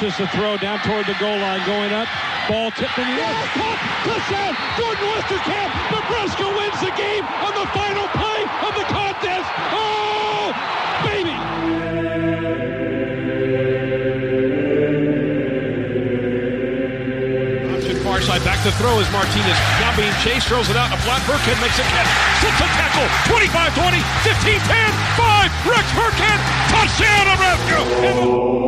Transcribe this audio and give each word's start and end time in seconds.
Launches 0.00 0.16
the 0.16 0.28
throw 0.28 0.56
down 0.56 0.80
toward 0.80 1.04
the 1.04 1.12
goal 1.20 1.36
line. 1.36 1.60
Going 1.66 1.92
up. 1.92 2.08
Ball 2.48 2.70
tipped 2.72 2.96
in 2.96 3.04
the 3.04 3.20
air. 3.20 3.36
Caught. 3.52 3.76
Touchdown. 4.08 4.56
Jordan 4.80 5.04
Westerkamp. 5.12 5.68
Nebraska 5.92 6.48
wins 6.56 6.80
the 6.80 6.88
game 6.96 7.20
on 7.44 7.52
the 7.52 7.68
final 7.76 8.08
play 8.16 8.40
of 8.64 8.72
the 8.80 8.86
contest. 8.88 9.44
Oh, 9.76 10.56
baby. 11.04 11.36
Option 17.76 18.00
far 18.00 18.24
side, 18.24 18.40
back 18.40 18.64
to 18.64 18.72
throw 18.80 19.04
as 19.04 19.08
Martinez 19.12 19.60
now 19.84 19.92
being 20.00 20.16
chased, 20.24 20.48
throws 20.48 20.70
it 20.70 20.80
out. 20.80 20.88
A 20.88 20.96
flat 21.04 21.20
Burkhead 21.28 21.60
makes 21.60 21.76
a 21.76 21.84
catch, 21.84 22.08
sits 22.40 22.56
a 22.56 22.68
tackle, 22.72 23.04
25 23.28 23.76
20, 23.76 24.00
15 24.24 24.64
10, 24.64 24.96
5. 25.20 25.68
Rex 25.68 25.84
Burkhead, 25.92 26.40
touchdown, 26.72 27.28
Nebraska! 27.28 28.60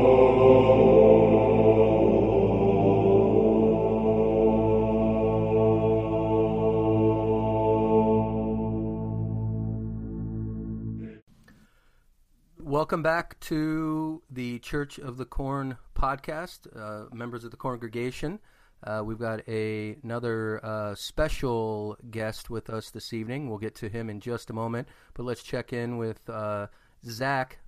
Welcome 12.93 13.05
back 13.05 13.41
to 13.41 14.21
the 14.31 14.59
Church 14.59 14.99
of 14.99 15.17
the 15.17 15.25
Corn 15.25 15.79
podcast, 15.95 16.67
uh, 16.77 17.07
members 17.11 17.43
of 17.43 17.51
the 17.51 17.57
congregation. 17.57 18.39
Uh, 18.87 19.01
we've 19.03 19.19
got 19.19 19.41
a, 19.49 19.97
another 20.05 20.63
uh, 20.63 20.95
special 20.95 21.97
guest 22.11 22.51
with 22.51 22.69
us 22.69 22.91
this 22.91 23.15
evening. 23.15 23.49
We'll 23.49 23.57
get 23.57 23.75
to 23.77 23.89
him 23.89 24.11
in 24.11 24.21
just 24.21 24.51
a 24.51 24.53
moment, 24.53 24.89
but 25.15 25.23
let's 25.23 25.43
check 25.43 25.73
in 25.73 25.97
with 25.97 26.29
uh, 26.29 26.67
Zach, 27.07 27.61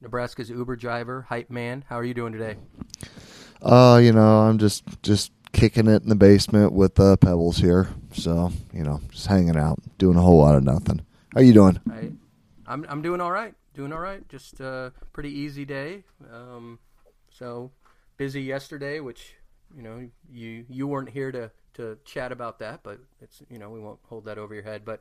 Nebraska's 0.00 0.48
Uber 0.48 0.76
driver, 0.76 1.22
hype 1.22 1.50
man. 1.50 1.84
How 1.88 1.98
are 1.98 2.04
you 2.04 2.14
doing 2.14 2.32
today? 2.32 2.54
Uh, 3.60 3.98
you 4.00 4.12
know, 4.12 4.42
I'm 4.42 4.58
just 4.58 4.84
just 5.02 5.32
kicking 5.50 5.88
it 5.88 6.04
in 6.04 6.08
the 6.08 6.14
basement 6.14 6.72
with 6.72 7.00
uh, 7.00 7.16
Pebbles 7.16 7.56
here. 7.58 7.88
So, 8.12 8.52
you 8.72 8.84
know, 8.84 9.00
just 9.10 9.26
hanging 9.26 9.56
out, 9.56 9.80
doing 9.98 10.16
a 10.16 10.22
whole 10.22 10.38
lot 10.38 10.54
of 10.54 10.62
nothing. 10.62 11.04
How 11.34 11.40
you 11.40 11.52
doing? 11.52 11.80
I, 11.90 12.12
I'm 12.72 12.86
I'm 12.88 13.02
doing 13.02 13.20
all 13.20 13.32
right. 13.32 13.54
Doing 13.78 13.92
all 13.92 14.00
right. 14.00 14.28
Just 14.28 14.58
a 14.58 14.92
pretty 15.12 15.30
easy 15.30 15.64
day. 15.64 16.02
Um, 16.34 16.80
so 17.30 17.70
busy 18.16 18.42
yesterday, 18.42 18.98
which 18.98 19.34
you 19.72 19.82
know 19.84 20.08
you 20.28 20.64
you 20.68 20.88
weren't 20.88 21.10
here 21.10 21.30
to 21.30 21.52
to 21.74 21.96
chat 22.04 22.32
about 22.32 22.58
that, 22.58 22.80
but 22.82 22.98
it's 23.22 23.40
you 23.48 23.56
know 23.56 23.70
we 23.70 23.78
won't 23.78 24.00
hold 24.08 24.24
that 24.24 24.36
over 24.36 24.52
your 24.52 24.64
head. 24.64 24.84
But 24.84 25.00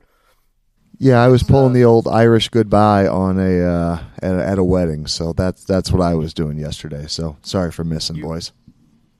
Yeah, 0.99 1.17
I 1.23 1.27
was 1.27 1.41
pulling 1.41 1.71
uh, 1.71 1.73
the 1.73 1.85
old 1.85 2.07
Irish 2.07 2.49
goodbye 2.49 3.07
on 3.07 3.39
a 3.39 3.61
uh, 3.63 4.03
at, 4.21 4.35
a- 4.35 4.45
at 4.45 4.59
a 4.59 4.63
wedding, 4.63 5.07
so 5.07 5.33
that's 5.33 5.63
that's 5.63 5.91
what 5.91 6.03
I 6.03 6.13
was 6.13 6.31
doing 6.35 6.59
yesterday. 6.59 7.07
So 7.07 7.37
sorry 7.41 7.71
for 7.71 7.83
missing, 7.83 8.17
You- 8.17 8.25
boys. 8.25 8.51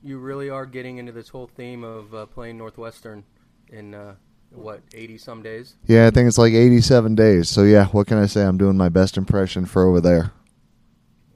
you 0.03 0.19
really 0.19 0.51
are 0.51 0.67
getting 0.67 0.99
into 0.99 1.11
this 1.13 1.29
whole 1.29 1.47
theme 1.47 1.83
of 1.83 2.13
uh, 2.13 2.27
playing 2.27 2.59
Northwestern 2.59 3.23
in 3.69 3.95
uh, 3.95 4.17
what 4.57 4.81
eighty 4.93 5.17
some 5.17 5.41
days. 5.41 5.75
Yeah, 5.85 6.07
I 6.07 6.11
think 6.11 6.27
it's 6.27 6.37
like 6.37 6.53
87 6.53 7.15
days. 7.15 7.49
So 7.49 7.63
yeah, 7.63 7.85
what 7.87 8.07
can 8.07 8.17
I 8.17 8.25
say? 8.25 8.43
I'm 8.43 8.57
doing 8.57 8.77
my 8.77 8.89
best 8.89 9.17
impression 9.17 9.65
for 9.65 9.87
over 9.87 10.01
there. 10.01 10.31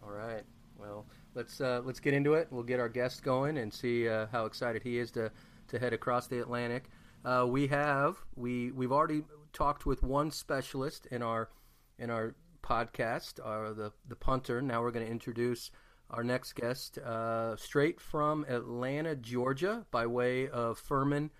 All 0.04 0.12
right. 0.12 0.44
Well, 0.78 1.06
let's 1.36 1.62
uh, 1.62 1.82
let's 1.86 2.00
get 2.00 2.14
into 2.14 2.34
it. 2.34 2.48
We'll 2.52 2.64
get 2.64 2.80
our 2.80 2.90
guest 2.90 3.24
going 3.24 3.58
and 3.58 3.74
see 3.74 4.08
uh, 4.08 4.28
how 4.32 4.46
excited 4.46 4.84
he 4.84 4.98
is 4.98 5.12
to, 5.12 5.32
to 5.70 5.80
head 5.80 5.94
across 5.94 6.28
the 6.28 6.40
Atlantic. 6.40 6.86
Uh, 7.24 7.46
we 7.48 7.68
have 7.68 8.18
we 8.36 8.72
we've 8.72 8.92
already 8.92 9.24
talked 9.53 9.86
with 9.86 10.03
one 10.03 10.32
specialist 10.32 11.06
in 11.12 11.22
our 11.22 11.50
in 12.00 12.09
our 12.09 12.36
podcast, 12.64 13.40
uh, 13.44 13.74
the 13.74 13.92
the 14.08 14.16
punter. 14.16 14.62
Now 14.62 14.82
we're 14.82 14.92
going 14.92 15.06
to 15.06 15.12
introduce 15.12 15.72
our 16.09 16.24
next 16.24 16.53
guest, 16.56 16.98
uh, 16.98 17.56
straight 17.56 18.02
from 18.02 18.46
Atlanta, 18.50 19.16
Georgia, 19.16 19.85
by 19.91 20.06
way 20.06 20.50
of 20.50 20.78
Furman 20.78 21.32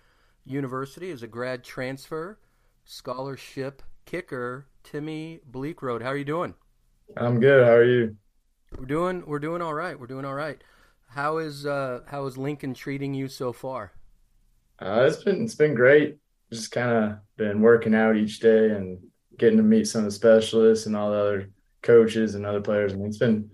University, 0.44 1.10
is 1.10 1.22
a 1.22 1.26
grad 1.26 1.64
transfer 1.64 2.38
scholarship 2.84 3.82
kicker, 4.04 4.66
Timmy 4.82 5.40
Bleekrode. 5.50 6.02
How 6.02 6.08
are 6.08 6.16
you 6.16 6.24
doing? 6.24 6.54
I'm 7.16 7.40
good. 7.40 7.64
How 7.64 7.72
are 7.72 7.84
you? 7.84 8.16
We're 8.78 8.86
doing 8.86 9.24
we're 9.26 9.38
doing 9.38 9.62
all 9.62 9.74
right. 9.74 9.98
We're 9.98 10.06
doing 10.06 10.24
all 10.24 10.34
right. 10.34 10.62
How 11.08 11.38
is 11.38 11.66
uh 11.66 12.00
how 12.06 12.26
is 12.26 12.38
Lincoln 12.38 12.74
treating 12.74 13.14
you 13.14 13.28
so 13.28 13.52
far? 13.52 13.92
Uh, 14.78 15.04
it's 15.06 15.22
been 15.22 15.42
it's 15.44 15.54
been 15.54 15.74
great. 15.74 16.18
Just 16.52 16.72
kind 16.72 16.90
of 16.90 17.18
been 17.36 17.60
working 17.60 17.94
out 17.94 18.16
each 18.16 18.40
day 18.40 18.70
and 18.70 18.98
getting 19.38 19.56
to 19.56 19.62
meet 19.62 19.86
some 19.86 20.00
of 20.00 20.04
the 20.06 20.10
specialists 20.10 20.86
and 20.86 20.96
all 20.96 21.10
the 21.10 21.16
other 21.18 21.50
coaches 21.82 22.34
and 22.34 22.44
other 22.44 22.60
players. 22.60 22.92
I 22.92 22.96
mean, 22.96 23.06
it's 23.06 23.18
been 23.18 23.50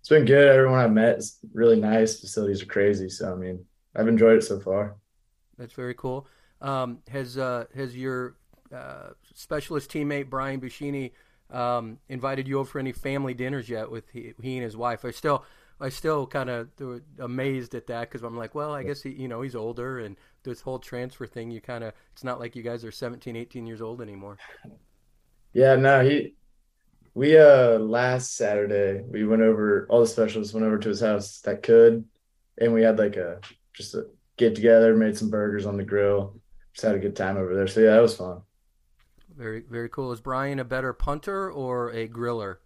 it's 0.00 0.08
been 0.08 0.24
good. 0.24 0.48
Everyone 0.48 0.80
I've 0.80 0.92
met 0.92 1.18
is 1.18 1.38
really 1.52 1.80
nice. 1.80 2.20
Facilities 2.20 2.62
are 2.62 2.66
crazy. 2.66 3.08
So 3.08 3.32
I 3.32 3.36
mean, 3.36 3.64
I've 3.94 4.08
enjoyed 4.08 4.38
it 4.38 4.44
so 4.44 4.60
far. 4.60 4.96
That's 5.58 5.72
very 5.72 5.94
cool. 5.94 6.26
Um, 6.60 6.98
has 7.08 7.38
uh, 7.38 7.66
has 7.74 7.96
your 7.96 8.36
uh, 8.74 9.10
specialist 9.34 9.90
teammate 9.90 10.30
Brian 10.30 10.60
Buschini 10.60 11.12
um, 11.50 11.98
invited 12.08 12.48
you 12.48 12.58
over 12.58 12.68
for 12.68 12.78
any 12.78 12.92
family 12.92 13.34
dinners 13.34 13.68
yet 13.68 13.90
with 13.90 14.08
he, 14.12 14.32
he 14.40 14.56
and 14.56 14.64
his 14.64 14.76
wife? 14.76 15.04
I 15.04 15.10
still 15.10 15.44
I 15.80 15.88
still 15.88 16.26
kind 16.26 16.48
of 16.48 16.68
amazed 17.18 17.74
at 17.74 17.88
that 17.88 18.08
because 18.08 18.22
I'm 18.22 18.36
like, 18.36 18.54
well, 18.54 18.72
I 18.72 18.84
guess 18.84 19.02
he, 19.02 19.10
you 19.10 19.26
know, 19.26 19.42
he's 19.42 19.56
older, 19.56 19.98
and 19.98 20.16
this 20.44 20.60
whole 20.60 20.78
transfer 20.78 21.26
thing, 21.26 21.50
you 21.50 21.60
kind 21.60 21.82
of, 21.82 21.92
it's 22.12 22.22
not 22.22 22.38
like 22.38 22.54
you 22.54 22.62
guys 22.62 22.84
are 22.84 22.92
17, 22.92 23.34
18 23.34 23.66
years 23.66 23.82
old 23.82 24.00
anymore. 24.00 24.38
Yeah, 25.52 25.74
no, 25.76 26.02
he, 26.04 26.34
we 27.14 27.36
uh 27.36 27.78
last 27.78 28.36
Saturday 28.36 29.02
we 29.06 29.24
went 29.26 29.42
over 29.42 29.86
all 29.90 30.00
the 30.00 30.06
specialists 30.06 30.54
went 30.54 30.64
over 30.64 30.78
to 30.78 30.88
his 30.88 31.00
house 31.00 31.40
that 31.40 31.62
could, 31.62 32.04
and 32.58 32.72
we 32.72 32.82
had 32.82 32.98
like 32.98 33.16
a 33.16 33.40
just 33.74 33.94
a 33.94 34.06
get 34.36 34.54
together, 34.54 34.94
made 34.96 35.16
some 35.16 35.30
burgers 35.30 35.66
on 35.66 35.76
the 35.76 35.84
grill, 35.84 36.34
just 36.72 36.84
had 36.84 36.94
a 36.94 36.98
good 36.98 37.16
time 37.16 37.36
over 37.36 37.54
there. 37.54 37.66
So 37.66 37.80
yeah, 37.80 37.94
that 37.94 38.02
was 38.02 38.16
fun. 38.16 38.42
Very 39.36 39.64
very 39.68 39.88
cool. 39.88 40.12
Is 40.12 40.20
Brian 40.20 40.58
a 40.58 40.64
better 40.64 40.92
punter 40.92 41.50
or 41.50 41.90
a 41.90 42.08
griller? 42.08 42.56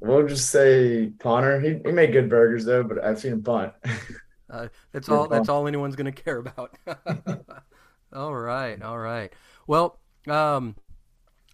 We'll 0.00 0.26
just 0.26 0.50
say 0.50 1.12
punter. 1.20 1.60
He 1.60 1.78
he 1.84 1.92
made 1.92 2.12
good 2.12 2.28
burgers 2.28 2.64
though, 2.64 2.82
but 2.82 3.02
I've 3.02 3.20
seen 3.20 3.34
him 3.34 3.42
punt. 3.42 3.72
uh, 4.50 4.68
that's 4.90 5.08
all. 5.08 5.28
That's 5.28 5.48
all 5.48 5.68
anyone's 5.68 5.94
going 5.94 6.12
to 6.12 6.22
care 6.22 6.38
about. 6.38 6.76
all 8.12 8.34
right, 8.34 8.82
all 8.82 8.98
right. 8.98 9.32
Well, 9.68 10.00
um, 10.26 10.74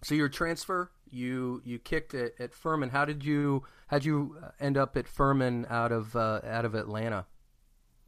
so 0.03 0.15
your 0.15 0.29
transfer, 0.29 0.89
you 1.11 1.61
you 1.63 1.77
kicked 1.77 2.15
it 2.15 2.33
at 2.39 2.55
Furman. 2.55 2.89
How 2.89 3.05
did 3.05 3.23
you 3.23 3.65
how'd 3.87 4.03
you 4.03 4.37
end 4.59 4.77
up 4.77 4.97
at 4.97 5.07
Furman 5.07 5.67
out 5.69 5.91
of 5.91 6.15
uh, 6.15 6.41
out 6.43 6.65
of 6.65 6.73
Atlanta? 6.73 7.27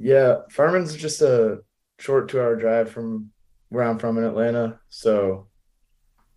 Yeah, 0.01 0.42
Furman's 0.50 0.95
just 0.95 1.21
a 1.21 1.59
short 2.00 2.27
two 2.27 2.39
hour 2.39 2.56
drive 2.56 2.89
from 2.89 3.31
where 3.69 3.83
I'm 3.83 4.00
from 4.00 4.18
in 4.18 4.24
Atlanta. 4.24 4.80
So 4.89 5.48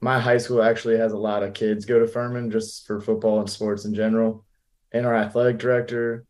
my 0.00 0.20
high 0.20 0.36
school 0.36 0.62
actually 0.62 0.98
has 0.98 1.12
a 1.12 1.16
lot 1.18 1.42
of 1.42 1.54
kids 1.54 1.86
go 1.86 1.98
to 1.98 2.06
Furman 2.06 2.50
just 2.50 2.86
for 2.86 3.00
football 3.00 3.40
and 3.40 3.48
sports 3.48 3.86
in 3.86 3.94
general. 3.94 4.44
And 4.92 5.06
our 5.06 5.14
athletic 5.14 5.58
director 5.58 6.26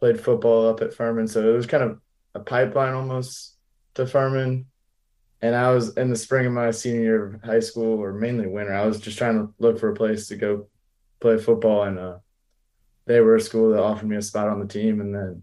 played 0.00 0.18
football 0.18 0.66
up 0.66 0.80
at 0.80 0.94
Furman. 0.94 1.28
So 1.28 1.46
it 1.46 1.54
was 1.54 1.66
kind 1.66 1.84
of 1.84 2.00
a 2.34 2.40
pipeline 2.40 2.94
almost 2.94 3.56
to 3.94 4.06
Furman. 4.06 4.64
And 5.42 5.54
I 5.54 5.70
was 5.72 5.96
in 5.98 6.08
the 6.08 6.16
spring 6.16 6.46
of 6.46 6.52
my 6.52 6.70
senior 6.70 7.02
year 7.02 7.26
of 7.26 7.42
high 7.42 7.60
school, 7.60 7.98
or 8.02 8.14
mainly 8.14 8.46
winter, 8.46 8.72
I 8.72 8.86
was 8.86 8.98
just 8.98 9.18
trying 9.18 9.36
to 9.36 9.54
look 9.58 9.78
for 9.78 9.90
a 9.90 9.94
place 9.94 10.28
to 10.28 10.36
go 10.36 10.68
play 11.20 11.36
football. 11.36 11.82
And 11.84 11.98
uh, 11.98 12.16
they 13.04 13.20
were 13.20 13.36
a 13.36 13.40
school 13.40 13.70
that 13.70 13.82
offered 13.82 14.08
me 14.08 14.16
a 14.16 14.22
spot 14.22 14.48
on 14.48 14.58
the 14.58 14.66
team. 14.66 15.02
And 15.02 15.14
then 15.14 15.42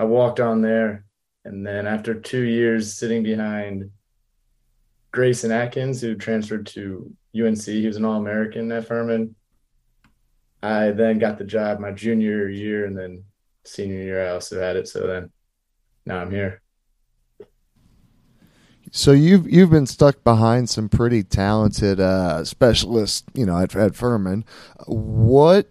I 0.00 0.04
walked 0.04 0.40
on 0.40 0.62
there. 0.62 1.04
And 1.44 1.66
then 1.66 1.86
after 1.86 2.14
two 2.14 2.42
years 2.42 2.94
sitting 2.94 3.22
behind 3.22 3.90
Grayson 5.12 5.52
Atkins, 5.52 6.00
who 6.00 6.14
transferred 6.14 6.66
to 6.68 7.12
UNC. 7.38 7.62
He 7.62 7.86
was 7.86 7.96
an 7.96 8.06
All 8.06 8.18
American 8.18 8.72
at 8.72 8.86
Furman. 8.86 9.34
I 10.62 10.92
then 10.92 11.18
got 11.18 11.36
the 11.36 11.44
job 11.44 11.80
my 11.80 11.90
junior 11.90 12.48
year, 12.48 12.86
and 12.86 12.96
then 12.96 13.24
senior 13.64 14.02
year 14.02 14.26
I 14.26 14.30
also 14.30 14.58
had 14.58 14.76
it. 14.76 14.88
So 14.88 15.06
then 15.06 15.30
now 16.06 16.18
I'm 16.18 16.30
here. 16.30 16.62
So 18.92 19.12
you've 19.12 19.50
you've 19.50 19.70
been 19.70 19.86
stuck 19.86 20.24
behind 20.24 20.68
some 20.68 20.88
pretty 20.88 21.22
talented 21.22 22.00
uh, 22.00 22.44
specialists, 22.44 23.24
you 23.34 23.46
know, 23.46 23.58
at, 23.58 23.76
at 23.76 23.94
Furman. 23.94 24.44
What 24.86 25.70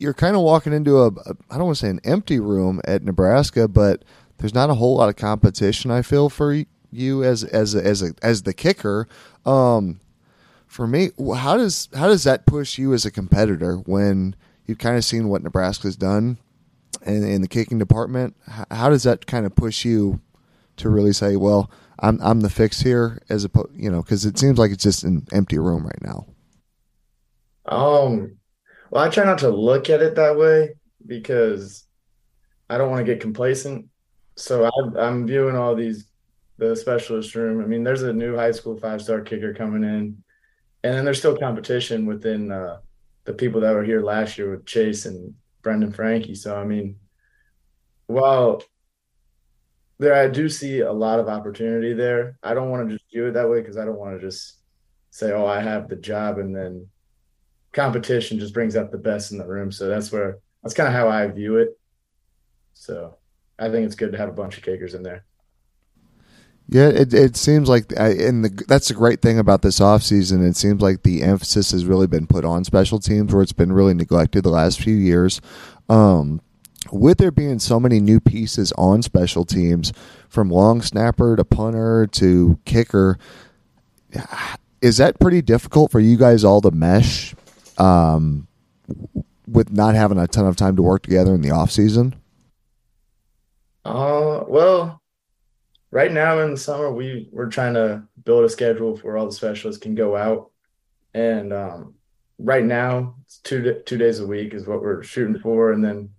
you're 0.00 0.14
kind 0.14 0.34
of 0.34 0.42
walking 0.42 0.72
into 0.72 0.98
a 0.98 1.08
I 1.50 1.56
don't 1.56 1.66
want 1.66 1.76
to 1.76 1.86
say 1.86 1.90
an 1.90 2.00
empty 2.02 2.40
room 2.40 2.80
at 2.84 3.04
Nebraska, 3.04 3.68
but 3.68 4.02
there's 4.38 4.54
not 4.54 4.70
a 4.70 4.74
whole 4.74 4.96
lot 4.96 5.10
of 5.10 5.16
competition. 5.16 5.90
I 5.90 6.02
feel 6.02 6.28
for 6.30 6.64
you 6.90 7.22
as 7.22 7.44
as 7.44 7.74
as 7.74 8.02
a, 8.02 8.14
as 8.22 8.42
the 8.42 8.54
kicker. 8.54 9.06
Um, 9.44 10.00
for 10.66 10.86
me, 10.86 11.10
how 11.36 11.56
does 11.56 11.88
how 11.94 12.08
does 12.08 12.24
that 12.24 12.46
push 12.46 12.78
you 12.78 12.94
as 12.94 13.04
a 13.04 13.10
competitor 13.10 13.76
when 13.76 14.34
you've 14.66 14.78
kind 14.78 14.96
of 14.96 15.04
seen 15.04 15.28
what 15.28 15.42
Nebraska's 15.42 15.96
done 15.96 16.38
in, 17.04 17.22
in 17.22 17.42
the 17.42 17.48
kicking 17.48 17.78
department? 17.78 18.34
How 18.70 18.88
does 18.88 19.02
that 19.02 19.26
kind 19.26 19.44
of 19.44 19.54
push 19.54 19.84
you 19.84 20.20
to 20.76 20.88
really 20.88 21.12
say, 21.12 21.36
well, 21.36 21.70
I'm 21.98 22.18
I'm 22.22 22.40
the 22.40 22.48
fix 22.48 22.80
here, 22.80 23.20
as 23.28 23.44
a 23.44 23.50
you 23.74 23.90
know, 23.90 24.02
because 24.02 24.24
it 24.24 24.38
seems 24.38 24.58
like 24.58 24.70
it's 24.70 24.82
just 24.82 25.04
an 25.04 25.26
empty 25.30 25.58
room 25.58 25.84
right 25.84 26.02
now. 26.02 26.26
Um, 27.66 28.39
well, 28.90 29.04
I 29.04 29.08
try 29.08 29.24
not 29.24 29.38
to 29.38 29.48
look 29.48 29.88
at 29.88 30.02
it 30.02 30.16
that 30.16 30.36
way 30.36 30.74
because 31.06 31.84
I 32.68 32.76
don't 32.76 32.90
want 32.90 33.04
to 33.04 33.12
get 33.12 33.22
complacent. 33.22 33.86
So 34.36 34.64
I, 34.64 35.00
I'm 35.00 35.26
viewing 35.26 35.56
all 35.56 35.74
these 35.74 36.06
the 36.58 36.76
specialist 36.76 37.34
room. 37.34 37.62
I 37.62 37.66
mean, 37.66 37.82
there's 37.82 38.02
a 38.02 38.12
new 38.12 38.36
high 38.36 38.52
school 38.52 38.76
five 38.76 39.00
star 39.00 39.22
kicker 39.22 39.54
coming 39.54 39.82
in, 39.82 40.22
and 40.84 40.94
then 40.94 41.04
there's 41.04 41.18
still 41.18 41.36
competition 41.36 42.04
within 42.04 42.52
uh, 42.52 42.78
the 43.24 43.32
people 43.32 43.62
that 43.62 43.72
were 43.72 43.84
here 43.84 44.02
last 44.02 44.36
year 44.36 44.50
with 44.50 44.66
Chase 44.66 45.06
and 45.06 45.34
Brendan 45.62 45.92
Franke. 45.92 46.34
So 46.34 46.56
I 46.56 46.64
mean, 46.64 46.96
while 48.06 48.62
there 49.98 50.14
I 50.14 50.28
do 50.28 50.48
see 50.48 50.80
a 50.80 50.92
lot 50.92 51.20
of 51.20 51.28
opportunity 51.28 51.92
there, 51.92 52.38
I 52.42 52.54
don't 52.54 52.70
want 52.70 52.88
to 52.88 52.94
just 52.96 53.10
do 53.10 53.28
it 53.28 53.32
that 53.32 53.48
way 53.48 53.60
because 53.60 53.76
I 53.76 53.84
don't 53.84 53.98
want 53.98 54.20
to 54.20 54.26
just 54.26 54.58
say, 55.10 55.32
"Oh, 55.32 55.46
I 55.46 55.60
have 55.60 55.88
the 55.88 55.96
job," 55.96 56.38
and 56.38 56.54
then 56.54 56.88
competition 57.72 58.38
just 58.38 58.54
brings 58.54 58.76
out 58.76 58.90
the 58.90 58.98
best 58.98 59.32
in 59.32 59.38
the 59.38 59.46
room. 59.46 59.70
So 59.72 59.88
that's 59.88 60.10
where 60.12 60.38
that's 60.62 60.74
kind 60.74 60.88
of 60.88 60.94
how 60.94 61.08
I 61.08 61.26
view 61.28 61.56
it. 61.56 61.78
So 62.74 63.16
I 63.58 63.68
think 63.70 63.86
it's 63.86 63.94
good 63.94 64.12
to 64.12 64.18
have 64.18 64.28
a 64.28 64.32
bunch 64.32 64.56
of 64.56 64.62
kickers 64.62 64.94
in 64.94 65.02
there. 65.02 65.24
Yeah, 66.68 66.88
it 66.88 67.12
it 67.12 67.36
seems 67.36 67.68
like, 67.68 67.92
and 67.96 68.44
the, 68.44 68.64
that's 68.68 68.88
the 68.88 68.94
great 68.94 69.20
thing 69.20 69.40
about 69.40 69.62
this 69.62 69.80
offseason. 69.80 70.48
It 70.48 70.56
seems 70.56 70.80
like 70.80 71.02
the 71.02 71.22
emphasis 71.22 71.72
has 71.72 71.84
really 71.84 72.06
been 72.06 72.28
put 72.28 72.44
on 72.44 72.62
special 72.64 73.00
teams, 73.00 73.34
where 73.34 73.42
it's 73.42 73.52
been 73.52 73.72
really 73.72 73.94
neglected 73.94 74.44
the 74.44 74.50
last 74.50 74.80
few 74.80 74.94
years. 74.94 75.40
Um, 75.88 76.40
with 76.92 77.18
there 77.18 77.32
being 77.32 77.58
so 77.58 77.80
many 77.80 77.98
new 78.00 78.20
pieces 78.20 78.72
on 78.78 79.02
special 79.02 79.44
teams, 79.44 79.92
from 80.28 80.48
long 80.48 80.80
snapper 80.80 81.34
to 81.34 81.44
punter 81.44 82.06
to 82.12 82.58
kicker, 82.64 83.18
is 84.80 84.96
that 84.98 85.18
pretty 85.18 85.42
difficult 85.42 85.90
for 85.90 85.98
you 85.98 86.16
guys 86.16 86.44
all 86.44 86.60
to 86.60 86.70
mesh 86.70 87.34
um, 87.80 88.46
with 89.46 89.72
not 89.72 89.94
having 89.94 90.18
a 90.18 90.26
ton 90.26 90.46
of 90.46 90.56
time 90.56 90.76
to 90.76 90.82
work 90.82 91.02
together 91.02 91.34
in 91.34 91.40
the 91.40 91.50
off 91.50 91.70
season? 91.70 92.14
Uh, 93.84 94.44
well, 94.46 95.00
right 95.90 96.12
now 96.12 96.38
in 96.40 96.52
the 96.52 96.56
summer 96.56 96.92
we 96.92 97.28
we're 97.32 97.48
trying 97.48 97.74
to 97.74 98.02
build 98.24 98.44
a 98.44 98.48
schedule 98.48 98.96
where 98.98 99.16
all 99.16 99.26
the 99.26 99.32
specialists 99.32 99.82
can 99.82 99.94
go 99.94 100.16
out 100.16 100.50
and 101.14 101.52
um, 101.52 101.94
right 102.38 102.64
now 102.64 103.14
it's 103.24 103.38
two 103.38 103.82
two 103.86 103.98
days 103.98 104.20
a 104.20 104.26
week 104.26 104.54
is 104.54 104.66
what 104.66 104.80
we're 104.80 105.02
shooting 105.02 105.38
for 105.38 105.72
and 105.72 105.84
then 105.84 106.10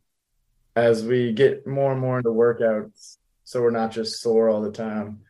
as 0.76 1.04
we 1.04 1.32
get 1.32 1.66
more 1.66 1.92
and 1.92 2.02
more 2.02 2.18
into 2.18 2.30
workouts 2.30 3.18
so 3.44 3.62
we're 3.62 3.72
not 3.72 3.92
just 3.92 4.22
sore 4.22 4.50
all 4.50 4.62
the 4.62 4.72
time 4.72 5.22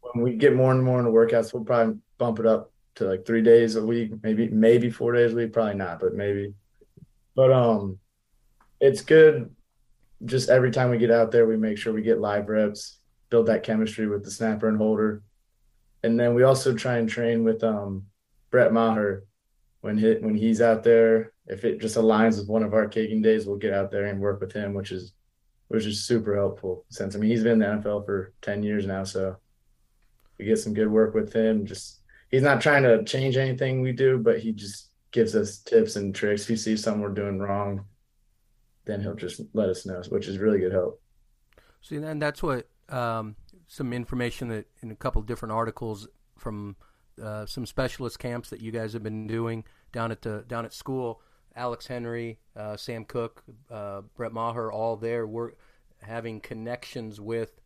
when 0.00 0.24
we 0.24 0.36
get 0.36 0.54
more 0.54 0.72
and 0.72 0.82
more 0.82 0.98
into 0.98 1.10
workouts 1.10 1.52
we'll 1.52 1.64
probably 1.64 1.96
bump 2.18 2.38
it 2.38 2.46
up 2.46 2.70
to 2.94 3.04
like 3.04 3.26
three 3.26 3.42
days 3.42 3.76
a 3.76 3.84
week 3.84 4.12
maybe 4.22 4.48
maybe 4.48 4.90
four 4.90 5.12
days 5.12 5.32
a 5.32 5.36
week 5.36 5.52
probably 5.52 5.74
not 5.74 6.00
but 6.00 6.14
maybe 6.14 6.54
but 7.34 7.52
um 7.52 7.98
it's 8.80 9.00
good 9.00 9.54
just 10.24 10.48
every 10.48 10.70
time 10.70 10.90
we 10.90 10.98
get 10.98 11.10
out 11.10 11.30
there 11.30 11.46
we 11.46 11.56
make 11.56 11.76
sure 11.76 11.92
we 11.92 12.02
get 12.02 12.20
live 12.20 12.48
reps 12.48 12.98
build 13.34 13.46
that 13.46 13.64
chemistry 13.64 14.06
with 14.06 14.22
the 14.24 14.30
snapper 14.30 14.68
and 14.68 14.78
holder. 14.78 15.20
And 16.04 16.20
then 16.20 16.34
we 16.34 16.44
also 16.44 16.72
try 16.72 16.98
and 16.98 17.08
train 17.08 17.42
with 17.42 17.64
um, 17.64 18.04
Brett 18.52 18.72
Maher 18.72 19.24
when 19.80 19.98
he, 19.98 20.12
when 20.14 20.36
he's 20.36 20.60
out 20.60 20.84
there. 20.84 21.32
If 21.48 21.64
it 21.64 21.80
just 21.80 21.96
aligns 21.96 22.38
with 22.38 22.48
one 22.48 22.62
of 22.62 22.74
our 22.74 22.86
kicking 22.86 23.22
days, 23.22 23.44
we'll 23.44 23.56
get 23.56 23.74
out 23.74 23.90
there 23.90 24.06
and 24.06 24.20
work 24.20 24.40
with 24.40 24.52
him, 24.52 24.72
which 24.72 24.92
is 24.92 25.14
which 25.66 25.84
is 25.84 26.04
super 26.04 26.36
helpful. 26.36 26.84
Since 26.90 27.16
I 27.16 27.18
mean 27.18 27.30
he's 27.30 27.42
been 27.42 27.60
in 27.60 27.82
the 27.82 27.90
NFL 27.90 28.06
for 28.06 28.32
ten 28.40 28.62
years 28.62 28.86
now, 28.86 29.02
so 29.02 29.36
we 30.38 30.44
get 30.44 30.60
some 30.60 30.72
good 30.72 30.88
work 30.88 31.12
with 31.12 31.32
him. 31.32 31.66
Just 31.66 32.02
he's 32.34 32.42
not 32.42 32.60
trying 32.60 32.82
to 32.82 33.04
change 33.04 33.36
anything 33.36 33.80
we 33.80 33.92
do, 33.92 34.18
but 34.18 34.40
he 34.40 34.50
just 34.50 34.88
gives 35.12 35.36
us 35.36 35.58
tips 35.58 35.94
and 35.94 36.12
tricks. 36.12 36.42
If 36.42 36.48
he 36.48 36.56
sees 36.56 36.82
something 36.82 37.00
we're 37.00 37.10
doing 37.10 37.38
wrong, 37.38 37.84
then 38.86 39.00
he'll 39.00 39.14
just 39.14 39.40
let 39.52 39.68
us 39.68 39.86
know, 39.86 40.02
which 40.08 40.26
is 40.26 40.38
really 40.38 40.58
good 40.58 40.72
help. 40.72 41.00
See, 41.80 41.98
then 41.98 42.18
that's 42.18 42.42
what 42.42 42.66
um, 42.88 43.36
some 43.68 43.92
information 43.92 44.48
that 44.48 44.66
in 44.82 44.90
a 44.90 44.96
couple 44.96 45.22
different 45.22 45.52
articles 45.52 46.08
from 46.36 46.74
uh, 47.22 47.46
some 47.46 47.66
specialist 47.66 48.18
camps 48.18 48.50
that 48.50 48.60
you 48.60 48.72
guys 48.72 48.94
have 48.94 49.04
been 49.04 49.28
doing 49.28 49.62
down 49.92 50.10
at 50.10 50.22
the 50.22 50.44
down 50.48 50.64
at 50.64 50.72
school. 50.72 51.22
Alex 51.54 51.86
Henery, 51.86 52.38
uh, 52.56 52.76
Sam 52.76 53.04
Koch, 53.04 53.44
uh, 53.70 54.00
Brett 54.16 54.32
Maher, 54.32 54.72
all 54.72 54.96
there. 54.96 55.24
We're 55.24 55.52
having 56.02 56.40
connections 56.40 57.20
with 57.20 57.60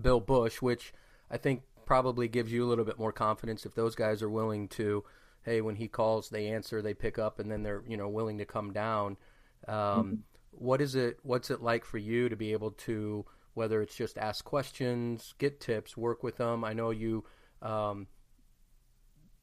Bill 0.00 0.20
Busch, 0.20 0.62
which 0.62 0.94
I 1.30 1.36
think 1.36 1.64
probably 1.86 2.28
gives 2.28 2.52
you 2.52 2.64
a 2.64 2.68
little 2.68 2.84
bit 2.84 2.98
more 2.98 3.12
confidence 3.12 3.66
if 3.66 3.74
those 3.74 3.94
guys 3.94 4.22
are 4.22 4.30
willing 4.30 4.68
to. 4.68 5.04
Hey, 5.42 5.60
when 5.60 5.76
he 5.76 5.88
calls, 5.88 6.30
they 6.30 6.48
answer, 6.48 6.80
they 6.80 6.94
pick 6.94 7.18
up, 7.18 7.38
and 7.38 7.50
then 7.50 7.62
they're 7.62 7.82
you 7.86 7.96
know 7.96 8.08
willing 8.08 8.38
to 8.38 8.44
come 8.44 8.72
down. 8.72 9.16
Um, 9.68 9.76
mm-hmm. 9.76 10.14
what 10.50 10.80
is 10.80 10.94
it? 10.94 11.18
What's 11.22 11.50
it 11.50 11.62
like 11.62 11.84
for 11.84 11.98
you 11.98 12.28
to 12.28 12.36
be 12.36 12.52
able 12.52 12.72
to 12.72 13.24
whether 13.54 13.80
it's 13.80 13.94
just 13.94 14.18
ask 14.18 14.44
questions, 14.44 15.32
get 15.38 15.60
tips, 15.60 15.96
work 15.96 16.24
with 16.24 16.36
them. 16.38 16.64
I 16.64 16.72
know 16.72 16.90
you 16.90 17.24
um, 17.62 18.08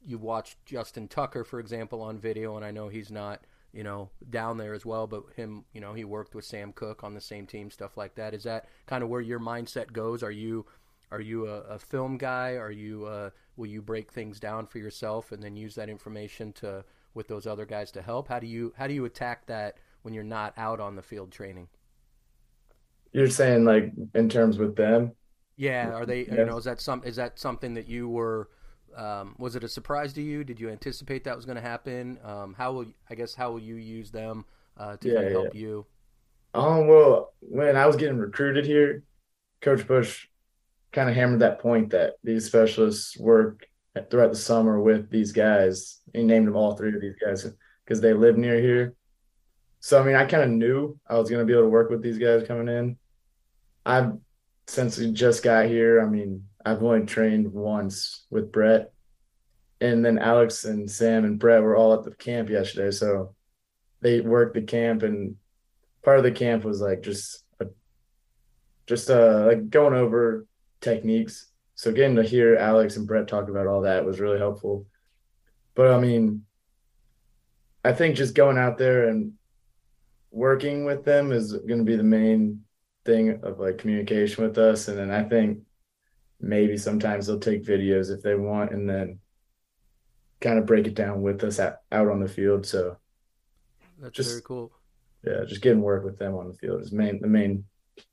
you 0.05 0.17
watched 0.17 0.65
Justin 0.65 1.07
Tucker, 1.07 1.43
for 1.43 1.59
example, 1.59 2.01
on 2.01 2.19
video, 2.19 2.55
and 2.55 2.65
I 2.65 2.71
know 2.71 2.89
he's 2.89 3.11
not 3.11 3.41
you 3.73 3.83
know, 3.83 4.09
down 4.29 4.57
there 4.57 4.73
as 4.73 4.85
well. 4.85 5.07
But 5.07 5.23
him, 5.35 5.65
you 5.73 5.81
know, 5.81 5.93
he 5.93 6.03
worked 6.03 6.35
with 6.35 6.45
Sam 6.45 6.73
Koch 6.73 7.03
on 7.03 7.13
the 7.13 7.21
same 7.21 7.47
team, 7.47 7.71
stuff 7.71 7.97
like 7.97 8.15
that. 8.15 8.33
Is 8.33 8.43
that 8.43 8.67
kind 8.85 9.03
of 9.03 9.09
where 9.09 9.21
your 9.21 9.39
mindset 9.39 9.91
goes? 9.91 10.23
Are 10.23 10.31
you 10.31 10.65
are 11.11 11.21
you 11.21 11.47
a, 11.47 11.61
a 11.61 11.79
film 11.79 12.17
guy? 12.17 12.53
Are 12.53 12.71
you 12.71 13.05
uh, 13.05 13.29
will 13.55 13.67
you 13.67 13.81
break 13.81 14.11
things 14.11 14.39
down 14.39 14.65
for 14.65 14.77
yourself 14.77 15.31
and 15.31 15.43
then 15.43 15.55
use 15.55 15.75
that 15.75 15.89
information 15.89 16.53
to 16.53 16.83
with 17.13 17.27
those 17.27 17.45
other 17.45 17.65
guys 17.65 17.91
to 17.91 18.01
help? 18.01 18.27
How 18.27 18.39
do 18.39 18.47
you 18.47 18.73
how 18.77 18.87
do 18.87 18.93
you 18.93 19.05
attack 19.05 19.45
that 19.47 19.77
when 20.03 20.13
you're 20.13 20.23
not 20.23 20.53
out 20.57 20.79
on 20.79 20.95
the 20.95 21.01
field 21.01 21.31
training? 21.31 21.67
You're 23.11 23.29
saying 23.29 23.65
like 23.65 23.91
in 24.15 24.29
terms 24.29 24.57
with 24.57 24.75
them? 24.75 25.11
Yeah, 25.57 25.91
are 25.91 26.05
they? 26.05 26.21
Yes. 26.21 26.37
You 26.37 26.45
know, 26.45 26.57
is 26.57 26.63
that 26.63 26.79
some? 26.79 27.03
Is 27.03 27.17
that 27.17 27.37
something 27.37 27.73
that 27.73 27.87
you 27.87 28.07
were? 28.07 28.49
Um, 28.95 29.35
was 29.37 29.55
it 29.55 29.63
a 29.63 29.69
surprise 29.69 30.11
to 30.13 30.21
you? 30.21 30.43
Did 30.43 30.59
you 30.59 30.69
anticipate 30.69 31.23
that 31.25 31.35
was 31.35 31.45
going 31.45 31.55
to 31.55 31.61
happen? 31.61 32.19
Um, 32.23 32.55
how 32.57 32.71
will 32.71 32.85
I 33.09 33.15
guess 33.15 33.35
how 33.35 33.51
will 33.51 33.59
you 33.59 33.75
use 33.75 34.11
them 34.11 34.45
uh, 34.77 34.97
to 34.97 35.07
yeah, 35.07 35.15
kind 35.15 35.27
of 35.27 35.31
help 35.33 35.53
yeah. 35.53 35.61
you? 35.61 35.85
Um, 36.53 36.87
well, 36.87 37.33
when 37.41 37.77
I 37.77 37.85
was 37.85 37.95
getting 37.95 38.17
recruited 38.17 38.65
here, 38.65 39.03
Coach 39.61 39.87
Busch 39.87 40.27
kind 40.91 41.09
of 41.09 41.15
hammered 41.15 41.39
that 41.39 41.59
point 41.59 41.91
that 41.91 42.13
these 42.23 42.45
specialists 42.45 43.17
work 43.17 43.65
throughout 44.09 44.31
the 44.31 44.37
summer 44.37 44.79
with 44.79 45.09
these 45.09 45.31
guys. 45.31 45.99
He 46.13 46.23
named 46.23 46.47
them 46.47 46.55
all 46.55 46.75
three 46.75 46.93
of 46.93 47.01
these 47.01 47.15
guys 47.23 47.49
because 47.83 48.01
they 48.01 48.13
live 48.13 48.37
near 48.37 48.59
here. 48.59 48.95
So 49.79 49.99
I 50.01 50.05
mean, 50.05 50.15
I 50.15 50.25
kind 50.25 50.43
of 50.43 50.49
knew 50.49 50.97
I 51.07 51.17
was 51.17 51.29
going 51.29 51.39
to 51.39 51.45
be 51.45 51.53
able 51.53 51.63
to 51.63 51.69
work 51.69 51.89
with 51.89 52.01
these 52.01 52.17
guys 52.17 52.47
coming 52.47 52.67
in. 52.67 52.97
I've 53.85 54.13
since 54.67 54.97
we 54.97 55.11
just 55.11 55.43
got 55.43 55.65
here. 55.65 56.01
I 56.01 56.05
mean, 56.05 56.45
I've 56.63 56.83
only 56.83 57.05
trained 57.05 57.51
once 57.51 58.25
with 58.29 58.51
Brett, 58.51 58.93
and 59.79 60.05
then 60.05 60.19
Alex 60.19 60.65
and 60.65 60.89
Sam 60.89 61.25
and 61.25 61.39
Brett 61.39 61.63
were 61.63 61.75
all 61.75 61.93
at 61.93 62.03
the 62.03 62.11
camp 62.11 62.49
yesterday. 62.49 62.91
So 62.91 63.35
they 64.01 64.21
worked 64.21 64.53
the 64.53 64.61
camp, 64.61 65.03
and 65.03 65.35
part 66.03 66.17
of 66.17 66.23
the 66.23 66.31
camp 66.31 66.63
was 66.63 66.79
like 66.79 67.01
just 67.01 67.43
a, 67.59 67.65
just 68.85 69.09
uh 69.09 69.45
like 69.47 69.69
going 69.69 69.95
over 69.95 70.45
techniques. 70.81 71.47
So 71.75 71.91
getting 71.91 72.15
to 72.17 72.23
hear 72.23 72.55
Alex 72.57 72.97
and 72.97 73.07
Brett 73.07 73.27
talk 73.27 73.49
about 73.49 73.67
all 73.67 73.81
that 73.81 74.05
was 74.05 74.19
really 74.19 74.37
helpful. 74.37 74.85
But 75.75 75.91
I 75.91 75.99
mean, 75.99 76.43
I 77.83 77.93
think 77.93 78.15
just 78.15 78.35
going 78.35 78.57
out 78.57 78.77
there 78.77 79.07
and 79.07 79.33
working 80.31 80.85
with 80.85 81.03
them 81.03 81.31
is 81.31 81.53
going 81.53 81.79
to 81.79 81.85
be 81.85 81.95
the 81.95 82.03
main 82.03 82.63
thing 83.05 83.39
of 83.43 83.59
like 83.59 83.77
communication 83.77 84.43
with 84.43 84.57
us. 84.57 84.87
And 84.87 84.97
then 84.97 85.11
I 85.11 85.23
think 85.23 85.59
maybe 86.39 86.77
sometimes 86.77 87.27
they'll 87.27 87.39
take 87.39 87.65
videos 87.65 88.13
if 88.13 88.21
they 88.21 88.35
want 88.35 88.71
and 88.71 88.89
then 88.89 89.19
kind 90.39 90.59
of 90.59 90.65
break 90.65 90.87
it 90.87 90.95
down 90.95 91.21
with 91.21 91.43
us 91.43 91.59
at, 91.59 91.81
out 91.91 92.09
on 92.09 92.19
the 92.19 92.27
field. 92.27 92.65
So 92.65 92.97
that's 93.99 94.15
just, 94.15 94.29
very 94.29 94.41
cool. 94.41 94.71
Yeah, 95.25 95.43
just 95.47 95.61
getting 95.61 95.81
work 95.81 96.03
with 96.03 96.17
them 96.17 96.35
on 96.35 96.47
the 96.47 96.53
field 96.55 96.81
is 96.81 96.91
main 96.91 97.21
the 97.21 97.27
main 97.27 97.63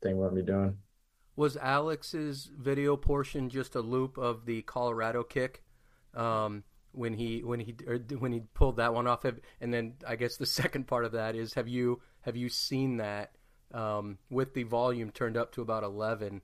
thing 0.02 0.16
we're 0.16 0.28
gonna 0.28 0.42
be 0.42 0.46
doing. 0.46 0.76
Was 1.38 1.56
Alex's 1.56 2.50
video 2.58 2.96
portion 2.96 3.48
just 3.48 3.76
a 3.76 3.80
loop 3.80 4.18
of 4.18 4.44
the 4.44 4.62
Colorado 4.62 5.22
kick? 5.22 5.62
Um, 6.12 6.64
when 6.90 7.14
he 7.14 7.44
when 7.44 7.60
he 7.60 7.76
when 8.18 8.32
he 8.32 8.40
pulled 8.54 8.78
that 8.78 8.92
one 8.92 9.06
off, 9.06 9.24
and 9.24 9.72
then 9.72 9.94
I 10.04 10.16
guess 10.16 10.36
the 10.36 10.46
second 10.60 10.88
part 10.88 11.04
of 11.04 11.12
that 11.12 11.36
is 11.36 11.54
have 11.54 11.68
you 11.68 12.00
have 12.22 12.36
you 12.36 12.48
seen 12.48 12.96
that 12.96 13.30
um, 13.72 14.18
with 14.30 14.52
the 14.52 14.64
volume 14.64 15.12
turned 15.12 15.36
up 15.36 15.52
to 15.52 15.62
about 15.62 15.84
11. 15.84 16.42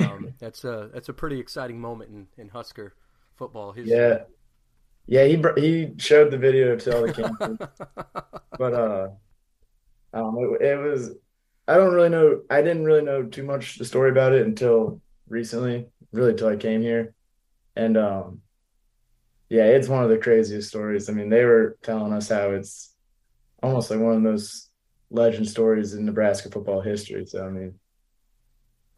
Um, 0.00 0.32
that's 0.38 0.64
a 0.64 0.88
that's 0.94 1.10
a 1.10 1.12
pretty 1.12 1.38
exciting 1.38 1.78
moment 1.78 2.10
in, 2.10 2.26
in 2.38 2.48
Husker 2.48 2.94
football. 3.36 3.72
His, 3.72 3.86
yeah, 3.86 4.20
yeah. 5.06 5.24
He 5.24 5.42
he 5.60 5.92
showed 5.98 6.30
the 6.30 6.38
video 6.38 6.74
to 6.74 6.96
all 6.96 7.06
the 7.06 7.12
campers, 7.12 7.58
but 8.58 8.72
uh, 8.72 9.08
um, 10.14 10.38
it, 10.38 10.62
it 10.62 10.78
was. 10.78 11.10
I 11.68 11.76
don't 11.76 11.94
really 11.94 12.08
know. 12.08 12.42
I 12.50 12.62
didn't 12.62 12.84
really 12.84 13.04
know 13.04 13.24
too 13.24 13.44
much 13.44 13.78
the 13.78 13.84
story 13.84 14.10
about 14.10 14.32
it 14.32 14.46
until 14.46 15.00
recently, 15.28 15.86
really 16.12 16.34
till 16.34 16.48
I 16.48 16.56
came 16.56 16.82
here, 16.82 17.14
and 17.76 17.96
um, 17.96 18.42
yeah, 19.48 19.66
it's 19.66 19.88
one 19.88 20.02
of 20.02 20.10
the 20.10 20.18
craziest 20.18 20.68
stories. 20.68 21.08
I 21.08 21.12
mean, 21.12 21.28
they 21.28 21.44
were 21.44 21.76
telling 21.82 22.12
us 22.12 22.28
how 22.28 22.50
it's 22.50 22.94
almost 23.62 23.90
like 23.90 24.00
one 24.00 24.16
of 24.16 24.22
those 24.22 24.70
legend 25.10 25.48
stories 25.48 25.94
in 25.94 26.04
Nebraska 26.04 26.50
football 26.50 26.80
history. 26.80 27.26
So 27.26 27.46
I 27.46 27.50
mean, 27.50 27.78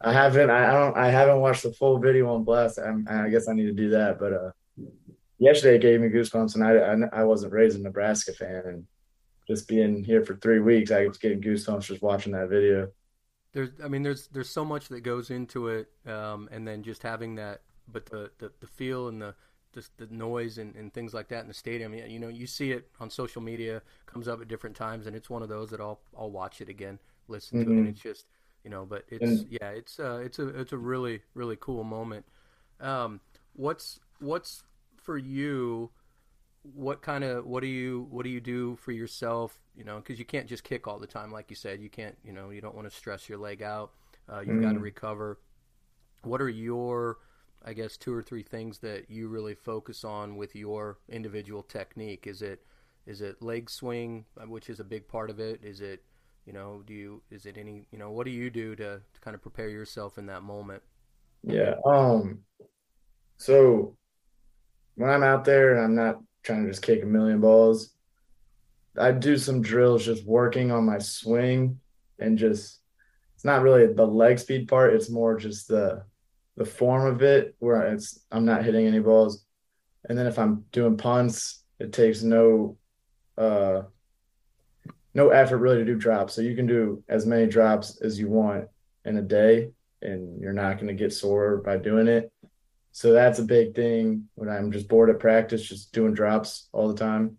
I 0.01 0.13
haven't 0.13 0.49
I 0.49 0.71
don't 0.71 0.97
I 0.97 1.09
haven't 1.09 1.41
watched 1.41 1.63
the 1.63 1.73
full 1.73 1.99
video 1.99 2.33
on 2.33 2.43
Blast. 2.43 2.79
I'm, 2.79 3.05
i 3.09 3.29
guess 3.29 3.47
I 3.47 3.53
need 3.53 3.65
to 3.65 3.73
do 3.73 3.89
that. 3.89 4.19
But 4.19 4.33
uh, 4.33 4.51
yesterday 5.37 5.75
it 5.75 5.81
gave 5.81 6.01
me 6.01 6.09
goosebumps, 6.09 6.55
and 6.55 6.63
I, 6.63 7.19
I 7.19 7.21
I 7.21 7.23
wasn't 7.25 7.53
raised 7.53 7.77
a 7.77 7.81
Nebraska 7.81 8.33
fan, 8.33 8.63
and 8.65 8.87
just 9.47 9.67
being 9.67 10.03
here 10.03 10.23
for 10.23 10.35
three 10.35 10.59
weeks, 10.59 10.91
I 10.91 11.05
was 11.05 11.17
getting 11.17 11.41
goosebumps 11.41 11.85
just 11.85 12.01
watching 12.01 12.33
that 12.33 12.49
video. 12.49 12.89
There's 13.53 13.69
I 13.83 13.87
mean 13.87 14.03
there's 14.03 14.27
there's 14.27 14.49
so 14.49 14.65
much 14.65 14.89
that 14.89 15.01
goes 15.01 15.29
into 15.29 15.69
it, 15.69 15.89
um, 16.05 16.49
and 16.51 16.67
then 16.67 16.83
just 16.83 17.03
having 17.03 17.35
that, 17.35 17.61
but 17.87 18.05
the 18.05 18.31
the, 18.39 18.51
the 18.59 18.67
feel 18.67 19.07
and 19.07 19.21
the 19.21 19.35
just 19.73 19.95
the 19.97 20.07
noise 20.07 20.57
and, 20.57 20.73
and 20.75 20.93
things 20.93 21.13
like 21.13 21.27
that 21.27 21.41
in 21.41 21.47
the 21.47 21.53
stadium. 21.53 21.93
You 21.93 22.19
know, 22.19 22.29
you 22.29 22.47
see 22.47 22.71
it 22.71 22.89
on 22.99 23.09
social 23.09 23.41
media, 23.41 23.81
comes 24.05 24.27
up 24.27 24.41
at 24.41 24.47
different 24.47 24.75
times, 24.75 25.05
and 25.05 25.15
it's 25.15 25.29
one 25.29 25.43
of 25.43 25.49
those 25.49 25.69
that 25.69 25.79
I'll 25.79 25.99
I'll 26.17 26.31
watch 26.31 26.61
it 26.61 26.69
again, 26.69 26.99
listen 27.27 27.59
mm-hmm. 27.59 27.69
to 27.69 27.71
it, 27.71 27.77
and 27.77 27.85
mm-hmm. 27.85 27.91
it's 27.91 28.01
just 28.01 28.25
you 28.63 28.69
know. 28.69 28.85
But 28.85 29.05
it's 29.09 29.23
and, 29.23 29.47
yeah, 29.49 29.69
it's 29.69 29.99
uh, 29.99 30.21
it's 30.23 30.39
a 30.39 30.47
it's 30.47 30.71
a 30.71 30.77
really 30.77 31.21
really 31.33 31.57
cool 31.59 31.83
moment. 31.83 32.25
Um, 32.79 33.19
what's 33.53 33.99
what's 34.19 34.63
for 34.97 35.17
you? 35.17 35.91
What 36.73 37.01
kind 37.01 37.23
of 37.23 37.45
what 37.45 37.61
do 37.61 37.67
you 37.67 38.07
what 38.09 38.23
do 38.23 38.29
you 38.29 38.41
do 38.41 38.75
for 38.77 38.91
yourself? 38.91 39.59
You 39.75 39.83
know, 39.83 39.97
because 39.97 40.19
you 40.19 40.25
can't 40.25 40.47
just 40.47 40.63
kick 40.63 40.87
all 40.87 40.99
the 40.99 41.07
time, 41.07 41.31
like 41.31 41.49
you 41.49 41.55
said. 41.55 41.81
You 41.81 41.89
can't 41.89 42.17
you 42.23 42.33
know 42.33 42.49
you 42.49 42.61
don't 42.61 42.75
want 42.75 42.89
to 42.89 42.95
stress 42.95 43.29
your 43.29 43.37
leg 43.37 43.61
out. 43.61 43.91
Uh, 44.31 44.39
you've 44.39 44.49
mm-hmm. 44.49 44.61
got 44.63 44.73
to 44.73 44.79
recover. 44.79 45.39
What 46.23 46.41
are 46.41 46.49
your 46.49 47.17
I 47.63 47.73
guess 47.73 47.97
two 47.97 48.13
or 48.13 48.21
three 48.21 48.43
things 48.43 48.79
that 48.79 49.09
you 49.09 49.27
really 49.27 49.55
focus 49.55 50.03
on 50.03 50.35
with 50.35 50.55
your 50.55 50.99
individual 51.09 51.63
technique? 51.63 52.27
Is 52.27 52.41
it 52.41 52.63
is 53.05 53.21
it 53.21 53.41
leg 53.41 53.69
swing, 53.69 54.25
uh, 54.39 54.45
which 54.45 54.69
is 54.69 54.79
a 54.79 54.83
big 54.83 55.07
part 55.07 55.29
of 55.29 55.39
it? 55.39 55.63
Is 55.63 55.81
it 55.81 56.03
you 56.45 56.53
know 56.53 56.83
do 56.85 56.93
you 56.93 57.21
is 57.31 57.45
it 57.45 57.57
any 57.57 57.87
you 57.91 57.97
know 57.97 58.11
what 58.11 58.25
do 58.25 58.31
you 58.31 58.49
do 58.49 58.75
to, 58.75 59.01
to 59.13 59.21
kind 59.21 59.35
of 59.35 59.41
prepare 59.41 59.69
yourself 59.69 60.17
in 60.17 60.27
that 60.27 60.43
moment? 60.43 60.83
Yeah. 61.43 61.75
Um. 61.85 62.39
So 63.37 63.95
when 64.95 65.09
I'm 65.09 65.23
out 65.23 65.43
there 65.43 65.75
and 65.75 65.83
I'm 65.83 65.95
not 65.95 66.21
trying 66.45 66.63
to 66.63 66.69
just 66.69 66.83
kick 66.83 67.03
a 67.03 67.05
million 67.05 67.41
balls, 67.41 67.89
I 68.97 69.11
do 69.11 69.37
some 69.37 69.61
drills 69.61 70.05
just 70.05 70.25
working 70.25 70.71
on 70.71 70.85
my 70.85 70.99
swing 70.99 71.79
and 72.19 72.37
just 72.37 72.79
it's 73.35 73.43
not 73.43 73.61
really 73.61 73.91
the 73.91 74.05
leg 74.05 74.39
speed 74.39 74.67
part. 74.67 74.93
It's 74.93 75.09
more 75.09 75.37
just 75.37 75.67
the 75.67 76.03
the 76.55 76.65
form 76.65 77.05
of 77.05 77.21
it 77.21 77.55
where 77.59 77.81
it's 77.93 78.19
I'm 78.31 78.45
not 78.45 78.63
hitting 78.63 78.87
any 78.87 78.99
balls. 78.99 79.45
And 80.07 80.17
then 80.17 80.27
if 80.27 80.39
I'm 80.39 80.65
doing 80.71 80.95
punts, 80.95 81.63
it 81.79 81.91
takes 81.91 82.21
no 82.21 82.77
uh 83.37 83.81
no 85.13 85.29
effort 85.29 85.57
really 85.57 85.77
to 85.77 85.85
do 85.85 85.95
drops. 85.95 86.33
So 86.33 86.41
you 86.41 86.55
can 86.55 86.67
do 86.67 87.03
as 87.09 87.25
many 87.25 87.47
drops 87.47 88.01
as 88.01 88.19
you 88.19 88.29
want 88.29 88.65
in 89.03 89.17
a 89.17 89.21
day 89.21 89.71
and 90.01 90.39
you're 90.41 90.53
not 90.53 90.75
going 90.75 90.87
to 90.87 90.93
get 90.93 91.13
sore 91.13 91.57
by 91.57 91.77
doing 91.77 92.07
it. 92.07 92.31
So 92.95 93.11
that's 93.11 93.39
a 93.39 93.43
big 93.43 93.75
thing 93.75 94.29
when 94.35 94.47
I'm 94.47 94.71
just 94.71 94.87
bored 94.87 95.09
at 95.09 95.19
practice, 95.19 95.67
just 95.67 95.91
doing 95.91 96.13
drops 96.13 96.69
all 96.71 96.87
the 96.87 96.97
time. 96.97 97.37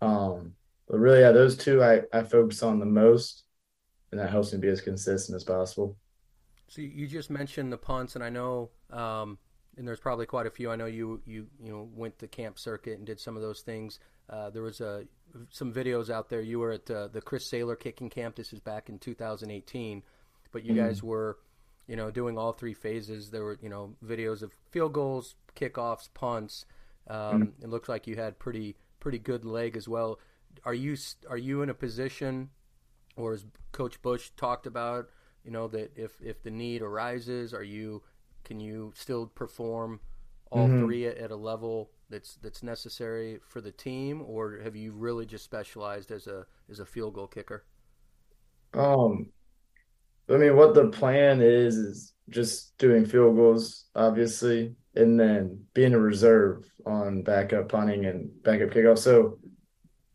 Um, 0.00 0.54
but 0.88 0.98
really, 0.98 1.20
yeah, 1.20 1.30
those 1.30 1.56
two 1.56 1.80
I, 1.80 2.00
I 2.12 2.24
focus 2.24 2.60
on 2.64 2.80
the 2.80 2.84
most, 2.84 3.44
and 4.10 4.20
that 4.20 4.30
helps 4.30 4.52
me 4.52 4.58
be 4.58 4.66
as 4.66 4.80
consistent 4.80 5.36
as 5.36 5.44
possible. 5.44 5.96
So 6.66 6.82
you 6.82 7.06
just 7.06 7.30
mentioned 7.30 7.72
the 7.72 7.76
punts, 7.76 8.16
and 8.16 8.24
I 8.24 8.30
know, 8.30 8.70
um, 8.90 9.38
and 9.76 9.86
there's 9.86 10.00
probably 10.00 10.26
quite 10.26 10.48
a 10.48 10.50
few. 10.50 10.72
I 10.72 10.74
know 10.74 10.86
you 10.86 11.22
you 11.24 11.46
you 11.62 11.70
know 11.70 11.88
went 11.94 12.18
the 12.18 12.26
camp 12.26 12.58
circuit 12.58 12.98
and 12.98 13.06
did 13.06 13.20
some 13.20 13.36
of 13.36 13.42
those 13.42 13.60
things. 13.60 14.00
Uh, 14.28 14.50
there 14.50 14.62
was 14.62 14.80
a 14.80 15.04
some 15.50 15.72
videos 15.72 16.10
out 16.10 16.28
there. 16.28 16.40
You 16.40 16.58
were 16.58 16.72
at 16.72 16.90
uh, 16.90 17.06
the 17.06 17.20
Chris 17.20 17.46
Sailer 17.46 17.76
kicking 17.76 18.10
camp. 18.10 18.34
This 18.34 18.52
is 18.52 18.58
back 18.58 18.88
in 18.88 18.98
2018, 18.98 20.02
but 20.50 20.64
you 20.64 20.72
mm-hmm. 20.72 20.84
guys 20.84 21.00
were, 21.00 21.38
you 21.86 21.96
know, 21.96 22.10
doing 22.10 22.38
all 22.38 22.52
three 22.52 22.74
phases. 22.74 23.30
There 23.30 23.44
were 23.44 23.58
you 23.60 23.68
know 23.68 23.94
videos 24.04 24.42
of 24.42 24.52
field 24.70 24.92
goals, 24.92 25.36
kickoffs, 25.56 26.08
punts. 26.12 26.66
Um, 27.08 27.18
mm-hmm. 27.18 27.64
It 27.64 27.68
looks 27.68 27.88
like 27.88 28.06
you 28.06 28.16
had 28.16 28.38
pretty 28.38 28.76
pretty 29.00 29.18
good 29.18 29.44
leg 29.44 29.76
as 29.76 29.88
well. 29.88 30.18
Are 30.64 30.74
you 30.74 30.96
are 31.28 31.36
you 31.36 31.62
in 31.62 31.70
a 31.70 31.74
position, 31.74 32.50
or 33.16 33.34
as 33.34 33.44
Coach 33.72 34.00
Busch 34.02 34.30
talked 34.36 34.66
about? 34.66 35.08
you 35.44 35.50
know 35.50 35.68
that 35.68 35.92
if 35.96 36.20
if 36.22 36.42
the 36.42 36.50
need 36.50 36.82
arises 36.82 37.54
are 37.54 37.62
you 37.62 38.02
can 38.44 38.58
you 38.58 38.92
still 38.96 39.26
perform 39.26 40.00
all 40.50 40.66
mm-hmm. 40.66 40.84
three 40.84 41.06
at, 41.06 41.16
at, 41.18 41.30
a 41.30 41.36
level 41.36 41.90
that's 42.10 42.36
that's 42.36 42.62
necessary 42.62 43.38
for 43.46 43.60
the 43.60 43.72
team 43.72 44.22
or 44.26 44.58
have 44.62 44.74
you 44.74 44.92
really 44.92 45.26
just 45.26 45.44
specialized 45.44 46.10
as 46.10 46.26
a 46.26 46.46
as 46.70 46.80
a 46.80 46.86
field 46.86 47.14
goal 47.14 47.26
kicker 47.26 47.64
um 48.74 49.30
i 50.30 50.36
mean 50.36 50.56
what 50.56 50.74
the 50.74 50.88
plan 50.88 51.40
is 51.40 51.76
is 51.76 52.14
just 52.30 52.76
doing 52.78 53.04
field 53.04 53.36
goals 53.36 53.86
obviously 53.94 54.74
and 54.94 55.18
then 55.18 55.62
being 55.74 55.92
a 55.92 55.98
reserve 55.98 56.64
on 56.86 57.22
backup 57.22 57.68
punting 57.68 58.06
and 58.06 58.30
backup 58.42 58.70
kickoff 58.70 58.98
so 58.98 59.38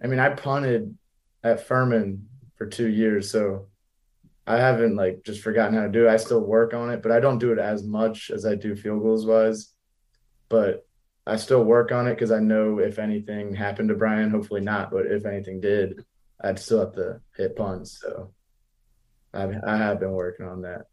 i 0.04 0.08
mean 0.08 0.20
i 0.20 0.30
punted 0.30 0.96
at 1.44 1.66
Furman 1.68 2.28
for 2.56 2.66
two 2.66 2.88
years, 2.88 3.32
so 3.32 3.68
I 4.46 4.58
haven't 4.58 4.96
like 4.96 5.24
just 5.24 5.42
forgotten 5.42 5.76
how 5.76 5.84
to 5.84 5.90
do 5.90 6.08
it. 6.08 6.12
I 6.12 6.18
still 6.18 6.42
work 6.42 6.74
on 6.74 6.90
it, 6.90 7.02
but 7.02 7.12
I 7.12 7.20
don't 7.20 7.40
do 7.40 7.52
it 7.52 7.60
as 7.60 7.84
much 7.84 8.32
as 8.32 8.46
I 8.46 8.56
do 8.56 8.76
field 8.76 9.02
goals 9.02 9.26
wise. 9.26 9.74
But 10.50 10.86
I 11.26 11.36
still 11.36 11.64
work 11.64 11.92
on 11.92 12.08
it 12.08 12.16
because 12.16 12.32
I 12.32 12.40
know 12.40 12.80
if 12.80 12.98
anything 12.98 13.54
happened 13.54 13.90
to 13.90 13.96
Brian, 13.96 14.32
hopefully 14.32 14.62
not, 14.62 14.92
but 14.92 15.06
if 15.06 15.26
anything 15.26 15.62
did, 15.62 16.04
I'd 16.42 16.60
still 16.60 16.80
have 16.80 16.96
to 16.96 17.22
hit 17.38 17.56
punts. 17.56 18.00
So 18.02 18.34
I've, 19.34 19.56
I 19.64 19.78
have 19.78 20.00
been 20.00 20.12
working 20.12 20.48
on 20.48 20.62
that. 20.64 20.88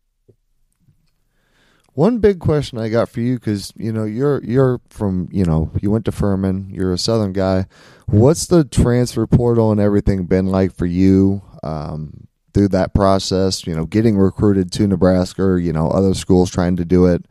One 1.97 2.19
big 2.19 2.41
question 2.41 2.77
I 2.77 2.91
got 2.91 3.09
for 3.09 3.21
you 3.21 3.37
because 3.37 3.73
you 3.75 3.91
know 3.91 4.05
you're 4.05 4.45
you're 4.45 4.83
from 4.91 5.31
you 5.33 5.47
know 5.47 5.71
you 5.81 5.91
went 5.91 6.05
to 6.05 6.13
Furman, 6.13 6.69
you're 6.71 6.93
a 6.93 6.99
Southern 6.99 7.33
guy. 7.33 7.65
What's 8.05 8.47
the 8.47 8.65
transfer 8.65 9.27
portal 9.27 9.73
and 9.73 9.81
everything 9.81 10.27
been 10.27 10.47
like 10.47 10.75
for 10.75 10.85
you 10.85 11.41
um, 11.63 12.27
through 12.53 12.69
that 12.69 12.93
process? 12.93 13.67
You 13.67 13.75
know, 13.75 13.87
getting 13.87 14.19
recruited 14.19 14.73
to 14.73 14.87
Nebraska, 14.87 15.59
you 15.59 15.73
know, 15.73 15.89
other 15.89 16.13
schools 16.13 16.51
trying 16.51 16.77
to 16.77 16.85
do 16.85 17.07
it, 17.07 17.25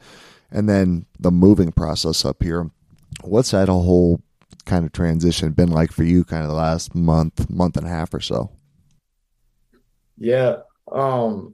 and 0.49 0.67
then 0.67 1.05
the 1.19 1.29
moving 1.29 1.71
process 1.71 2.25
up 2.25 2.41
here. 2.41 2.71
What's 3.21 3.51
that 3.51 3.69
whole 3.69 4.19
kind 4.65 4.83
of 4.83 4.91
transition 4.91 5.51
been 5.51 5.69
like 5.69 5.91
for 5.91 6.03
you? 6.03 6.23
Kind 6.23 6.43
of 6.43 6.49
the 6.49 6.55
last 6.55 6.95
month, 6.95 7.51
month 7.51 7.77
and 7.77 7.85
a 7.85 7.89
half 7.89 8.15
or 8.15 8.19
so. 8.19 8.49
Yeah, 10.17 10.61
um, 10.95 11.53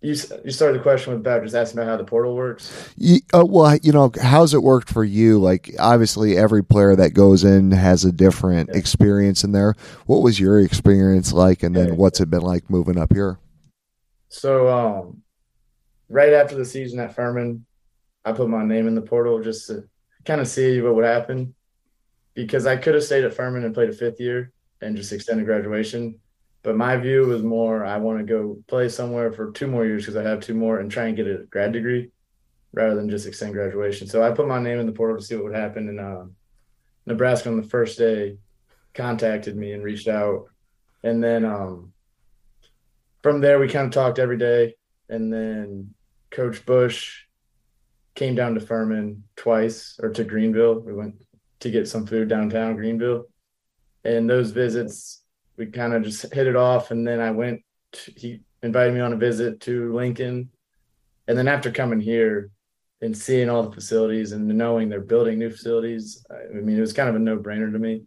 you 0.00 0.14
you 0.44 0.50
started 0.50 0.78
the 0.78 0.82
question 0.82 1.12
with 1.12 1.20
about 1.20 1.42
just 1.42 1.54
asking 1.54 1.80
about 1.80 1.90
how 1.90 1.96
the 1.96 2.04
portal 2.04 2.36
works. 2.36 2.92
You, 2.96 3.20
uh, 3.34 3.44
well, 3.44 3.76
you 3.82 3.90
know, 3.90 4.12
how's 4.20 4.52
it 4.52 4.62
worked 4.62 4.90
for 4.90 5.02
you? 5.02 5.38
Like, 5.38 5.74
obviously, 5.78 6.36
every 6.36 6.62
player 6.62 6.94
that 6.94 7.14
goes 7.14 7.42
in 7.42 7.70
has 7.72 8.04
a 8.04 8.12
different 8.12 8.68
yeah. 8.70 8.78
experience 8.78 9.44
in 9.44 9.52
there. 9.52 9.74
What 10.06 10.22
was 10.22 10.38
your 10.38 10.60
experience 10.60 11.32
like, 11.32 11.62
and 11.62 11.74
then 11.74 11.88
yeah. 11.88 11.94
what's 11.94 12.20
it 12.20 12.30
been 12.30 12.42
like 12.42 12.68
moving 12.68 12.98
up 12.98 13.12
here? 13.12 13.38
So, 14.28 14.68
um, 14.68 15.22
right 16.08 16.32
after 16.32 16.54
the 16.54 16.64
season 16.64 17.00
at 17.00 17.14
Furman, 17.14 17.64
I 18.24 18.32
put 18.32 18.48
my 18.48 18.64
name 18.64 18.86
in 18.88 18.94
the 18.94 19.02
portal 19.02 19.42
just 19.42 19.66
to 19.68 19.84
kind 20.24 20.40
of 20.40 20.48
see 20.48 20.80
what 20.80 20.94
would 20.94 21.04
happen, 21.04 21.54
because 22.34 22.66
I 22.66 22.76
could 22.76 22.94
have 22.94 23.04
stayed 23.04 23.24
at 23.24 23.34
Furman 23.34 23.64
and 23.64 23.74
played 23.74 23.88
a 23.88 23.92
fifth 23.92 24.20
year 24.20 24.52
and 24.82 24.96
just 24.96 25.12
extended 25.12 25.46
graduation 25.46 26.20
but 26.64 26.76
my 26.76 26.96
view 26.96 27.26
was 27.26 27.42
more 27.42 27.84
I 27.84 27.98
want 27.98 28.18
to 28.18 28.24
go 28.24 28.58
play 28.66 28.88
somewhere 28.88 29.30
for 29.30 29.52
two 29.52 29.68
more 29.68 29.84
years 29.84 30.02
because 30.02 30.16
I 30.16 30.28
have 30.28 30.40
two 30.40 30.54
more 30.54 30.80
and 30.80 30.90
try 30.90 31.04
and 31.04 31.16
get 31.16 31.28
a 31.28 31.44
grad 31.50 31.72
degree 31.72 32.10
rather 32.72 32.94
than 32.94 33.08
just 33.08 33.26
extend 33.26 33.52
graduation. 33.52 34.08
So 34.08 34.22
I 34.22 34.32
put 34.32 34.48
my 34.48 34.58
name 34.58 34.80
in 34.80 34.86
the 34.86 34.92
portal 34.92 35.18
to 35.18 35.22
see 35.22 35.36
what 35.36 35.44
would 35.44 35.54
happen. 35.54 35.88
And 35.90 36.00
uh, 36.00 36.24
Nebraska 37.06 37.50
on 37.50 37.60
the 37.60 37.68
first 37.68 37.98
day 37.98 38.38
contacted 38.94 39.56
me 39.56 39.72
and 39.72 39.84
reached 39.84 40.08
out. 40.08 40.46
And 41.02 41.22
then 41.22 41.44
um, 41.44 41.92
from 43.22 43.40
there, 43.40 43.58
we 43.58 43.68
kind 43.68 43.86
of 43.86 43.92
talked 43.92 44.18
every 44.18 44.38
day. 44.38 44.74
And 45.10 45.30
then 45.30 45.94
Coach 46.30 46.64
Busch 46.64 47.24
came 48.14 48.34
down 48.34 48.54
to 48.54 48.60
Furman 48.60 49.24
twice 49.36 50.00
or 50.02 50.08
to 50.10 50.24
Greenville. 50.24 50.80
We 50.80 50.94
went 50.94 51.22
to 51.60 51.70
get 51.70 51.88
some 51.88 52.06
food 52.06 52.28
downtown 52.28 52.74
Greenville. 52.74 53.26
And 54.02 54.28
those 54.28 54.50
visits 54.50 55.23
we 55.56 55.66
kind 55.66 55.94
of 55.94 56.02
just 56.02 56.32
hit 56.32 56.46
it 56.46 56.56
off. 56.56 56.90
And 56.90 57.06
then 57.06 57.20
I 57.20 57.30
went, 57.30 57.62
to, 57.92 58.12
he 58.16 58.40
invited 58.62 58.94
me 58.94 59.00
on 59.00 59.12
a 59.12 59.16
visit 59.16 59.60
to 59.60 59.92
Lincoln. 59.92 60.50
And 61.28 61.38
then 61.38 61.48
after 61.48 61.70
coming 61.70 62.00
here 62.00 62.50
and 63.00 63.16
seeing 63.16 63.48
all 63.48 63.62
the 63.62 63.72
facilities 63.72 64.32
and 64.32 64.46
knowing 64.46 64.88
they're 64.88 65.00
building 65.00 65.38
new 65.38 65.50
facilities, 65.50 66.24
I 66.30 66.54
mean, 66.54 66.76
it 66.76 66.80
was 66.80 66.92
kind 66.92 67.08
of 67.08 67.14
a 67.14 67.18
no 67.18 67.38
brainer 67.38 67.72
to 67.72 67.78
me, 67.78 68.02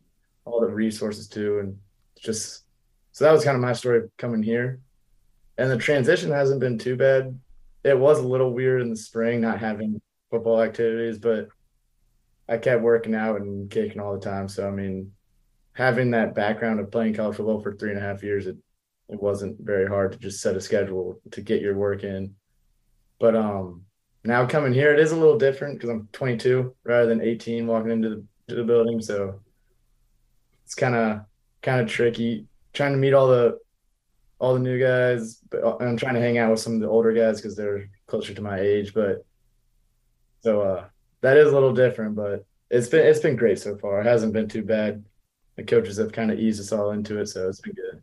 all 0.45 0.61
the 0.61 0.67
resources 0.67 1.27
too. 1.27 1.59
And 1.59 1.77
just, 2.19 2.63
so 3.11 3.25
that 3.25 3.31
was 3.31 3.43
kind 3.43 3.55
of 3.55 3.61
my 3.61 3.73
story 3.73 4.01
coming 4.17 4.43
here. 4.43 4.79
And 5.57 5.71
the 5.71 5.77
transition 5.77 6.31
hasn't 6.31 6.59
been 6.59 6.77
too 6.77 6.95
bad. 6.95 7.39
It 7.83 7.97
was 7.97 8.19
a 8.19 8.27
little 8.27 8.53
weird 8.53 8.81
in 8.81 8.89
the 8.89 8.95
spring, 8.95 9.41
not 9.41 9.59
having 9.59 10.01
football 10.29 10.61
activities, 10.61 11.17
but 11.17 11.47
I 12.49 12.57
kept 12.57 12.81
working 12.81 13.15
out 13.15 13.41
and 13.41 13.69
kicking 13.69 13.99
all 13.99 14.13
the 14.13 14.19
time. 14.19 14.47
So, 14.49 14.67
I 14.67 14.71
mean, 14.71 15.13
having 15.77 16.09
that 16.09 16.33
background 16.33 16.79
of 16.79 16.89
playing 16.89 17.13
college 17.13 17.37
football 17.37 17.61
for 17.61 17.75
three 17.75 17.91
and 17.91 17.99
a 17.99 18.01
half 18.01 18.23
years, 18.23 18.47
it 18.47 18.57
it 19.09 19.21
wasn't 19.21 19.55
very 19.59 19.87
hard 19.87 20.11
to 20.11 20.17
just 20.17 20.41
set 20.41 20.55
a 20.55 20.59
schedule 20.59 21.21
to 21.31 21.41
get 21.41 21.61
your 21.61 21.75
work 21.75 22.03
in. 22.03 22.35
But 23.19 23.35
um, 23.35 23.83
now 24.25 24.45
coming 24.47 24.73
here, 24.73 24.91
it 24.91 24.99
is 24.99 25.11
a 25.11 25.15
little 25.15 25.37
different 25.37 25.75
because 25.75 25.89
I'm 25.89 26.09
22 26.11 26.75
rather 26.83 27.05
than 27.05 27.21
18 27.21 27.67
walking 27.67 27.91
into 27.91 28.25
the, 28.47 28.55
the 28.55 28.63
building. 28.63 28.99
So 29.01 29.39
it's 30.65 30.75
kind 30.75 30.95
of 30.95 31.21
kind 31.61 31.79
of 31.79 31.87
tricky 31.87 32.47
trying 32.73 32.93
to 32.93 32.97
meet 32.97 33.13
all 33.13 33.27
the 33.27 33.59
all 34.39 34.55
the 34.55 34.59
new 34.59 34.79
guys, 34.79 35.35
but 35.49 35.63
uh, 35.63 35.77
I'm 35.79 35.95
trying 35.95 36.15
to 36.15 36.21
hang 36.21 36.39
out 36.39 36.49
with 36.49 36.59
some 36.59 36.73
of 36.73 36.81
the 36.81 36.89
older 36.89 37.13
guys 37.13 37.39
because 37.39 37.55
they're 37.55 37.87
closer 38.07 38.33
to 38.33 38.41
my 38.41 38.59
age. 38.59 38.95
But 38.95 39.23
so 40.41 40.61
uh, 40.61 40.85
that 41.21 41.37
is 41.37 41.49
a 41.49 41.53
little 41.53 41.73
different, 41.73 42.15
but 42.15 42.45
it's 42.71 42.89
been 42.89 43.05
it's 43.05 43.19
been 43.19 43.35
great 43.35 43.59
so 43.59 43.77
far. 43.77 44.01
It 44.01 44.07
hasn't 44.07 44.33
been 44.33 44.49
too 44.49 44.63
bad 44.63 45.05
the 45.57 45.63
coaches 45.63 45.97
have 45.97 46.11
kind 46.11 46.31
of 46.31 46.39
eased 46.39 46.61
us 46.61 46.71
all 46.71 46.91
into 46.91 47.19
it, 47.19 47.27
so 47.27 47.49
it's 47.49 47.59
been 47.59 47.73
good. 47.73 48.01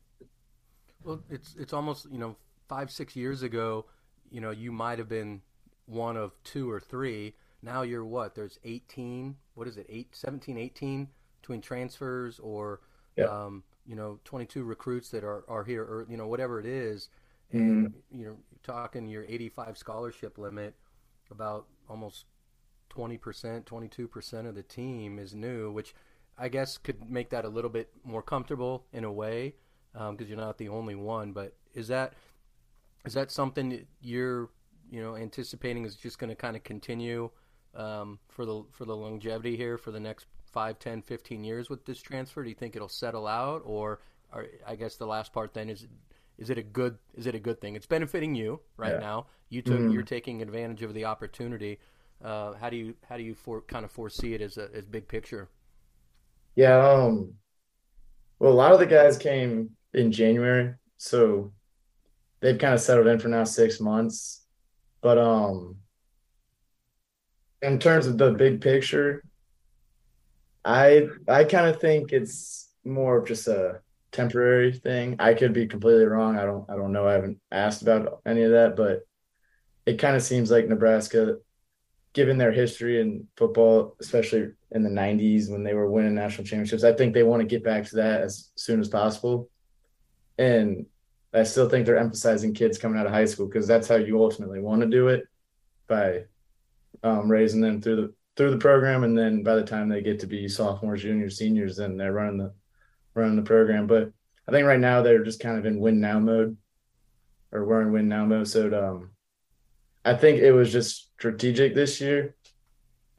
Well, 1.02 1.22
it's 1.30 1.54
it's 1.58 1.72
almost 1.72 2.06
you 2.10 2.18
know 2.18 2.36
five 2.68 2.90
six 2.90 3.16
years 3.16 3.42
ago, 3.42 3.86
you 4.30 4.40
know 4.40 4.50
you 4.50 4.72
might 4.72 4.98
have 4.98 5.08
been 5.08 5.40
one 5.86 6.16
of 6.16 6.32
two 6.42 6.70
or 6.70 6.80
three. 6.80 7.34
Now 7.62 7.82
you're 7.82 8.04
what? 8.04 8.34
There's 8.34 8.58
18. 8.64 9.36
What 9.54 9.68
is 9.68 9.78
it? 9.78 9.86
Eight, 9.88 10.08
17, 10.12 10.58
18 10.58 11.08
between 11.40 11.60
transfers 11.62 12.38
or 12.38 12.80
yeah. 13.16 13.24
um, 13.24 13.62
you 13.86 13.94
know 13.94 14.18
22 14.24 14.64
recruits 14.64 15.08
that 15.10 15.24
are 15.24 15.44
are 15.48 15.64
here 15.64 15.82
or 15.82 16.06
you 16.10 16.16
know 16.16 16.26
whatever 16.26 16.58
it 16.58 16.66
is, 16.66 17.08
and 17.52 17.88
mm-hmm. 17.88 18.18
you 18.18 18.26
know 18.26 18.36
talking 18.62 19.06
your 19.06 19.24
85 19.28 19.78
scholarship 19.78 20.38
limit, 20.38 20.74
about 21.30 21.66
almost 21.88 22.24
20 22.88 23.16
percent, 23.18 23.66
22 23.66 24.08
percent 24.08 24.46
of 24.48 24.56
the 24.56 24.62
team 24.62 25.20
is 25.20 25.34
new, 25.34 25.70
which 25.70 25.94
I 26.38 26.48
guess 26.48 26.78
could 26.78 27.10
make 27.10 27.30
that 27.30 27.44
a 27.44 27.48
little 27.48 27.70
bit 27.70 27.90
more 28.04 28.22
comfortable 28.22 28.84
in 28.92 29.04
a 29.04 29.12
way 29.12 29.54
because 29.92 30.08
um, 30.08 30.26
you're 30.26 30.36
not 30.36 30.58
the 30.58 30.68
only 30.68 30.94
one. 30.94 31.32
But 31.32 31.54
is 31.74 31.88
that 31.88 32.14
is 33.04 33.14
that 33.14 33.30
something 33.30 33.70
that 33.70 33.86
you're 34.00 34.50
you 34.90 35.00
know 35.02 35.16
anticipating 35.16 35.84
is 35.84 35.96
just 35.96 36.18
going 36.18 36.30
to 36.30 36.36
kind 36.36 36.56
of 36.56 36.64
continue 36.64 37.30
um, 37.74 38.18
for 38.28 38.44
the 38.44 38.64
for 38.70 38.84
the 38.84 38.96
longevity 38.96 39.56
here 39.56 39.78
for 39.78 39.90
the 39.90 40.00
next 40.00 40.26
5, 40.54 40.78
10, 40.78 41.02
15 41.02 41.44
years 41.44 41.68
with 41.68 41.84
this 41.84 42.00
transfer? 42.00 42.42
Do 42.42 42.48
you 42.48 42.54
think 42.54 42.76
it'll 42.76 42.88
settle 42.88 43.26
out, 43.26 43.62
or, 43.64 44.00
or 44.32 44.46
I 44.64 44.76
guess 44.76 44.94
the 44.96 45.06
last 45.06 45.32
part 45.32 45.52
then 45.52 45.68
is 45.68 45.86
is 46.38 46.50
it 46.50 46.58
a 46.58 46.62
good 46.62 46.96
is 47.14 47.26
it 47.26 47.34
a 47.34 47.40
good 47.40 47.60
thing? 47.60 47.76
It's 47.76 47.86
benefiting 47.86 48.34
you 48.34 48.60
right 48.76 48.94
yeah. 48.94 49.00
now. 49.00 49.26
You 49.50 49.62
took 49.62 49.78
mm-hmm. 49.78 49.90
you're 49.90 50.02
taking 50.02 50.40
advantage 50.42 50.82
of 50.82 50.94
the 50.94 51.04
opportunity. 51.04 51.78
Uh, 52.24 52.54
how 52.54 52.70
do 52.70 52.76
you 52.76 52.94
how 53.08 53.16
do 53.16 53.22
you 53.22 53.34
for, 53.34 53.60
kind 53.62 53.84
of 53.84 53.90
foresee 53.90 54.34
it 54.34 54.40
as 54.40 54.56
a 54.56 54.68
as 54.74 54.84
big 54.86 55.08
picture? 55.08 55.48
Yeah, 56.56 56.78
um, 56.78 57.34
well, 58.38 58.52
a 58.52 58.54
lot 58.54 58.72
of 58.72 58.78
the 58.78 58.86
guys 58.86 59.18
came 59.18 59.70
in 59.92 60.12
January, 60.12 60.74
so 60.98 61.52
they've 62.40 62.58
kind 62.58 62.74
of 62.74 62.80
settled 62.80 63.06
in 63.06 63.18
for 63.18 63.28
now 63.28 63.44
six 63.44 63.80
months. 63.80 64.44
But 65.00 65.18
um, 65.18 65.76
in 67.62 67.78
terms 67.78 68.06
of 68.06 68.18
the 68.18 68.32
big 68.32 68.60
picture, 68.60 69.22
I 70.64 71.08
I 71.28 71.44
kind 71.44 71.66
of 71.66 71.80
think 71.80 72.12
it's 72.12 72.70
more 72.84 73.18
of 73.18 73.26
just 73.26 73.48
a 73.48 73.80
temporary 74.12 74.72
thing. 74.72 75.16
I 75.18 75.34
could 75.34 75.52
be 75.52 75.66
completely 75.66 76.04
wrong. 76.06 76.38
I 76.38 76.44
don't 76.44 76.68
I 76.70 76.76
don't 76.76 76.92
know. 76.92 77.06
I 77.06 77.12
haven't 77.14 77.40
asked 77.50 77.82
about 77.82 78.20
any 78.26 78.42
of 78.42 78.52
that, 78.52 78.76
but 78.76 79.00
it 79.86 79.98
kind 79.98 80.16
of 80.16 80.22
seems 80.22 80.50
like 80.50 80.68
Nebraska 80.68 81.38
given 82.14 82.38
their 82.38 82.52
history 82.52 83.00
in 83.00 83.26
football, 83.36 83.96
especially 84.00 84.52
in 84.70 84.82
the 84.82 84.88
90s 84.88 85.50
when 85.50 85.62
they 85.62 85.74
were 85.74 85.90
winning 85.90 86.14
national 86.14 86.46
championships, 86.46 86.84
I 86.84 86.92
think 86.92 87.12
they 87.12 87.24
want 87.24 87.40
to 87.40 87.46
get 87.46 87.64
back 87.64 87.84
to 87.86 87.96
that 87.96 88.22
as 88.22 88.50
soon 88.54 88.80
as 88.80 88.88
possible. 88.88 89.50
And 90.38 90.86
I 91.34 91.42
still 91.42 91.68
think 91.68 91.84
they're 91.84 91.98
emphasizing 91.98 92.54
kids 92.54 92.78
coming 92.78 92.98
out 92.98 93.06
of 93.06 93.12
high 93.12 93.24
school 93.24 93.46
because 93.46 93.66
that's 93.66 93.88
how 93.88 93.96
you 93.96 94.22
ultimately 94.22 94.60
want 94.60 94.80
to 94.82 94.88
do 94.88 95.08
it 95.08 95.24
by 95.88 96.24
um, 97.02 97.30
raising 97.30 97.60
them 97.60 97.82
through 97.82 97.96
the 97.96 98.14
through 98.36 98.50
the 98.50 98.58
program, 98.58 99.04
and 99.04 99.16
then 99.16 99.44
by 99.44 99.54
the 99.54 99.62
time 99.62 99.88
they 99.88 100.02
get 100.02 100.18
to 100.20 100.26
be 100.26 100.48
sophomores, 100.48 101.02
juniors, 101.02 101.38
seniors, 101.38 101.76
then 101.76 101.96
they're 101.96 102.12
running 102.12 102.38
the 102.38 102.52
running 103.14 103.36
the 103.36 103.42
program. 103.42 103.86
But 103.86 104.10
I 104.48 104.52
think 104.52 104.66
right 104.66 104.80
now 104.80 105.02
they're 105.02 105.22
just 105.22 105.40
kind 105.40 105.56
of 105.58 105.66
in 105.66 105.78
win 105.78 106.00
now 106.00 106.18
mode, 106.18 106.56
or 107.52 107.64
we're 107.64 107.82
in 107.82 107.92
win 107.92 108.08
now 108.08 108.24
mode. 108.24 108.48
So 108.48 108.66
um, 108.66 109.10
I 110.04 110.14
think 110.14 110.40
it 110.40 110.52
was 110.52 110.70
just 110.72 111.10
strategic 111.14 111.74
this 111.74 112.00
year. 112.00 112.34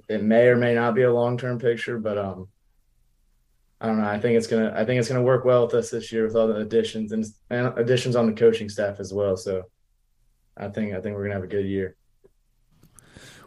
It 0.07 0.21
may 0.21 0.47
or 0.47 0.55
may 0.55 0.75
not 0.75 0.93
be 0.93 1.01
a 1.01 1.13
long 1.13 1.37
term 1.37 1.57
picture, 1.57 1.97
but 1.97 2.17
um, 2.17 2.47
I 3.81 3.87
don't 3.87 3.99
know. 3.99 4.07
I 4.07 4.19
think 4.19 4.37
it's 4.37 4.47
gonna. 4.47 4.71
I 4.75 4.85
think 4.85 4.99
it's 4.99 5.07
gonna 5.07 5.23
work 5.23 5.45
well 5.45 5.65
with 5.65 5.73
us 5.73 5.89
this 5.89 6.11
year 6.11 6.25
with 6.25 6.35
all 6.35 6.47
the 6.47 6.57
additions 6.57 7.11
and, 7.11 7.25
and 7.49 7.77
additions 7.77 8.15
on 8.15 8.27
the 8.27 8.33
coaching 8.33 8.69
staff 8.69 8.99
as 8.99 9.13
well. 9.13 9.35
So, 9.35 9.63
I 10.57 10.67
think 10.67 10.93
I 10.93 11.01
think 11.01 11.15
we're 11.15 11.23
gonna 11.23 11.33
have 11.33 11.43
a 11.43 11.47
good 11.47 11.65
year. 11.65 11.95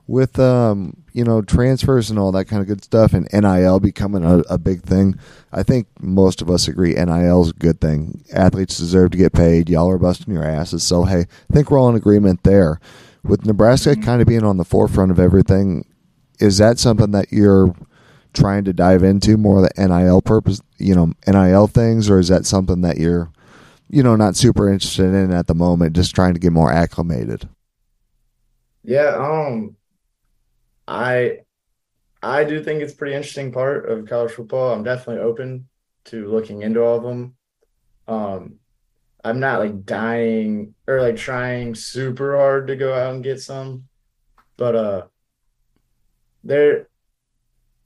with 0.09 0.39
um, 0.39 1.05
you 1.13 1.23
know 1.23 1.43
transfers 1.43 2.11
and 2.11 2.19
all 2.19 2.33
that 2.33 2.47
kind 2.47 2.61
of 2.61 2.67
good 2.67 2.83
stuff, 2.83 3.13
and 3.13 3.29
NIL 3.33 3.79
becoming 3.79 4.25
a, 4.25 4.39
a 4.51 4.59
big 4.59 4.83
thing. 4.83 5.17
I 5.53 5.63
think 5.63 5.87
most 6.01 6.43
of 6.43 6.51
us 6.51 6.67
agree 6.67 6.95
NIL 6.95 7.43
is 7.43 7.51
a 7.51 7.55
good 7.55 7.81
thing. 7.81 8.25
Athletes 8.33 8.79
deserve 8.79 9.13
to 9.13 9.19
get 9.19 9.33
paid. 9.33 9.69
Y'all 9.69 9.91
are 9.91 9.99
busting 9.99 10.35
your 10.35 10.45
asses, 10.45 10.83
so 10.83 11.05
hey, 11.05 11.21
I 11.21 11.53
think 11.53 11.71
we're 11.71 11.79
all 11.79 11.89
in 11.89 11.95
agreement 11.95 12.43
there. 12.43 12.81
With 13.25 13.45
Nebraska 13.45 13.97
kind 13.97 14.23
of 14.23 14.29
being 14.29 14.45
on 14.45 14.57
the 14.57 14.65
forefront 14.65 15.11
of 15.11 15.19
everything, 15.19 15.85
is 16.39 16.59
that 16.59 16.79
something 16.79 17.11
that 17.11 17.33
you're 17.33 17.75
trying 18.33 18.65
to 18.65 18.73
dive 18.73 19.03
into 19.03 19.37
more 19.37 19.61
the 19.61 19.71
NIL 19.77 20.23
purpose, 20.23 20.61
you 20.79 20.95
know, 20.95 21.13
NIL 21.27 21.67
things, 21.67 22.09
or 22.09 22.19
is 22.19 22.29
that 22.29 22.47
something 22.47 22.83
that 22.83 22.99
you're, 22.99 23.31
you 23.91 24.03
know, 24.03 24.17
not 24.17 24.37
super 24.37 24.69
interested 24.69 25.15
in 25.15 25.33
at 25.33 25.47
the 25.47 25.55
moment, 25.55 25.97
just 25.97 26.15
trying 26.15 26.35
to 26.35 26.41
get 26.41 26.53
more 26.53 26.71
acclimated? 26.71 27.49
Yeah, 28.85 29.17
um, 29.17 29.77
I 30.87 31.41
I 32.23 32.45
do 32.45 32.63
think 32.63 32.83
it's 32.83 32.95
pretty 32.95 33.15
interesting 33.15 33.53
part 33.53 33.89
of 33.89 34.07
college 34.07 34.33
football. 34.33 34.73
I'm 34.73 34.83
definitely 34.85 35.23
open 35.23 35.69
to 36.07 36.27
looking 36.29 36.63
into 36.63 36.83
all 36.83 36.97
of 36.97 37.03
them. 37.03 37.35
Um, 38.07 38.58
I'm 39.29 39.41
not 39.41 39.61
like 39.61 39.85
dying 39.85 40.75
or 40.87 41.03
like 41.03 41.17
trying 41.17 41.75
super 41.75 42.37
hard 42.37 42.69
to 42.69 42.77
go 42.77 42.95
out 42.95 43.15
and 43.15 43.23
get 43.23 43.41
some, 43.41 43.89
but 44.57 44.75
uh, 44.75 45.07
there 46.45 46.89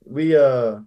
we 0.05 0.35
uh, 0.35 0.79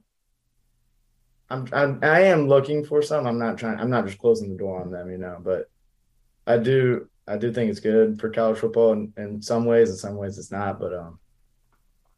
I'm, 1.51 1.69
I'm 1.73 1.99
I 2.03 2.21
am 2.23 2.49
looking 2.49 2.85
for 2.85 3.03
some. 3.03 3.27
I'm 3.27 3.39
not 3.39 3.59
trying. 3.59 3.79
I'm 3.79 3.91
not 3.91 4.07
just 4.07 4.19
closing 4.19 4.51
the 4.51 4.59
door 4.59 4.81
on 4.81 4.91
them, 4.91 5.11
you 5.11 5.19
know. 5.19 5.39
But 5.41 5.71
I 6.47 6.59
do 6.59 7.09
I 7.29 7.37
do 7.37 7.53
think 7.53 7.71
it's 7.71 7.81
good 7.81 8.21
for 8.21 8.31
college 8.31 8.59
football 8.59 8.93
in, 8.93 9.13
in 9.17 9.43
some 9.43 9.65
ways. 9.65 9.91
In 9.91 9.97
some 9.97 10.17
ways, 10.17 10.39
it's 10.39 10.51
not. 10.51 10.81
But 10.81 10.95
um, 10.95 11.19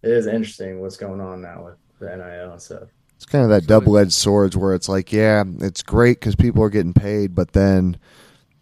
it 0.03 0.11
is 0.11 0.27
interesting 0.27 0.81
what's 0.81 0.97
going 0.97 1.21
on 1.21 1.43
now 1.43 1.65
with 1.65 1.77
the 1.99 2.17
NIL 2.17 2.53
and 2.53 2.63
stuff. 2.63 2.89
It's 3.17 3.27
kind 3.27 3.43
of 3.43 3.51
that 3.51 3.67
double 3.67 3.99
edged 3.99 4.13
swords 4.13 4.57
where 4.57 4.75
it's 4.75 4.89
like, 4.89 5.13
yeah, 5.13 5.43
it's 5.61 5.83
great 5.83 6.21
because 6.21 6.37
people 6.37 6.63
are 6.63 6.71
getting 6.71 6.95
paid, 6.95 7.35
but 7.35 7.53
then 7.53 7.99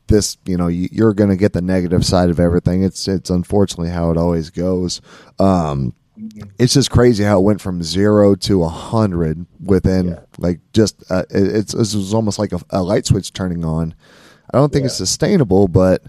this, 0.08 0.36
you 0.44 0.56
know, 0.56 0.68
you're 0.68 1.14
going 1.14 1.30
to 1.30 1.36
get 1.36 1.52
the 1.52 1.62
negative 1.62 2.04
side 2.04 2.30
of 2.30 2.40
everything. 2.40 2.82
It's 2.82 3.08
it's 3.08 3.30
unfortunately 3.30 3.90
how 3.90 4.10
it 4.10 4.16
always 4.16 4.50
goes. 4.50 5.00
Um, 5.38 5.94
mm-hmm. 6.18 6.48
it's 6.58 6.74
just 6.74 6.90
crazy 6.90 7.24
how 7.24 7.38
it 7.38 7.42
went 7.44 7.60
from 7.60 7.82
zero 7.82 8.34
to 8.36 8.62
a 8.64 8.68
hundred 8.68 9.46
within 9.62 10.08
yeah. 10.08 10.20
like 10.38 10.60
just 10.72 11.02
uh, 11.10 11.24
it, 11.30 11.56
it's 11.56 11.74
it 11.74 11.78
was 11.78 12.14
almost 12.14 12.38
like 12.38 12.52
a, 12.52 12.60
a, 12.70 12.82
light 12.82 13.06
switch 13.06 13.32
turning 13.32 13.64
on. 13.64 13.94
I 14.52 14.58
don't 14.58 14.72
think 14.72 14.82
yeah. 14.82 14.86
it's 14.86 14.96
sustainable, 14.96 15.68
but 15.68 16.02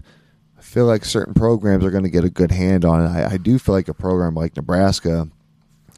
I 0.56 0.62
feel 0.62 0.86
like 0.86 1.04
certain 1.04 1.34
programs 1.34 1.84
are 1.84 1.90
going 1.90 2.04
to 2.04 2.10
get 2.10 2.24
a 2.24 2.30
good 2.30 2.52
hand 2.52 2.84
on 2.84 3.04
it. 3.04 3.08
I, 3.08 3.32
I 3.32 3.36
do 3.36 3.58
feel 3.58 3.74
like 3.74 3.88
a 3.88 3.94
program 3.94 4.34
like 4.34 4.56
Nebraska 4.56 5.28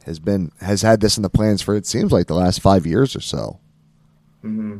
has 0.05 0.19
been 0.19 0.51
has 0.59 0.81
had 0.81 1.01
this 1.01 1.17
in 1.17 1.23
the 1.23 1.29
plans 1.29 1.61
for 1.61 1.75
it 1.75 1.85
seems 1.85 2.11
like 2.11 2.27
the 2.27 2.33
last 2.33 2.61
five 2.61 2.85
years 2.85 3.15
or 3.15 3.21
so. 3.21 3.59
Mm-hmm. 4.43 4.79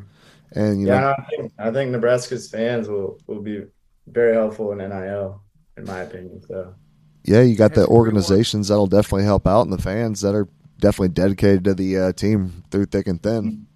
And 0.54 0.86
yeah, 0.86 1.00
know, 1.00 1.16
I 1.18 1.24
think, 1.30 1.54
I 1.60 1.72
think 1.72 1.92
Nebraska's 1.92 2.50
fans 2.50 2.88
will 2.88 3.18
will 3.28 3.42
be 3.42 3.64
very 4.08 4.34
helpful 4.34 4.72
in 4.72 4.80
NIL, 4.80 5.42
in 5.78 5.86
my 5.86 6.02
opinion. 6.02 6.42
So 6.42 6.76
yeah, 7.24 7.42
you 7.42 7.56
got 7.56 7.74
the 7.74 7.88
organizations 7.88 8.68
that'll 8.68 8.88
definitely 8.88 9.24
help 9.24 9.48
out, 9.48 9.62
and 9.62 9.74
the 9.74 9.82
fans 9.82 10.22
that 10.22 10.36
are 10.36 10.48
definitely 10.80 11.10
dedicated 11.10 11.64
to 11.66 11.74
the 11.74 11.98
uh, 11.98 12.12
team 12.14 12.64
through 12.72 12.86
thick 12.86 13.08
and 13.08 13.22
thin. 13.22 13.68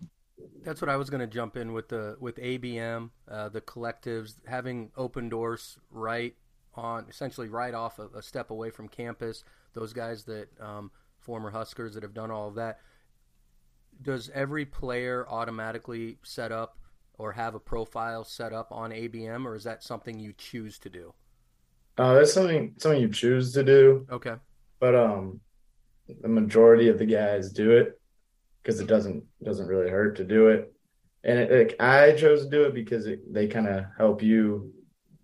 That's 0.64 0.82
what 0.82 0.90
I 0.90 0.98
was 0.98 1.12
going 1.12 1.22
to 1.22 1.28
jump 1.28 1.56
in 1.56 1.74
with 1.74 1.90
the 1.90 2.18
with 2.20 2.38
ABM, 2.38 3.12
uh, 3.30 3.50
the 3.50 3.62
collectives 3.62 4.36
having 4.48 4.92
open 4.98 5.30
doors 5.30 5.78
right 5.92 6.36
on, 6.74 7.06
essentially 7.08 7.48
right 7.48 7.74
off 7.74 8.00
a, 8.00 8.08
a 8.18 8.22
step 8.22 8.50
away 8.50 8.72
from 8.72 8.90
campus. 8.90 9.44
Those 9.74 9.94
guys 9.94 10.24
that 10.26 10.48
um, 10.60 10.92
former 11.20 11.52
Huskers 11.52 11.94
that 11.94 12.04
have 12.04 12.14
done 12.14 12.32
all 12.32 12.48
of 12.48 12.56
that. 12.56 12.80
Does 14.02 14.30
every 14.34 14.66
player 14.66 15.26
automatically 15.30 16.18
set 16.24 16.52
up 16.52 16.78
or 17.18 17.32
have 17.32 17.56
a 17.56 17.60
profile 17.60 18.24
set 18.24 18.54
up 18.54 18.68
on 18.72 18.92
ABM, 18.92 19.46
or 19.46 19.56
is 19.56 19.64
that 19.64 19.84
something 19.84 20.20
you 20.20 20.34
choose 20.38 20.78
to 20.80 20.90
do? 20.90 21.14
Uh, 21.98 22.16
that's 22.16 22.34
something 22.34 22.74
something 22.78 23.02
you 23.02 23.10
choose 23.10 23.54
to 23.54 23.64
do. 23.64 24.06
Okay. 24.12 24.36
But 24.80 24.96
um, 24.96 25.40
the 26.22 26.28
majority 26.28 26.90
of 26.90 27.00
the 27.00 27.06
guys 27.06 27.52
do 27.52 27.72
it 27.72 28.00
because 28.62 28.80
it 28.80 28.88
doesn't 28.88 29.24
doesn't 29.44 29.68
really 29.68 29.90
hurt 29.90 30.18
to 30.18 30.24
do 30.24 30.48
it. 30.48 30.74
And 31.24 31.40
it, 31.40 31.52
it, 31.52 31.76
I 31.80 32.12
chose 32.14 32.44
to 32.44 32.50
do 32.50 32.64
it 32.66 32.74
because 32.74 33.08
it, 33.08 33.34
they 33.34 33.48
kind 33.48 33.68
of 33.68 33.86
help 33.98 34.22
you 34.22 34.74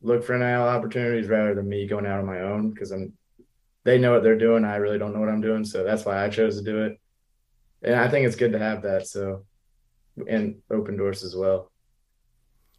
look 0.02 0.24
for 0.24 0.38
NIL 0.38 0.64
opportunities 0.64 1.28
rather 1.28 1.54
than 1.54 1.70
me 1.70 1.88
going 1.88 2.08
out 2.08 2.20
on 2.20 2.26
my 2.26 2.40
own 2.40 2.72
because 2.72 2.92
I'm 2.92 3.14
they 3.84 3.98
know 3.98 4.12
what 4.14 4.24
they're 4.24 4.38
doing. 4.38 4.64
I 4.64 4.76
really 4.76 5.00
don't 5.00 5.14
know 5.14 5.20
what 5.20 5.30
I'm 5.30 5.42
doing, 5.42 5.66
so 5.66 5.84
that's 5.84 6.06
why 6.06 6.24
I 6.24 6.30
chose 6.30 6.58
to 6.58 6.64
do 6.64 6.84
it. 6.84 7.01
And 7.82 7.96
I 7.96 8.08
think 8.08 8.28
it's 8.28 8.36
good 8.36 8.52
to 8.54 8.60
have 8.60 8.82
that. 8.84 9.08
So, 9.08 9.44
and 10.28 10.62
open 10.70 10.98
doors 10.98 11.24
as 11.24 11.36
well. 11.36 11.72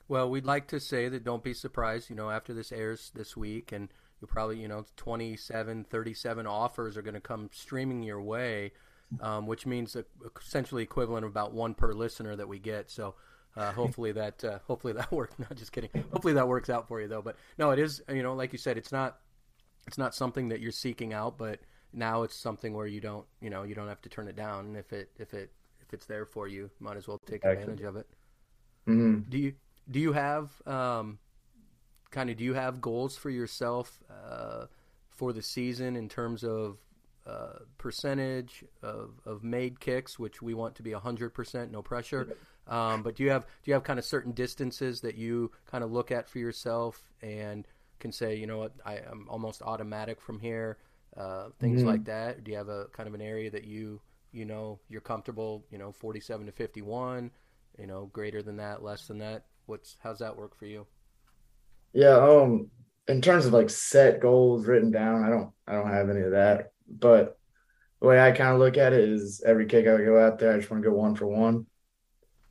Well, 0.08 0.28
we'd 0.28 0.44
like 0.44 0.68
to 0.68 0.80
say 0.80 1.08
that 1.08 1.24
don't 1.24 1.42
be 1.42 1.54
surprised. 1.54 2.10
You 2.10 2.16
know, 2.16 2.30
after 2.30 2.52
this 2.52 2.72
airs 2.72 3.10
this 3.14 3.36
week, 3.36 3.72
and 3.72 3.88
you'll 4.20 4.28
probably, 4.28 4.60
you 4.60 4.68
know, 4.68 4.84
27, 4.96 5.84
37 5.84 6.46
offers 6.46 6.96
are 6.96 7.02
going 7.02 7.14
to 7.14 7.20
come 7.20 7.50
streaming 7.52 8.02
your 8.02 8.20
way, 8.20 8.72
um, 9.20 9.46
which 9.46 9.66
means 9.66 9.96
essentially 10.40 10.82
equivalent 10.82 11.24
of 11.24 11.30
about 11.30 11.52
one 11.52 11.74
per 11.74 11.92
listener 11.92 12.36
that 12.36 12.48
we 12.48 12.58
get. 12.58 12.90
So. 12.90 13.14
Uh, 13.54 13.70
hopefully 13.74 14.12
that 14.12 14.42
uh, 14.44 14.60
hopefully 14.66 14.94
that 14.94 15.12
works. 15.12 15.34
Not 15.38 15.54
just 15.56 15.72
kidding. 15.72 15.90
Hopefully 16.10 16.32
that 16.32 16.48
works 16.48 16.70
out 16.70 16.88
for 16.88 17.02
you 17.02 17.06
though. 17.06 17.20
But 17.20 17.36
no, 17.58 17.70
it 17.70 17.78
is. 17.78 18.00
You 18.08 18.22
know, 18.22 18.32
like 18.32 18.50
you 18.52 18.58
said, 18.58 18.78
it's 18.78 18.90
not 18.90 19.18
it's 19.86 19.98
not 19.98 20.14
something 20.14 20.48
that 20.48 20.60
you're 20.60 20.72
seeking 20.72 21.12
out, 21.12 21.36
but 21.36 21.60
now 21.92 22.22
it's 22.22 22.36
something 22.36 22.74
where 22.74 22.86
you 22.86 23.00
don't, 23.00 23.26
you 23.40 23.50
know, 23.50 23.62
you 23.62 23.74
don't 23.74 23.88
have 23.88 24.00
to 24.02 24.08
turn 24.08 24.28
it 24.28 24.36
down. 24.36 24.66
And 24.66 24.76
if 24.76 24.92
it, 24.92 25.10
if 25.18 25.34
it, 25.34 25.50
if 25.80 25.92
it's 25.92 26.06
there 26.06 26.24
for 26.24 26.48
you, 26.48 26.70
might 26.80 26.96
as 26.96 27.06
well 27.06 27.18
take 27.26 27.44
advantage 27.44 27.82
of 27.82 27.96
it. 27.96 28.06
Mm-hmm. 28.88 29.30
Do 29.30 29.38
you, 29.38 29.54
do 29.90 30.00
you 30.00 30.12
have, 30.12 30.50
um, 30.66 31.18
kind 32.10 32.30
of, 32.30 32.36
do 32.36 32.44
you 32.44 32.54
have 32.54 32.80
goals 32.80 33.16
for 33.16 33.30
yourself, 33.30 33.98
uh, 34.10 34.66
for 35.10 35.32
the 35.32 35.42
season 35.42 35.96
in 35.96 36.08
terms 36.08 36.44
of, 36.44 36.78
uh, 37.26 37.58
percentage 37.78 38.64
of, 38.82 39.10
of 39.24 39.44
made 39.44 39.78
kicks, 39.80 40.18
which 40.18 40.42
we 40.42 40.54
want 40.54 40.74
to 40.76 40.82
be 40.82 40.92
hundred 40.92 41.34
percent, 41.34 41.70
no 41.70 41.82
pressure. 41.82 42.28
Um, 42.66 43.02
but 43.02 43.16
do 43.16 43.22
you 43.24 43.30
have, 43.30 43.44
do 43.44 43.70
you 43.70 43.74
have 43.74 43.84
kind 43.84 43.98
of 43.98 44.04
certain 44.04 44.32
distances 44.32 45.00
that 45.02 45.16
you 45.16 45.50
kind 45.70 45.84
of 45.84 45.92
look 45.92 46.10
at 46.10 46.28
for 46.28 46.38
yourself 46.38 47.10
and, 47.20 47.66
can 48.00 48.10
say, 48.10 48.34
you 48.34 48.48
know 48.48 48.58
what, 48.58 48.72
I 48.84 48.94
am 48.96 49.26
almost 49.28 49.62
automatic 49.62 50.20
from 50.20 50.40
here, 50.40 50.76
uh, 51.16 51.48
things 51.60 51.80
mm-hmm. 51.80 51.88
like 51.88 52.04
that? 52.04 52.44
Do 52.44 52.50
you 52.50 52.56
have 52.56 52.68
a 52.68 52.86
kind 52.92 53.08
of 53.08 53.14
an 53.14 53.22
area 53.22 53.50
that 53.50 53.64
you 53.64 54.00
you 54.32 54.44
know 54.44 54.80
you're 54.88 55.00
comfortable, 55.00 55.64
you 55.70 55.78
know, 55.78 55.92
47 55.92 56.46
to 56.46 56.52
51, 56.52 57.30
you 57.78 57.86
know, 57.86 58.10
greater 58.12 58.42
than 58.42 58.56
that, 58.56 58.82
less 58.82 59.06
than 59.06 59.18
that? 59.18 59.44
What's 59.66 59.96
how's 60.02 60.18
that 60.20 60.36
work 60.36 60.58
for 60.58 60.66
you? 60.66 60.86
Yeah, 61.92 62.16
um, 62.16 62.70
in 63.08 63.20
terms 63.20 63.46
of 63.46 63.52
like 63.52 63.70
set 63.70 64.20
goals 64.20 64.66
written 64.66 64.90
down, 64.90 65.22
I 65.22 65.28
don't 65.28 65.50
I 65.66 65.72
don't 65.72 65.90
have 65.90 66.10
any 66.10 66.20
of 66.20 66.32
that, 66.32 66.72
but 66.88 67.38
the 68.00 68.08
way 68.08 68.20
I 68.20 68.32
kind 68.32 68.52
of 68.52 68.58
look 68.58 68.76
at 68.78 68.92
it 68.92 69.08
is 69.08 69.42
every 69.46 69.66
kick 69.66 69.86
I 69.86 69.96
go 69.98 70.18
out 70.18 70.38
there, 70.38 70.52
I 70.52 70.56
just 70.56 70.70
want 70.70 70.82
to 70.82 70.90
go 70.90 70.96
one 70.96 71.14
for 71.14 71.26
one. 71.26 71.66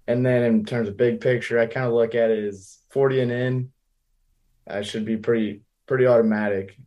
And 0.07 0.25
then 0.25 0.43
in 0.43 0.65
terms 0.65 0.87
of 0.87 0.97
big 0.97 1.19
picture, 1.19 1.59
I 1.59 1.67
kind 1.67 1.85
of 1.85 1.93
look 1.93 2.15
at 2.15 2.31
it 2.31 2.45
as 2.45 2.79
40 2.89 3.21
and 3.21 3.31
in, 3.31 3.71
I 4.67 4.81
should 4.81 5.05
be 5.05 5.17
pretty 5.17 5.61
pretty 5.87 6.07
automatic 6.07 6.77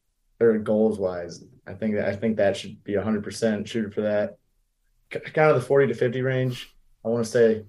or 0.40 0.58
goals 0.58 0.98
wise. 0.98 1.44
I 1.66 1.74
think 1.74 1.94
that 1.96 2.08
I 2.08 2.16
think 2.16 2.36
that 2.36 2.56
should 2.56 2.82
be 2.84 2.92
100% 2.92 3.66
shooter 3.66 3.90
for 3.90 4.02
that. 4.02 4.36
Kind 5.10 5.50
of 5.50 5.56
the 5.56 5.66
40 5.66 5.88
to 5.88 5.94
50 5.94 6.22
range. 6.22 6.74
I 7.04 7.08
want 7.08 7.24
to 7.24 7.30
say 7.30 7.64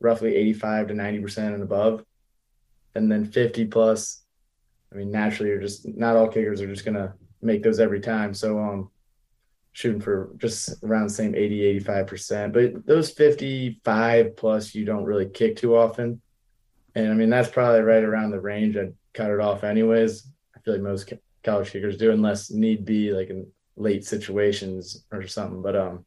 roughly 0.00 0.36
85 0.36 0.88
to 0.88 0.94
90% 0.94 1.54
and 1.54 1.62
above. 1.62 2.04
And 2.94 3.10
then 3.10 3.24
50 3.24 3.66
plus. 3.66 4.22
I 4.92 4.96
mean, 4.96 5.10
naturally, 5.10 5.50
you're 5.50 5.60
just 5.60 5.86
not 5.86 6.16
all 6.16 6.28
kickers 6.28 6.60
are 6.60 6.66
just 6.66 6.84
gonna 6.84 7.14
make 7.42 7.62
those 7.62 7.80
every 7.80 8.00
time. 8.00 8.34
So 8.34 8.58
um, 8.58 8.90
shooting 9.72 10.00
for 10.00 10.30
just 10.38 10.82
around 10.82 11.08
the 11.08 11.14
same 11.14 11.34
80, 11.34 11.80
85%. 11.80 12.52
But 12.52 12.86
those 12.86 13.10
55 13.10 14.36
plus, 14.36 14.74
you 14.74 14.84
don't 14.84 15.04
really 15.04 15.28
kick 15.28 15.56
too 15.56 15.76
often. 15.76 16.20
And 16.94 17.10
I 17.10 17.14
mean, 17.14 17.30
that's 17.30 17.48
probably 17.48 17.80
right 17.80 18.02
around 18.02 18.30
the 18.30 18.40
range 18.40 18.76
I'd 18.76 18.94
cut 19.12 19.30
it 19.30 19.40
off 19.40 19.62
anyways. 19.62 20.26
I 20.56 20.60
feel 20.60 20.74
like 20.74 20.82
most 20.82 21.12
college 21.44 21.70
kickers 21.70 21.96
do, 21.96 22.10
unless 22.10 22.50
need 22.50 22.84
be 22.84 23.12
like 23.12 23.30
in 23.30 23.46
late 23.76 24.04
situations 24.04 25.04
or 25.12 25.26
something. 25.26 25.62
But, 25.62 25.76
um, 25.76 26.04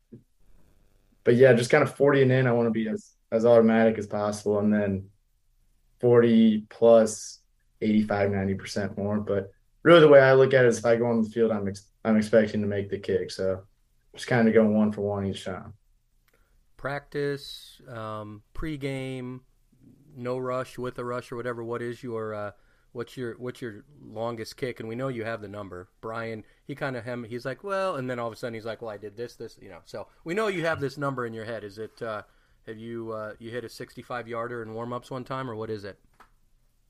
but 1.23 1.35
yeah, 1.35 1.53
just 1.53 1.69
kind 1.69 1.83
of 1.83 1.95
40 1.95 2.23
and 2.23 2.31
in, 2.31 2.47
I 2.47 2.51
want 2.51 2.67
to 2.67 2.71
be 2.71 2.87
as, 2.89 3.11
as 3.31 3.45
automatic 3.45 3.97
as 3.97 4.07
possible. 4.07 4.59
And 4.59 4.73
then 4.73 5.09
40 5.99 6.65
plus 6.69 7.39
85, 7.81 8.29
90% 8.29 8.97
more. 8.97 9.19
But 9.19 9.51
really 9.83 10.01
the 10.01 10.07
way 10.07 10.19
I 10.19 10.33
look 10.33 10.53
at 10.53 10.65
it 10.65 10.69
is 10.69 10.79
if 10.79 10.85
I 10.85 10.95
go 10.95 11.07
on 11.07 11.21
the 11.21 11.29
field, 11.29 11.51
I'm, 11.51 11.67
ex- 11.67 11.87
I'm 12.03 12.17
expecting 12.17 12.61
to 12.61 12.67
make 12.67 12.89
the 12.89 12.99
kick. 12.99 13.31
So 13.31 13.63
just 14.15 14.27
kind 14.27 14.47
of 14.47 14.53
going 14.53 14.75
one 14.75 14.91
for 14.91 15.01
one 15.01 15.25
each 15.25 15.45
time. 15.45 15.73
Practice, 16.77 17.79
um, 17.87 18.41
pregame, 18.55 19.41
no 20.15 20.37
rush, 20.37 20.77
with 20.77 20.97
a 20.99 21.05
rush, 21.05 21.31
or 21.31 21.35
whatever. 21.35 21.63
What 21.63 21.81
is 21.81 22.01
your 22.01 22.33
uh, 22.33 22.51
what's 22.93 23.15
your 23.15 23.35
what's 23.37 23.61
your 23.61 23.83
longest 24.03 24.57
kick? 24.57 24.79
And 24.79 24.89
we 24.89 24.95
know 24.95 25.07
you 25.07 25.23
have 25.23 25.41
the 25.41 25.47
number. 25.47 25.89
Brian, 26.01 26.43
he 26.65 26.75
kind 26.75 26.95
of 26.95 27.05
him. 27.05 27.23
He's 27.23 27.45
like, 27.45 27.63
well, 27.63 27.95
and 27.95 28.09
then 28.09 28.19
all 28.19 28.27
of 28.27 28.33
a 28.33 28.35
sudden 28.35 28.53
he's 28.53 28.65
like, 28.65 28.81
well, 28.81 28.91
I 28.91 28.97
did 28.97 29.15
this, 29.15 29.35
this, 29.35 29.57
you 29.61 29.69
know. 29.69 29.79
So 29.85 30.07
we 30.23 30.33
know 30.33 30.47
you 30.47 30.65
have 30.65 30.79
this 30.79 30.97
number 30.97 31.25
in 31.25 31.33
your 31.33 31.45
head. 31.45 31.63
Is 31.63 31.77
it? 31.77 32.01
Uh, 32.01 32.23
have 32.67 32.77
you 32.77 33.11
uh, 33.11 33.33
you 33.39 33.49
hit 33.49 33.63
a 33.63 33.69
65 33.69 34.27
yarder 34.27 34.61
in 34.61 34.73
warm 34.73 34.93
ups 34.93 35.09
one 35.09 35.23
time, 35.23 35.49
or 35.49 35.55
what 35.55 35.69
is 35.69 35.83
it? 35.83 35.99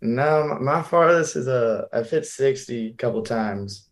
No, 0.02 0.58
my 0.60 0.82
farthest 0.82 1.36
is 1.36 1.48
a 1.48 1.88
I've 1.94 2.10
hit 2.10 2.26
60 2.26 2.88
a 2.88 2.94
couple 2.94 3.22
times, 3.22 3.90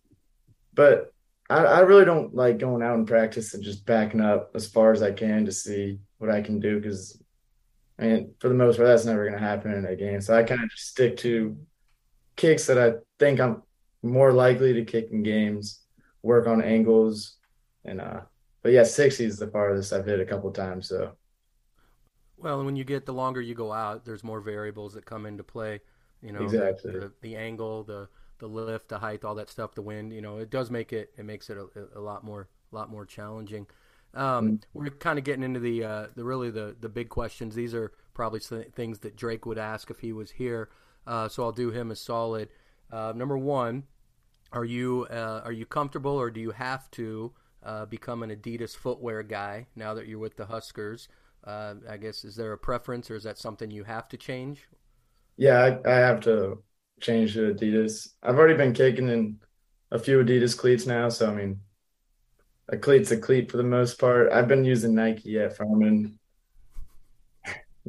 but 0.73 1.13
I, 1.49 1.63
I 1.63 1.79
really 1.81 2.05
don't 2.05 2.35
like 2.35 2.57
going 2.57 2.83
out 2.83 2.97
in 2.97 3.05
practice 3.05 3.53
and 3.53 3.63
just 3.63 3.85
backing 3.85 4.21
up 4.21 4.51
as 4.55 4.67
far 4.67 4.91
as 4.91 5.01
I 5.01 5.11
can 5.11 5.45
to 5.45 5.51
see 5.51 5.99
what 6.17 6.29
I 6.29 6.41
can 6.41 6.59
do 6.59 6.81
because 6.81 7.21
I 7.97 8.03
mean, 8.03 8.33
for 8.39 8.47
the 8.47 8.55
most 8.55 8.77
part, 8.77 8.87
that's 8.87 9.05
never 9.05 9.27
going 9.27 9.37
to 9.37 9.45
happen 9.45 9.73
in 9.73 9.85
a 9.85 9.95
game. 9.95 10.21
So 10.21 10.33
I 10.33 10.43
kind 10.43 10.63
of 10.63 10.69
just 10.69 10.87
stick 10.87 11.17
to 11.17 11.57
kicks 12.39 12.65
that 12.67 12.79
I 12.79 12.93
think 13.19 13.39
I'm 13.39 13.61
more 14.01 14.31
likely 14.31 14.73
to 14.73 14.85
kick 14.85 15.09
in 15.11 15.23
games, 15.23 15.81
work 16.23 16.47
on 16.47 16.63
angles, 16.63 17.35
and 17.85 18.01
uh. 18.01 18.21
But 18.61 18.73
yeah, 18.73 18.83
60 18.83 19.23
is 19.23 19.37
the 19.37 19.47
farthest 19.47 19.93
I've 19.93 20.05
hit 20.05 20.19
a 20.19 20.25
couple 20.25 20.51
times. 20.51 20.89
So. 20.89 21.13
Well, 22.37 22.57
and 22.57 22.65
when 22.65 22.75
you 22.75 22.83
get 22.83 23.05
the 23.05 23.13
longer 23.13 23.39
you 23.39 23.55
go 23.55 23.71
out, 23.71 24.03
there's 24.03 24.21
more 24.21 24.41
variables 24.41 24.93
that 24.95 25.05
come 25.05 25.25
into 25.25 25.43
play. 25.43 25.79
You 26.21 26.33
know, 26.33 26.43
exactly. 26.43 26.91
the, 26.91 26.99
the, 26.99 27.13
the 27.21 27.35
angle, 27.37 27.83
the 27.83 28.09
the 28.39 28.47
lift, 28.47 28.89
the 28.89 28.99
height, 28.99 29.23
all 29.23 29.35
that 29.35 29.49
stuff, 29.49 29.75
the 29.75 29.81
wind. 29.81 30.11
You 30.11 30.21
know, 30.21 30.37
it 30.39 30.49
does 30.49 30.69
make 30.69 30.91
it 30.91 31.11
it 31.17 31.25
makes 31.25 31.49
it 31.49 31.57
a, 31.57 31.97
a 31.97 32.01
lot 32.01 32.23
more 32.23 32.47
a 32.71 32.75
lot 32.75 32.89
more 32.89 33.05
challenging. 33.05 33.67
Um, 34.13 34.23
mm-hmm. 34.23 34.55
we're 34.73 34.89
kind 34.89 35.19
of 35.19 35.23
getting 35.23 35.43
into 35.43 35.59
the 35.59 35.83
uh, 35.83 36.07
the 36.15 36.23
really 36.25 36.49
the 36.49 36.75
the 36.79 36.89
big 36.89 37.09
questions. 37.09 37.55
These 37.55 37.73
are 37.73 37.93
probably 38.13 38.39
things 38.39 38.99
that 38.99 39.15
Drake 39.15 39.45
would 39.45 39.57
ask 39.57 39.89
if 39.89 39.99
he 39.99 40.11
was 40.11 40.31
here. 40.31 40.69
Uh, 41.07 41.27
so 41.29 41.43
I'll 41.43 41.51
do 41.51 41.71
him 41.71 41.91
a 41.91 41.95
solid. 41.95 42.49
Uh, 42.91 43.13
number 43.15 43.37
one, 43.37 43.83
are 44.51 44.65
you 44.65 45.07
uh, 45.09 45.41
are 45.43 45.51
you 45.51 45.65
comfortable 45.65 46.11
or 46.13 46.31
do 46.31 46.39
you 46.39 46.51
have 46.51 46.89
to 46.91 47.33
uh, 47.63 47.85
become 47.85 48.23
an 48.23 48.31
Adidas 48.31 48.75
footwear 48.75 49.23
guy 49.23 49.67
now 49.75 49.93
that 49.93 50.07
you're 50.07 50.19
with 50.19 50.37
the 50.37 50.45
Huskers? 50.47 51.07
Uh, 51.43 51.75
I 51.89 51.97
guess 51.97 52.23
is 52.25 52.35
there 52.35 52.51
a 52.53 52.57
preference 52.57 53.09
or 53.11 53.15
is 53.15 53.23
that 53.23 53.37
something 53.37 53.71
you 53.71 53.83
have 53.85 54.07
to 54.09 54.17
change? 54.17 54.67
Yeah, 55.37 55.79
I, 55.85 55.89
I 55.89 55.95
have 55.97 56.21
to 56.21 56.63
change 57.01 57.33
to 57.33 57.53
Adidas. 57.53 58.09
I've 58.21 58.37
already 58.37 58.55
been 58.55 58.73
kicking 58.73 59.09
in 59.09 59.39
a 59.91 59.99
few 59.99 60.23
Adidas 60.23 60.57
cleats 60.57 60.85
now, 60.85 61.09
so 61.09 61.29
I 61.29 61.33
mean 61.33 61.61
a 62.69 62.77
cleat's 62.77 63.11
a 63.11 63.17
cleat 63.17 63.51
for 63.51 63.57
the 63.57 63.63
most 63.63 63.99
part. 63.99 64.31
I've 64.31 64.47
been 64.47 64.63
using 64.63 64.95
Nike 64.95 65.39
at 65.39 65.57
Furman. 65.57 66.18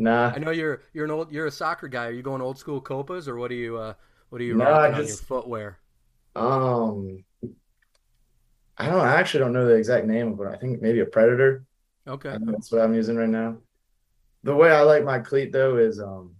Nah. 0.01 0.33
I 0.35 0.39
know 0.39 0.51
you're 0.51 0.81
you're 0.95 1.05
an 1.05 1.11
old 1.11 1.31
you're 1.31 1.47
a 1.47 1.51
soccer 1.51 1.87
guy. 1.87 2.07
Are 2.07 2.11
you 2.11 2.23
going 2.23 2.41
old 2.41 2.59
school 2.59 2.81
Copas 2.81 3.29
or 3.29 3.37
what 3.37 3.51
are 3.51 3.55
you 3.55 3.77
uh 3.77 3.93
what 4.31 4.41
are 4.41 4.45
you 4.45 4.55
no, 4.55 4.65
rocking 4.65 4.97
just, 4.97 5.01
on 5.01 5.07
your 5.07 5.17
footwear? 5.43 5.79
Um 6.35 7.23
I 8.79 8.87
don't 8.87 9.01
I 9.01 9.17
actually 9.17 9.41
don't 9.41 9.53
know 9.53 9.67
the 9.67 9.75
exact 9.75 10.07
name 10.07 10.33
of 10.33 10.41
it. 10.41 10.49
I 10.49 10.57
think 10.57 10.81
maybe 10.81 11.01
a 11.01 11.05
Predator. 11.05 11.65
Okay. 12.09 12.35
That's 12.41 12.73
what 12.73 12.81
I'm 12.81 12.95
using 12.95 13.17
right 13.17 13.29
now. 13.29 13.59
The 14.43 14.57
way 14.57 14.71
I 14.73 14.81
like 14.81 15.05
my 15.05 15.19
cleat 15.19 15.53
though 15.53 15.77
is 15.77 16.01
um 16.01 16.35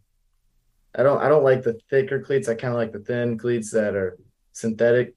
I 0.95 1.03
don't 1.03 1.21
I 1.21 1.29
don't 1.29 1.45
like 1.45 1.63
the 1.63 1.79
thicker 1.91 2.19
cleats. 2.23 2.49
I 2.49 2.55
kind 2.55 2.73
of 2.73 2.79
like 2.79 2.93
the 2.93 3.01
thin 3.01 3.37
cleats 3.37 3.71
that 3.73 3.95
are 3.95 4.17
synthetic. 4.53 5.15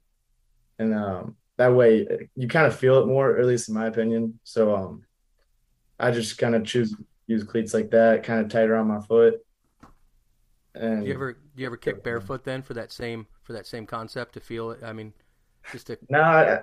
And 0.78 0.94
um 0.94 1.36
that 1.56 1.72
way 1.72 2.28
you 2.36 2.48
kind 2.48 2.66
of 2.66 2.76
feel 2.76 2.98
it 2.98 3.06
more, 3.06 3.30
or 3.30 3.38
at 3.38 3.46
least 3.46 3.70
in 3.70 3.74
my 3.74 3.86
opinion. 3.86 4.38
So 4.44 4.74
um, 4.76 5.04
I 5.98 6.10
just 6.10 6.36
kind 6.36 6.54
of 6.54 6.64
choose 6.64 6.94
use 7.26 7.44
cleats 7.44 7.74
like 7.74 7.90
that, 7.90 8.22
kind 8.22 8.40
of 8.40 8.48
tighter 8.48 8.76
on 8.76 8.88
my 8.88 9.00
foot. 9.00 9.44
And 10.74 11.02
do 11.02 11.08
you 11.08 11.14
ever 11.14 11.32
do 11.32 11.60
you 11.60 11.66
ever 11.66 11.76
kick 11.76 12.02
barefoot 12.02 12.44
then 12.44 12.62
for 12.62 12.74
that 12.74 12.90
same 12.90 13.26
for 13.42 13.52
that 13.52 13.66
same 13.66 13.86
concept 13.86 14.34
to 14.34 14.40
feel 14.40 14.72
it? 14.72 14.82
I 14.82 14.92
mean, 14.92 15.12
just 15.70 15.86
to 15.86 15.98
no, 16.08 16.20
I, 16.20 16.62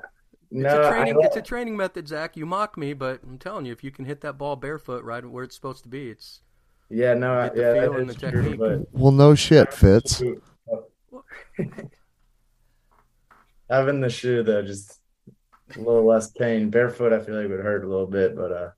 no. 0.52 0.68
It's 0.68 0.88
a 0.88 0.92
training. 0.92 1.18
It's 1.22 1.36
a 1.38 1.42
training 1.42 1.78
method, 1.78 2.08
Zach. 2.08 2.36
You 2.36 2.46
mock 2.46 2.78
me, 2.78 2.94
but 2.94 3.22
I'm 3.24 3.38
telling 3.38 3.66
you, 3.66 3.72
if 3.72 3.84
you 3.84 3.92
can 3.92 4.06
hit 4.06 4.22
that 4.22 4.38
ball 4.38 4.58
barefoot 4.58 5.04
right 5.04 5.26
where 5.26 5.46
it's 5.46 5.56
supposed 5.56 5.84
to 5.84 5.90
be, 5.90 6.10
it's 6.10 6.42
yeah, 6.90 7.14
no, 7.14 7.50
the 7.50 7.62
yeah, 7.62 7.74
feel 7.74 7.96
and 7.96 8.10
the 8.10 8.14
true, 8.14 8.32
technique. 8.32 8.60
But... 8.60 8.82
Well, 8.92 9.14
no 9.14 9.34
shit, 9.34 9.74
Fitz. 9.74 10.22
having 13.70 14.02
the 14.02 14.10
shoe 14.10 14.44
though 14.44 14.62
just 14.62 15.00
a 15.76 15.80
little 15.80 16.06
less 16.06 16.32
pain. 16.32 16.70
Barefoot, 16.70 17.14
I 17.14 17.20
feel 17.24 17.36
like 17.36 17.50
would 17.50 17.62
hurt 17.62 17.86
a 17.86 17.88
little 17.88 18.08
bit, 18.08 18.36
but 18.36 18.52
uh. 18.52 18.72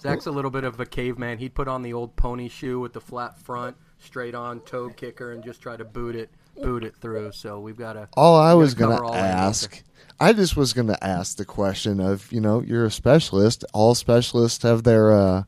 Zach's 0.00 0.26
a 0.26 0.30
little 0.30 0.50
bit 0.50 0.64
of 0.64 0.78
a 0.80 0.86
caveman. 0.86 1.38
He'd 1.38 1.54
put 1.54 1.68
on 1.68 1.82
the 1.82 1.92
old 1.92 2.16
pony 2.16 2.48
shoe 2.48 2.80
with 2.80 2.92
the 2.92 3.00
flat 3.00 3.38
front, 3.38 3.76
straight 3.98 4.34
on 4.34 4.60
toe 4.60 4.90
kicker, 4.90 5.32
and 5.32 5.42
just 5.44 5.60
try 5.60 5.76
to 5.76 5.84
boot 5.84 6.16
it, 6.16 6.30
boot 6.60 6.84
it 6.84 6.96
through. 6.96 7.32
So 7.32 7.60
we've 7.60 7.76
got 7.76 7.94
to. 7.94 8.08
All 8.14 8.38
I 8.38 8.54
was 8.54 8.74
gonna 8.74 9.12
ask, 9.12 9.82
I 10.18 10.32
just 10.32 10.56
was 10.56 10.72
gonna 10.72 10.98
ask 11.00 11.36
the 11.36 11.44
question 11.44 12.00
of, 12.00 12.30
you 12.32 12.40
know, 12.40 12.60
you're 12.60 12.86
a 12.86 12.90
specialist. 12.90 13.64
All 13.72 13.94
specialists 13.94 14.62
have 14.62 14.82
their 14.82 15.12
uh, 15.12 15.42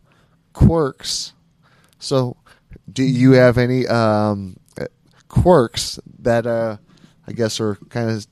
quirks. 0.52 1.34
So, 1.98 2.36
do 2.92 3.04
you 3.04 3.32
have 3.32 3.58
any 3.58 3.86
um, 3.86 4.56
quirks 5.32 5.98
that 6.20 6.46
uh, 6.46 6.76
I 7.26 7.32
guess 7.32 7.58
are 7.58 7.74
kind 7.88 8.10
of 8.10 8.26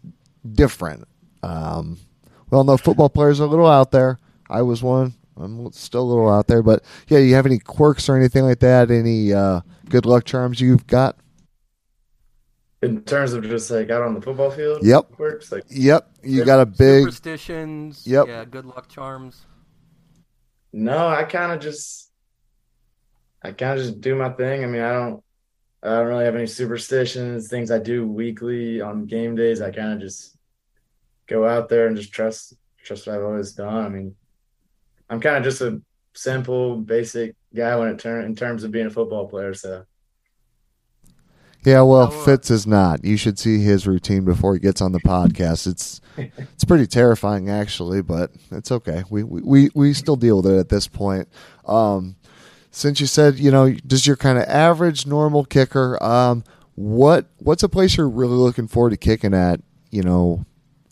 different. 0.55 1.09
Um, 1.43 1.99
well, 2.51 2.63
no, 2.63 2.77
football 2.77 3.09
players 3.09 3.41
are 3.41 3.45
a 3.45 3.49
little 3.49 3.67
out 3.67 3.91
there. 3.91 4.19
I 4.49 4.63
was 4.63 4.83
one. 4.83 5.15
I'm 5.41 5.73
still 5.73 6.03
a 6.03 6.09
little 6.09 6.29
out 6.29 6.47
there, 6.47 6.63
but 6.63 6.85
yeah, 7.09 7.19
you 7.19 7.35
have 7.35 7.47
any 7.47 7.59
quirks 7.59 8.09
or 8.09 8.17
anything 8.17 8.45
like 8.45 8.61
that? 8.61 8.91
Any 8.91 9.33
uh, 9.33 9.61
good 9.89 10.07
luck 10.07 10.25
charms 10.25 10.61
you've 10.61 10.87
got? 10.87 11.17
In 12.83 13.03
terms 13.03 13.35
of 13.35 13.43
just 13.43 13.71
like 13.71 13.91
out 13.91 14.03
on 14.03 14.15
the 14.15 14.23
football 14.23 14.51
field, 14.51 14.79
yep, 14.83 15.13
quirks 15.13 15.53
like 15.53 15.65
yep, 15.69 16.11
you 16.23 16.45
got 16.45 16.61
a 16.61 16.67
big 16.67 17.03
superstitions, 17.03 18.07
yep, 18.07 18.27
yeah, 18.27 18.45
good 18.45 18.65
luck 18.65 18.89
charms. 18.89 19.45
No, 20.73 21.09
I 21.09 21.25
kind 21.25 21.53
of 21.53 21.61
just, 21.61 22.11
I 23.43 23.53
kind 23.53 23.79
of 23.79 23.85
just 23.85 24.01
do 24.01 24.15
my 24.15 24.31
thing. 24.31 24.65
I 24.65 24.67
mean, 24.67 24.81
I 24.81 24.93
don't, 24.93 25.23
I 25.83 25.89
don't 25.89 26.07
really 26.07 26.25
have 26.25 26.37
any 26.37 26.47
superstitions, 26.47 27.49
things 27.49 27.71
I 27.71 27.79
do 27.79 28.07
weekly 28.07 28.81
on 28.81 29.05
game 29.05 29.35
days. 29.35 29.61
I 29.61 29.71
kind 29.73 29.93
of 29.93 30.01
just 30.01 30.39
go 31.27 31.47
out 31.47 31.69
there 31.69 31.87
and 31.87 31.97
just 31.97 32.13
trust 32.13 32.55
trust 32.83 33.07
what 33.07 33.17
I've 33.17 33.25
always 33.25 33.53
done. 33.53 33.85
I 33.85 33.89
mean, 33.89 34.15
I'm 35.11 35.21
kind 35.21 35.37
of 35.37 35.45
just 35.45 35.61
a 35.61 35.83
simple, 36.15 36.77
basic 36.77 37.35
guy 37.55 37.77
when 37.77 37.89
it 37.89 37.99
turn 37.99 38.25
in 38.25 38.35
terms 38.35 38.65
of 38.65 38.71
being 38.71 38.87
a 38.87 38.91
football 38.91 39.29
player. 39.29 39.53
So. 39.53 39.85
Yeah, 41.63 41.83
well, 41.83 42.09
oh, 42.11 42.25
Fitz 42.25 42.51
is 42.51 42.67
not. 42.67 43.05
You 43.05 43.19
should 43.19 43.39
see 43.39 43.59
his 43.59 43.87
routine 43.87 44.25
before 44.25 44.55
he 44.55 44.61
gets 44.61 44.81
on 44.81 44.93
the 44.93 45.01
podcast. 45.01 45.67
It's 45.67 46.01
it's 46.17 46.65
pretty 46.65 46.87
terrifying, 46.87 47.51
actually, 47.51 48.01
but 48.01 48.31
it's 48.51 48.73
okay. 48.73 49.05
We 49.11 49.25
we 49.25 49.69
we 49.75 49.93
still 49.93 50.17
deal 50.17 50.39
with 50.39 50.47
it 50.47 50.59
at 50.59 50.71
this 50.71 50.89
point. 50.89 51.29
Um, 51.67 52.17
since 52.71 53.01
you 53.01 53.07
said 53.07 53.39
you 53.39 53.51
know 53.51 53.73
does 53.73 54.07
your 54.07 54.17
kind 54.17 54.39
of 54.39 54.45
average 54.45 55.07
normal 55.07 55.45
kicker 55.45 56.03
um, 56.03 56.45
what 56.77 57.27
what's 57.39 57.63
a 57.63 57.69
place 57.69 57.97
you're 57.97 58.09
really 58.09 58.35
looking 58.35 58.69
forward 58.69 58.91
to 58.91 58.97
kicking 58.97 59.35
at 59.35 59.61
you 59.91 60.03
know 60.03 60.45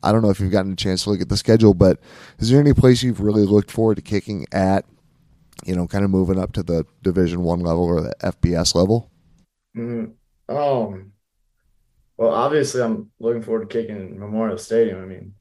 i 0.02 0.12
don't 0.12 0.22
know 0.22 0.30
if 0.30 0.40
you've 0.40 0.52
gotten 0.52 0.72
a 0.72 0.76
chance 0.76 1.04
to 1.04 1.11
look 1.11 1.20
at 1.20 1.28
the 1.28 1.37
schedule 1.37 1.74
but 1.74 1.98
is 2.38 2.50
there 2.50 2.61
any 2.61 2.72
place 2.72 3.02
you've 3.02 3.20
really 3.20 3.44
looked 3.44 3.70
forward 3.70 3.96
to 3.96 4.02
kicking 4.02 4.46
at 4.52 4.84
you 5.64 5.74
know 5.74 5.87
kind 5.87 6.04
of 6.04 6.11
moving 6.11 6.38
up 6.38 6.52
to 6.52 6.62
the 6.62 6.84
division 7.02 7.42
one 7.42 7.61
level 7.61 7.84
or 7.84 8.00
the 8.00 8.14
fbs 8.22 8.74
level 8.74 9.11
mm, 9.76 10.12
um 10.48 11.12
well 12.16 12.34
obviously 12.34 12.82
i'm 12.82 13.11
looking 13.18 13.42
forward 13.42 13.68
to 13.68 13.80
kicking 13.80 14.18
memorial 14.18 14.58
stadium 14.58 15.02
i 15.02 15.06
mean 15.06 15.34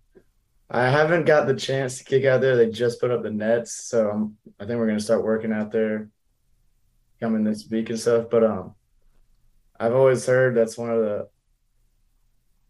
I 0.69 0.89
haven't 0.89 1.25
got 1.25 1.47
the 1.47 1.55
chance 1.55 1.97
to 1.97 2.03
kick 2.03 2.25
out 2.25 2.41
there. 2.41 2.57
They 2.57 2.69
just 2.69 2.99
put 2.99 3.11
up 3.11 3.23
the 3.23 3.31
nets, 3.31 3.71
so 3.71 4.09
I'm, 4.09 4.37
I 4.59 4.65
think 4.65 4.77
we're 4.77 4.87
going 4.87 4.97
to 4.97 5.03
start 5.03 5.23
working 5.23 5.53
out 5.53 5.71
there 5.71 6.09
coming 7.21 7.43
this 7.43 7.67
week 7.69 7.89
and 7.89 7.99
stuff. 7.99 8.25
But 8.29 8.43
um, 8.43 8.75
I've 9.79 9.95
always 9.95 10.25
heard 10.25 10.55
that's 10.55 10.77
one 10.77 10.89
of 10.89 10.99
the 10.99 11.29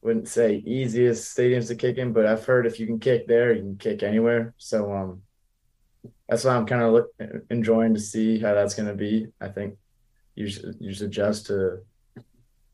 wouldn't 0.01 0.27
say 0.27 0.55
easiest 0.55 1.35
stadiums 1.35 1.67
to 1.67 1.75
kick 1.75 1.97
in, 1.97 2.13
but 2.13 2.25
I've 2.25 2.45
heard 2.45 2.65
if 2.65 2.79
you 2.79 2.85
can 2.85 2.99
kick 2.99 3.27
there, 3.27 3.53
you 3.53 3.61
can 3.61 3.77
kick 3.77 4.03
anywhere. 4.03 4.53
So 4.57 4.93
um, 4.93 5.21
that's 6.29 6.43
why 6.43 6.55
I'm 6.55 6.65
kind 6.65 6.83
of 6.83 7.05
enjoying 7.49 7.93
to 7.93 7.99
see 7.99 8.39
how 8.39 8.53
that's 8.53 8.75
going 8.75 8.89
to 8.89 8.95
be. 8.95 9.27
I 9.41 9.49
think 9.49 9.77
you 10.35 10.47
should 10.47 10.77
you 10.79 10.91
adjust 11.05 11.47
to 11.47 11.79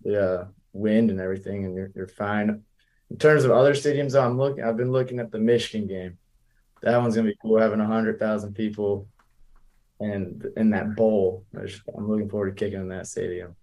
the 0.03 0.23
uh, 0.23 0.47
wind 0.73 1.09
and 1.09 1.19
everything, 1.19 1.65
and 1.65 1.75
you're 1.75 1.91
you're 1.95 2.07
fine. 2.07 2.63
In 3.09 3.17
terms 3.17 3.45
of 3.45 3.51
other 3.51 3.73
stadiums, 3.73 4.19
I'm 4.19 4.37
looking. 4.37 4.63
I've 4.63 4.77
been 4.77 4.91
looking 4.91 5.19
at 5.19 5.31
the 5.31 5.39
Michigan 5.39 5.87
game. 5.87 6.17
That 6.81 6.99
one's 7.01 7.15
gonna 7.15 7.29
be 7.29 7.37
cool, 7.41 7.59
having 7.59 7.79
hundred 7.79 8.19
thousand 8.19 8.53
people 8.53 9.07
and 9.99 10.45
in 10.57 10.71
that 10.71 10.95
bowl. 10.95 11.45
I'm 11.55 12.09
looking 12.09 12.29
forward 12.29 12.55
to 12.57 12.65
kicking 12.65 12.81
in 12.81 12.89
that 12.89 13.07
stadium. 13.07 13.55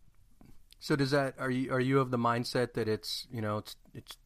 So 0.80 0.96
does 0.96 1.10
that 1.10 1.34
are 1.38 1.50
you 1.50 1.72
are 1.72 1.80
you 1.80 2.00
of 2.00 2.10
the 2.10 2.18
mindset 2.18 2.72
that 2.72 2.88
it's 2.88 3.26
you 3.30 3.42
know 3.42 3.58
it's 3.58 3.76
it's 3.94 4.16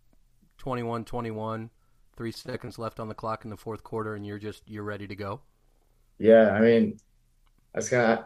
21-21, 0.63 1.69
three 2.17 2.33
seconds 2.33 2.79
left 2.79 3.01
on 3.01 3.09
the 3.09 3.15
clock 3.15 3.45
in 3.45 3.51
the 3.51 3.57
fourth 3.57 3.83
quarter, 3.83 4.15
and 4.15 4.25
you're 4.25 4.39
just 4.39 4.63
you're 4.67 4.85
ready 4.85 5.07
to 5.07 5.17
go? 5.17 5.41
Yeah, 6.19 6.53
I 6.53 6.61
mean, 6.61 6.99
that's 7.75 7.89
kind 7.89 8.13
of 8.13 8.25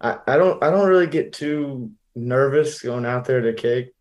I, 0.00 0.32
I 0.32 0.36
don't 0.36 0.62
I 0.62 0.70
don't 0.70 0.88
really 0.88 1.06
get 1.06 1.32
too 1.32 1.92
nervous 2.16 2.82
going 2.82 3.06
out 3.06 3.24
there 3.24 3.40
to 3.40 3.52
kick. 3.52 3.94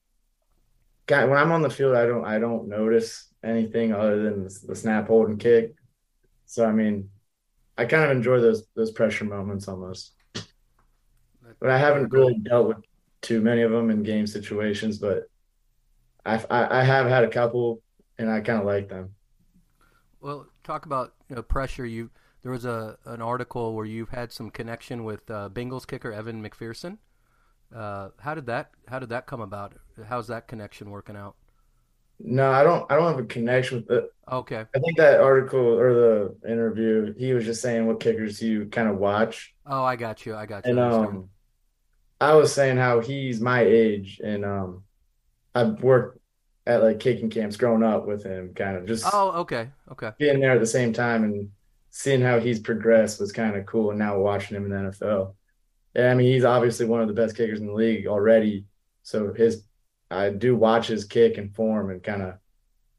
God, 1.06 1.30
when 1.30 1.38
I'm 1.38 1.52
on 1.52 1.62
the 1.62 1.70
field, 1.70 1.96
I 1.96 2.08
don't 2.08 2.26
I 2.26 2.40
don't 2.40 2.68
notice 2.68 3.28
anything 3.44 3.94
other 3.94 4.24
than 4.24 4.44
the 4.44 4.76
snap, 4.76 5.08
hold, 5.08 5.30
and 5.30 5.40
kick. 5.40 5.76
So 6.48 6.66
I 6.66 6.72
mean, 6.72 7.10
I 7.78 7.86
kind 7.86 8.04
of 8.04 8.10
enjoy 8.10 8.40
those 8.40 8.66
those 8.76 8.92
pressure 8.92 9.26
moments 9.26 9.68
almost. 9.68 10.14
But 11.60 11.70
I 11.70 11.78
haven't 11.78 12.12
really 12.12 12.40
dealt 12.40 12.68
with 12.70 12.78
too 13.22 13.42
many 13.42 13.62
of 13.62 13.72
them 13.72 13.90
in 13.90 14.04
game 14.04 14.28
situations. 14.28 14.98
But 14.98 15.30
I 16.26 16.44
I, 16.50 16.80
I 16.80 16.84
have 16.84 17.08
had 17.08 17.24
a 17.24 17.30
couple, 17.30 17.82
and 18.18 18.30
I 18.30 18.42
kind 18.42 18.60
of 18.60 18.66
like 18.66 18.90
them. 18.90 19.16
Well, 20.20 20.48
talk 20.64 20.86
about 20.86 21.14
you 21.30 21.36
know, 21.36 21.42
pressure. 21.42 21.86
You 21.86 22.10
there 22.44 22.52
was 22.52 22.66
a 22.66 22.98
an 23.06 23.22
article 23.22 23.74
where 23.76 23.86
you've 23.86 24.10
had 24.10 24.32
some 24.32 24.50
connection 24.50 25.04
with 25.04 25.30
uh, 25.30 25.50
Bengals 25.52 25.88
kicker 25.88 26.12
Evan 26.12 26.44
McPherson. 26.44 26.98
Uh, 27.76 28.10
how 28.20 28.36
did 28.36 28.46
that 28.48 28.72
How 28.88 29.00
did 29.00 29.10
that 29.10 29.28
come 29.28 29.42
about? 29.42 29.74
How's 30.08 30.28
that 30.28 30.48
connection 30.48 30.90
working 30.90 31.16
out? 31.16 31.36
No, 32.24 32.52
I 32.52 32.64
don't. 32.64 32.90
I 32.92 32.96
don't 32.96 33.08
have 33.08 33.20
a 33.20 33.26
connection 33.26 33.80
with 33.88 33.92
it. 33.92 34.14
Okay. 34.32 34.66
I 34.76 34.80
think 34.80 34.98
that 34.98 35.22
article 35.22 35.60
or 35.60 35.94
the 35.94 36.52
interview, 36.52 37.14
he 37.18 37.34
was 37.34 37.46
just 37.46 37.62
saying 37.62 37.88
what 37.88 38.00
kickers 38.00 38.42
you 38.42 38.66
kind 38.68 38.88
of 38.88 38.98
watch. 38.98 39.54
Oh, 39.66 39.84
I 39.84 39.96
got 39.96 40.26
you. 40.26 40.36
I 40.36 40.46
got 40.46 40.66
you. 40.66 40.72
And 40.72 40.80
um, 40.80 41.30
I 42.22 42.36
was 42.36 42.54
saying 42.54 42.78
how 42.78 43.00
he's 43.00 43.42
my 43.42 43.62
age, 43.62 44.22
and 44.24 44.46
um, 44.46 44.84
I've 45.56 45.82
worked 45.82 46.20
at 46.68 46.84
like 46.84 47.00
kicking 47.00 47.32
camps 47.32 47.58
growing 47.58 47.82
up 47.82 48.06
with 48.06 48.24
him, 48.24 48.54
kind 48.54 48.78
of 48.78 48.86
just. 48.86 49.06
Oh, 49.12 49.32
okay, 49.42 49.70
okay. 49.92 50.12
Being 50.20 50.40
there 50.40 50.52
at 50.52 50.60
the 50.60 50.68
same 50.68 50.94
time 50.94 51.24
and 51.24 51.50
seeing 51.90 52.22
how 52.22 52.40
he's 52.40 52.60
progressed 52.60 53.20
was 53.20 53.32
kind 53.32 53.56
of 53.56 53.66
cool. 53.66 53.90
And 53.90 53.98
now 53.98 54.20
watching 54.20 54.56
him 54.56 54.66
in 54.66 54.70
the 54.70 54.92
NFL, 54.92 55.34
yeah, 55.96 56.12
I 56.12 56.14
mean 56.14 56.32
he's 56.32 56.46
obviously 56.46 56.86
one 56.86 57.02
of 57.02 57.08
the 57.08 57.14
best 57.16 57.36
kickers 57.36 57.60
in 57.60 57.66
the 57.66 57.74
league 57.74 58.06
already. 58.06 58.66
So 59.02 59.34
his 59.34 59.64
I 60.12 60.30
do 60.30 60.56
watch 60.56 60.88
his 60.88 61.06
kick 61.06 61.40
and 61.40 61.54
form 61.56 61.90
and 61.90 62.04
kind 62.04 62.22
of 62.22 62.36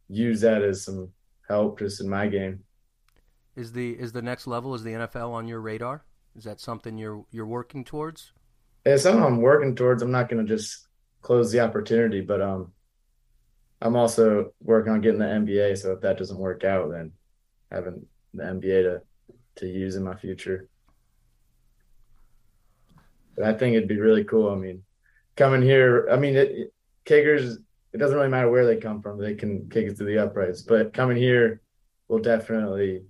use 0.09 0.41
that 0.41 0.63
as 0.63 0.85
some 0.85 1.11
help 1.49 1.79
just 1.79 2.01
in 2.01 2.09
my 2.09 2.27
game. 2.27 2.65
Is 3.55 3.71
the 3.71 3.93
is 3.93 4.11
the 4.11 4.23
next 4.23 4.49
level 4.49 4.75
is 4.75 4.83
the 4.83 4.91
NFL 4.91 5.31
on 5.31 5.47
your 5.47 5.61
radar? 5.61 6.05
Is 6.35 6.43
that 6.43 6.59
something 6.59 6.99
you're 6.99 7.25
you're 7.31 7.47
working 7.47 7.85
towards? 7.85 8.33
It's 8.85 9.05
something 9.05 9.23
I'm 9.23 9.41
working 9.41 9.77
towards. 9.77 10.03
I'm 10.03 10.11
not 10.11 10.29
going 10.29 10.45
to 10.45 10.57
just 10.57 10.87
close 11.21 11.53
the 11.53 11.61
opportunity, 11.61 12.21
but 12.21 12.41
um, 12.41 12.73
I'm 13.81 13.97
also 13.97 14.53
working 14.61 14.93
on 14.93 15.01
getting 15.01 15.21
the 15.21 15.27
MBA. 15.27 15.79
So 15.79 15.93
if 15.93 16.01
that 16.01 16.19
doesn't 16.19 16.39
work 16.39 16.65
out, 16.65 16.91
then 16.91 17.13
having 17.71 18.07
the 18.35 18.45
MBA 18.45 18.83
to 18.83 19.03
to 19.57 19.67
use 19.67 19.97
in 19.97 20.05
my 20.05 20.17
future. 20.17 20.69
But 23.37 23.45
I 23.45 23.53
think 23.53 23.75
it'd 23.75 23.89
be 23.89 24.01
really 24.01 24.25
cool. 24.25 24.51
I 24.51 24.57
mean, 24.57 24.83
coming 25.37 25.63
here, 25.63 26.09
I 26.11 26.17
mean, 26.17 26.37
it, 26.37 26.73
kickers, 27.05 27.59
it 27.93 27.99
doesn't 27.99 28.17
really 28.17 28.31
matter 28.31 28.51
where 28.51 28.67
they 28.67 28.77
come 28.77 29.03
from. 29.03 29.19
They 29.19 29.35
can 29.35 29.69
kick 29.69 29.87
it 29.87 29.97
to 29.99 30.05
the 30.05 30.19
uprights. 30.19 30.63
But 30.63 30.93
coming 30.93 31.17
here 31.17 31.61
will 32.09 32.21
definitely 32.21 33.05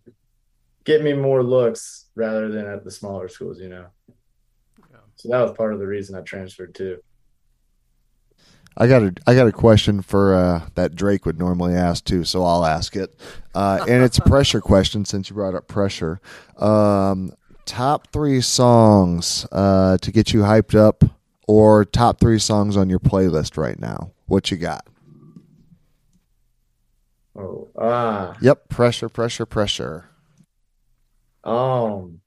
get 0.84 1.02
me 1.02 1.12
more 1.12 1.42
looks 1.42 2.06
rather 2.14 2.48
than 2.48 2.66
at 2.66 2.84
the 2.84 2.90
smaller 2.90 3.28
schools, 3.28 3.60
you 3.60 3.68
know. 3.68 3.86
So 5.22 5.28
that 5.28 5.40
was 5.40 5.52
part 5.52 5.72
of 5.72 5.78
the 5.78 5.86
reason 5.86 6.16
I 6.16 6.20
transferred 6.22 6.74
too. 6.74 6.98
I 8.76 8.88
got 8.88 9.02
a 9.02 9.14
I 9.24 9.36
got 9.36 9.46
a 9.46 9.52
question 9.52 10.02
for 10.02 10.34
uh, 10.34 10.68
that 10.74 10.96
Drake 10.96 11.26
would 11.26 11.38
normally 11.38 11.74
ask 11.74 12.04
too, 12.04 12.24
so 12.24 12.42
I'll 12.42 12.64
ask 12.64 12.96
it. 12.96 13.14
Uh, 13.54 13.84
and 13.88 14.02
it's 14.02 14.18
a 14.18 14.22
pressure 14.22 14.60
question 14.60 15.04
since 15.04 15.30
you 15.30 15.36
brought 15.36 15.54
up 15.54 15.68
pressure. 15.68 16.20
Um, 16.56 17.34
top 17.66 18.08
three 18.12 18.40
songs 18.40 19.46
uh, 19.52 19.96
to 19.98 20.10
get 20.10 20.32
you 20.32 20.40
hyped 20.40 20.74
up 20.74 21.04
or 21.46 21.84
top 21.84 22.18
three 22.18 22.40
songs 22.40 22.76
on 22.76 22.90
your 22.90 22.98
playlist 22.98 23.56
right 23.56 23.78
now. 23.78 24.10
What 24.26 24.50
you 24.50 24.56
got? 24.56 24.84
Oh, 27.36 27.68
ah. 27.78 28.36
Yep, 28.40 28.70
pressure, 28.70 29.08
pressure, 29.08 29.46
pressure. 29.46 30.06
Um. 31.44 32.21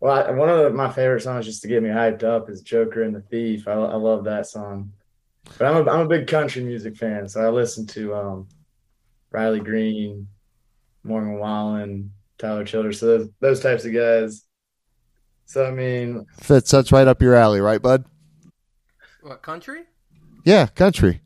Well, 0.00 0.26
I, 0.26 0.30
one 0.30 0.48
of 0.48 0.58
the, 0.58 0.70
my 0.70 0.90
favorite 0.90 1.22
songs 1.22 1.44
just 1.44 1.62
to 1.62 1.68
get 1.68 1.82
me 1.82 1.90
hyped 1.90 2.22
up 2.22 2.48
is 2.48 2.62
"Joker 2.62 3.02
and 3.02 3.14
the 3.14 3.20
Thief." 3.20 3.68
I, 3.68 3.72
I 3.72 3.96
love 3.96 4.24
that 4.24 4.46
song. 4.46 4.92
But 5.58 5.66
I'm 5.66 5.86
a 5.86 5.90
I'm 5.90 6.00
a 6.00 6.08
big 6.08 6.26
country 6.26 6.62
music 6.62 6.96
fan, 6.96 7.28
so 7.28 7.40
I 7.40 7.50
listen 7.50 7.86
to 7.88 8.14
um, 8.14 8.48
Riley 9.30 9.60
Green, 9.60 10.26
Morgan 11.04 11.38
Wallen, 11.38 12.12
Tyler 12.38 12.64
Childers, 12.64 13.00
so 13.00 13.06
those, 13.06 13.28
those 13.40 13.60
types 13.60 13.84
of 13.84 13.92
guys. 13.92 14.44
So 15.44 15.66
I 15.66 15.70
mean, 15.70 16.26
fits 16.40 16.70
that's 16.70 16.92
right 16.92 17.06
up 17.06 17.20
your 17.20 17.34
alley, 17.34 17.60
right, 17.60 17.82
bud? 17.82 18.04
What 19.22 19.42
country? 19.42 19.82
Yeah, 20.44 20.66
country. 20.66 21.20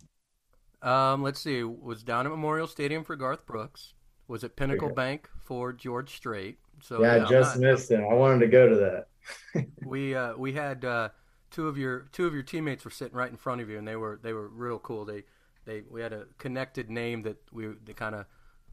Um, 0.83 1.23
let's 1.23 1.41
see. 1.41 1.63
Was 1.63 2.03
down 2.03 2.27
at 2.27 2.31
Memorial 2.31 2.67
Stadium 2.67 3.05
for 3.05 3.17
Garth 3.17 3.47
Brooks. 3.47 3.95
Was 4.27 4.43
at 4.43 4.57
Pinnacle 4.57 4.93
Bank 4.93 5.29
for 5.45 5.73
George 5.73 6.17
Strait. 6.17 6.59
So 6.85 7.01
yeah, 7.01 7.17
yeah 7.17 7.25
I 7.25 7.29
just 7.29 7.57
not, 7.57 7.73
missed 7.73 7.91
him. 7.91 8.05
I 8.05 8.13
wanted 8.13 8.41
to 8.41 8.49
go 8.49 8.69
to 8.69 8.77
that. 8.77 9.67
we 9.87 10.15
uh, 10.15 10.37
we 10.37 10.53
had 10.53 10.85
uh, 10.85 11.09
two 11.51 11.67
of 11.67 11.79
your 11.79 12.09
two 12.13 12.27
of 12.27 12.35
your 12.35 12.43
teammates 12.43 12.85
were 12.85 12.91
sitting 12.91 13.17
right 13.17 13.31
in 13.31 13.39
front 13.39 13.63
of 13.63 13.71
you, 13.71 13.79
and 13.79 13.89
they 13.89 13.97
were 13.97 14.21
they 14.23 14.35
were 14.35 14.49
real 14.49 14.79
cool. 14.79 15.07
They 15.07 15.23
they 15.65 15.83
we 15.91 16.03
had 16.03 16.13
a 16.13 16.27
connected 16.37 16.91
name 16.91 17.23
that 17.23 17.39
we 17.53 17.69
they 17.87 17.95
kind 17.95 18.15
of 18.15 18.27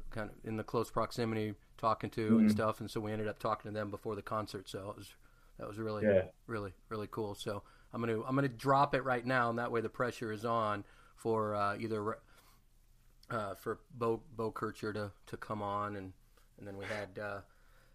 kind 0.09 0.29
of 0.29 0.35
in 0.43 0.57
the 0.57 0.63
close 0.63 0.91
proximity 0.91 1.53
talking 1.77 2.09
to 2.09 2.25
mm-hmm. 2.27 2.39
and 2.39 2.51
stuff, 2.51 2.81
and 2.81 2.91
so 2.91 2.99
we 2.99 3.13
ended 3.13 3.29
up 3.29 3.39
talking 3.39 3.71
to 3.71 3.73
them 3.73 3.89
before 3.89 4.15
the 4.15 4.21
concert. 4.21 4.67
So 4.67 4.89
it 4.89 4.97
was 4.97 5.15
that 5.57 5.67
was 5.67 5.77
really, 5.77 6.03
yeah. 6.03 6.23
really, 6.47 6.73
really 6.89 7.07
cool. 7.11 7.33
So 7.33 7.63
I'm 7.93 8.01
gonna 8.01 8.21
I'm 8.23 8.35
gonna 8.35 8.49
drop 8.49 8.93
it 8.93 9.05
right 9.05 9.25
now, 9.25 9.49
and 9.49 9.57
that 9.57 9.71
way 9.71 9.79
the 9.79 9.89
pressure 9.89 10.33
is 10.33 10.43
on 10.43 10.83
for 11.15 11.55
uh, 11.55 11.77
either 11.79 12.17
uh, 13.29 13.55
for 13.55 13.79
Bo 13.93 14.21
Bo 14.35 14.51
Kircher 14.51 14.91
to, 14.91 15.11
to 15.27 15.37
come 15.37 15.61
on, 15.61 15.95
and 15.95 16.11
and 16.57 16.67
then 16.67 16.75
we 16.77 16.85
had 16.85 17.17
uh, 17.17 17.39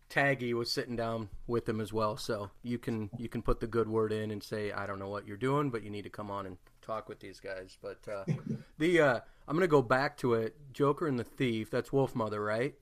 Taggy 0.08 0.54
was 0.54 0.70
sitting 0.70 0.96
down 0.96 1.28
with 1.46 1.68
him 1.68 1.80
as 1.80 1.92
well. 1.92 2.16
So 2.16 2.50
you 2.62 2.78
can 2.78 3.10
you 3.18 3.28
can 3.28 3.42
put 3.42 3.60
the 3.60 3.66
good 3.66 3.88
word 3.88 4.12
in 4.12 4.30
and 4.30 4.42
say 4.42 4.72
I 4.72 4.86
don't 4.86 4.98
know 4.98 5.08
what 5.08 5.26
you're 5.26 5.36
doing, 5.36 5.70
but 5.70 5.82
you 5.82 5.90
need 5.90 6.02
to 6.02 6.10
come 6.10 6.30
on 6.30 6.46
and 6.46 6.56
talk 6.82 7.08
with 7.08 7.20
these 7.20 7.40
guys. 7.40 7.76
But 7.82 7.98
uh, 8.10 8.24
the 8.78 9.00
uh, 9.00 9.20
I'm 9.48 9.56
gonna 9.56 9.66
go 9.66 9.82
back 9.82 10.16
to 10.18 10.34
it. 10.34 10.56
Joker 10.72 11.06
and 11.06 11.18
the 11.18 11.24
Thief. 11.24 11.70
That's 11.70 11.90
Wolfmother, 11.90 12.44
right? 12.44 12.74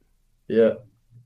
Yeah. 0.48 0.74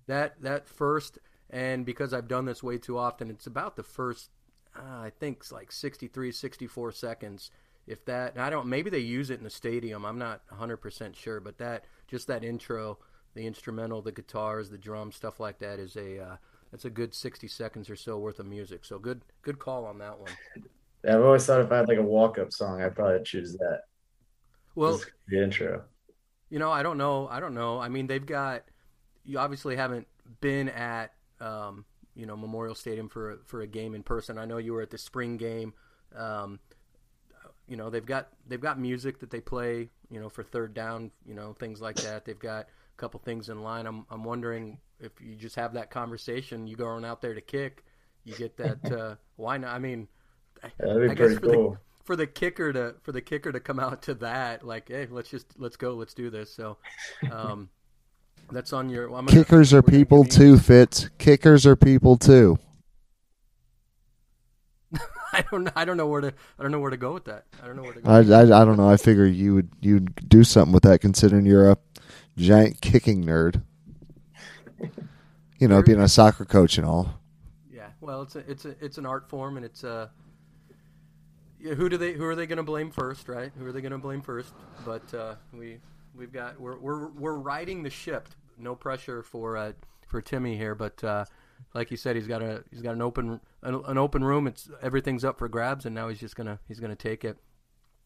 That 0.06 0.40
that 0.42 0.68
first 0.68 1.18
and 1.50 1.86
because 1.86 2.12
I've 2.12 2.28
done 2.28 2.44
this 2.44 2.62
way 2.62 2.78
too 2.78 2.98
often, 2.98 3.30
it's 3.30 3.46
about 3.46 3.76
the 3.76 3.82
first, 3.82 4.30
uh, 4.76 4.82
I 4.82 5.12
think, 5.18 5.38
it's 5.40 5.52
like 5.52 5.72
63, 5.72 6.30
64 6.30 6.92
seconds. 6.92 7.50
If 7.86 8.04
that, 8.04 8.38
I 8.38 8.50
don't, 8.50 8.66
maybe 8.66 8.90
they 8.90 8.98
use 8.98 9.30
it 9.30 9.38
in 9.38 9.44
the 9.44 9.50
stadium. 9.50 10.04
I'm 10.04 10.18
not 10.18 10.42
100% 10.48 11.16
sure, 11.16 11.40
but 11.40 11.56
that, 11.58 11.86
just 12.06 12.26
that 12.26 12.44
intro, 12.44 12.98
the 13.38 13.46
instrumental, 13.46 14.02
the 14.02 14.10
guitars, 14.10 14.68
the 14.68 14.76
drums, 14.76 15.14
stuff 15.14 15.38
like 15.38 15.60
that 15.60 15.78
is 15.78 15.96
a, 15.96 16.20
uh, 16.20 16.36
that's 16.72 16.84
a 16.84 16.90
good 16.90 17.14
60 17.14 17.46
seconds 17.46 17.88
or 17.88 17.94
so 17.94 18.18
worth 18.18 18.40
of 18.40 18.46
music. 18.46 18.84
So 18.84 18.98
good, 18.98 19.22
good 19.42 19.60
call 19.60 19.84
on 19.84 19.98
that 19.98 20.18
one. 20.18 20.30
Yeah, 21.04 21.14
I've 21.14 21.22
always 21.22 21.46
thought 21.46 21.60
if 21.60 21.70
I 21.70 21.76
had 21.76 21.88
like 21.88 21.98
a 21.98 22.02
walk 22.02 22.38
up 22.38 22.52
song, 22.52 22.82
I'd 22.82 22.96
probably 22.96 23.22
choose 23.22 23.52
that. 23.58 23.82
Well, 24.74 25.00
the 25.28 25.40
intro. 25.40 25.84
You 26.50 26.58
know, 26.58 26.72
I 26.72 26.82
don't 26.82 26.98
know. 26.98 27.28
I 27.28 27.38
don't 27.38 27.54
know. 27.54 27.78
I 27.78 27.88
mean, 27.88 28.08
they've 28.08 28.26
got, 28.26 28.64
you 29.24 29.38
obviously 29.38 29.76
haven't 29.76 30.08
been 30.40 30.68
at 30.70 31.12
um, 31.40 31.84
you 32.16 32.26
know 32.26 32.36
Memorial 32.36 32.74
Stadium 32.74 33.08
for 33.08 33.38
for 33.46 33.62
a 33.62 33.66
game 33.68 33.94
in 33.94 34.02
person. 34.02 34.38
I 34.38 34.44
know 34.44 34.58
you 34.58 34.72
were 34.72 34.82
at 34.82 34.90
the 34.90 34.98
spring 34.98 35.36
game. 35.36 35.72
Um, 36.16 36.58
you 37.68 37.76
know 37.76 37.90
they've 37.90 38.04
got 38.04 38.30
they've 38.48 38.60
got 38.60 38.80
music 38.80 39.20
that 39.20 39.30
they 39.30 39.40
play. 39.40 39.90
You 40.10 40.18
know 40.18 40.28
for 40.28 40.42
third 40.42 40.74
down. 40.74 41.12
You 41.24 41.34
know 41.34 41.52
things 41.52 41.80
like 41.80 41.96
that. 41.96 42.24
They've 42.24 42.38
got 42.38 42.66
couple 42.98 43.20
things 43.20 43.48
in 43.48 43.62
line. 43.62 43.86
I'm 43.86 44.04
I'm 44.10 44.24
wondering 44.24 44.78
if 45.00 45.12
you 45.20 45.34
just 45.34 45.56
have 45.56 45.74
that 45.74 45.90
conversation. 45.90 46.66
You 46.66 46.76
going 46.76 47.04
out 47.04 47.22
there 47.22 47.34
to 47.34 47.40
kick. 47.40 47.84
You 48.24 48.34
get 48.34 48.56
that. 48.58 48.78
Uh, 48.92 49.14
why 49.36 49.56
not? 49.56 49.74
I 49.74 49.78
mean, 49.78 50.08
That'd 50.78 51.02
be 51.02 51.10
I 51.10 51.14
guess 51.14 51.34
for 51.34 51.40
cool. 51.40 51.70
the 51.70 51.78
for 52.04 52.16
the 52.16 52.26
kicker 52.26 52.72
to 52.72 52.94
for 53.02 53.12
the 53.12 53.20
kicker 53.20 53.52
to 53.52 53.60
come 53.60 53.78
out 53.78 54.02
to 54.02 54.14
that 54.14 54.66
like 54.66 54.88
hey 54.88 55.06
let's 55.10 55.28
just 55.28 55.46
let's 55.58 55.76
go 55.76 55.92
let's 55.92 56.14
do 56.14 56.30
this 56.30 56.50
so 56.50 56.78
um 57.30 57.68
that's 58.50 58.72
on 58.72 58.88
your. 58.88 59.10
Well, 59.10 59.22
Kickers 59.24 59.72
are 59.72 59.82
people 59.82 60.24
too, 60.24 60.58
Fitz. 60.58 61.08
Kickers 61.18 61.66
are 61.66 61.76
people 61.76 62.16
too. 62.16 62.58
I 65.32 65.44
don't. 65.50 65.68
I 65.76 65.84
don't 65.84 65.96
know 65.96 66.06
where 66.06 66.20
to. 66.22 66.32
I 66.58 66.62
don't 66.62 66.72
know 66.72 66.80
where 66.80 66.90
to 66.90 66.96
go 66.96 67.12
with 67.12 67.26
that. 67.26 67.44
I 67.62 67.66
don't 67.66 67.76
know 67.76 67.82
where 67.82 67.92
to 67.92 68.00
go. 68.00 68.10
I, 68.10 68.18
I, 68.20 68.62
I 68.62 68.64
don't 68.64 68.76
know. 68.76 68.88
I 68.88 68.96
figure 68.96 69.26
you 69.26 69.54
would 69.54 69.70
you'd 69.80 70.28
do 70.28 70.44
something 70.44 70.72
with 70.72 70.84
that, 70.84 71.00
considering 71.00 71.44
you're 71.46 71.70
a 71.70 71.76
giant 72.38 72.80
kicking 72.80 73.24
nerd. 73.24 73.62
You 75.58 75.66
know, 75.66 75.82
being 75.82 76.00
a 76.00 76.08
soccer 76.08 76.44
coach 76.44 76.78
and 76.78 76.86
all. 76.86 77.20
Yeah. 77.70 77.88
Well, 78.00 78.22
it's 78.22 78.36
a 78.36 78.50
it's 78.50 78.64
a 78.64 78.76
it's 78.80 78.96
an 78.96 79.06
art 79.06 79.28
form, 79.28 79.56
and 79.56 79.66
it's 79.66 79.84
a. 79.84 79.90
Uh, 79.90 80.08
yeah, 81.60 81.74
who 81.74 81.88
do 81.88 81.96
they? 81.96 82.12
Who 82.12 82.24
are 82.24 82.36
they 82.36 82.46
going 82.46 82.58
to 82.58 82.62
blame 82.62 82.92
first? 82.92 83.28
Right? 83.28 83.50
Who 83.58 83.66
are 83.66 83.72
they 83.72 83.80
going 83.80 83.92
to 83.92 83.98
blame 83.98 84.22
first? 84.22 84.52
But 84.84 85.12
uh, 85.12 85.34
we 85.52 85.78
we've 86.16 86.32
got 86.32 86.60
we're 86.60 86.78
we're 86.78 87.08
we're 87.08 87.36
riding 87.36 87.82
the 87.82 87.90
ship. 87.90 88.28
No 88.56 88.76
pressure 88.76 89.24
for 89.24 89.56
uh, 89.56 89.72
for 90.06 90.22
Timmy 90.22 90.56
here, 90.56 90.76
but 90.76 91.02
uh, 91.02 91.24
like 91.74 91.90
you 91.90 91.96
said, 91.96 92.14
he's 92.14 92.28
got 92.28 92.42
a 92.42 92.62
he's 92.70 92.82
got 92.82 92.94
an 92.94 93.02
open 93.02 93.40
an, 93.62 93.82
an 93.86 93.98
open 93.98 94.22
room. 94.22 94.46
It's 94.46 94.70
everything's 94.80 95.24
up 95.24 95.38
for 95.38 95.48
grabs, 95.48 95.84
and 95.84 95.94
now 95.94 96.08
he's 96.08 96.20
just 96.20 96.36
gonna 96.36 96.60
he's 96.68 96.78
gonna 96.78 96.94
take 96.94 97.24
it. 97.24 97.36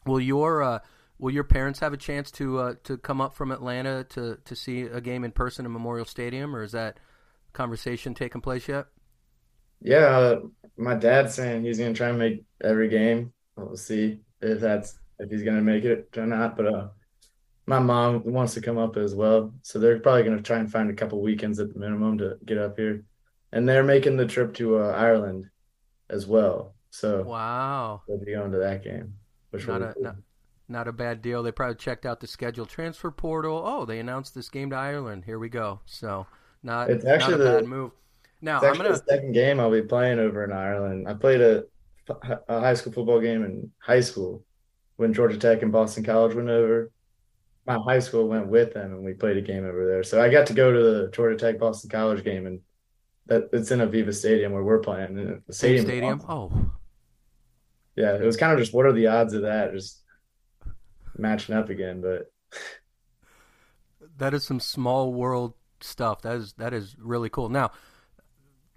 Will 0.07 0.21
your 0.21 0.63
uh, 0.63 0.79
will 1.23 1.31
your 1.31 1.45
parents 1.45 1.79
have 1.79 1.93
a 1.93 1.97
chance 1.97 2.31
to 2.33 2.59
uh, 2.59 2.75
to 2.83 2.99
come 2.99 3.21
up 3.21 3.35
from 3.35 3.53
Atlanta 3.53 4.05
to 4.11 4.37
to 4.45 4.57
see 4.57 4.83
a 4.83 5.01
game 5.01 5.25
in 5.25 5.31
person 5.31 5.65
in 5.65 5.73
Memorial 5.73 6.05
Stadium, 6.05 6.55
or 6.55 6.63
is 6.63 6.73
that 6.73 6.99
conversation 7.55 8.13
taking 8.13 8.41
place 8.41 8.69
yet? 8.69 8.87
Yeah, 9.81 10.09
uh, 10.09 10.41
my 10.77 10.95
dad's 10.95 11.35
saying 11.35 11.65
he's 11.65 11.79
gonna 11.79 11.95
try 11.95 12.09
and 12.09 12.19
make 12.19 12.45
every 12.63 12.89
game. 12.89 13.33
We'll 13.57 13.77
see 13.77 14.19
if 14.43 14.61
that's 14.61 14.99
if 15.19 15.31
he's 15.31 15.45
gonna 15.45 15.63
make 15.63 15.85
it 15.85 16.09
or 16.17 16.27
not. 16.27 16.57
But 16.57 16.67
uh, 16.67 16.89
my 17.67 17.79
mom 17.79 18.25
wants 18.25 18.55
to 18.55 18.61
come 18.61 18.77
up 18.77 18.97
as 18.97 19.15
well, 19.15 19.55
so 19.63 19.79
they're 19.79 20.01
probably 20.01 20.25
gonna 20.25 20.43
try 20.43 20.59
and 20.59 20.71
find 20.71 20.91
a 20.91 20.95
couple 20.95 21.23
weekends 21.23 21.61
at 21.61 21.73
the 21.73 21.79
minimum 21.79 22.19
to 22.19 22.37
get 22.45 22.59
up 22.59 22.77
here, 22.77 23.05
and 23.53 23.67
they're 23.69 23.85
making 23.85 24.17
the 24.17 24.27
trip 24.27 24.55
to 24.55 24.79
uh, 24.79 24.89
Ireland 24.89 25.49
as 26.11 26.27
well. 26.27 26.75
So 26.91 27.23
wow, 27.23 28.03
we'll 28.09 28.19
be 28.19 28.33
going 28.33 28.51
to 28.53 28.59
that 28.59 28.83
game. 28.83 29.15
Which 29.51 29.69
not 29.69 29.83
a 29.83 29.93
cool. 29.93 30.03
not, 30.03 30.17
not 30.69 30.89
a 30.89 30.93
bad 30.93 31.23
deal. 31.23 31.43
They 31.43 31.53
probably 31.53 31.77
checked 31.77 32.07
out 32.07 32.21
the 32.21 32.27
schedule, 32.27 32.67
transfer 32.67 33.11
portal. 33.11 33.63
Oh, 33.65 33.85
they 33.85 33.99
announced 33.99 34.35
this 34.35 34.49
game 34.49 34.71
to 34.71 34.77
Ireland. 34.77 35.25
Here 35.25 35.39
we 35.39 35.49
go. 35.49 35.81
So 35.87 36.27
not 36.63 36.91
it's 36.91 37.05
actually 37.05 37.33
not 37.33 37.41
a 37.41 37.45
the, 37.45 37.53
bad 37.61 37.67
move. 37.67 37.93
Now 38.41 38.61
I'm 38.61 38.77
gonna 38.77 38.91
the 38.91 39.03
second 39.09 39.33
game 39.33 39.61
I'll 39.61 39.71
be 39.71 39.83
playing 39.83 40.19
over 40.19 40.45
in 40.45 40.53
Ireland. 40.53 41.09
I 41.09 41.15
played 41.15 41.41
a, 41.41 41.65
a 42.49 42.61
high 42.61 42.75
school 42.75 42.93
football 42.93 43.21
game 43.21 43.45
in 43.45 43.71
high 43.79 44.01
school 44.01 44.45
when 44.97 45.13
Georgia 45.13 45.39
Tech 45.39 45.63
and 45.63 45.73
Boston 45.73 46.05
College 46.05 46.35
went 46.35 46.49
over. 46.49 46.91
My 47.67 47.79
high 47.79 48.01
school 48.01 48.27
went 48.27 48.49
with 48.49 48.75
them 48.75 48.93
and 48.93 49.05
we 49.05 49.15
played 49.15 49.37
a 49.37 49.43
game 49.43 49.65
over 49.65 49.87
there. 49.87 50.03
So 50.03 50.21
I 50.21 50.29
got 50.29 50.47
to 50.49 50.55
go 50.55 50.73
to 50.73 50.79
the 50.79 51.11
Georgia 51.13 51.37
Tech 51.37 51.61
Boston 51.61 51.91
College 51.91 52.25
game 52.25 52.47
and 52.47 52.61
that 53.27 53.49
it's 53.53 53.71
in 53.71 53.79
Aviva 53.79 54.13
Stadium 54.13 54.53
where 54.53 54.65
we're 54.65 54.81
playing. 54.81 55.19
And 55.19 55.43
the 55.47 55.53
stadium. 55.53 55.85
stadium. 55.85 56.23
Oh. 56.29 56.51
Yeah, 57.95 58.15
it 58.17 58.23
was 58.23 58.37
kind 58.37 58.53
of 58.53 58.59
just 58.59 58.75
what 58.75 58.87
are 58.87 58.93
the 58.93 59.07
odds 59.07 59.35
of 59.35 59.43
that 59.43 59.73
just 59.73 60.02
matching 61.17 61.55
up 61.55 61.71
again, 61.71 62.01
but 62.01 62.33
that 64.19 64.35
is 64.35 64.45
some 64.45 64.61
small 64.61 65.13
world 65.13 65.55
stuff. 65.81 66.23
That 66.23 66.37
is 66.37 66.53
that 66.55 66.73
is 66.73 66.97
really 66.99 67.29
cool. 67.29 67.49
Now, 67.49 67.73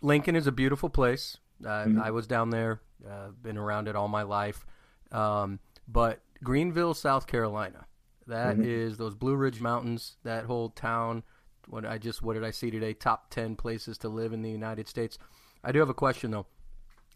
Lincoln 0.01 0.36
is 0.36 0.47
a 0.47 0.51
beautiful 0.51 0.89
place. 0.89 1.38
Uh, 1.63 1.86
mm-hmm. 1.86 2.01
I 2.01 2.11
was 2.11 2.27
down 2.27 2.49
there, 2.49 2.81
uh, 3.07 3.29
been 3.41 3.57
around 3.57 3.88
it 3.88 3.95
all 3.95 4.07
my 4.07 4.23
life. 4.23 4.65
Um, 5.11 5.59
but 5.88 6.21
Greenville, 6.43 6.93
South 6.93 7.27
Carolina, 7.27 7.86
that 8.27 8.55
mm-hmm. 8.55 8.65
is 8.65 8.97
those 8.97 9.15
Blue 9.15 9.36
Ridge 9.36 9.61
Mountains. 9.61 10.17
That 10.23 10.45
whole 10.45 10.69
town. 10.69 11.23
What 11.67 11.86
I 11.86 11.97
just 11.97 12.21
what 12.21 12.33
did 12.33 12.43
I 12.43 12.51
see 12.51 12.69
today? 12.69 12.93
Top 12.93 13.29
ten 13.29 13.55
places 13.55 13.97
to 13.99 14.09
live 14.09 14.33
in 14.33 14.41
the 14.41 14.51
United 14.51 14.88
States. 14.88 15.17
I 15.63 15.71
do 15.71 15.79
have 15.79 15.89
a 15.89 15.95
question 15.95 16.31
though. 16.31 16.45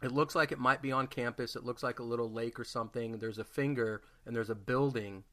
It 0.02 0.12
looks 0.12 0.36
like 0.36 0.52
it 0.52 0.60
might 0.60 0.82
be 0.82 0.92
on 0.92 1.08
campus. 1.08 1.56
It 1.56 1.66
looks 1.66 1.84
like 1.84 2.00
a 2.00 2.04
little 2.04 2.32
lake 2.32 2.60
or 2.60 2.64
something. 2.64 3.18
There's 3.18 3.40
a 3.40 3.44
finger 3.44 4.02
and 4.26 4.36
there's 4.36 4.50
a 4.50 4.56
building 4.56 5.24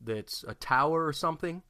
that's 0.00 0.44
a 0.46 0.54
tower 0.54 1.06
or 1.06 1.12
something. 1.12 1.62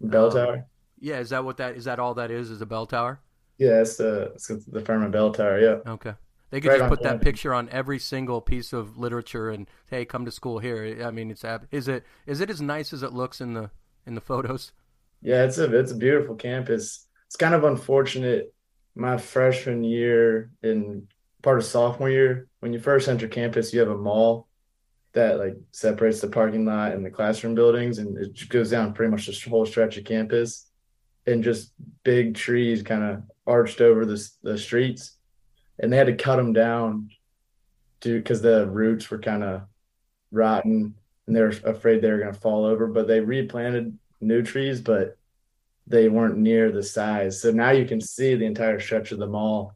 Bell 0.00 0.26
um, 0.26 0.32
tower. 0.32 0.66
Yeah, 1.00 1.18
is 1.18 1.30
that 1.30 1.44
what 1.44 1.56
that 1.56 1.76
is? 1.76 1.84
That 1.84 1.98
all 1.98 2.14
that 2.14 2.30
is? 2.30 2.50
Is 2.50 2.60
a 2.60 2.66
bell 2.66 2.86
tower? 2.86 3.20
Yeah, 3.58 3.80
it's 3.80 3.96
the 3.96 4.32
it's 4.34 4.48
the 4.48 4.80
Furman 4.80 5.10
Bell 5.10 5.32
Tower. 5.32 5.58
Yeah. 5.58 5.90
Okay. 5.90 6.14
They 6.50 6.60
could 6.60 6.68
right 6.68 6.78
just 6.78 6.88
put 6.88 7.02
that 7.02 7.20
picture 7.20 7.52
on 7.52 7.68
every 7.70 7.98
single 7.98 8.40
piece 8.40 8.72
of 8.72 8.96
literature 8.96 9.50
and 9.50 9.68
hey, 9.90 10.04
come 10.04 10.24
to 10.24 10.30
school 10.30 10.60
here. 10.60 11.02
I 11.04 11.10
mean, 11.10 11.30
it's 11.30 11.44
is 11.72 11.88
it 11.88 12.04
is 12.26 12.40
it 12.40 12.50
as 12.50 12.60
nice 12.60 12.92
as 12.92 13.02
it 13.02 13.12
looks 13.12 13.40
in 13.40 13.54
the 13.54 13.70
in 14.06 14.14
the 14.14 14.20
photos? 14.20 14.72
Yeah, 15.20 15.44
it's 15.44 15.58
a 15.58 15.76
it's 15.76 15.90
a 15.90 15.96
beautiful 15.96 16.36
campus. 16.36 17.06
It's 17.26 17.36
kind 17.36 17.54
of 17.54 17.64
unfortunate. 17.64 18.54
My 18.94 19.16
freshman 19.18 19.82
year 19.82 20.52
in 20.62 21.08
part 21.44 21.58
of 21.58 21.64
sophomore 21.64 22.10
year, 22.10 22.48
when 22.60 22.72
you 22.72 22.80
first 22.80 23.06
enter 23.06 23.28
campus, 23.28 23.72
you 23.72 23.78
have 23.80 23.90
a 23.90 23.96
mall 23.96 24.48
that 25.12 25.38
like 25.38 25.54
separates 25.70 26.20
the 26.20 26.26
parking 26.26 26.64
lot 26.64 26.92
and 26.92 27.04
the 27.04 27.10
classroom 27.10 27.54
buildings, 27.54 27.98
and 27.98 28.16
it 28.18 28.48
goes 28.48 28.70
down 28.70 28.94
pretty 28.94 29.10
much 29.10 29.26
the 29.26 29.50
whole 29.50 29.66
stretch 29.66 29.98
of 29.98 30.04
campus, 30.04 30.66
and 31.26 31.44
just 31.44 31.72
big 32.02 32.34
trees 32.34 32.82
kind 32.82 33.04
of 33.04 33.22
arched 33.46 33.80
over 33.80 34.04
the 34.06 34.28
the 34.42 34.58
streets, 34.58 35.18
and 35.78 35.92
they 35.92 35.96
had 35.98 36.06
to 36.08 36.16
cut 36.16 36.36
them 36.36 36.52
down, 36.52 37.10
to 38.00 38.18
because 38.18 38.42
the 38.42 38.66
roots 38.66 39.10
were 39.10 39.18
kind 39.18 39.44
of 39.44 39.62
rotten, 40.32 40.94
and 41.26 41.36
they're 41.36 41.48
afraid 41.48 42.00
they 42.00 42.10
were 42.10 42.18
going 42.18 42.34
to 42.34 42.40
fall 42.40 42.64
over. 42.64 42.86
But 42.86 43.06
they 43.06 43.20
replanted 43.20 43.96
new 44.20 44.42
trees, 44.42 44.80
but 44.80 45.16
they 45.86 46.08
weren't 46.08 46.38
near 46.38 46.72
the 46.72 46.82
size. 46.82 47.42
So 47.42 47.50
now 47.50 47.70
you 47.70 47.84
can 47.84 48.00
see 48.00 48.34
the 48.34 48.46
entire 48.46 48.80
stretch 48.80 49.12
of 49.12 49.18
the 49.18 49.26
mall. 49.26 49.74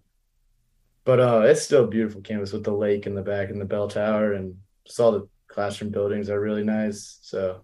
But 1.09 1.21
uh, 1.21 1.41
it's 1.47 1.63
still 1.63 1.85
a 1.85 1.89
beautiful 1.89 2.21
campus 2.21 2.53
with 2.53 2.65
the 2.65 2.71
lake 2.71 3.07
in 3.07 3.15
the 3.15 3.23
back 3.23 3.49
and 3.49 3.59
the 3.59 3.65
bell 3.65 3.89
tower, 3.89 4.35
and 4.35 4.55
just 4.85 5.01
all 5.01 5.11
the 5.11 5.27
classroom 5.47 5.91
buildings 5.91 6.29
are 6.29 6.39
really 6.39 6.63
nice. 6.63 7.19
So, 7.23 7.63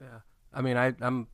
yeah, 0.00 0.18
I 0.52 0.60
mean, 0.60 0.76
I, 0.76 0.92
I'm 1.00 1.28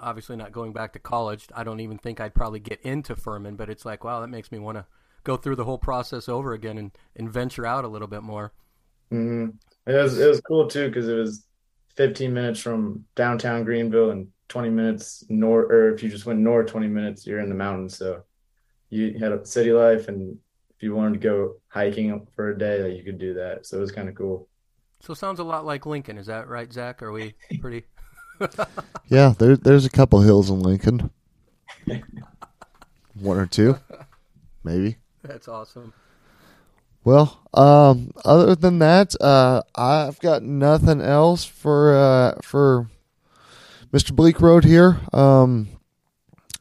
obviously 0.00 0.34
not 0.34 0.52
going 0.52 0.72
back 0.72 0.94
to 0.94 0.98
college. 0.98 1.46
I 1.54 1.62
don't 1.62 1.80
even 1.80 1.98
think 1.98 2.22
I'd 2.22 2.34
probably 2.34 2.60
get 2.60 2.80
into 2.80 3.14
Furman, 3.14 3.56
but 3.56 3.68
it's 3.68 3.84
like, 3.84 4.02
wow, 4.02 4.22
that 4.22 4.28
makes 4.28 4.50
me 4.50 4.58
want 4.58 4.78
to 4.78 4.86
go 5.24 5.36
through 5.36 5.56
the 5.56 5.66
whole 5.66 5.76
process 5.76 6.26
over 6.26 6.54
again 6.54 6.78
and, 6.78 6.92
and 7.16 7.30
venture 7.30 7.66
out 7.66 7.84
a 7.84 7.88
little 7.88 8.08
bit 8.08 8.22
more. 8.22 8.54
Mm-hmm. 9.12 9.56
It 9.86 9.94
was 9.94 10.18
it 10.18 10.26
was 10.26 10.40
cool 10.40 10.68
too 10.68 10.88
because 10.88 11.06
it 11.06 11.16
was 11.16 11.44
15 11.96 12.32
minutes 12.32 12.60
from 12.60 13.04
downtown 13.14 13.62
Greenville 13.62 14.10
and 14.10 14.28
20 14.48 14.70
minutes 14.70 15.22
north, 15.28 15.70
or 15.70 15.92
if 15.92 16.02
you 16.02 16.08
just 16.08 16.24
went 16.24 16.38
north 16.40 16.68
20 16.68 16.88
minutes, 16.88 17.26
you're 17.26 17.40
in 17.40 17.50
the 17.50 17.54
mountains. 17.54 17.98
So 17.98 18.22
you 18.88 19.18
had 19.18 19.32
a 19.32 19.44
city 19.44 19.74
life, 19.74 20.08
and 20.08 20.38
if 20.76 20.82
you 20.82 20.94
wanted 20.94 21.14
to 21.14 21.28
go 21.28 21.54
hiking 21.68 22.26
for 22.34 22.50
a 22.50 22.58
day, 22.58 22.94
you 22.94 23.02
could 23.02 23.18
do 23.18 23.34
that. 23.34 23.66
So 23.66 23.78
it 23.78 23.80
was 23.80 23.92
kind 23.92 24.08
of 24.08 24.14
cool. 24.14 24.48
So 25.00 25.12
it 25.12 25.16
sounds 25.16 25.40
a 25.40 25.44
lot 25.44 25.64
like 25.64 25.86
Lincoln. 25.86 26.18
Is 26.18 26.26
that 26.26 26.48
right, 26.48 26.70
Zach? 26.72 27.02
Are 27.02 27.12
we 27.12 27.34
pretty? 27.60 27.86
yeah, 29.08 29.32
there, 29.38 29.56
there's 29.56 29.86
a 29.86 29.90
couple 29.90 30.20
hills 30.20 30.50
in 30.50 30.60
Lincoln. 30.60 31.10
One 33.14 33.38
or 33.38 33.46
two, 33.46 33.78
maybe. 34.62 34.96
That's 35.22 35.48
awesome. 35.48 35.94
Well, 37.02 37.40
um, 37.54 38.10
other 38.24 38.54
than 38.54 38.80
that, 38.80 39.14
uh, 39.20 39.62
I've 39.74 40.18
got 40.20 40.42
nothing 40.42 41.00
else 41.00 41.44
for 41.44 41.96
uh, 41.96 42.34
for 42.42 42.90
Mr. 43.92 44.10
Bleekrode 44.10 44.64
here. 44.64 45.00
Um, 45.12 45.68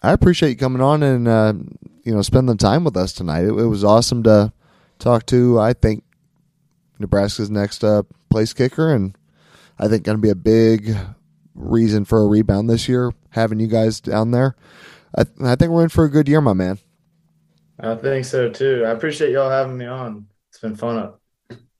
I 0.01 0.13
appreciate 0.13 0.51
you 0.51 0.55
coming 0.55 0.83
on 0.83 1.03
and 1.03 1.27
uh, 1.27 1.53
you 2.05 2.13
know 2.13 2.21
spending 2.21 2.57
time 2.57 2.83
with 2.83 2.95
us 2.95 3.11
tonight. 3.11 3.43
It, 3.43 3.49
it, 3.49 3.65
was 3.65 3.83
awesome 3.83 4.23
to 4.23 4.53
talk 4.99 5.25
to. 5.27 5.59
I 5.59 5.73
think 5.73 6.03
Nebraska's 6.99 7.49
next 7.49 7.83
uh, 7.83 8.03
place 8.29 8.53
kicker, 8.53 8.93
and 8.93 9.17
I 9.77 9.87
think 9.87 10.03
going 10.03 10.17
to 10.17 10.21
be 10.21 10.29
a 10.29 10.35
big 10.35 10.95
reason 11.55 12.05
for 12.05 12.21
a 12.21 12.27
rebound 12.27 12.69
this 12.69 12.87
year, 12.87 13.11
having 13.31 13.59
you 13.59 13.67
guys 13.67 13.99
down 13.99 14.31
there. 14.31 14.55
I, 15.17 15.25
I 15.43 15.55
think 15.55 15.71
we're 15.71 15.83
in 15.83 15.89
for 15.89 16.05
a 16.05 16.09
good 16.09 16.29
year, 16.29 16.41
my 16.41 16.53
man. 16.53 16.77
I 17.79 17.95
think 17.95 18.25
so 18.25 18.49
too. 18.49 18.83
I 18.85 18.91
appreciate 18.91 19.31
y'all 19.31 19.49
having 19.49 19.77
me 19.77 19.85
on. 19.85 20.27
It's 20.49 20.59
been 20.59 20.75
fun 20.75 20.97
up 20.97 21.21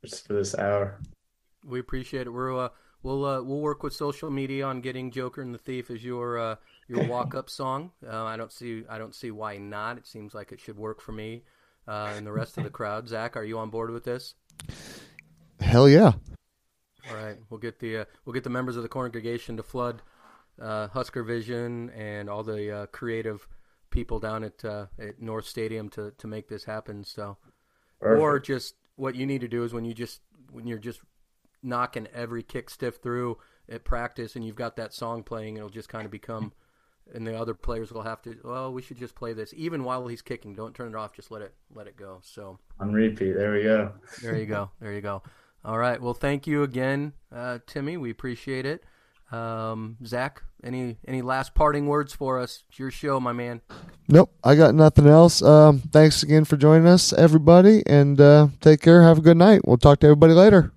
just 0.03 0.27
for 0.27 0.33
this 0.33 0.57
hour. 0.57 0.99
We 1.63 1.79
appreciate 1.79 2.27
it. 2.27 2.31
We're 2.31 2.65
uh, 2.65 2.69
we'll 3.03 3.23
uh, 3.25 3.41
we'll 3.41 3.61
work 3.61 3.83
with 3.83 3.93
social 3.93 4.29
media 4.29 4.65
on 4.65 4.81
getting 4.81 5.11
Joker 5.11 5.41
and 5.41 5.53
the 5.53 5.59
Thief 5.59 5.89
as 5.89 6.03
your 6.03 6.37
uh, 6.37 6.55
your 6.87 7.03
walk 7.07 7.35
up 7.35 7.49
song. 7.49 7.91
Uh, 8.05 8.23
I 8.23 8.37
don't 8.37 8.51
see 8.51 8.83
I 8.89 8.97
don't 8.97 9.15
see 9.15 9.31
why 9.31 9.57
not. 9.57 9.97
It 9.97 10.07
seems 10.07 10.33
like 10.33 10.51
it 10.51 10.59
should 10.59 10.77
work 10.77 11.01
for 11.01 11.11
me 11.11 11.43
uh, 11.87 12.13
and 12.15 12.25
the 12.25 12.31
rest 12.31 12.57
of 12.57 12.63
the 12.63 12.69
crowd. 12.69 13.07
Zach, 13.07 13.35
are 13.37 13.43
you 13.43 13.57
on 13.59 13.69
board 13.69 13.91
with 13.91 14.03
this? 14.03 14.35
Hell 15.59 15.89
yeah! 15.89 16.13
All 17.09 17.15
right, 17.15 17.37
we'll 17.49 17.59
get 17.59 17.79
the 17.79 17.97
uh, 17.97 18.05
we'll 18.25 18.33
get 18.33 18.43
the 18.43 18.49
members 18.49 18.75
of 18.75 18.83
the 18.83 18.89
congregation 18.89 19.57
to 19.57 19.63
flood 19.63 20.01
uh, 20.61 20.87
Husker 20.89 21.23
Vision 21.23 21.89
and 21.91 22.29
all 22.29 22.43
the 22.43 22.71
uh, 22.71 22.85
creative 22.87 23.47
people 23.89 24.19
down 24.19 24.43
at 24.43 24.63
uh, 24.65 24.87
at 24.99 25.21
North 25.21 25.45
Stadium 25.45 25.89
to 25.89 26.11
to 26.17 26.27
make 26.27 26.47
this 26.47 26.65
happen. 26.65 27.03
So, 27.03 27.37
Perfect. 27.99 28.21
or 28.21 28.39
just 28.39 28.75
what 28.95 29.15
you 29.15 29.25
need 29.25 29.41
to 29.41 29.47
do 29.47 29.63
is 29.63 29.73
when 29.73 29.85
you 29.85 29.93
just 29.93 30.21
when 30.51 30.67
you're 30.67 30.77
just 30.79 31.01
knocking 31.61 32.07
every 32.13 32.43
kick 32.43 32.69
stiff 32.69 32.97
through 32.97 33.37
at 33.69 33.83
practice 33.83 34.35
and 34.35 34.45
you've 34.45 34.55
got 34.55 34.75
that 34.75 34.93
song 34.93 35.23
playing, 35.23 35.57
it'll 35.57 35.69
just 35.69 35.89
kind 35.89 36.05
of 36.05 36.11
become. 36.11 36.53
And 37.13 37.25
the 37.25 37.39
other 37.39 37.53
players 37.53 37.91
will 37.91 38.01
have 38.01 38.21
to. 38.23 38.35
Well, 38.43 38.73
we 38.73 38.81
should 38.81 38.97
just 38.97 39.15
play 39.15 39.33
this 39.33 39.53
even 39.55 39.83
while 39.83 40.07
he's 40.07 40.21
kicking. 40.21 40.55
Don't 40.55 40.73
turn 40.73 40.89
it 40.89 40.95
off. 40.95 41.13
Just 41.13 41.29
let 41.31 41.41
it 41.41 41.53
let 41.73 41.87
it 41.87 41.95
go. 41.95 42.19
So 42.23 42.59
on 42.79 42.91
repeat. 42.91 43.33
There 43.33 43.53
we 43.53 43.63
go. 43.63 43.93
there 44.21 44.37
you 44.37 44.45
go. 44.45 44.71
There 44.81 44.91
you 44.93 45.01
go. 45.01 45.21
All 45.63 45.77
right. 45.77 46.01
Well, 46.01 46.13
thank 46.13 46.47
you 46.47 46.63
again, 46.63 47.13
uh, 47.31 47.59
Timmy. 47.67 47.97
We 47.97 48.09
appreciate 48.11 48.65
it. 48.65 48.83
Um, 49.31 49.97
Zach, 50.05 50.43
any 50.63 50.97
any 51.07 51.21
last 51.21 51.55
parting 51.55 51.87
words 51.87 52.13
for 52.13 52.39
us? 52.39 52.63
It's 52.69 52.79
your 52.79 52.91
show, 52.91 53.19
my 53.19 53.33
man. 53.33 53.61
Nope, 54.07 54.31
I 54.43 54.55
got 54.55 54.75
nothing 54.75 55.07
else. 55.07 55.41
Um, 55.41 55.79
thanks 55.79 56.21
again 56.23 56.45
for 56.45 56.57
joining 56.57 56.87
us, 56.87 57.13
everybody, 57.13 57.83
and 57.87 58.19
uh, 58.21 58.47
take 58.61 58.81
care. 58.81 59.01
Have 59.01 59.19
a 59.19 59.21
good 59.21 59.37
night. 59.37 59.61
We'll 59.65 59.77
talk 59.77 59.99
to 60.01 60.07
everybody 60.07 60.33
later. 60.33 60.71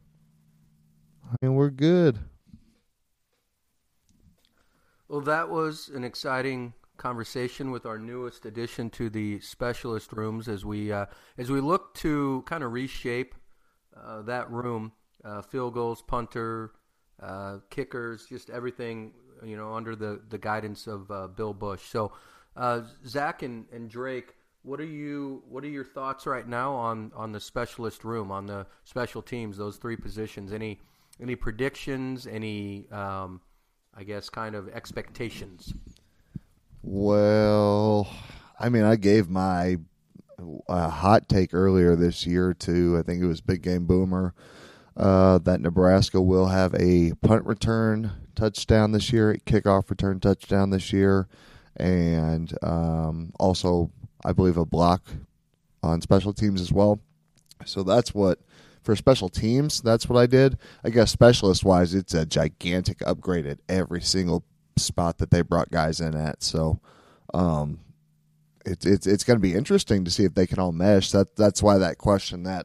And 1.42 1.56
we're 1.56 1.70
good. 1.70 2.18
Well, 5.08 5.22
that 5.22 5.48
was 5.48 5.88
an 5.88 6.04
exciting 6.04 6.74
conversation 6.98 7.70
with 7.70 7.86
our 7.86 7.98
newest 7.98 8.44
addition 8.44 8.90
to 8.90 9.08
the 9.08 9.40
specialist 9.40 10.12
rooms 10.12 10.48
as 10.48 10.66
we 10.66 10.92
uh, 10.92 11.06
as 11.38 11.50
we 11.50 11.62
look 11.62 11.94
to 11.94 12.44
kind 12.46 12.62
of 12.62 12.72
reshape 12.72 13.34
uh, 13.96 14.20
that 14.22 14.50
room, 14.50 14.92
uh, 15.24 15.40
field 15.40 15.72
goals, 15.72 16.02
punter, 16.02 16.72
uh, 17.22 17.58
kickers, 17.70 18.26
just 18.26 18.50
everything 18.50 19.12
you 19.42 19.56
know 19.56 19.72
under 19.72 19.96
the 19.96 20.20
the 20.28 20.36
guidance 20.36 20.86
of 20.86 21.10
uh, 21.10 21.26
Bill 21.28 21.54
Busch. 21.54 21.84
So, 21.84 22.12
uh, 22.54 22.82
Zach 23.06 23.42
and, 23.42 23.64
and 23.72 23.88
Drake, 23.88 24.34
what 24.62 24.78
are 24.78 24.84
you 24.84 25.42
what 25.48 25.64
are 25.64 25.70
your 25.70 25.84
thoughts 25.84 26.26
right 26.26 26.46
now 26.46 26.74
on 26.74 27.12
on 27.16 27.32
the 27.32 27.40
specialist 27.40 28.04
room 28.04 28.30
on 28.30 28.44
the 28.44 28.66
special 28.84 29.22
teams, 29.22 29.56
those 29.56 29.78
three 29.78 29.96
positions? 29.96 30.52
Any 30.52 30.80
any 31.18 31.34
predictions? 31.34 32.26
Any 32.26 32.90
um, 32.90 33.40
I 33.98 34.04
guess 34.04 34.30
kind 34.30 34.54
of 34.54 34.68
expectations. 34.68 35.74
Well, 36.84 38.08
I 38.60 38.68
mean, 38.68 38.84
I 38.84 38.94
gave 38.94 39.28
my 39.28 39.78
uh, 40.68 40.88
hot 40.88 41.28
take 41.28 41.52
earlier 41.52 41.96
this 41.96 42.24
year 42.24 42.54
to 42.54 42.96
I 42.96 43.02
think 43.02 43.20
it 43.20 43.26
was 43.26 43.40
Big 43.40 43.60
Game 43.60 43.86
Boomer 43.86 44.34
uh, 44.96 45.38
that 45.38 45.60
Nebraska 45.60 46.22
will 46.22 46.46
have 46.46 46.76
a 46.76 47.12
punt 47.22 47.44
return 47.44 48.12
touchdown 48.36 48.92
this 48.92 49.12
year, 49.12 49.32
a 49.32 49.38
kickoff 49.38 49.90
return 49.90 50.20
touchdown 50.20 50.70
this 50.70 50.92
year, 50.92 51.26
and 51.76 52.56
um, 52.62 53.32
also 53.40 53.90
I 54.24 54.32
believe 54.32 54.56
a 54.56 54.64
block 54.64 55.02
on 55.82 56.02
special 56.02 56.32
teams 56.32 56.60
as 56.60 56.70
well. 56.70 57.00
So 57.64 57.82
that's 57.82 58.14
what 58.14 58.38
for 58.88 58.96
special 58.96 59.28
teams. 59.28 59.82
That's 59.82 60.08
what 60.08 60.18
I 60.18 60.24
did. 60.24 60.56
I 60.82 60.88
guess 60.88 61.10
specialist 61.10 61.62
wise, 61.62 61.92
it's 61.92 62.14
a 62.14 62.24
gigantic 62.24 63.06
upgrade 63.06 63.44
at 63.44 63.58
every 63.68 64.00
single 64.00 64.44
spot 64.78 65.18
that 65.18 65.30
they 65.30 65.42
brought 65.42 65.70
guys 65.70 66.00
in 66.00 66.16
at. 66.16 66.42
So, 66.42 66.80
um, 67.34 67.80
it's 68.64 68.86
it's 68.86 69.06
it's 69.06 69.24
going 69.24 69.36
to 69.36 69.42
be 69.42 69.52
interesting 69.52 70.06
to 70.06 70.10
see 70.10 70.24
if 70.24 70.32
they 70.32 70.46
can 70.46 70.58
all 70.58 70.72
mesh. 70.72 71.10
That 71.10 71.36
that's 71.36 71.62
why 71.62 71.76
that 71.76 71.98
question 71.98 72.44
that 72.44 72.64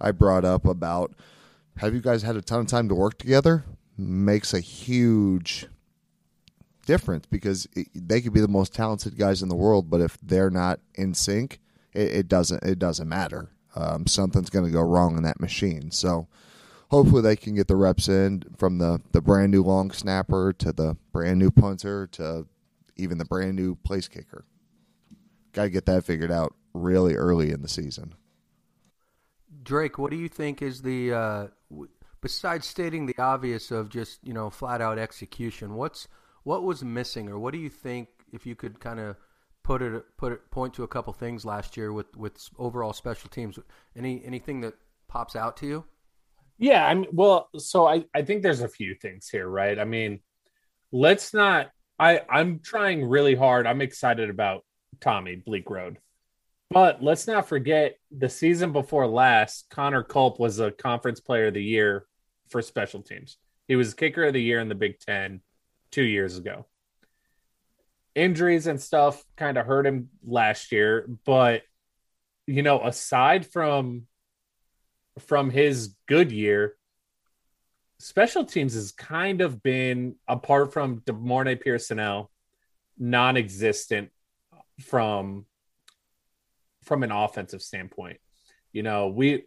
I 0.00 0.10
brought 0.10 0.44
up 0.44 0.66
about 0.66 1.14
have 1.76 1.94
you 1.94 2.00
guys 2.00 2.24
had 2.24 2.34
a 2.34 2.42
ton 2.42 2.58
of 2.58 2.66
time 2.66 2.88
to 2.88 2.94
work 2.96 3.16
together 3.18 3.64
makes 3.96 4.52
a 4.52 4.58
huge 4.58 5.68
difference 6.84 7.26
because 7.26 7.68
it, 7.76 7.86
they 7.94 8.20
could 8.20 8.32
be 8.32 8.40
the 8.40 8.48
most 8.48 8.74
talented 8.74 9.16
guys 9.16 9.40
in 9.40 9.48
the 9.48 9.54
world, 9.54 9.88
but 9.88 10.00
if 10.00 10.18
they're 10.20 10.50
not 10.50 10.80
in 10.96 11.14
sync, 11.14 11.60
it, 11.92 12.10
it 12.10 12.28
doesn't 12.28 12.64
it 12.64 12.80
doesn't 12.80 13.08
matter. 13.08 13.50
Um, 13.74 14.06
something's 14.06 14.50
going 14.50 14.64
to 14.64 14.70
go 14.70 14.82
wrong 14.82 15.16
in 15.16 15.22
that 15.22 15.40
machine. 15.40 15.90
So 15.90 16.28
hopefully 16.90 17.22
they 17.22 17.36
can 17.36 17.54
get 17.54 17.68
the 17.68 17.76
reps 17.76 18.08
in 18.08 18.42
from 18.56 18.78
the, 18.78 19.00
the 19.12 19.20
brand 19.20 19.52
new 19.52 19.62
long 19.62 19.90
snapper 19.90 20.52
to 20.54 20.72
the 20.72 20.96
brand 21.12 21.38
new 21.38 21.50
punter 21.50 22.06
to 22.08 22.46
even 22.96 23.18
the 23.18 23.24
brand 23.24 23.56
new 23.56 23.76
place 23.76 24.08
kicker. 24.08 24.44
Got 25.52 25.64
to 25.64 25.70
get 25.70 25.86
that 25.86 26.04
figured 26.04 26.30
out 26.30 26.54
really 26.74 27.14
early 27.14 27.50
in 27.50 27.62
the 27.62 27.68
season. 27.68 28.14
Drake, 29.62 29.98
what 29.98 30.10
do 30.10 30.16
you 30.16 30.28
think 30.28 30.62
is 30.62 30.82
the 30.82 31.12
uh, 31.12 31.46
besides 32.20 32.66
stating 32.66 33.06
the 33.06 33.18
obvious 33.18 33.70
of 33.70 33.88
just 33.88 34.20
you 34.22 34.32
know 34.32 34.50
flat 34.50 34.80
out 34.80 34.98
execution? 34.98 35.74
What's 35.74 36.08
what 36.44 36.62
was 36.62 36.82
missing, 36.82 37.28
or 37.28 37.38
what 37.38 37.52
do 37.52 37.58
you 37.58 37.68
think 37.68 38.08
if 38.32 38.46
you 38.46 38.54
could 38.54 38.80
kind 38.80 39.00
of 39.00 39.16
put 39.62 39.82
it 39.82 40.04
put 40.16 40.32
it 40.32 40.50
point 40.50 40.74
to 40.74 40.82
a 40.82 40.88
couple 40.88 41.12
things 41.12 41.44
last 41.44 41.76
year 41.76 41.92
with 41.92 42.16
with 42.16 42.48
overall 42.58 42.92
special 42.92 43.28
teams? 43.30 43.58
Any 43.96 44.22
anything 44.24 44.60
that 44.62 44.74
pops 45.08 45.36
out 45.36 45.56
to 45.58 45.66
you? 45.66 45.84
Yeah, 46.58 46.86
I 46.86 46.94
mean, 46.94 47.08
well, 47.12 47.48
so 47.56 47.86
I 47.86 48.04
I 48.14 48.22
think 48.22 48.42
there's 48.42 48.60
a 48.60 48.68
few 48.68 48.94
things 48.94 49.28
here, 49.28 49.48
right? 49.48 49.78
I 49.78 49.84
mean, 49.84 50.20
let's 50.92 51.32
not. 51.32 51.70
I 51.98 52.20
I'm 52.28 52.60
trying 52.60 53.04
really 53.04 53.34
hard. 53.34 53.66
I'm 53.66 53.80
excited 53.80 54.30
about 54.30 54.64
Tommy 55.00 55.42
Bleekrode, 55.46 55.96
but 56.70 57.02
let's 57.02 57.26
not 57.26 57.48
forget 57.48 57.96
the 58.10 58.28
season 58.28 58.72
before 58.72 59.06
last. 59.06 59.66
Connor 59.70 60.02
Culp 60.02 60.38
was 60.38 60.60
a 60.60 60.70
conference 60.70 61.20
player 61.20 61.46
of 61.46 61.54
the 61.54 61.62
year 61.62 62.06
for 62.48 62.60
special 62.60 63.02
teams. 63.02 63.38
He 63.68 63.76
was 63.76 63.94
kicker 63.94 64.24
of 64.24 64.32
the 64.32 64.42
year 64.42 64.60
in 64.60 64.68
the 64.68 64.74
Big 64.74 64.98
Ten 64.98 65.40
two 65.90 66.02
years 66.02 66.36
ago. 66.36 66.66
Injuries 68.14 68.66
and 68.66 68.80
stuff 68.80 69.24
kind 69.36 69.56
of 69.56 69.66
hurt 69.66 69.86
him 69.86 70.08
last 70.24 70.72
year, 70.72 71.08
but 71.24 71.62
you 72.46 72.62
know, 72.62 72.84
aside 72.84 73.46
from 73.46 74.06
from 75.18 75.50
his 75.50 75.94
good 76.06 76.32
year, 76.32 76.74
special 77.98 78.44
teams 78.44 78.74
has 78.74 78.92
kind 78.92 79.40
of 79.40 79.62
been 79.62 80.16
apart 80.26 80.72
from 80.72 81.00
De'Mornay 81.00 81.60
Pierson-El, 81.60 82.30
non-existent 82.98 84.10
from 84.80 85.46
from 86.82 87.02
an 87.02 87.12
offensive 87.12 87.62
standpoint. 87.62 88.18
You 88.72 88.82
know, 88.82 89.08
we 89.08 89.44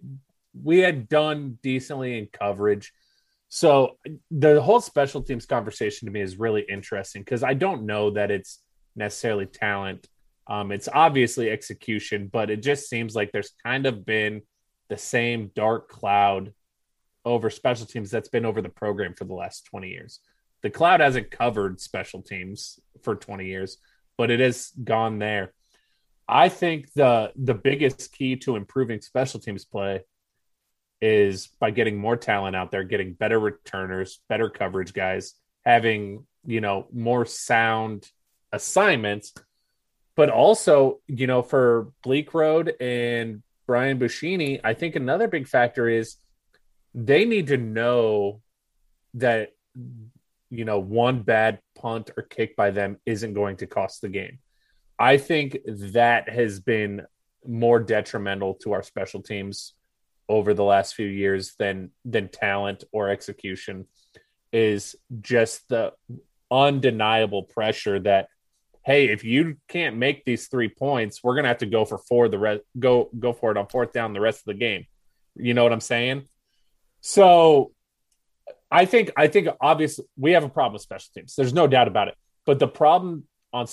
we 0.53 0.79
had 0.79 1.09
done 1.09 1.57
decently 1.61 2.17
in 2.17 2.27
coverage. 2.27 2.93
So 3.55 3.99
the 4.31 4.59
whole 4.59 4.81
special 4.81 5.21
teams 5.21 5.45
conversation 5.45 6.07
to 6.07 6.11
me 6.11 6.21
is 6.21 6.39
really 6.39 6.65
interesting 6.67 7.21
because 7.21 7.43
I 7.43 7.53
don't 7.53 7.85
know 7.85 8.09
that 8.09 8.31
it's 8.31 8.63
necessarily 8.95 9.45
talent. 9.45 10.07
Um, 10.47 10.71
it's 10.71 10.89
obviously 10.91 11.51
execution, 11.51 12.31
but 12.33 12.49
it 12.49 12.63
just 12.63 12.89
seems 12.89 13.13
like 13.13 13.31
there's 13.31 13.51
kind 13.63 13.85
of 13.85 14.07
been 14.07 14.41
the 14.89 14.97
same 14.97 15.51
dark 15.53 15.87
cloud 15.87 16.51
over 17.25 17.51
special 17.51 17.85
teams 17.85 18.09
that's 18.09 18.27
been 18.27 18.43
over 18.43 18.59
the 18.59 18.69
program 18.69 19.13
for 19.13 19.25
the 19.25 19.35
last 19.35 19.65
20 19.65 19.87
years. 19.87 20.19
The 20.63 20.71
cloud 20.71 20.99
hasn't 20.99 21.29
covered 21.29 21.79
special 21.79 22.23
teams 22.23 22.79
for 23.03 23.13
20 23.13 23.45
years, 23.45 23.77
but 24.17 24.31
it 24.31 24.39
has 24.39 24.71
gone 24.83 25.19
there. 25.19 25.53
I 26.27 26.49
think 26.49 26.91
the 26.93 27.31
the 27.35 27.53
biggest 27.53 28.13
key 28.13 28.35
to 28.37 28.55
improving 28.55 28.99
special 29.01 29.39
teams 29.39 29.63
play 29.63 30.01
is 31.03 31.49
by 31.59 31.69
getting 31.69 31.97
more 31.97 32.15
talent 32.15 32.55
out 32.55 32.71
there, 32.71 32.85
getting 32.85 33.11
better 33.11 33.37
returners, 33.37 34.21
better 34.29 34.49
coverage 34.49 34.93
guys, 34.93 35.33
having, 35.65 36.25
you 36.45 36.61
know, 36.61 36.87
more 36.93 37.25
sound 37.25 38.09
assignments. 38.53 39.33
But 40.15 40.29
also, 40.29 41.01
you 41.07 41.27
know, 41.27 41.41
for 41.41 41.91
Bleekrode 42.05 42.71
and 42.79 43.43
Brian 43.67 43.99
Buschini, 43.99 44.61
I 44.63 44.75
think 44.75 44.95
another 44.95 45.27
big 45.27 45.45
factor 45.45 45.89
is 45.89 46.15
they 46.95 47.25
need 47.25 47.47
to 47.47 47.57
know 47.57 48.41
that 49.15 49.49
you 50.49 50.63
know 50.63 50.79
one 50.79 51.23
bad 51.23 51.59
punt 51.75 52.11
or 52.15 52.23
kick 52.23 52.55
by 52.55 52.71
them 52.71 52.97
isn't 53.05 53.33
going 53.33 53.57
to 53.57 53.67
cost 53.67 54.01
the 54.01 54.09
game. 54.09 54.39
I 54.97 55.17
think 55.17 55.57
that 55.65 56.29
has 56.29 56.61
been 56.61 57.01
more 57.45 57.79
detrimental 57.81 58.53
to 58.61 58.71
our 58.71 58.83
special 58.83 59.21
teams 59.21 59.73
over 60.29 60.53
the 60.53 60.63
last 60.63 60.95
few 60.95 61.07
years 61.07 61.53
than 61.59 61.91
than 62.05 62.29
talent 62.29 62.83
or 62.91 63.09
execution 63.09 63.85
is 64.51 64.95
just 65.21 65.67
the 65.69 65.93
undeniable 66.51 67.43
pressure 67.43 67.99
that 67.99 68.27
hey, 68.85 69.05
if 69.05 69.23
you 69.23 69.55
can't 69.69 69.95
make 69.95 70.25
these 70.25 70.47
three 70.47 70.67
points, 70.67 71.23
we're 71.23 71.35
gonna 71.35 71.47
have 71.47 71.59
to 71.59 71.65
go 71.65 71.85
for 71.85 71.97
four 71.97 72.27
the 72.27 72.39
rest 72.39 72.61
go 72.77 73.09
go 73.17 73.33
for 73.33 73.51
it 73.51 73.57
on 73.57 73.67
fourth 73.67 73.93
down 73.93 74.13
the 74.13 74.21
rest 74.21 74.39
of 74.39 74.45
the 74.45 74.59
game. 74.59 74.85
You 75.35 75.53
know 75.53 75.63
what 75.63 75.73
I'm 75.73 75.81
saying? 75.81 76.27
So 77.01 77.71
I 78.71 78.85
think 78.85 79.11
I 79.15 79.27
think 79.27 79.47
obviously 79.61 80.05
we 80.17 80.31
have 80.31 80.43
a 80.43 80.49
problem 80.49 80.73
with 80.73 80.81
special 80.81 81.11
teams. 81.15 81.35
There's 81.35 81.53
no 81.53 81.67
doubt 81.67 81.87
about 81.87 82.07
it. 82.07 82.15
But 82.45 82.59
the 82.59 82.67
problem 82.67 83.27
on 83.51 83.67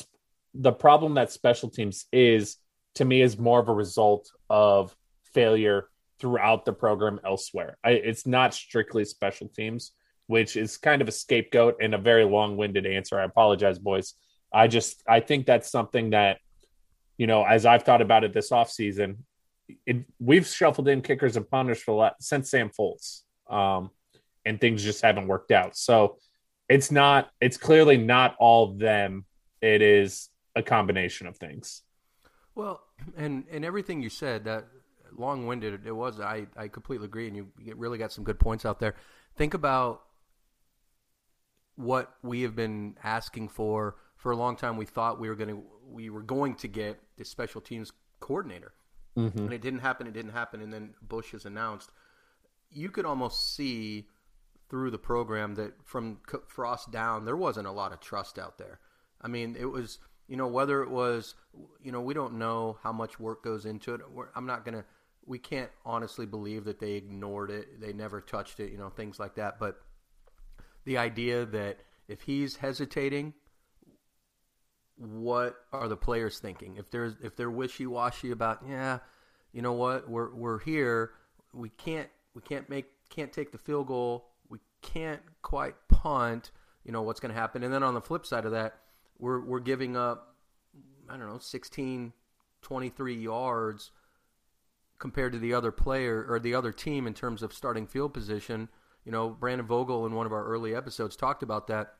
the 0.54 0.72
problem 0.72 1.14
that 1.14 1.32
special 1.32 1.70
teams 1.70 2.06
is 2.12 2.56
to 2.96 3.04
me 3.04 3.22
is 3.22 3.38
more 3.38 3.60
of 3.60 3.68
a 3.68 3.74
result 3.74 4.30
of 4.48 4.94
failure 5.32 5.88
throughout 6.20 6.64
the 6.64 6.72
program 6.72 7.20
elsewhere. 7.24 7.78
I, 7.82 7.90
it's 7.90 8.26
not 8.26 8.54
strictly 8.54 9.04
special 9.04 9.48
teams, 9.48 9.92
which 10.26 10.56
is 10.56 10.76
kind 10.76 11.02
of 11.02 11.08
a 11.08 11.12
scapegoat 11.12 11.76
and 11.80 11.94
a 11.94 11.98
very 11.98 12.24
long-winded 12.24 12.86
answer. 12.86 13.18
I 13.18 13.24
apologize, 13.24 13.78
boys. 13.78 14.14
I 14.52 14.68
just 14.68 15.02
I 15.08 15.20
think 15.20 15.46
that's 15.46 15.70
something 15.70 16.10
that 16.10 16.38
you 17.20 17.26
know, 17.26 17.44
as 17.44 17.66
I've 17.66 17.82
thought 17.82 18.00
about 18.00 18.24
it 18.24 18.32
this 18.32 18.50
offseason, 18.50 19.16
it, 19.84 20.06
we've 20.18 20.46
shuffled 20.46 20.88
in 20.88 21.02
kickers 21.02 21.36
and 21.36 21.48
punters 21.48 21.82
for 21.82 21.90
a 21.90 21.94
lot 21.94 22.14
since 22.20 22.50
Sam 22.50 22.70
Foltz, 22.70 23.24
um, 23.50 23.90
and 24.46 24.58
things 24.58 24.82
just 24.82 25.02
haven't 25.02 25.26
worked 25.26 25.52
out. 25.52 25.76
So 25.76 26.16
it's 26.70 26.90
not. 26.90 27.28
It's 27.40 27.58
clearly 27.58 27.98
not 27.98 28.36
all 28.38 28.72
them. 28.72 29.26
It 29.60 29.82
is 29.82 30.30
a 30.56 30.62
combination 30.62 31.26
of 31.26 31.36
things. 31.36 31.82
Well, 32.54 32.80
and 33.18 33.44
and 33.50 33.66
everything 33.66 34.02
you 34.02 34.08
said 34.08 34.44
that 34.44 34.64
long 35.16 35.46
winded 35.46 35.86
it 35.86 35.92
was. 35.92 36.20
I 36.20 36.46
I 36.56 36.68
completely 36.68 37.06
agree, 37.06 37.28
and 37.28 37.36
you 37.36 37.48
really 37.76 37.98
got 37.98 38.12
some 38.12 38.24
good 38.24 38.38
points 38.38 38.64
out 38.64 38.78
there. 38.80 38.94
Think 39.36 39.54
about 39.54 40.02
what 41.76 42.12
we 42.22 42.42
have 42.42 42.54
been 42.54 42.96
asking 43.02 43.48
for 43.48 43.96
for 44.16 44.32
a 44.32 44.36
long 44.36 44.56
time 44.56 44.76
we 44.76 44.84
thought 44.84 45.18
we 45.18 45.28
were 45.28 45.34
going 45.34 45.48
to 45.48 45.62
we 45.88 46.10
were 46.10 46.22
going 46.22 46.54
to 46.56 46.68
get 46.68 47.00
the 47.16 47.24
special 47.24 47.60
teams 47.60 47.92
coordinator, 48.20 48.72
mm-hmm. 49.16 49.38
and 49.38 49.52
it 49.52 49.62
didn't 49.62 49.80
happen. 49.80 50.06
It 50.06 50.12
didn't 50.12 50.32
happen, 50.32 50.60
and 50.60 50.72
then 50.72 50.94
Busch 51.02 51.34
is 51.34 51.44
announced. 51.44 51.90
You 52.70 52.90
could 52.90 53.04
almost 53.04 53.54
see 53.54 54.06
through 54.68 54.90
the 54.90 54.98
program 54.98 55.56
that 55.56 55.72
from 55.84 56.20
Frost 56.46 56.92
down, 56.92 57.24
there 57.24 57.36
wasn't 57.36 57.66
a 57.66 57.72
lot 57.72 57.92
of 57.92 58.00
trust 58.00 58.38
out 58.38 58.56
there. 58.58 58.78
I 59.20 59.26
mean, 59.26 59.56
it 59.58 59.64
was 59.64 59.98
you 60.30 60.36
know, 60.36 60.46
whether 60.46 60.80
it 60.80 60.90
was, 60.90 61.34
you 61.82 61.90
know, 61.90 62.00
we 62.00 62.14
don't 62.14 62.34
know 62.34 62.78
how 62.84 62.92
much 62.92 63.18
work 63.18 63.42
goes 63.42 63.66
into 63.66 63.94
it. 63.94 64.00
We're, 64.12 64.28
I'm 64.36 64.46
not 64.46 64.64
gonna, 64.64 64.84
we 65.30 65.38
can't 65.38 65.70
honestly 65.86 66.26
believe 66.26 66.64
that 66.64 66.80
they 66.80 66.94
ignored 66.94 67.52
it, 67.52 67.80
they 67.80 67.92
never 67.92 68.20
touched 68.20 68.58
it, 68.58 68.72
you 68.72 68.76
know, 68.76 68.88
things 68.88 69.20
like 69.20 69.36
that. 69.36 69.60
But 69.60 69.80
the 70.84 70.98
idea 70.98 71.46
that 71.46 71.78
if 72.08 72.22
he's 72.22 72.56
hesitating, 72.56 73.34
what 74.96 75.54
are 75.72 75.86
the 75.86 75.96
players 75.96 76.40
thinking? 76.40 76.78
If 76.78 76.90
there's 76.90 77.14
if 77.22 77.36
they're 77.36 77.50
wishy 77.50 77.86
washy 77.86 78.32
about, 78.32 78.64
yeah, 78.68 78.98
you 79.52 79.62
know 79.62 79.72
what, 79.72 80.10
we're 80.10 80.34
we're 80.34 80.58
here, 80.58 81.12
we 81.54 81.68
can't 81.68 82.08
we 82.34 82.42
can't 82.42 82.68
make 82.68 82.86
can't 83.08 83.32
take 83.32 83.52
the 83.52 83.58
field 83.58 83.86
goal, 83.86 84.30
we 84.48 84.58
can't 84.82 85.22
quite 85.42 85.76
punt, 85.88 86.50
you 86.82 86.90
know 86.90 87.02
what's 87.02 87.20
going 87.20 87.32
to 87.32 87.40
happen. 87.40 87.62
And 87.62 87.72
then 87.72 87.84
on 87.84 87.94
the 87.94 88.00
flip 88.00 88.26
side 88.26 88.46
of 88.46 88.50
that, 88.50 88.80
we're 89.20 89.38
we're 89.38 89.60
giving 89.60 89.96
up 89.96 90.34
I 91.08 91.16
don't 91.16 91.28
know 91.28 91.38
16, 91.38 92.12
23 92.62 93.14
yards 93.14 93.92
compared 95.00 95.32
to 95.32 95.38
the 95.38 95.52
other 95.52 95.72
player 95.72 96.24
or 96.28 96.38
the 96.38 96.54
other 96.54 96.72
team 96.72 97.06
in 97.08 97.14
terms 97.14 97.42
of 97.42 97.52
starting 97.52 97.86
field 97.86 98.14
position. 98.14 98.68
You 99.04 99.10
know, 99.10 99.30
Brandon 99.30 99.66
Vogel 99.66 100.06
in 100.06 100.14
one 100.14 100.26
of 100.26 100.32
our 100.32 100.44
early 100.44 100.74
episodes 100.74 101.16
talked 101.16 101.42
about 101.42 101.66
that 101.66 101.94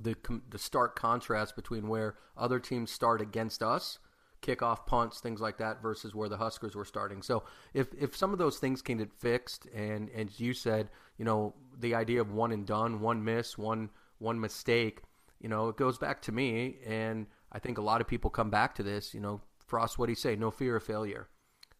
the 0.00 0.16
the 0.48 0.58
stark 0.58 0.96
contrast 0.96 1.54
between 1.54 1.86
where 1.86 2.16
other 2.36 2.58
teams 2.58 2.90
start 2.90 3.20
against 3.20 3.62
us, 3.62 3.98
kickoff 4.40 4.86
punts, 4.86 5.20
things 5.20 5.40
like 5.40 5.58
that, 5.58 5.82
versus 5.82 6.14
where 6.14 6.30
the 6.30 6.38
Huskers 6.38 6.74
were 6.74 6.86
starting. 6.86 7.22
So 7.22 7.44
if 7.74 7.88
if 7.94 8.16
some 8.16 8.32
of 8.32 8.38
those 8.38 8.58
things 8.58 8.80
can 8.80 8.98
get 8.98 9.12
fixed, 9.12 9.66
and, 9.74 10.10
as 10.10 10.40
you 10.40 10.54
said, 10.54 10.88
you 11.18 11.24
know, 11.24 11.54
the 11.78 11.94
idea 11.94 12.22
of 12.22 12.32
one 12.32 12.52
and 12.52 12.66
done, 12.66 13.00
one 13.00 13.22
miss, 13.22 13.58
one 13.58 13.90
one 14.18 14.40
mistake, 14.40 15.02
you 15.38 15.50
know, 15.50 15.68
it 15.68 15.76
goes 15.76 15.98
back 15.98 16.22
to 16.22 16.32
me, 16.32 16.78
and 16.86 17.26
I 17.52 17.58
think 17.58 17.76
a 17.76 17.82
lot 17.82 18.00
of 18.00 18.06
people 18.06 18.30
come 18.30 18.48
back 18.48 18.74
to 18.76 18.82
this. 18.82 19.12
You 19.12 19.20
know, 19.20 19.42
Frost, 19.66 19.98
what 19.98 20.06
do 20.06 20.12
you 20.12 20.16
say? 20.16 20.36
No 20.36 20.50
fear 20.50 20.76
of 20.76 20.82
failure. 20.82 21.28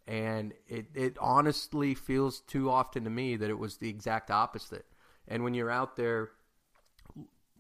And 0.07 0.53
it, 0.69 0.87
it 0.95 1.17
honestly 1.21 1.95
feels 1.95 2.41
too 2.41 2.71
often 2.71 3.05
to 3.05 3.11
me 3.11 3.37
that 3.37 3.51
it 3.51 3.59
was 3.59 3.77
the 3.77 3.89
exact 3.89 4.31
opposite. 4.31 4.87
And 5.29 5.45
when 5.45 5.55
you're 5.55 5.71
out 5.71 5.97
there 5.97 6.31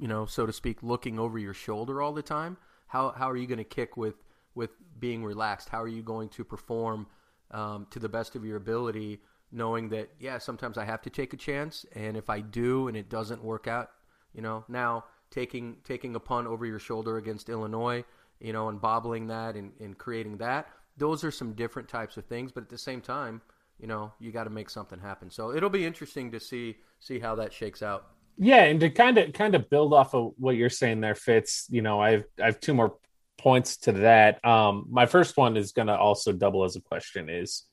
you 0.02 0.08
know, 0.08 0.26
so 0.26 0.46
to 0.46 0.52
speak, 0.52 0.82
looking 0.82 1.20
over 1.20 1.38
your 1.38 1.54
shoulder 1.54 2.02
all 2.02 2.12
the 2.12 2.22
time, 2.22 2.56
how 2.88 3.10
how 3.10 3.30
are 3.30 3.36
you 3.36 3.46
going 3.46 3.58
to 3.58 3.64
kick 3.64 3.96
with 3.96 4.16
with 4.52 4.70
being 4.98 5.24
relaxed? 5.24 5.68
How 5.68 5.80
are 5.80 5.88
you 5.88 6.02
going 6.02 6.28
to 6.30 6.44
perform 6.44 7.06
um, 7.52 7.86
to 7.90 8.00
the 8.00 8.08
best 8.08 8.34
of 8.34 8.44
your 8.44 8.56
ability, 8.56 9.20
knowing 9.52 9.90
that 9.90 10.10
yeah, 10.18 10.38
sometimes 10.38 10.76
I 10.76 10.84
have 10.86 11.02
to 11.02 11.10
take 11.10 11.32
a 11.34 11.36
chance, 11.36 11.86
and 11.94 12.16
if 12.16 12.28
I 12.28 12.40
do 12.40 12.88
and 12.88 12.96
it 12.96 13.08
doesn't 13.08 13.44
work 13.44 13.68
out, 13.68 13.90
you 14.34 14.42
know, 14.42 14.64
now 14.66 15.04
taking 15.30 15.76
taking 15.84 16.16
a 16.16 16.20
punt 16.20 16.48
over 16.48 16.66
your 16.66 16.80
shoulder 16.80 17.16
against 17.16 17.48
Illinois, 17.48 18.04
you 18.40 18.52
know, 18.52 18.68
and 18.68 18.80
bobbling 18.80 19.28
that 19.28 19.54
and, 19.54 19.70
and 19.78 19.96
creating 19.96 20.38
that, 20.38 20.66
those 20.96 21.24
are 21.24 21.30
some 21.30 21.52
different 21.52 21.88
types 21.88 22.16
of 22.16 22.24
things. 22.26 22.52
But 22.52 22.64
at 22.64 22.68
the 22.68 22.78
same 22.78 23.00
time, 23.00 23.40
you 23.78 23.86
know, 23.86 24.12
you 24.20 24.30
got 24.30 24.44
to 24.44 24.50
make 24.50 24.70
something 24.70 24.98
happen. 24.98 25.30
So 25.30 25.52
it'll 25.52 25.70
be 25.70 25.84
interesting 25.84 26.30
to 26.32 26.40
see 26.40 26.76
see 27.00 27.18
how 27.18 27.34
that 27.36 27.52
shakes 27.52 27.82
out. 27.82 28.06
Yeah, 28.38 28.62
and 28.64 28.80
to 28.80 28.90
kind 28.90 29.18
of 29.18 29.32
kind 29.32 29.54
of 29.54 29.68
build 29.68 29.92
off 29.92 30.14
of 30.14 30.32
what 30.38 30.56
you're 30.56 30.70
saying 30.70 31.00
there, 31.00 31.14
Fitz. 31.14 31.66
You 31.68 31.82
know, 31.82 32.00
I've 32.00 32.24
I 32.40 32.46
have 32.46 32.60
two 32.60 32.74
more 32.74 32.96
points 33.38 33.76
to 33.78 33.92
that. 33.92 34.44
Um, 34.44 34.86
my 34.90 35.06
first 35.06 35.36
one 35.36 35.56
is 35.56 35.72
going 35.72 35.88
to 35.88 35.96
also 35.96 36.32
double 36.32 36.64
as 36.64 36.76
a 36.76 36.80
question. 36.80 37.28
Is 37.28 37.64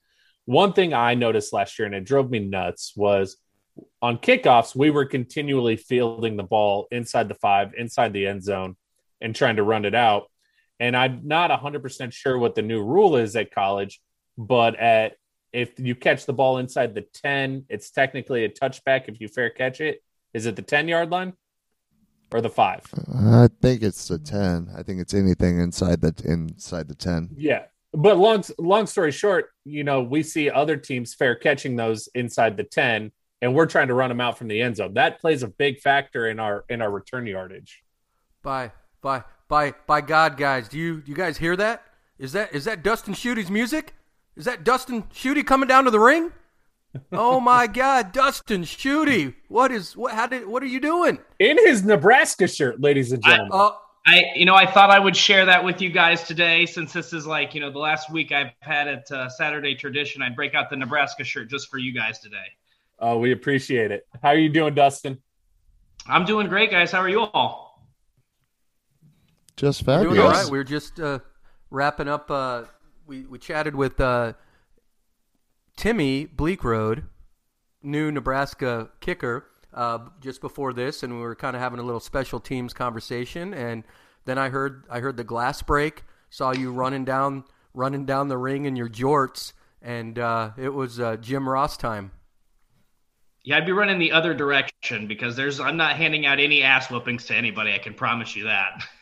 one 0.46 0.74
thing 0.74 0.94
I 0.94 1.14
noticed 1.14 1.54
last 1.54 1.78
year, 1.78 1.86
and 1.86 1.96
it 1.96 2.06
drove 2.06 2.30
me 2.30 2.40
nuts, 2.40 2.94
was 2.96 3.38
on 4.02 4.18
kickoffs 4.18 4.76
we 4.76 4.90
were 4.90 5.06
continually 5.06 5.78
fielding 5.78 6.36
the 6.36 6.44
ball 6.44 6.88
inside 6.92 7.30
the 7.30 7.36
five, 7.36 7.74
inside 7.78 8.14
the 8.14 8.28
end 8.28 8.44
zone, 8.44 8.76
and 9.22 9.36
trying 9.36 9.58
to 9.58 9.64
run 9.64 9.86
it 9.86 9.96
out. 9.96 10.30
And 10.80 10.96
I'm 10.96 11.22
not 11.24 11.52
100% 11.52 12.14
sure 12.14 12.38
what 12.38 12.56
the 12.56 12.62
new 12.62 12.84
rule 12.84 13.18
is 13.18 13.36
at 13.36 13.54
college, 13.54 14.02
but 14.38 14.76
at 14.80 15.16
if 15.52 15.80
you 15.80 15.96
catch 15.96 16.26
the 16.26 16.34
ball 16.34 16.58
inside 16.60 16.96
the 16.96 17.02
10, 17.02 17.66
it's 17.70 17.90
technically 17.90 18.46
a 18.46 18.50
touchback 18.50 19.08
if 19.08 19.20
you 19.20 19.28
fair 19.28 19.50
catch 19.50 19.82
it. 19.82 20.04
Is 20.34 20.46
it 20.46 20.56
the 20.56 20.62
10 20.62 20.88
yard 20.88 21.10
line 21.10 21.34
or 22.32 22.42
the 22.42 22.50
five? 22.50 22.84
Uh, 22.96 23.46
I 23.46 23.48
think 23.62 23.82
it's 23.82 24.08
the 24.08 24.20
10. 24.20 24.70
I 24.78 24.84
think 24.84 25.02
it's 25.02 25.14
anything 25.14 25.60
inside 25.60 26.02
the 26.02 26.14
inside 26.24 26.88
the 26.88 26.96
10. 26.96 27.32
Yeah. 27.36 27.64
But 27.92 28.18
long 28.18 28.44
long 28.60 28.86
story 28.86 29.12
short, 29.12 29.50
you 29.66 29.84
know, 29.84 30.04
we 30.04 30.22
see 30.22 30.50
other 30.50 30.78
teams 30.78 31.16
fair 31.16 31.36
catching 31.36 31.76
those 31.76 32.08
inside 32.14 32.56
the 32.56 32.64
10 32.64 33.12
and 33.42 33.56
we're 33.56 33.66
trying 33.66 33.88
to 33.88 33.94
run 33.94 34.10
them 34.10 34.22
out 34.22 34.38
from 34.38 34.48
the 34.48 34.62
end 34.62 34.76
zone. 34.76 34.94
That 34.94 35.20
plays 35.20 35.44
a 35.44 35.48
big 35.48 35.80
factor 35.80 36.28
in 36.28 36.40
our 36.40 36.66
in 36.70 36.82
our 36.82 36.92
return 36.92 37.26
yardage. 37.26 37.84
Bye. 38.44 38.72
by 39.02 39.24
by 39.50 39.74
by 39.88 40.00
God, 40.00 40.38
guys, 40.38 40.70
do 40.70 40.78
you 40.78 41.02
do 41.02 41.12
you 41.12 41.18
guys 41.18 41.38
hear 41.38 41.58
that? 41.58 41.84
Is 42.18 42.32
that 42.32 42.56
is 42.56 42.64
that 42.64 42.84
Dustin 42.84 43.14
Schutte's 43.14 43.50
music? 43.50 43.96
Is 44.38 44.46
that 44.46 44.64
Dustin 44.64 45.04
Schutte 45.04 45.46
coming 45.46 45.68
down 45.68 45.84
to 45.84 45.92
the 45.92 46.00
ring? 46.00 46.32
oh 47.12 47.42
my 47.42 47.68
God, 47.84 48.14
Dustin 48.14 48.64
Schutte! 48.64 49.36
What 49.50 49.72
is 49.74 49.98
what? 49.98 50.14
How 50.14 50.28
did 50.28 50.48
what 50.48 50.64
are 50.64 50.68
you 50.68 50.80
doing 50.80 51.20
in 51.40 51.58
his 51.58 51.84
Nebraska 51.84 52.48
shirt, 52.48 52.80
ladies 52.80 53.12
and 53.12 53.22
gentlemen? 53.22 53.52
I, 53.52 53.58
uh, 53.58 53.72
I, 54.08 54.24
you 54.36 54.46
know, 54.46 54.56
I 54.56 54.66
thought 54.66 54.90
I 54.90 55.00
would 55.00 55.16
share 55.16 55.46
that 55.46 55.64
with 55.64 55.82
you 55.82 55.90
guys 55.90 56.24
today, 56.24 56.66
since 56.66 56.94
this 56.94 57.12
is 57.12 57.28
like, 57.28 57.54
you 57.54 57.62
know, 57.62 57.70
the 57.70 57.80
last 57.80 58.12
week 58.12 58.32
I've 58.32 58.52
had 58.62 58.88
it 58.88 59.12
uh, 59.12 59.30
Saturday 59.30 59.76
tradition. 59.76 60.22
I'd 60.22 60.36
break 60.36 60.56
out 60.56 60.70
the 60.70 60.78
Nebraska 60.78 61.24
shirt 61.24 61.50
just 61.50 61.70
for 61.70 61.78
you 61.78 61.94
guys 61.94 62.20
today. 62.20 62.38
Oh, 62.98 63.18
we 63.18 63.34
appreciate 63.34 63.92
it. 63.92 64.08
How 64.22 64.30
are 64.30 64.38
you 64.38 64.50
doing, 64.50 64.74
Dustin? 64.74 65.20
I'm 66.08 66.26
doing 66.26 66.48
great, 66.48 66.72
guys. 66.72 66.92
How 66.92 67.00
are 67.00 67.10
you 67.10 67.22
all? 67.22 67.69
Just 69.60 69.84
fabulous. 69.84 70.16
Doing 70.16 70.26
all 70.26 70.32
right. 70.32 70.50
We 70.50 70.58
are 70.58 70.64
just 70.64 71.02
uh, 71.02 71.20
wrapping 71.70 72.08
up. 72.08 72.32
Uh, 72.32 72.64
we 73.06 73.26
we 73.26 73.38
chatted 73.38 73.76
with 73.76 74.00
uh, 74.00 74.34
Timmy 75.76 76.26
Bleekrode, 76.26 77.04
new 77.84 78.10
Nebraska 78.10 78.90
kicker, 79.02 79.48
uh, 79.74 80.00
just 80.22 80.40
before 80.40 80.72
this, 80.72 81.04
and 81.04 81.14
we 81.16 81.20
were 81.20 81.36
kind 81.36 81.58
of 81.58 81.62
having 81.62 81.80
a 81.80 81.84
little 81.84 82.00
special 82.00 82.40
teams 82.40 82.74
conversation. 82.74 83.54
And 83.54 83.84
then 84.24 84.38
I 84.38 84.48
heard 84.48 84.86
I 84.90 85.02
heard 85.02 85.18
the 85.18 85.26
glass 85.26 85.62
break, 85.62 86.06
saw 86.30 86.54
you 86.54 86.72
running 86.72 87.04
down 87.04 87.44
running 87.74 88.06
down 88.06 88.30
the 88.30 88.38
ring 88.38 88.64
in 88.64 88.78
your 88.78 88.88
jorts, 88.88 89.52
and 89.82 90.18
uh, 90.18 90.52
it 90.58 90.74
was 90.74 91.02
uh, 91.02 91.18
Jim 91.18 91.50
Ross 91.50 91.76
time. 91.76 92.12
Yeah, 93.44 93.58
I'd 93.58 93.66
be 93.66 93.74
running 93.74 94.00
the 94.00 94.14
other 94.14 94.34
direction 94.34 95.06
because 95.06 95.36
there's 95.36 95.60
I'm 95.60 95.76
not 95.76 95.98
handing 95.98 96.26
out 96.26 96.40
any 96.40 96.64
ass 96.64 96.90
whoopings 96.90 97.26
to 97.26 97.36
anybody. 97.36 97.74
I 97.74 97.80
can 97.80 97.94
promise 97.94 98.38
you 98.38 98.46
that. 98.46 98.88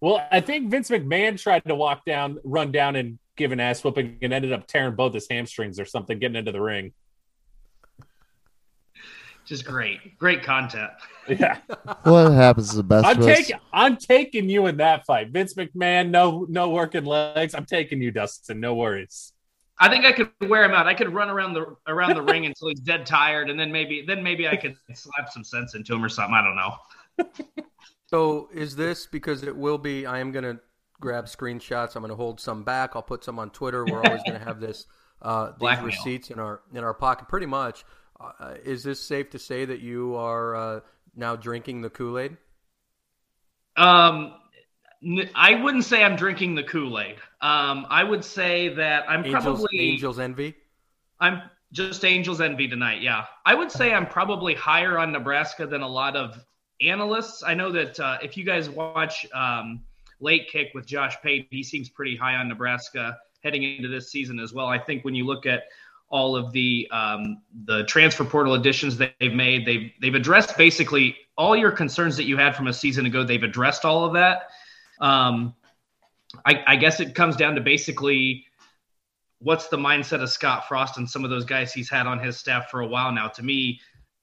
Well, 0.00 0.26
I 0.32 0.40
think 0.40 0.70
Vince 0.70 0.88
McMahon 0.88 1.40
tried 1.40 1.64
to 1.64 1.74
walk 1.74 2.04
down, 2.04 2.38
run 2.42 2.72
down, 2.72 2.96
and 2.96 3.18
give 3.36 3.52
an 3.52 3.60
ass 3.60 3.84
whooping 3.84 4.18
and 4.22 4.32
ended 4.32 4.52
up 4.52 4.66
tearing 4.66 4.94
both 4.94 5.12
his 5.12 5.26
hamstrings 5.28 5.78
or 5.78 5.84
something 5.84 6.18
getting 6.18 6.36
into 6.36 6.52
the 6.52 6.60
ring. 6.60 6.92
Just 9.44 9.64
great, 9.64 10.18
great 10.18 10.42
content. 10.42 10.90
Yeah. 11.28 11.58
what 12.04 12.32
happens 12.32 12.70
is 12.70 12.76
the 12.76 12.82
best. 12.82 13.06
I'm 13.06 13.20
taking, 13.20 13.56
I'm 13.72 13.96
taking 13.96 14.48
you 14.48 14.66
in 14.66 14.76
that 14.78 15.04
fight, 15.06 15.30
Vince 15.30 15.54
McMahon. 15.54 16.10
No, 16.10 16.46
no 16.48 16.70
working 16.70 17.04
legs. 17.04 17.54
I'm 17.54 17.66
taking 17.66 18.00
you, 18.00 18.10
Dustin. 18.10 18.60
No 18.60 18.74
worries. 18.74 19.32
I 19.78 19.88
think 19.88 20.04
I 20.04 20.12
could 20.12 20.30
wear 20.46 20.62
him 20.64 20.72
out. 20.72 20.86
I 20.86 20.94
could 20.94 21.12
run 21.12 21.30
around 21.30 21.54
the 21.54 21.74
around 21.86 22.14
the 22.14 22.22
ring 22.22 22.44
until 22.44 22.68
he's 22.68 22.80
dead 22.80 23.06
tired, 23.06 23.48
and 23.48 23.58
then 23.58 23.72
maybe 23.72 24.04
then 24.06 24.22
maybe 24.22 24.46
I 24.46 24.56
could 24.56 24.76
slap 24.94 25.30
some 25.30 25.42
sense 25.42 25.74
into 25.74 25.94
him 25.94 26.04
or 26.04 26.10
something. 26.10 26.34
I 26.34 26.44
don't 26.44 26.56
know. 26.56 27.64
so 28.10 28.48
is 28.52 28.74
this 28.74 29.06
because 29.06 29.44
it 29.44 29.56
will 29.56 29.78
be? 29.78 30.04
I 30.04 30.18
am 30.18 30.32
going 30.32 30.42
to 30.42 30.58
grab 30.98 31.26
screenshots. 31.26 31.94
I'm 31.94 32.02
going 32.02 32.10
to 32.10 32.16
hold 32.16 32.40
some 32.40 32.64
back. 32.64 32.96
I'll 32.96 33.02
put 33.02 33.22
some 33.22 33.38
on 33.38 33.50
Twitter. 33.50 33.84
We're 33.84 34.02
always 34.02 34.22
going 34.24 34.38
to 34.38 34.44
have 34.44 34.60
this 34.60 34.86
uh, 35.22 35.50
these 35.50 35.58
Blackmail. 35.60 35.86
receipts 35.86 36.30
in 36.30 36.40
our 36.40 36.60
in 36.74 36.82
our 36.82 36.92
pocket. 36.92 37.28
Pretty 37.28 37.46
much. 37.46 37.84
Uh, 38.20 38.54
is 38.64 38.82
this 38.82 39.00
safe 39.00 39.30
to 39.30 39.38
say 39.38 39.64
that 39.64 39.80
you 39.80 40.16
are 40.16 40.56
uh, 40.56 40.80
now 41.14 41.36
drinking 41.36 41.82
the 41.82 41.88
Kool 41.88 42.18
Aid? 42.18 42.36
Um, 43.76 44.34
I 45.34 45.54
wouldn't 45.54 45.84
say 45.84 46.02
I'm 46.02 46.16
drinking 46.16 46.56
the 46.56 46.64
Kool 46.64 46.98
Aid. 46.98 47.16
Um, 47.40 47.86
I 47.88 48.02
would 48.02 48.24
say 48.24 48.74
that 48.74 49.08
I'm 49.08 49.24
Angels, 49.24 49.44
probably 49.44 49.80
Angels 49.80 50.18
envy. 50.18 50.56
I'm 51.20 51.42
just 51.72 52.04
Angels 52.04 52.40
envy 52.40 52.66
tonight. 52.66 53.02
Yeah, 53.02 53.24
I 53.46 53.54
would 53.54 53.70
say 53.70 53.94
I'm 53.94 54.06
probably 54.06 54.54
higher 54.54 54.98
on 54.98 55.12
Nebraska 55.12 55.66
than 55.66 55.82
a 55.82 55.88
lot 55.88 56.16
of 56.16 56.44
analysts. 56.82 57.42
I 57.42 57.54
know 57.54 57.70
that 57.72 57.98
uh, 58.00 58.18
if 58.22 58.36
you 58.36 58.44
guys 58.44 58.70
watch 58.70 59.26
um, 59.32 59.82
late 60.20 60.48
kick 60.50 60.70
with 60.74 60.86
Josh 60.86 61.16
Pate. 61.22 61.48
He 61.50 61.62
seems 61.62 61.88
pretty 61.88 62.16
high 62.16 62.34
on 62.34 62.48
Nebraska 62.48 63.18
heading 63.42 63.62
into 63.62 63.88
this 63.88 64.10
season 64.10 64.38
as 64.38 64.52
well. 64.52 64.66
I 64.66 64.78
think 64.78 65.04
when 65.04 65.14
you 65.14 65.24
look 65.24 65.46
at 65.46 65.64
all 66.10 66.36
of 66.36 66.52
the 66.52 66.88
um, 66.90 67.40
the 67.64 67.84
transfer 67.84 68.24
portal 68.24 68.54
additions 68.54 68.96
they've 68.96 69.32
made, 69.32 69.66
they've 69.66 69.90
they've 70.00 70.14
addressed 70.14 70.56
basically 70.56 71.16
all 71.36 71.56
your 71.56 71.70
concerns 71.70 72.16
that 72.16 72.24
you 72.24 72.36
had 72.36 72.54
from 72.54 72.66
a 72.66 72.72
season 72.72 73.06
ago. 73.06 73.24
They've 73.24 73.42
addressed 73.42 73.84
all 73.84 74.04
of 74.04 74.12
that. 74.14 74.50
Um, 75.00 75.54
I, 76.44 76.62
I 76.66 76.76
guess 76.76 77.00
it 77.00 77.14
comes 77.14 77.36
down 77.36 77.54
to 77.54 77.60
basically 77.60 78.44
what's 79.38 79.68
the 79.68 79.76
mindset 79.76 80.22
of 80.22 80.30
Scott 80.30 80.68
Frost 80.68 80.98
and 80.98 81.08
some 81.08 81.24
of 81.24 81.30
those 81.30 81.44
guys 81.44 81.72
he's 81.72 81.88
had 81.88 82.06
on 82.06 82.18
his 82.18 82.36
staff 82.36 82.70
for 82.70 82.80
a 82.80 82.86
while 82.86 83.10
now. 83.10 83.28
To 83.28 83.42
me, 83.42 83.80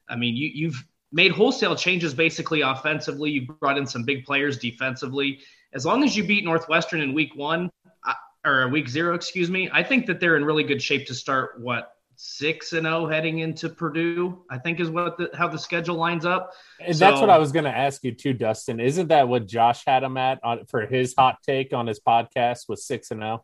I 0.08 0.16
mean, 0.16 0.36
you, 0.36 0.49
you've 0.53 0.86
made 1.12 1.32
wholesale 1.32 1.76
changes 1.76 2.14
basically 2.14 2.62
offensively. 2.62 3.32
You 3.32 3.47
brought 3.60 3.78
in 3.78 3.88
some 3.88 4.03
big 4.03 4.26
players 4.26 4.58
defensively 4.58 5.39
as 5.74 5.86
long 5.86 6.03
as 6.03 6.16
you 6.16 6.24
beat 6.24 6.43
Northwestern 6.43 7.01
in 7.01 7.14
week 7.14 7.36
one 7.36 7.70
uh, 8.05 8.14
or 8.45 8.68
week 8.70 8.88
zero, 8.88 9.14
excuse 9.16 9.49
me, 9.49 9.70
I 9.72 9.84
think 9.84 10.05
that 10.08 10.20
they're 10.20 10.38
in 10.38 10.45
really 10.45 10.64
good 10.64 10.82
shape 10.82 11.08
to 11.08 11.14
start 11.14 11.60
what 11.60 11.91
six 12.16 12.74
and 12.74 12.86
zero 12.86 13.05
oh 13.05 13.08
heading 13.08 13.39
into 13.39 13.70
Purdue. 13.70 14.43
I 14.49 14.58
think 14.58 14.80
is 14.80 14.89
what 14.89 15.18
the, 15.18 15.30
how 15.36 15.47
the 15.47 15.60
schedule 15.60 15.95
lines 15.95 16.26
up. 16.26 16.53
And 16.80 16.95
so, 16.95 17.05
that's 17.05 17.22
what 17.22 17.30
I 17.30 17.38
was 17.38 17.51
going 17.51 17.66
to 17.66 17.76
ask 17.76 18.03
you 18.03 18.12
too, 18.12 18.34
Dustin. 18.34 18.80
Isn't 18.80 19.10
that 19.10 19.28
what 19.28 19.45
Josh 19.45 19.84
had 19.86 20.03
him 20.03 20.18
at 20.18 20.39
on, 20.43 20.66
for 20.66 20.86
his 20.86 21.14
hot 21.16 21.38
take 21.45 21.74
on 21.74 21.88
his 21.88 21.99
podcast 21.99 22.68
was 22.68 22.86
six 22.86 23.12
and 23.12 23.22
zero? 23.22 23.43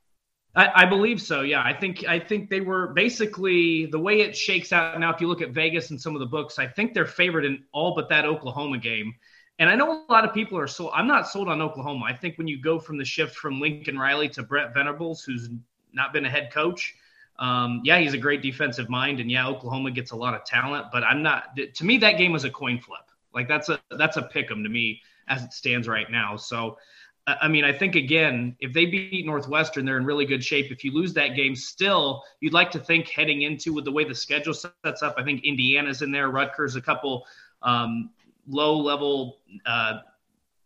I, 0.56 0.84
I, 0.84 0.86
believe 0.86 1.20
so. 1.20 1.42
Yeah, 1.42 1.64
I 1.64 1.74
think 1.74 2.06
I 2.08 2.20
think 2.20 2.50
they 2.50 2.62
were 2.62 2.88
basically 2.88 3.88
the 3.88 4.00
way 4.00 4.22
it 4.22 4.38
shakes 4.38 4.72
out 4.72 5.00
now. 5.00 5.12
If 5.12 5.20
you 5.20 5.28
look 5.28 5.42
at 5.42 5.50
Vegas 5.50 5.90
and 5.90 6.00
some 6.00 6.16
of 6.16 6.20
the 6.20 6.28
books, 6.28 6.60
I 6.60 6.68
think 6.68 6.94
they're 6.94 7.06
favored 7.06 7.44
in 7.44 7.64
all 7.72 7.96
but 7.96 8.10
that 8.10 8.26
Oklahoma 8.26 8.78
game. 8.78 9.16
And 9.60 9.70
I 9.70 9.76
know 9.76 10.06
a 10.08 10.12
lot 10.12 10.26
of 10.26 10.34
people 10.34 10.58
are 10.60 10.68
sold. 10.68 10.92
I'm 10.94 11.08
not 11.08 11.28
sold 11.28 11.48
on 11.48 11.62
Oklahoma. 11.62 12.06
I 12.06 12.14
think 12.14 12.38
when 12.38 12.48
you 12.48 12.62
go 12.62 12.80
from 12.80 12.98
the 12.98 13.06
shift 13.06 13.36
from 13.36 13.60
Lincoln 13.60 13.98
Riley 13.98 14.30
to 14.30 14.44
Brent 14.44 14.74
Venables, 14.74 15.24
who's 15.24 15.50
not 15.92 16.14
been 16.14 16.26
a 16.26 16.30
head 16.30 16.52
coach, 16.52 16.96
um, 17.40 17.82
yeah, 17.84 18.00
he's 18.00 18.14
a 18.14 18.18
great 18.18 18.42
defensive 18.42 18.90
mind, 18.90 19.20
and 19.20 19.30
yeah, 19.30 19.48
Oklahoma 19.48 19.92
gets 19.92 20.12
a 20.12 20.16
lot 20.16 20.34
of 20.34 20.46
talent. 20.46 20.88
But 20.92 21.04
I'm 21.04 21.24
not. 21.24 21.58
To 21.76 21.86
me, 21.86 21.98
that 22.00 22.18
game 22.18 22.32
was 22.32 22.44
a 22.44 22.50
coin 22.50 22.80
flip. 22.80 23.02
Like 23.34 23.48
that's 23.48 23.70
a 23.70 23.80
that's 23.98 24.18
a 24.18 24.22
pick 24.22 24.52
'em 24.52 24.64
to 24.64 24.70
me 24.70 25.02
as 25.28 25.44
it 25.44 25.54
stands 25.54 25.88
right 25.88 26.10
now. 26.12 26.36
So, 26.36 26.78
I 27.26 27.48
mean, 27.48 27.64
I 27.64 27.72
think 27.72 27.96
again, 27.96 28.56
if 28.60 28.74
they 28.74 28.86
beat 28.86 29.26
Northwestern, 29.26 29.86
they're 29.86 29.98
in 29.98 30.06
really 30.06 30.26
good 30.26 30.44
shape. 30.44 30.72
If 30.72 30.84
you 30.84 30.92
lose 30.92 31.14
that 31.14 31.36
game, 31.36 31.56
still, 31.56 32.24
you'd 32.42 32.52
like 32.54 32.70
to 32.72 32.80
think 32.80 33.08
heading 33.08 33.44
into 33.44 33.74
with 33.74 33.86
the 33.86 33.92
way 33.92 34.04
the 34.04 34.16
schedule 34.16 34.54
sets 34.54 35.02
up. 35.02 35.16
I 35.18 35.24
think 35.24 35.46
Indiana's 35.46 36.02
in 36.02 36.12
there, 36.12 36.30
Rutgers, 36.30 36.76
a 36.76 36.82
couple 36.82 37.26
um, 37.62 38.10
low 38.48 38.78
level. 38.78 39.38
Uh, 39.66 40.00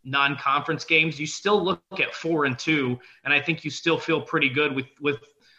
non-conference 0.04 0.84
games 0.86 1.20
you 1.20 1.26
still 1.26 1.62
look 1.62 1.82
at 1.98 2.14
four 2.14 2.46
and 2.46 2.58
two 2.58 2.98
and 3.24 3.34
i 3.34 3.38
think 3.38 3.62
you 3.62 3.70
still 3.70 3.98
feel 3.98 4.22
pretty 4.22 4.48
good 4.48 4.74
with 4.74 4.86
with 5.02 5.18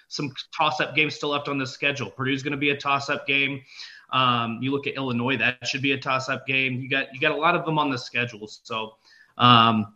some 0.09 0.33
toss-up 0.55 0.95
games 0.95 1.15
still 1.15 1.29
left 1.29 1.47
on 1.47 1.57
the 1.57 1.65
schedule. 1.65 2.11
Purdue's 2.11 2.43
going 2.43 2.51
to 2.51 2.57
be 2.57 2.71
a 2.71 2.77
toss-up 2.77 3.25
game. 3.25 3.61
Um, 4.11 4.59
you 4.59 4.71
look 4.71 4.87
at 4.87 4.95
Illinois, 4.95 5.37
that 5.37 5.65
should 5.65 5.83
be 5.83 5.93
a 5.93 5.97
toss-up 5.97 6.45
game. 6.45 6.81
You 6.81 6.89
got 6.89 7.13
you 7.13 7.21
got 7.21 7.31
a 7.31 7.35
lot 7.35 7.55
of 7.55 7.63
them 7.63 7.79
on 7.79 7.89
the 7.89 7.97
schedule. 7.97 8.47
So 8.47 8.95
um, 9.37 9.93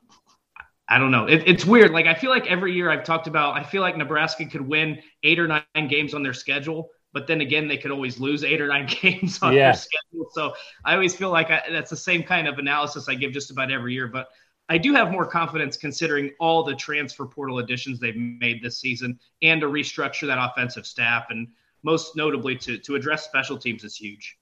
I 0.89 0.97
don't 0.97 1.11
know. 1.11 1.25
It, 1.25 1.43
it's 1.45 1.65
weird. 1.65 1.91
Like 1.91 2.07
I 2.07 2.13
feel 2.13 2.29
like 2.29 2.47
every 2.47 2.73
year 2.73 2.89
I've 2.89 3.03
talked 3.03 3.27
about, 3.27 3.55
I 3.55 3.63
feel 3.63 3.81
like 3.81 3.97
Nebraska 3.97 4.45
could 4.45 4.61
win 4.61 4.99
eight 5.23 5.39
or 5.39 5.47
nine 5.47 5.87
games 5.87 6.13
on 6.13 6.23
their 6.23 6.33
schedule, 6.33 6.89
but 7.13 7.25
then 7.25 7.41
again 7.41 7.67
they 7.67 7.77
could 7.77 7.91
always 7.91 8.19
lose 8.19 8.43
eight 8.43 8.61
or 8.61 8.67
nine 8.67 8.87
games 9.01 9.39
on 9.41 9.53
yeah. 9.53 9.71
their 9.71 9.73
schedule. 9.73 10.29
So 10.33 10.53
I 10.83 10.93
always 10.93 11.15
feel 11.15 11.29
like 11.29 11.49
I, 11.51 11.63
that's 11.71 11.89
the 11.89 11.97
same 11.97 12.23
kind 12.23 12.47
of 12.47 12.57
analysis 12.59 13.07
I 13.07 13.15
give 13.15 13.31
just 13.31 13.49
about 13.49 13.71
every 13.71 13.93
year. 13.93 14.07
But 14.07 14.27
I 14.69 14.77
do 14.77 14.93
have 14.93 15.11
more 15.11 15.25
confidence 15.25 15.77
considering 15.77 16.31
all 16.39 16.63
the 16.63 16.75
transfer 16.75 17.25
portal 17.25 17.59
additions 17.59 17.99
they've 17.99 18.15
made 18.15 18.61
this 18.61 18.79
season 18.79 19.19
and 19.41 19.61
to 19.61 19.67
restructure 19.67 20.27
that 20.27 20.37
offensive 20.37 20.85
staff 20.85 21.27
and 21.29 21.47
most 21.83 22.15
notably 22.15 22.55
to 22.55 22.77
to 22.77 22.95
address 22.95 23.25
special 23.25 23.57
teams 23.57 23.83
is 23.83 23.95
huge. 23.95 24.37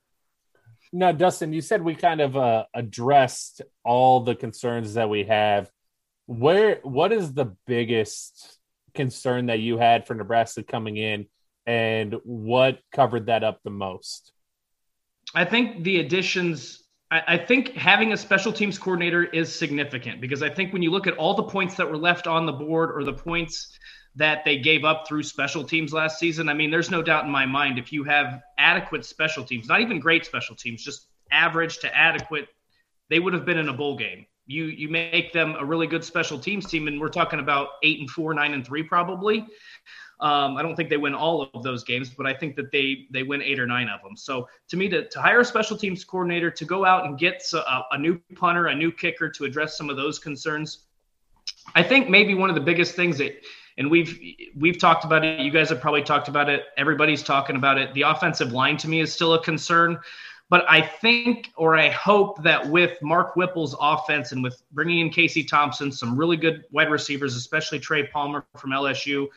Now, 0.93 1.11
Dustin, 1.11 1.53
you 1.53 1.61
said 1.61 1.81
we 1.81 1.95
kind 1.95 2.19
of 2.19 2.35
uh, 2.35 2.65
addressed 2.73 3.61
all 3.83 4.21
the 4.21 4.35
concerns 4.35 4.95
that 4.95 5.09
we 5.09 5.23
have. 5.23 5.71
Where 6.31 6.79
what 6.83 7.11
is 7.11 7.33
the 7.33 7.55
biggest 7.67 8.57
concern 8.93 9.47
that 9.47 9.59
you 9.59 9.77
had 9.77 10.07
for 10.07 10.15
Nebraska 10.15 10.63
coming 10.63 10.97
in, 10.97 11.25
and 11.65 12.15
what 12.23 12.79
covered 12.93 13.25
that 13.25 13.43
up 13.43 13.59
the 13.63 13.69
most? 13.69 14.31
I 15.35 15.45
think 15.45 15.83
the 15.83 15.99
additions 15.99 16.81
I, 17.11 17.37
think 17.37 17.73
having 17.73 18.13
a 18.13 18.17
special 18.17 18.53
teams 18.53 18.79
coordinator 18.79 19.25
is 19.25 19.53
significant 19.53 20.21
because 20.21 20.41
I 20.41 20.49
think 20.49 20.71
when 20.71 20.81
you 20.81 20.91
look 20.91 21.07
at 21.07 21.17
all 21.17 21.33
the 21.33 21.43
points 21.43 21.75
that 21.75 21.89
were 21.89 21.97
left 21.97 22.25
on 22.25 22.45
the 22.45 22.53
board 22.53 22.89
or 22.89 23.03
the 23.03 23.11
points 23.11 23.77
that 24.15 24.45
they 24.45 24.57
gave 24.57 24.85
up 24.85 25.05
through 25.05 25.23
special 25.23 25.65
teams 25.65 25.91
last 25.91 26.17
season, 26.17 26.47
I 26.47 26.53
mean, 26.53 26.71
there's 26.71 26.89
no 26.89 27.01
doubt 27.01 27.25
in 27.25 27.29
my 27.29 27.45
mind 27.45 27.77
if 27.77 27.91
you 27.91 28.05
have 28.05 28.41
adequate 28.57 29.03
special 29.03 29.43
teams, 29.43 29.67
not 29.67 29.81
even 29.81 29.99
great 29.99 30.25
special 30.25 30.55
teams, 30.55 30.81
just 30.81 31.07
average 31.31 31.79
to 31.79 31.93
adequate, 31.93 32.47
they 33.09 33.19
would 33.19 33.33
have 33.33 33.45
been 33.45 33.57
in 33.57 33.67
a 33.67 33.73
bowl 33.73 33.97
game. 33.97 34.25
You 34.51 34.65
you 34.65 34.89
make 34.89 35.33
them 35.33 35.55
a 35.59 35.65
really 35.65 35.87
good 35.87 36.03
special 36.03 36.37
teams 36.37 36.65
team, 36.65 36.87
and 36.87 36.99
we're 36.99 37.09
talking 37.09 37.39
about 37.39 37.69
eight 37.83 37.99
and 37.99 38.09
four, 38.09 38.33
nine 38.33 38.53
and 38.53 38.65
three 38.65 38.83
probably. 38.83 39.47
Um, 40.19 40.55
I 40.55 40.61
don't 40.61 40.75
think 40.75 40.89
they 40.89 40.97
win 40.97 41.15
all 41.15 41.49
of 41.53 41.63
those 41.63 41.83
games, 41.83 42.09
but 42.09 42.27
I 42.27 42.33
think 42.33 42.55
that 42.57 42.71
they 42.71 43.07
they 43.09 43.23
win 43.23 43.41
eight 43.41 43.59
or 43.59 43.65
nine 43.65 43.89
of 43.89 44.01
them. 44.03 44.15
So 44.15 44.47
to 44.67 44.77
me, 44.77 44.87
to, 44.89 45.09
to 45.09 45.21
hire 45.21 45.39
a 45.39 45.45
special 45.45 45.75
teams 45.75 46.03
coordinator, 46.03 46.51
to 46.51 46.65
go 46.65 46.85
out 46.85 47.05
and 47.05 47.17
get 47.17 47.43
a, 47.53 47.81
a 47.91 47.97
new 47.97 48.19
punter, 48.35 48.67
a 48.67 48.75
new 48.75 48.91
kicker 48.91 49.29
to 49.29 49.45
address 49.45 49.77
some 49.77 49.89
of 49.89 49.97
those 49.97 50.19
concerns, 50.19 50.85
I 51.73 51.81
think 51.81 52.07
maybe 52.07 52.35
one 52.35 52.49
of 52.49 52.55
the 52.55 52.61
biggest 52.61 52.95
things 52.95 53.17
that 53.17 53.33
and 53.77 53.89
we've 53.89 54.19
we've 54.55 54.77
talked 54.77 55.05
about 55.05 55.25
it. 55.25 55.39
You 55.39 55.51
guys 55.51 55.69
have 55.69 55.81
probably 55.81 56.03
talked 56.03 56.27
about 56.27 56.49
it. 56.49 56.65
Everybody's 56.77 57.23
talking 57.23 57.55
about 57.55 57.77
it. 57.79 57.93
The 57.93 58.03
offensive 58.03 58.51
line 58.51 58.77
to 58.77 58.87
me 58.87 58.99
is 58.99 59.11
still 59.11 59.33
a 59.33 59.43
concern, 59.43 59.99
but 60.51 60.65
I 60.67 60.81
think 60.81 61.49
or 61.55 61.77
I 61.77 61.89
hope 61.89 62.43
that 62.43 62.69
with 62.69 63.01
Mark 63.01 63.35
Whipple's 63.35 63.73
offense 63.79 64.33
and 64.33 64.43
with 64.43 64.61
bringing 64.73 64.99
in 64.99 65.09
Casey 65.09 65.45
Thompson, 65.45 65.93
some 65.93 66.17
really 66.17 66.35
good 66.35 66.65
wide 66.71 66.91
receivers, 66.91 67.37
especially 67.37 67.79
Trey 67.79 68.05
Palmer 68.07 68.45
from 68.57 68.71
LSU, 68.71 69.27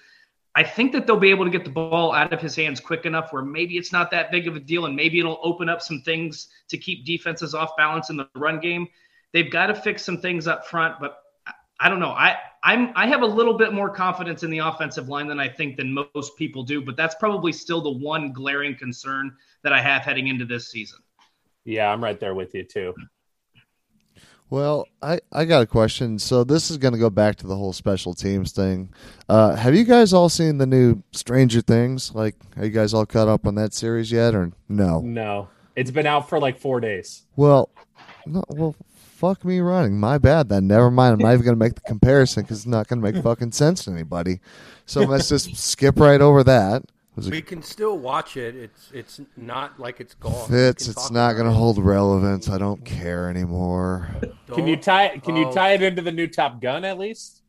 I 0.56 0.64
think 0.64 0.90
that 0.90 1.06
they'll 1.06 1.16
be 1.16 1.30
able 1.30 1.44
to 1.44 1.52
get 1.52 1.62
the 1.64 1.70
ball 1.70 2.12
out 2.12 2.32
of 2.32 2.40
his 2.40 2.56
hands 2.56 2.80
quick 2.80 3.06
enough 3.06 3.32
where 3.32 3.44
maybe 3.44 3.76
it's 3.76 3.92
not 3.92 4.10
that 4.10 4.32
big 4.32 4.48
of 4.48 4.56
a 4.56 4.60
deal 4.60 4.86
and 4.86 4.96
maybe 4.96 5.20
it'll 5.20 5.38
open 5.44 5.68
up 5.68 5.80
some 5.80 6.00
things 6.00 6.48
to 6.68 6.76
keep 6.76 7.04
defenses 7.04 7.54
off 7.54 7.76
balance 7.76 8.10
in 8.10 8.16
the 8.16 8.28
run 8.34 8.58
game. 8.58 8.88
They've 9.32 9.50
got 9.50 9.68
to 9.68 9.74
fix 9.76 10.04
some 10.04 10.18
things 10.18 10.48
up 10.48 10.66
front, 10.66 10.96
but 10.98 11.18
I 11.78 11.88
don't 11.88 12.00
know. 12.00 12.10
I 12.10 12.38
I'm 12.64 12.92
I 12.96 13.06
have 13.06 13.22
a 13.22 13.26
little 13.26 13.54
bit 13.54 13.72
more 13.72 13.88
confidence 13.88 14.42
in 14.42 14.50
the 14.50 14.58
offensive 14.58 15.08
line 15.08 15.28
than 15.28 15.38
I 15.38 15.48
think 15.48 15.76
than 15.76 16.08
most 16.14 16.36
people 16.36 16.64
do, 16.64 16.82
but 16.82 16.96
that's 16.96 17.14
probably 17.14 17.52
still 17.52 17.80
the 17.80 17.92
one 18.04 18.32
glaring 18.32 18.74
concern 18.74 19.36
that 19.62 19.72
I 19.72 19.80
have 19.80 20.02
heading 20.02 20.26
into 20.26 20.44
this 20.44 20.70
season. 20.70 20.98
Yeah, 21.64 21.90
I'm 21.90 22.02
right 22.02 22.18
there 22.18 22.34
with 22.34 22.54
you 22.54 22.64
too. 22.64 22.94
Well, 24.50 24.86
I, 25.02 25.20
I 25.32 25.46
got 25.46 25.62
a 25.62 25.66
question. 25.66 26.18
So 26.18 26.44
this 26.44 26.70
is 26.70 26.76
going 26.76 26.92
to 26.92 27.00
go 27.00 27.10
back 27.10 27.36
to 27.36 27.46
the 27.46 27.56
whole 27.56 27.72
special 27.72 28.14
teams 28.14 28.52
thing. 28.52 28.92
Uh, 29.28 29.56
have 29.56 29.74
you 29.74 29.84
guys 29.84 30.12
all 30.12 30.28
seen 30.28 30.58
the 30.58 30.66
new 30.66 31.02
Stranger 31.12 31.60
Things? 31.60 32.14
Like, 32.14 32.36
are 32.56 32.64
you 32.64 32.70
guys 32.70 32.94
all 32.94 33.06
caught 33.06 33.26
up 33.26 33.46
on 33.46 33.54
that 33.56 33.72
series 33.72 34.12
yet, 34.12 34.34
or 34.34 34.52
no? 34.68 35.00
No, 35.00 35.48
it's 35.74 35.90
been 35.90 36.06
out 36.06 36.28
for 36.28 36.38
like 36.38 36.58
four 36.60 36.78
days. 36.78 37.22
Well, 37.36 37.70
no, 38.26 38.44
well, 38.50 38.76
fuck 38.94 39.44
me 39.44 39.60
running. 39.60 39.98
My 39.98 40.18
bad. 40.18 40.50
Then 40.50 40.66
never 40.66 40.90
mind. 40.90 41.14
I'm 41.14 41.18
not 41.20 41.32
even 41.32 41.44
going 41.44 41.58
to 41.58 41.64
make 41.64 41.74
the 41.74 41.80
comparison 41.80 42.42
because 42.42 42.58
it's 42.58 42.66
not 42.66 42.86
going 42.86 43.02
to 43.02 43.12
make 43.12 43.22
fucking 43.24 43.52
sense 43.52 43.84
to 43.84 43.90
anybody. 43.90 44.40
So 44.86 45.00
let's 45.00 45.30
just 45.30 45.56
skip 45.56 45.98
right 45.98 46.20
over 46.20 46.44
that 46.44 46.84
we 47.16 47.42
can 47.42 47.62
still 47.62 47.98
watch 47.98 48.36
it. 48.36 48.56
It's 48.56 48.90
it's 48.92 49.20
not 49.36 49.78
like 49.78 50.00
it's 50.00 50.14
gone. 50.14 50.48
Fitz, 50.48 50.88
it's 50.88 51.10
not 51.10 51.34
going 51.34 51.46
to 51.46 51.52
hold 51.52 51.78
relevance. 51.78 52.48
I 52.48 52.58
don't 52.58 52.84
care 52.84 53.28
anymore. 53.28 54.08
Don't, 54.46 54.56
can 54.56 54.66
you 54.66 54.76
tie? 54.76 55.18
Can 55.18 55.36
oh. 55.36 55.40
you 55.40 55.52
tie 55.52 55.72
it 55.72 55.82
into 55.82 56.02
the 56.02 56.12
new 56.12 56.26
Top 56.26 56.60
Gun 56.60 56.84
at 56.84 56.98
least? 56.98 57.42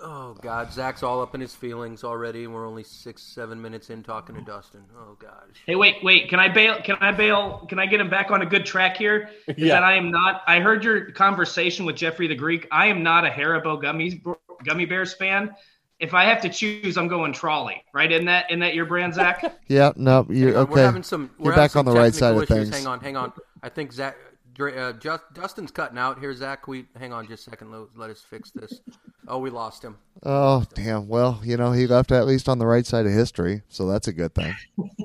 Oh 0.00 0.34
God, 0.42 0.72
Zach's 0.72 1.02
all 1.02 1.22
up 1.22 1.34
in 1.34 1.40
his 1.40 1.54
feelings 1.54 2.02
already, 2.02 2.44
and 2.44 2.54
we're 2.54 2.66
only 2.66 2.82
six, 2.82 3.22
seven 3.22 3.60
minutes 3.60 3.90
in 3.90 4.02
talking 4.02 4.34
to 4.34 4.40
Dustin. 4.40 4.82
Oh 4.96 5.16
God. 5.18 5.52
Hey, 5.66 5.76
wait, 5.76 5.96
wait. 6.02 6.28
Can 6.28 6.40
I 6.40 6.48
bail? 6.48 6.80
Can 6.82 6.96
I 7.00 7.12
bail? 7.12 7.66
Can 7.68 7.78
I 7.78 7.86
get 7.86 8.00
him 8.00 8.10
back 8.10 8.30
on 8.30 8.42
a 8.42 8.46
good 8.46 8.66
track 8.66 8.96
here? 8.96 9.30
yeah. 9.56 9.74
That 9.74 9.82
I 9.82 9.94
am 9.94 10.10
not. 10.10 10.42
I 10.46 10.60
heard 10.60 10.82
your 10.82 11.10
conversation 11.12 11.84
with 11.84 11.96
Jeffrey 11.96 12.26
the 12.26 12.34
Greek. 12.34 12.66
I 12.72 12.86
am 12.86 13.02
not 13.02 13.26
a 13.26 13.30
Haribo 13.30 13.80
gummy 13.80 14.22
gummy 14.64 14.86
bears 14.86 15.14
fan 15.14 15.54
if 16.00 16.14
I 16.14 16.24
have 16.24 16.40
to 16.42 16.48
choose, 16.48 16.96
I'm 16.96 17.08
going 17.08 17.32
Trolli. 17.32 17.76
Right? 17.92 18.10
In 18.10 18.24
that 18.26 18.50
in 18.50 18.58
that 18.60 18.74
your 18.74 18.86
brand, 18.86 19.14
Zach? 19.14 19.58
yeah. 19.68 19.92
No. 19.96 20.26
You 20.28 20.54
okay? 20.56 20.72
We're 20.72 20.84
having 20.84 21.02
some. 21.02 21.30
We're 21.38 21.50
You're 21.50 21.56
back 21.56 21.72
some 21.72 21.86
on 21.86 21.94
the 21.94 21.98
right 21.98 22.14
side 22.14 22.36
issues. 22.36 22.50
of 22.50 22.56
things. 22.56 22.76
Hang 22.76 22.86
on. 22.86 23.00
Hang 23.00 23.16
on. 23.16 23.32
I 23.62 23.68
think 23.68 23.92
Zach. 23.92 24.16
Uh, 24.60 24.92
just, 24.92 25.24
Dustin's 25.34 25.72
cutting 25.72 25.98
out 25.98 26.20
here, 26.20 26.32
Zach. 26.32 26.68
We 26.68 26.86
hang 26.96 27.12
on 27.12 27.26
just 27.26 27.44
a 27.48 27.50
second. 27.50 27.72
Let, 27.72 27.88
let 27.96 28.10
us 28.10 28.20
fix 28.22 28.52
this. 28.52 28.80
Oh, 29.26 29.38
we 29.38 29.50
lost 29.50 29.82
him. 29.82 29.96
Oh, 30.22 30.64
damn. 30.74 31.08
Well, 31.08 31.40
you 31.42 31.56
know, 31.56 31.72
he 31.72 31.88
left 31.88 32.12
at 32.12 32.24
least 32.24 32.48
on 32.48 32.58
the 32.60 32.66
right 32.66 32.86
side 32.86 33.04
of 33.04 33.10
history, 33.10 33.62
so 33.68 33.88
that's 33.88 34.06
a 34.06 34.12
good 34.12 34.32
thing. 34.32 34.54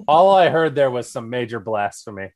all 0.08 0.36
I 0.36 0.50
heard 0.50 0.76
there 0.76 0.92
was 0.92 1.12
some 1.12 1.32
major 1.32 1.60
blasphemy. 1.60 2.32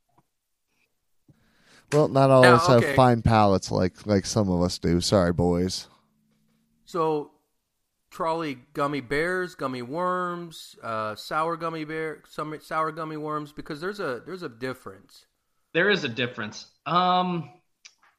Well, 1.92 2.08
not 2.08 2.32
all 2.32 2.44
of 2.44 2.62
us 2.62 2.68
okay. 2.68 2.88
have 2.88 2.96
fine 2.96 3.22
palates 3.22 3.70
like 3.70 4.08
like 4.08 4.26
some 4.26 4.50
of 4.50 4.64
us 4.64 4.80
do. 4.80 5.00
Sorry, 5.00 5.32
boys. 5.32 5.88
So 6.86 7.33
Trolli 8.14 8.60
gummy 8.74 9.02
bears, 9.02 9.56
gummy 9.56 9.82
worms, 9.82 10.76
uh, 10.84 11.16
sour 11.16 11.58
gummy 11.58 11.84
bear, 11.84 12.22
some 12.30 12.56
sour 12.62 12.92
gummy 12.92 13.18
worms 13.18 13.52
because 13.52 13.82
there's 13.82 14.00
a 14.00 14.22
there's 14.26 14.44
a 14.44 14.50
difference. 14.50 15.26
There 15.74 15.90
is 15.90 16.04
a 16.04 16.10
difference. 16.10 16.68
Um, 16.86 17.50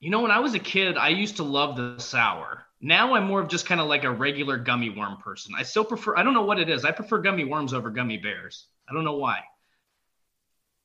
you 0.01 0.11
know, 0.11 0.21
when 0.21 0.33
I 0.33 0.41
was 0.41 0.55
a 0.55 0.59
kid, 0.59 0.97
I 0.97 1.11
used 1.11 1.37
to 1.37 1.45
love 1.45 1.77
the 1.77 2.01
sour. 2.01 2.65
Now 2.81 3.15
I'm 3.15 3.25
more 3.25 3.41
of 3.41 3.49
just 3.49 3.67
kind 3.67 3.81
of 3.81 3.87
like 3.87 4.03
a 4.03 4.11
regular 4.11 4.59
gummy 4.59 4.91
worm 4.91 5.17
person. 5.19 5.55
I 5.57 5.63
still 5.63 5.85
prefer. 5.85 6.17
I 6.17 6.25
don't 6.25 6.35
know 6.35 6.45
what 6.45 6.59
it 6.59 6.69
is. 6.69 6.85
I 6.85 6.91
prefer 6.91 7.19
gummy 7.19 7.45
worms 7.45 7.73
over 7.73 7.89
gummy 7.91 8.17
bears. 8.17 8.67
I 8.89 8.95
don't 8.95 9.05
know 9.05 9.17
why. 9.17 9.39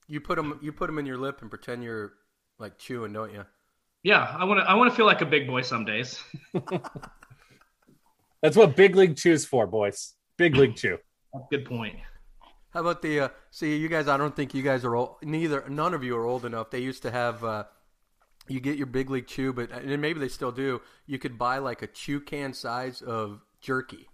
You 0.07 0.22
put 0.22 0.36
them. 0.36 0.60
You 0.62 0.72
put 0.72 0.86
them 0.86 0.99
in 0.99 1.07
your 1.07 1.18
lip 1.18 1.41
and 1.41 1.49
pretend 1.49 1.84
you're 1.84 2.14
like 2.60 2.78
chewing, 2.78 3.14
don't 3.14 3.34
you? 3.34 3.43
Yeah, 4.03 4.22
I 4.22 4.45
want 4.45 4.60
to. 4.60 4.70
I 4.70 4.76
want 4.76 4.91
to 4.91 4.95
feel 4.95 5.07
like 5.07 5.22
a 5.22 5.26
big 5.26 5.47
boy 5.47 5.64
some 5.64 5.84
days. 5.84 6.22
That's 8.41 8.55
what 8.55 8.75
Big 8.75 8.95
League 8.95 9.17
Chew's 9.17 9.45
for, 9.45 9.67
boys. 9.67 10.13
Big 10.37 10.55
League 10.55 10.75
Chew. 10.75 10.97
Good 11.51 11.65
point. 11.65 11.97
How 12.71 12.81
about 12.81 13.01
the 13.01 13.19
uh, 13.19 13.29
see 13.51 13.75
you 13.75 13.89
guys? 13.89 14.07
I 14.07 14.17
don't 14.17 14.35
think 14.35 14.53
you 14.53 14.61
guys 14.63 14.85
are 14.85 14.95
old. 14.95 15.15
Neither 15.23 15.65
none 15.69 15.93
of 15.93 16.03
you 16.03 16.15
are 16.15 16.25
old 16.25 16.45
enough. 16.45 16.69
They 16.69 16.79
used 16.79 17.01
to 17.03 17.11
have. 17.11 17.43
Uh, 17.43 17.63
you 18.47 18.59
get 18.59 18.77
your 18.77 18.87
big 18.87 19.09
league 19.09 19.27
chew, 19.27 19.53
but 19.53 19.71
and 19.71 20.01
maybe 20.01 20.19
they 20.19 20.27
still 20.27 20.51
do. 20.51 20.81
You 21.05 21.19
could 21.19 21.37
buy 21.37 21.57
like 21.59 21.81
a 21.81 21.87
chew 21.87 22.19
can 22.19 22.53
size 22.53 23.01
of 23.01 23.41
jerky 23.61 24.07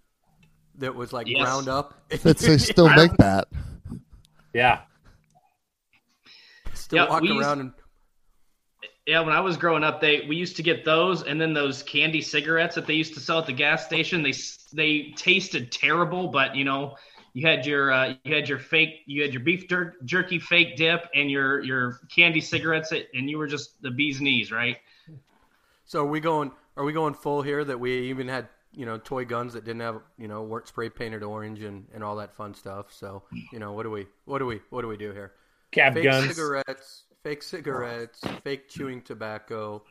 that 0.78 0.94
was 0.94 1.12
like 1.12 1.26
Yes. 1.26 1.42
ground 1.42 1.68
up. 1.68 1.94
That's, 2.10 2.44
they 2.46 2.58
still 2.58 2.88
make 2.96 3.16
that. 3.18 3.48
Yeah. 4.52 4.80
still 6.74 7.04
Yeah, 7.04 7.08
walk 7.10 7.22
we 7.22 7.28
used- 7.28 7.40
around 7.46 7.60
and 7.60 7.72
Yeah, 9.06 9.20
when 9.20 9.32
I 9.32 9.40
was 9.40 9.56
growing 9.56 9.84
up, 9.84 10.00
they 10.00 10.22
we 10.28 10.34
used 10.34 10.56
to 10.56 10.62
get 10.62 10.84
those, 10.84 11.22
and 11.22 11.40
then 11.40 11.52
those 11.52 11.82
candy 11.82 12.20
cigarettes 12.20 12.74
that 12.74 12.86
they 12.86 12.94
used 12.94 13.14
to 13.14 13.20
sell 13.20 13.38
at 13.38 13.46
the 13.46 13.52
gas 13.52 13.84
station. 13.86 14.22
They 14.22 14.34
they 14.72 15.12
tasted 15.16 15.70
terrible, 15.70 16.28
but 16.28 16.56
you 16.56 16.64
know, 16.64 16.96
you 17.32 17.46
had 17.46 17.66
your 17.66 17.92
uh, 17.92 18.14
you 18.24 18.34
had 18.34 18.48
your 18.48 18.58
fake 18.58 19.02
you 19.06 19.22
had 19.22 19.32
your 19.32 19.42
beef 19.42 19.68
jer- 19.68 19.94
jerky 20.04 20.40
fake 20.40 20.76
dip 20.76 21.08
and 21.14 21.30
your 21.30 21.62
your 21.62 22.00
candy 22.14 22.40
cigarettes, 22.40 22.92
and 22.92 23.30
you 23.30 23.38
were 23.38 23.46
just 23.46 23.80
the 23.80 23.90
bee's 23.90 24.20
knees, 24.20 24.50
right? 24.50 24.78
So 25.84 26.00
are 26.00 26.08
we 26.08 26.18
going? 26.18 26.50
Are 26.76 26.84
we 26.84 26.92
going 26.92 27.14
full 27.14 27.42
here? 27.42 27.62
That 27.64 27.78
we 27.78 28.08
even 28.08 28.26
had 28.26 28.48
you 28.72 28.86
know 28.86 28.98
toy 28.98 29.24
guns 29.24 29.52
that 29.54 29.64
didn't 29.64 29.82
have 29.82 30.00
you 30.18 30.28
know 30.28 30.42
weren't 30.42 30.66
spray 30.66 30.88
painted 30.88 31.22
orange 31.22 31.62
and, 31.62 31.86
and 31.94 32.02
all 32.02 32.16
that 32.16 32.34
fun 32.34 32.54
stuff. 32.54 32.86
So 32.92 33.22
you 33.52 33.58
know 33.58 33.72
what 33.72 33.84
do 33.84 33.90
we 33.90 34.06
what 34.24 34.38
do 34.38 34.46
we 34.46 34.60
what 34.70 34.82
do 34.82 34.88
we 34.88 34.96
do 34.96 35.12
here? 35.12 35.32
Cap 35.70 35.94
fake 35.94 36.04
guns. 36.04 36.28
cigarettes, 36.28 37.04
fake 37.26 37.42
cigarettes, 37.42 38.20
fake 38.44 38.68
chewing 38.68 39.02
tobacco. 39.02 39.82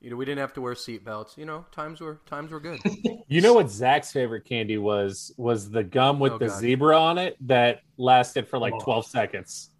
You 0.00 0.10
know 0.10 0.16
we 0.16 0.24
didn't 0.24 0.38
have 0.38 0.52
to 0.52 0.60
wear 0.60 0.74
seatbelts. 0.74 1.36
You 1.36 1.44
know 1.44 1.64
times 1.72 2.00
were 2.00 2.20
times 2.26 2.52
were 2.52 2.60
good. 2.60 2.78
You 3.26 3.40
know 3.40 3.54
what 3.54 3.68
Zach's 3.70 4.12
favorite 4.12 4.44
candy 4.44 4.76
was? 4.78 5.32
Was 5.38 5.70
the 5.70 5.82
gum 5.82 6.20
with 6.20 6.34
Oh, 6.34 6.38
the 6.38 6.46
God. 6.48 6.58
zebra 6.60 6.96
on 7.00 7.18
it 7.18 7.36
that 7.48 7.80
lasted 7.96 8.46
for 8.46 8.58
like 8.58 8.74
Oh. 8.74 8.80
12 8.80 9.06
seconds. 9.06 9.70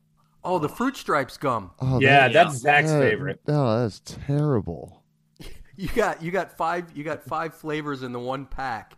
Oh, 0.42 0.58
the 0.58 0.68
fruit 0.68 0.96
stripes 0.96 1.36
gum. 1.36 1.70
Oh, 1.78 2.00
yeah, 2.00 2.26
that- 2.28 2.32
that's 2.32 2.56
Zach's 2.56 2.90
that- 2.90 3.00
favorite. 3.02 3.40
No, 3.46 3.82
that's 3.82 4.00
terrible. 4.04 5.02
You 5.76 5.88
got 5.94 6.22
you 6.22 6.30
got 6.32 6.56
five 6.56 6.96
you 6.96 7.04
got 7.04 7.22
five 7.24 7.54
flavors 7.54 8.02
in 8.02 8.12
the 8.12 8.18
one 8.18 8.46
pack. 8.46 8.94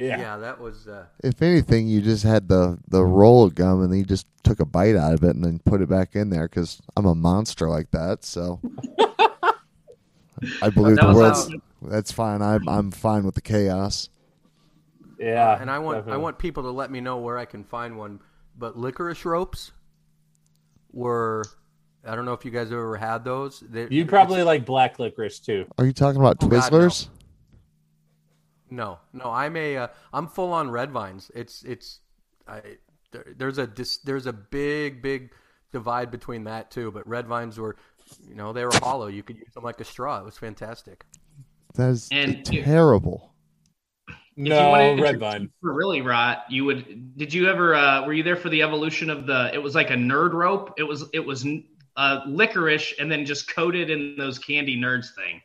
Yeah. 0.00 0.18
Yeah, 0.18 0.36
that 0.38 0.60
was. 0.60 0.86
Uh, 0.88 1.04
If 1.22 1.42
anything, 1.42 1.86
you 1.88 2.00
just 2.00 2.22
had 2.24 2.48
the 2.48 2.78
the 2.88 3.04
roll 3.04 3.44
of 3.44 3.54
gum 3.54 3.82
and 3.82 3.92
then 3.92 3.98
you 3.98 4.04
just 4.04 4.26
took 4.42 4.58
a 4.60 4.64
bite 4.64 4.96
out 4.96 5.12
of 5.12 5.22
it 5.24 5.34
and 5.36 5.44
then 5.44 5.58
put 5.64 5.82
it 5.82 5.88
back 5.88 6.16
in 6.16 6.30
there 6.30 6.48
because 6.48 6.80
I'm 6.96 7.04
a 7.06 7.14
monster 7.14 7.68
like 7.68 7.90
that. 7.90 8.24
So 8.24 8.60
I 10.62 10.70
believe 10.70 10.96
That 10.96 11.02
the 11.02 11.06
was 11.08 11.16
world's. 11.16 11.50
how- 11.52 11.88
That's 11.90 12.12
fine. 12.12 12.40
I'm 12.42 12.68
I'm 12.68 12.90
fine 12.90 13.24
with 13.24 13.34
the 13.34 13.40
chaos. 13.42 14.08
Yeah. 15.18 15.60
and 15.60 15.70
I 15.70 15.78
want 15.80 16.08
I 16.08 16.16
want 16.16 16.38
people 16.38 16.62
to 16.64 16.70
let 16.70 16.90
me 16.90 17.00
know 17.00 17.18
where 17.18 17.36
I 17.36 17.44
can 17.44 17.64
find 17.64 17.98
one. 17.98 18.20
But 18.58 18.78
licorice 18.78 19.24
ropes 19.24 19.72
were. 20.92 21.44
I 22.06 22.14
don't 22.16 22.24
know 22.24 22.32
if 22.32 22.46
you 22.46 22.50
guys 22.50 22.68
ever 22.72 22.96
had 22.96 23.24
those. 23.24 23.60
They- 23.60 23.88
You 23.90 24.06
probably 24.06 24.42
like 24.42 24.64
black 24.64 24.98
licorice 24.98 25.38
too. 25.38 25.66
Are 25.76 25.84
you 25.84 25.92
talking 25.92 26.18
about 26.18 26.38
Oh, 26.42 26.48
God, 26.48 26.72
no. 26.72 26.88
Twizzlers? 28.70 28.76
No, 28.76 28.98
no, 29.12 29.24
I'm 29.30 29.56
a 29.56 29.76
uh, 29.76 29.88
I'm 30.12 30.26
full 30.28 30.52
on 30.52 30.70
red 30.70 30.90
vines. 30.90 31.30
It's 31.34 31.62
it's 31.62 32.00
I 32.48 32.60
there, 33.12 33.26
there's 33.36 33.58
a 33.58 33.66
dis, 33.66 33.98
there's 33.98 34.26
a 34.26 34.32
big 34.32 35.02
big 35.02 35.32
divide 35.72 36.10
between 36.10 36.44
that 36.44 36.70
too. 36.70 36.90
But 36.90 37.06
red 37.08 37.26
vines 37.26 37.58
were, 37.58 37.76
you 38.28 38.34
know, 38.34 38.52
they 38.52 38.64
were 38.64 38.72
hollow. 38.74 39.06
You 39.08 39.22
could 39.22 39.36
use 39.36 39.52
them 39.54 39.64
like 39.64 39.80
a 39.80 39.84
straw. 39.84 40.20
It 40.20 40.24
was 40.24 40.38
fantastic. 40.38 41.04
That 41.74 41.90
is 41.90 42.08
And- 42.10 42.44
terrible. 42.44 43.28
If 44.08 44.46
you 44.46 44.54
No, 44.54 44.70
wanted 44.70 44.96
to 44.96 45.02
red 45.02 45.20
vine. 45.20 45.50
For 45.60 45.72
really 45.74 46.00
rot, 46.00 46.44
you 46.48 46.64
would. 46.64 47.16
Did 47.18 47.34
you 47.34 47.48
ever? 47.48 47.74
Uh, 47.74 48.06
were 48.06 48.12
you 48.12 48.22
there 48.22 48.36
for 48.36 48.48
the 48.48 48.62
evolution 48.62 49.10
of 49.10 49.26
the? 49.26 49.50
It 49.52 49.58
was 49.58 49.74
like 49.74 49.90
a 49.90 49.94
nerd 49.94 50.32
rope. 50.32 50.74
It 50.78 50.84
was. 50.84 51.04
It 51.12 51.24
was 51.26 51.46
uh, 51.96 52.20
licorice 52.26 52.94
and 52.98 53.10
then 53.12 53.26
just 53.26 53.52
coated 53.54 53.90
in 53.90 54.16
those 54.16 54.38
candy 54.38 54.80
nerds 54.80 55.14
thing. 55.14 55.42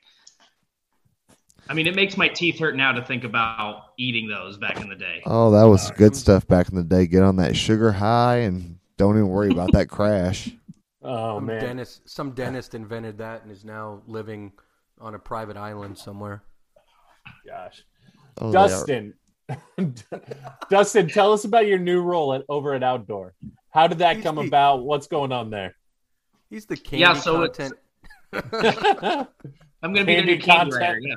I 1.68 1.74
mean, 1.74 1.88
it 1.88 1.95
makes 1.95 2.16
my 2.18 2.28
teeth 2.28 2.59
hurt 2.59 2.76
now 2.76 2.91
to 2.91 3.03
think 3.03 3.24
about 3.24 3.86
eating 3.97 4.28
those 4.28 4.57
back 4.57 4.80
in 4.82 4.88
the 4.89 4.95
day. 4.95 5.22
Oh, 5.26 5.49
that 5.51 5.63
was 5.63 5.89
good 5.91 6.16
stuff 6.16 6.47
back 6.47 6.70
in 6.70 6.76
the 6.76 6.84
day. 6.84 7.07
Get 7.07 7.24
on 7.24 7.38
that 7.38 7.55
sugar 7.55 7.91
high 7.91 8.38
and 8.38 8.78
don't 8.97 9.16
even 9.16 9.30
worry 9.30 9.49
about 9.51 9.72
that 9.74 9.88
crash. 9.89 10.49
Oh 11.07 11.38
some 11.38 11.45
man. 11.45 11.61
dentist 11.61 12.09
some 12.09 12.32
dentist 12.32 12.74
invented 12.74 13.20
that 13.20 13.43
and 13.43 13.51
is 13.51 13.63
now 13.63 14.01
living 14.07 14.51
on 14.99 15.13
a 15.13 15.20
private 15.20 15.55
island 15.55 15.95
somewhere. 15.95 16.41
Gosh. 17.45 17.84
Oh, 18.39 18.51
Dustin. 18.51 19.13
Dustin, 20.72 21.07
tell 21.07 21.32
us 21.32 21.43
about 21.45 21.68
your 21.68 21.78
new 21.78 22.01
role 22.01 22.34
at 22.34 22.43
over 22.49 22.74
at 22.74 22.82
Outdoor. 22.82 23.36
How 23.70 23.86
did 23.86 23.99
that 23.99 24.16
He's 24.16 24.24
come 24.24 24.38
the- 24.38 24.41
about? 24.47 24.84
What's 24.84 25.05
going 25.05 25.32
on 25.32 25.51
there? 25.51 25.76
He's 26.49 26.66
the 26.66 26.76
candy 26.76 27.01
Yeah, 27.01 27.13
so 27.13 27.43
it's- 27.43 27.72
content. 28.34 29.28
I'm 29.84 29.93
going 29.93 30.05
to 30.05 30.05
be 30.05 30.16
the 30.16 30.24
new 30.24 30.39
candy 30.39 30.72
content. 30.72 30.74
writer. 30.76 30.99
Yeah. 31.01 31.16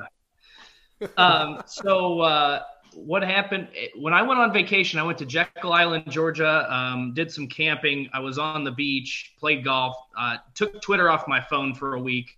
Um, 1.17 1.61
so 1.65 2.21
uh, 2.21 2.61
what 2.93 3.23
happened 3.23 3.67
when 3.95 4.13
I 4.13 4.21
went 4.21 4.39
on 4.39 4.51
vacation? 4.51 4.99
I 4.99 5.03
went 5.03 5.17
to 5.19 5.25
Jekyll 5.25 5.73
Island, 5.73 6.05
Georgia. 6.09 6.71
Um, 6.73 7.13
did 7.13 7.31
some 7.31 7.47
camping. 7.47 8.09
I 8.13 8.19
was 8.19 8.37
on 8.37 8.63
the 8.63 8.71
beach, 8.71 9.33
played 9.39 9.63
golf. 9.63 9.95
Uh, 10.17 10.37
took 10.55 10.81
Twitter 10.81 11.09
off 11.09 11.27
my 11.27 11.39
phone 11.39 11.73
for 11.73 11.95
a 11.95 11.99
week 11.99 12.37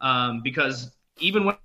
um, 0.00 0.42
because 0.42 0.90
even 1.18 1.44
when 1.44 1.56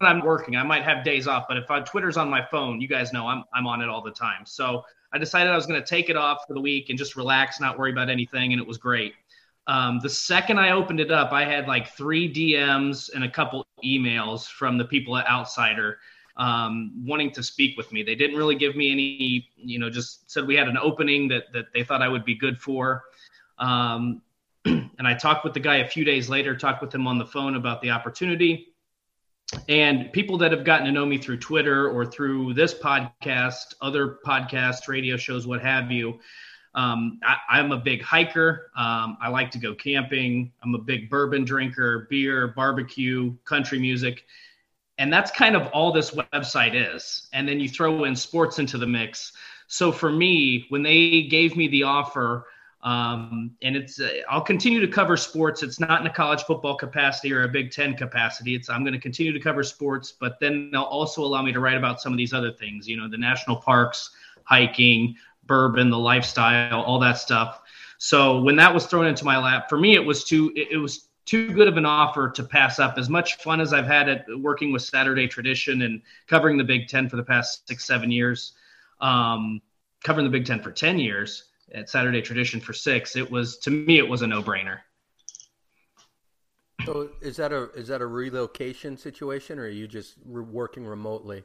I'm 0.00 0.20
working, 0.20 0.56
I 0.56 0.62
might 0.62 0.82
have 0.82 1.04
days 1.04 1.26
off. 1.26 1.46
But 1.48 1.56
if 1.56 1.70
I, 1.70 1.80
Twitter's 1.80 2.16
on 2.16 2.28
my 2.30 2.44
phone, 2.50 2.80
you 2.80 2.88
guys 2.88 3.12
know 3.12 3.26
I'm 3.26 3.44
I'm 3.52 3.66
on 3.66 3.80
it 3.80 3.88
all 3.88 4.02
the 4.02 4.10
time. 4.10 4.44
So 4.44 4.84
I 5.12 5.18
decided 5.18 5.52
I 5.52 5.56
was 5.56 5.66
going 5.66 5.80
to 5.80 5.86
take 5.86 6.08
it 6.08 6.16
off 6.16 6.44
for 6.46 6.54
the 6.54 6.60
week 6.60 6.88
and 6.88 6.98
just 6.98 7.16
relax, 7.16 7.60
not 7.60 7.78
worry 7.78 7.90
about 7.90 8.08
anything, 8.08 8.52
and 8.52 8.60
it 8.60 8.66
was 8.66 8.78
great. 8.78 9.14
Um, 9.70 10.00
the 10.00 10.08
second 10.08 10.58
I 10.58 10.72
opened 10.72 10.98
it 10.98 11.12
up, 11.12 11.30
I 11.30 11.44
had 11.44 11.68
like 11.68 11.94
three 11.96 12.28
DMs 12.28 13.08
and 13.14 13.22
a 13.22 13.30
couple 13.30 13.64
emails 13.84 14.44
from 14.44 14.76
the 14.76 14.84
people 14.84 15.16
at 15.16 15.28
Outsider 15.28 15.98
um, 16.36 16.90
wanting 17.06 17.30
to 17.30 17.42
speak 17.44 17.76
with 17.76 17.92
me. 17.92 18.02
They 18.02 18.16
didn't 18.16 18.36
really 18.36 18.56
give 18.56 18.74
me 18.74 18.90
any, 18.90 19.48
you 19.54 19.78
know, 19.78 19.88
just 19.88 20.28
said 20.28 20.44
we 20.44 20.56
had 20.56 20.66
an 20.66 20.76
opening 20.76 21.28
that 21.28 21.52
that 21.52 21.66
they 21.72 21.84
thought 21.84 22.02
I 22.02 22.08
would 22.08 22.24
be 22.24 22.34
good 22.34 22.58
for. 22.58 23.04
Um, 23.58 24.22
and 24.64 25.06
I 25.06 25.14
talked 25.14 25.44
with 25.44 25.54
the 25.54 25.60
guy 25.60 25.76
a 25.76 25.88
few 25.88 26.04
days 26.04 26.28
later, 26.28 26.56
talked 26.56 26.82
with 26.82 26.92
him 26.92 27.06
on 27.06 27.18
the 27.18 27.26
phone 27.26 27.54
about 27.54 27.80
the 27.80 27.90
opportunity. 27.90 28.74
And 29.68 30.12
people 30.12 30.36
that 30.38 30.50
have 30.50 30.64
gotten 30.64 30.86
to 30.86 30.92
know 30.92 31.06
me 31.06 31.16
through 31.16 31.38
Twitter 31.38 31.88
or 31.88 32.04
through 32.04 32.54
this 32.54 32.74
podcast, 32.74 33.74
other 33.80 34.18
podcasts, 34.26 34.88
radio 34.88 35.16
shows, 35.16 35.46
what 35.46 35.60
have 35.60 35.92
you, 35.92 36.18
um, 36.74 37.18
I, 37.22 37.36
I'm 37.48 37.72
a 37.72 37.78
big 37.78 38.02
hiker. 38.02 38.70
Um, 38.76 39.16
I 39.20 39.28
like 39.28 39.50
to 39.52 39.58
go 39.58 39.74
camping. 39.74 40.52
I'm 40.62 40.74
a 40.74 40.78
big 40.78 41.10
bourbon 41.10 41.44
drinker, 41.44 42.06
beer, 42.10 42.48
barbecue, 42.48 43.34
country 43.44 43.78
music. 43.78 44.24
And 44.98 45.12
that's 45.12 45.30
kind 45.30 45.56
of 45.56 45.66
all 45.68 45.92
this 45.92 46.10
website 46.10 46.74
is. 46.74 47.28
And 47.32 47.48
then 47.48 47.58
you 47.58 47.68
throw 47.68 48.04
in 48.04 48.14
sports 48.14 48.58
into 48.58 48.78
the 48.78 48.86
mix. 48.86 49.32
So 49.66 49.90
for 49.90 50.12
me, 50.12 50.66
when 50.68 50.82
they 50.82 51.22
gave 51.22 51.56
me 51.56 51.68
the 51.68 51.84
offer, 51.84 52.46
um, 52.82 53.52
and 53.62 53.76
it's 53.76 54.00
uh, 54.00 54.08
I'll 54.28 54.40
continue 54.40 54.80
to 54.80 54.88
cover 54.88 55.16
sports. 55.16 55.62
It's 55.62 55.80
not 55.80 56.00
in 56.00 56.06
a 56.06 56.12
college 56.12 56.42
football 56.44 56.76
capacity 56.76 57.32
or 57.32 57.42
a 57.42 57.48
Big 57.48 57.70
Ten 57.70 57.94
capacity. 57.94 58.54
It's 58.54 58.70
I'm 58.70 58.84
going 58.84 58.94
to 58.94 59.00
continue 59.00 59.32
to 59.32 59.40
cover 59.40 59.62
sports, 59.62 60.12
but 60.12 60.40
then 60.40 60.70
they'll 60.72 60.82
also 60.82 61.22
allow 61.22 61.42
me 61.42 61.52
to 61.52 61.60
write 61.60 61.76
about 61.76 62.00
some 62.00 62.12
of 62.12 62.16
these 62.16 62.32
other 62.32 62.52
things. 62.52 62.88
You 62.88 62.96
know, 62.96 63.06
the 63.06 63.18
national 63.18 63.56
parks, 63.56 64.10
hiking, 64.44 65.14
bourbon, 65.50 65.90
the 65.90 65.98
lifestyle, 65.98 66.80
all 66.80 67.00
that 67.00 67.18
stuff. 67.18 67.60
So 67.98 68.40
when 68.40 68.54
that 68.56 68.72
was 68.72 68.86
thrown 68.86 69.06
into 69.06 69.24
my 69.24 69.36
lap, 69.36 69.68
for 69.68 69.76
me, 69.76 69.94
it 69.96 70.04
was 70.04 70.22
too 70.24 70.52
it, 70.54 70.68
it 70.70 70.76
was 70.78 71.08
too 71.26 71.52
good 71.52 71.68
of 71.68 71.76
an 71.76 71.84
offer 71.84 72.30
to 72.30 72.42
pass 72.42 72.78
up. 72.78 72.96
As 72.96 73.10
much 73.10 73.36
fun 73.36 73.60
as 73.60 73.72
I've 73.72 73.86
had 73.86 74.08
at 74.08 74.24
working 74.38 74.72
with 74.72 74.82
Saturday 74.82 75.26
Tradition 75.26 75.82
and 75.82 76.00
covering 76.28 76.56
the 76.56 76.64
Big 76.64 76.88
Ten 76.88 77.08
for 77.08 77.16
the 77.16 77.24
past 77.24 77.66
six 77.68 77.84
seven 77.84 78.12
years, 78.12 78.52
um, 79.00 79.60
covering 80.04 80.24
the 80.24 80.30
Big 80.30 80.46
Ten 80.46 80.62
for 80.62 80.70
ten 80.70 80.98
years 81.00 81.44
at 81.72 81.90
Saturday 81.90 82.22
Tradition 82.22 82.60
for 82.60 82.72
six, 82.72 83.16
it 83.16 83.28
was 83.28 83.58
to 83.58 83.70
me 83.70 83.98
it 83.98 84.08
was 84.08 84.22
a 84.22 84.26
no 84.26 84.42
brainer. 84.42 84.78
So 86.86 87.10
is 87.20 87.36
that 87.36 87.52
a 87.52 87.70
is 87.72 87.88
that 87.88 88.00
a 88.00 88.06
relocation 88.06 88.96
situation, 88.96 89.58
or 89.58 89.64
are 89.64 89.68
you 89.68 89.88
just 89.88 90.14
re- 90.24 90.42
working 90.44 90.86
remotely? 90.86 91.42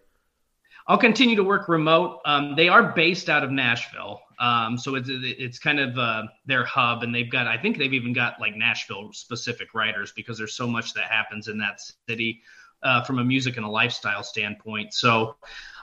I'll 0.87 0.97
continue 0.97 1.35
to 1.35 1.43
work 1.43 1.67
remote. 1.67 2.21
Um, 2.25 2.55
they 2.55 2.69
are 2.69 2.93
based 2.93 3.27
out 3.27 3.43
of 3.43 3.51
Nashville, 3.51 4.21
um, 4.39 4.77
so 4.77 4.95
it's 4.95 5.09
it's 5.09 5.57
kind 5.57 5.79
of 5.79 5.97
uh, 5.97 6.23
their 6.45 6.63
hub, 6.63 7.01
and 7.01 7.13
they've 7.13 7.29
got 7.29 7.47
I 7.47 7.57
think 7.57 7.77
they've 7.77 7.93
even 7.93 8.13
got 8.13 8.39
like 8.39 8.55
Nashville 8.55 9.11
specific 9.11 9.73
writers 9.73 10.11
because 10.15 10.37
there's 10.37 10.53
so 10.55 10.67
much 10.67 10.93
that 10.93 11.05
happens 11.05 11.47
in 11.47 11.57
that 11.57 11.81
city 12.07 12.41
uh, 12.83 13.03
from 13.03 13.17
a 13.17 13.23
music 13.23 13.57
and 13.57 13.65
a 13.65 13.69
lifestyle 13.69 14.21
standpoint. 14.21 14.93
So 14.93 15.37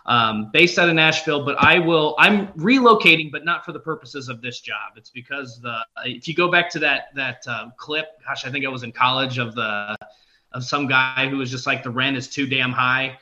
um, 0.07 0.51
based 0.53 0.79
out 0.79 0.89
of 0.89 0.95
Nashville, 0.95 1.45
but 1.45 1.57
I 1.59 1.81
will 1.81 2.15
I'm 2.19 2.49
relocating, 2.49 3.33
but 3.33 3.45
not 3.45 3.65
for 3.65 3.73
the 3.73 3.81
purposes 3.81 4.29
of 4.29 4.41
this 4.41 4.61
job. 4.61 4.93
It's 4.97 5.11
because 5.11 5.61
the 5.61 5.85
if 6.05 6.29
you 6.29 6.35
go 6.35 6.49
back 6.49 6.71
to 6.71 6.79
that 6.79 7.07
that 7.17 7.43
uh, 7.49 7.71
clip, 7.77 8.07
gosh, 8.25 8.45
I 8.45 8.53
think 8.53 8.65
I 8.65 8.69
was 8.69 8.85
in 8.85 8.93
college 8.93 9.39
of 9.39 9.57
the 9.57 9.97
of 10.53 10.63
some 10.63 10.87
guy 10.87 11.29
who 11.29 11.39
was 11.39 11.51
just 11.51 11.67
like 11.67 11.83
the 11.83 11.91
rent 11.91 12.17
is 12.17 12.29
too 12.29 12.47
damn 12.47 12.71
high 12.71 13.19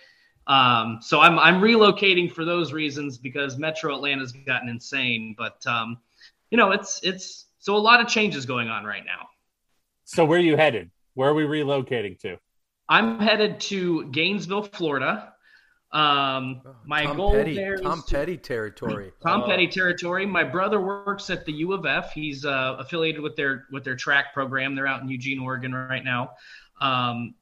Um, 0.51 0.99
so 1.01 1.21
I'm 1.21 1.39
I'm 1.39 1.61
relocating 1.61 2.31
for 2.31 2.45
those 2.45 2.73
reasons 2.73 3.19
because 3.19 3.57
Metro 3.57 3.95
Atlanta's 3.95 4.33
gotten 4.33 4.69
insane. 4.69 5.35
But 5.39 5.65
um, 5.67 5.99
you 6.51 6.59
know, 6.59 6.73
it's 6.73 6.99
it's 7.05 7.47
so 7.61 7.77
a 7.77 7.79
lot 7.79 8.01
of 8.01 8.09
changes 8.09 8.47
going 8.47 8.69
on 8.69 8.85
right 8.85 9.05
now. 9.05 9.29
So 10.05 10.25
where 10.25 10.39
are 10.41 10.43
you 10.43 10.57
headed? 10.57 10.91
Where 11.15 11.29
are 11.31 11.35
we 11.35 11.45
relocating 11.45 12.19
to? 12.21 12.37
I'm 12.89 13.21
headed 13.21 13.61
to 13.61 14.07
Gainesville, 14.07 14.65
Florida. 14.65 15.33
Um, 15.93 16.63
my 16.87 17.05
Tom 17.05 17.17
goal 17.17 17.33
Petty, 17.33 17.55
there 17.55 17.75
is 17.75 17.81
Tom 17.83 18.03
to- 18.07 18.15
Petty 18.17 18.37
territory. 18.37 19.13
Tom 19.23 19.43
Oh. 19.43 19.47
Petty 19.47 19.69
territory. 19.69 20.27
My 20.27 20.43
brother 20.45 20.81
works 20.81 21.31
at 21.31 21.45
the 21.45 21.53
U 21.53 21.73
of 21.73 21.87
F. 21.87 22.13
He's 22.13 22.45
uh, 22.45 22.77
affiliated 22.79 23.21
with 23.21 23.37
their 23.37 23.67
with 23.71 23.85
their 23.85 23.97
track 23.97 24.35
program. 24.35 24.75
They're 24.75 24.87
out 24.89 25.03
in 25.03 25.09
Eugene, 25.09 25.39
Oregon, 25.41 25.73
right 25.75 26.05
now. 26.05 26.31
Um, 26.81 27.35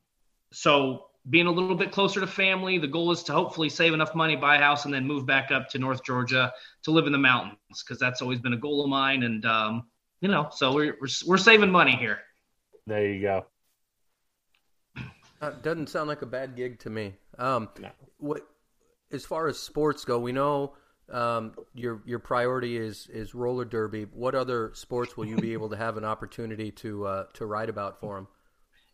so 0.52 1.07
being 1.28 1.46
a 1.46 1.50
little 1.50 1.74
bit 1.74 1.92
closer 1.92 2.20
to 2.20 2.26
family, 2.26 2.78
the 2.78 2.86
goal 2.86 3.10
is 3.12 3.22
to 3.24 3.32
hopefully 3.32 3.68
save 3.68 3.92
enough 3.92 4.14
money, 4.14 4.36
buy 4.36 4.56
a 4.56 4.60
house, 4.60 4.84
and 4.84 4.94
then 4.94 5.06
move 5.06 5.26
back 5.26 5.50
up 5.50 5.68
to 5.70 5.78
North 5.78 6.02
Georgia 6.04 6.52
to 6.84 6.90
live 6.90 7.06
in 7.06 7.12
the 7.12 7.18
mountains 7.18 7.58
because 7.84 7.98
that's 7.98 8.22
always 8.22 8.40
been 8.40 8.52
a 8.54 8.58
goal 8.58 8.82
of 8.82 8.88
mine. 8.88 9.22
And 9.22 9.44
um, 9.44 9.88
you 10.20 10.28
know, 10.28 10.48
so 10.52 10.72
we're, 10.72 10.96
we're 11.00 11.08
we're 11.26 11.38
saving 11.38 11.70
money 11.70 11.96
here. 11.96 12.18
There 12.86 13.06
you 13.12 13.20
go. 13.20 13.46
Uh, 15.40 15.50
doesn't 15.62 15.88
sound 15.88 16.08
like 16.08 16.22
a 16.22 16.26
bad 16.26 16.56
gig 16.56 16.80
to 16.80 16.90
me. 16.90 17.14
Um, 17.38 17.68
No. 17.78 17.90
what, 18.16 18.42
as 19.12 19.24
far 19.24 19.46
as 19.46 19.58
sports 19.58 20.04
go, 20.04 20.18
we 20.18 20.32
know 20.32 20.74
um, 21.12 21.52
your 21.74 22.02
your 22.04 22.18
priority 22.18 22.76
is 22.76 23.06
is 23.12 23.34
roller 23.34 23.64
derby. 23.64 24.04
What 24.12 24.34
other 24.34 24.72
sports 24.74 25.16
will 25.16 25.26
you 25.26 25.36
be 25.36 25.52
able 25.52 25.68
to 25.70 25.76
have 25.76 25.96
an 25.96 26.04
opportunity 26.04 26.70
to 26.72 27.06
uh, 27.06 27.24
to 27.34 27.46
write 27.46 27.68
about 27.70 28.00
for 28.00 28.16
them? 28.16 28.28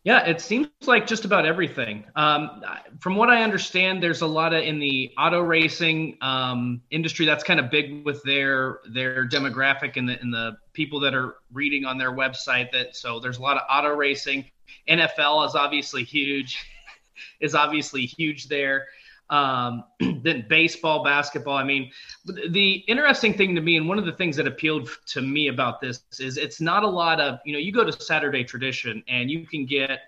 Yeah, 0.05 0.23
it 0.27 0.39
seems 0.39 0.67
like 0.85 1.07
just 1.07 1.25
about 1.25 1.47
everything. 1.47 2.05
Um, 2.15 2.61
from 2.99 3.15
what 3.15 3.29
I 3.29 3.41
understand, 3.41 4.03
there's 4.03 4.21
a 4.21 4.27
lot 4.27 4.53
of 4.53 4.63
in 4.63 4.77
the 4.77 5.11
auto 5.17 5.41
racing 5.41 6.19
um, 6.21 6.81
industry 6.91 7.25
that's 7.25 7.43
kind 7.43 7.59
of 7.59 7.71
big 7.71 8.05
with 8.05 8.21
their 8.21 8.81
their 8.87 9.27
demographic 9.27 9.97
and 9.97 10.07
the 10.07 10.21
and 10.21 10.31
the 10.31 10.57
people 10.73 10.99
that 10.99 11.15
are 11.15 11.37
reading 11.51 11.85
on 11.85 11.97
their 11.97 12.11
website. 12.11 12.71
That 12.71 12.95
so 12.95 13.19
there's 13.19 13.39
a 13.39 13.41
lot 13.41 13.57
of 13.57 13.63
auto 13.67 13.95
racing. 13.95 14.45
NFL 14.87 15.47
is 15.47 15.55
obviously 15.55 16.03
huge, 16.03 16.63
is 17.39 17.55
obviously 17.55 18.05
huge 18.05 18.47
there. 18.47 18.85
Um, 19.29 19.83
then 19.99 20.45
baseball, 20.47 21.03
basketball. 21.03 21.57
I 21.57 21.63
mean, 21.63 21.91
the 22.25 22.83
interesting 22.87 23.33
thing 23.33 23.55
to 23.55 23.61
me, 23.61 23.77
and 23.77 23.89
one 23.89 23.97
of 23.97 24.05
the 24.05 24.11
things 24.11 24.35
that 24.37 24.47
appealed 24.47 24.89
to 25.07 25.21
me 25.21 25.47
about 25.47 25.81
this 25.81 26.03
is 26.19 26.37
it's 26.37 26.61
not 26.61 26.83
a 26.83 26.87
lot 26.87 27.19
of, 27.19 27.39
you 27.43 27.53
know, 27.53 27.59
you 27.59 27.71
go 27.71 27.83
to 27.83 27.91
Saturday 27.91 28.43
Tradition 28.43 29.03
and 29.07 29.31
you 29.31 29.47
can 29.47 29.65
get 29.65 30.01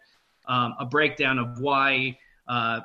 um, 0.47 0.75
a 0.79 0.85
breakdown 0.85 1.39
of 1.39 1.59
why 1.59 2.17
uh, 2.47 2.81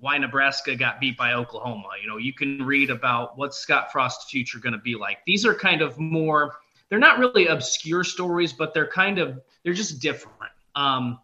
why 0.00 0.18
Nebraska 0.18 0.76
got 0.76 1.00
beat 1.00 1.16
by 1.16 1.32
Oklahoma. 1.32 1.88
You 2.02 2.08
know, 2.08 2.18
you 2.18 2.34
can 2.34 2.64
read 2.64 2.90
about 2.90 3.38
what's 3.38 3.56
Scott 3.56 3.90
Frost's 3.90 4.30
future 4.30 4.58
going 4.58 4.74
to 4.74 4.78
be 4.78 4.96
like. 4.96 5.18
These 5.24 5.46
are 5.46 5.54
kind 5.54 5.80
of 5.80 5.98
more. 5.98 6.56
They're 6.90 6.98
not 6.98 7.18
really 7.18 7.46
obscure 7.46 8.04
stories, 8.04 8.52
but 8.52 8.74
they're 8.74 8.86
kind 8.86 9.18
of 9.18 9.40
they're 9.62 9.72
just 9.72 10.00
different. 10.00 10.52
Um, 10.74 11.20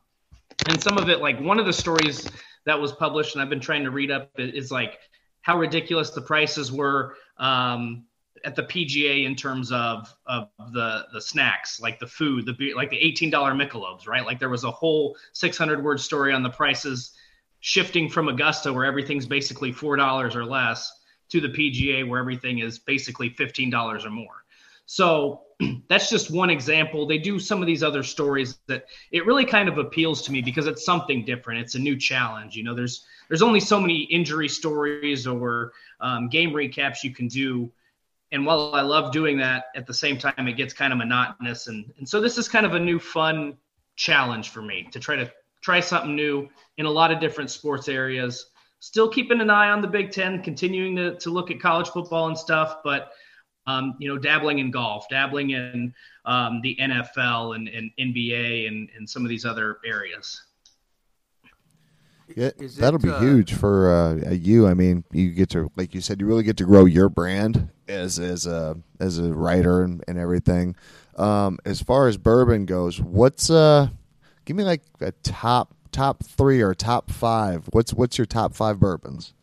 and 0.69 0.83
some 0.83 0.97
of 0.97 1.09
it, 1.11 1.21
like 1.21 1.39
one 1.41 1.59
of 1.59 1.67
the 1.67 1.73
stories 1.73 2.27
that 2.67 2.81
was 2.81 2.93
published, 2.93 3.35
and 3.35 3.43
I've 3.43 3.51
been 3.51 3.61
trying 3.61 3.85
to 3.85 3.91
read 3.91 4.11
up, 4.11 4.31
is 4.39 4.71
like 4.71 4.99
how 5.43 5.59
ridiculous 5.59 6.11
the 6.11 6.21
prices 6.21 6.71
were 6.71 7.17
um, 7.39 8.05
at 8.45 8.55
the 8.55 8.63
PGA 8.63 9.25
in 9.25 9.35
terms 9.35 9.73
of 9.73 10.15
of 10.27 10.49
the 10.73 11.07
the 11.13 11.21
snacks, 11.21 11.81
like 11.81 11.99
the 11.99 12.07
food, 12.07 12.47
the 12.47 12.53
beer, 12.53 12.75
like 12.77 12.91
the 12.91 12.99
eighteen 12.99 13.31
dollar 13.31 13.53
Michelobs, 13.53 14.07
right? 14.07 14.25
Like 14.25 14.39
there 14.39 14.49
was 14.49 14.65
a 14.65 14.71
whole 14.71 15.17
six 15.33 15.57
hundred 15.57 15.83
word 15.83 16.01
story 16.01 16.33
on 16.33 16.43
the 16.43 16.51
prices 16.51 17.13
shifting 17.61 18.09
from 18.09 18.29
Augusta, 18.29 18.73
where 18.73 18.85
everything's 18.85 19.27
basically 19.27 19.73
four 19.73 19.97
dollars 19.97 20.37
or 20.37 20.45
less, 20.45 20.93
to 21.31 21.41
the 21.41 21.49
PGA, 21.49 22.07
where 22.09 22.21
everything 22.21 22.59
is 22.59 22.79
basically 22.79 23.31
fifteen 23.31 23.71
dollars 23.71 24.05
or 24.05 24.11
more. 24.11 24.40
So 24.91 25.43
that's 25.89 26.11
just 26.11 26.33
one 26.33 26.51
example. 26.51 27.07
They 27.07 27.19
do 27.19 27.39
some 27.39 27.61
of 27.61 27.69
these 27.69 27.85
other 27.85 28.03
stories 28.03 28.59
that 28.67 28.87
it 29.13 29.25
really 29.25 29.45
kind 29.45 29.69
of 29.69 29.79
appeals 29.79 30.23
to 30.23 30.33
me 30.33 30.43
because 30.43 30.67
it's 30.67 30.85
something 30.85 31.25
different. 31.25 31.61
It's 31.61 31.77
a 31.77 31.79
new 31.79 31.97
challenge. 31.97 32.57
You 32.57 32.65
know, 32.65 32.75
there's 32.75 33.07
there's 33.29 33.41
only 33.41 33.61
so 33.61 33.79
many 33.79 34.01
injury 34.03 34.49
stories 34.49 35.29
or 35.29 35.71
um, 36.01 36.29
game 36.29 36.51
recaps 36.51 37.05
you 37.05 37.15
can 37.15 37.29
do. 37.29 37.71
And 38.33 38.45
while 38.45 38.75
I 38.75 38.81
love 38.81 39.13
doing 39.13 39.39
that, 39.39 39.67
at 39.77 39.87
the 39.87 39.95
same 39.95 40.19
time 40.19 40.49
it 40.49 40.55
gets 40.55 40.75
kind 40.75 40.93
of 40.93 40.99
monotonous. 40.99 41.69
And 41.69 41.93
and 41.99 42.09
so 42.09 42.21
this 42.21 42.37
is 42.37 42.49
kind 42.49 42.67
of 42.67 42.75
a 42.75 42.81
new 42.81 42.99
fun 42.99 43.59
challenge 43.95 44.49
for 44.49 44.61
me 44.61 44.89
to 44.91 44.99
try 44.99 45.15
to 45.15 45.31
try 45.61 45.79
something 45.79 46.17
new 46.17 46.49
in 46.79 46.87
a 46.87 46.91
lot 46.91 47.13
of 47.13 47.21
different 47.21 47.53
sports 47.53 47.89
areas. 47.89 48.47
Still 48.81 49.09
keeping 49.09 49.41
an 49.41 49.51
eye 49.51 49.71
on 49.71 49.83
the 49.83 49.89
Big 49.89 50.11
Ten, 50.11 50.43
continuing 50.43 50.97
to, 50.97 51.15
to 51.19 51.31
look 51.31 51.53
at 51.53 51.61
college 51.61 51.91
football 51.91 52.27
and 52.27 52.37
stuff, 52.37 52.79
but 52.83 53.13
um, 53.67 53.95
you 53.99 54.09
know, 54.09 54.19
dabbling 54.19 54.59
in 54.59 54.71
golf, 54.71 55.09
dabbling 55.09 55.51
in 55.51 55.95
um, 56.25 56.61
the 56.63 56.77
NFL 56.81 57.57
and, 57.57 57.69
and 57.69 57.91
NBA 57.99 58.69
and, 58.69 58.89
and 58.97 59.09
some 59.09 59.25
of 59.25 59.29
these 59.29 59.45
other 59.45 59.79
areas. 59.85 60.43
Yeah, 62.37 62.51
Is 62.59 62.77
that'll 62.77 63.01
it, 63.01 63.05
be 63.05 63.11
uh, 63.11 63.21
huge 63.21 63.55
for 63.55 63.93
uh, 63.93 64.31
you. 64.33 64.67
I 64.67 64.75
mean, 64.75 65.05
you 65.13 65.31
get 65.31 65.51
to, 65.51 65.71
like 65.77 65.95
you 65.95 66.01
said, 66.01 66.21
you 66.21 66.27
really 66.27 66.45
get 66.45 66.57
to 66.59 66.65
grow 66.65 66.85
your 66.85 67.09
brand 67.09 67.71
as 67.89 68.19
as 68.19 68.47
a 68.47 68.77
as 69.01 69.19
a 69.19 69.33
writer 69.35 69.83
and, 69.83 70.05
and 70.07 70.17
everything. 70.17 70.77
Um, 71.17 71.59
as 71.65 71.83
far 71.83 72.07
as 72.07 72.17
bourbon 72.17 72.67
goes, 72.67 73.01
what's 73.01 73.51
uh, 73.51 73.89
give 74.45 74.57
me 74.57 74.63
like 74.63 74.83
a 75.01 75.11
top 75.23 75.75
top 75.93 76.25
three 76.25 76.61
or 76.61 76.75
top 76.75 77.11
five. 77.11 77.69
What's 77.73 77.93
what's 77.93 78.17
your 78.17 78.27
top 78.27 78.55
five 78.55 78.79
bourbons? 78.79 79.35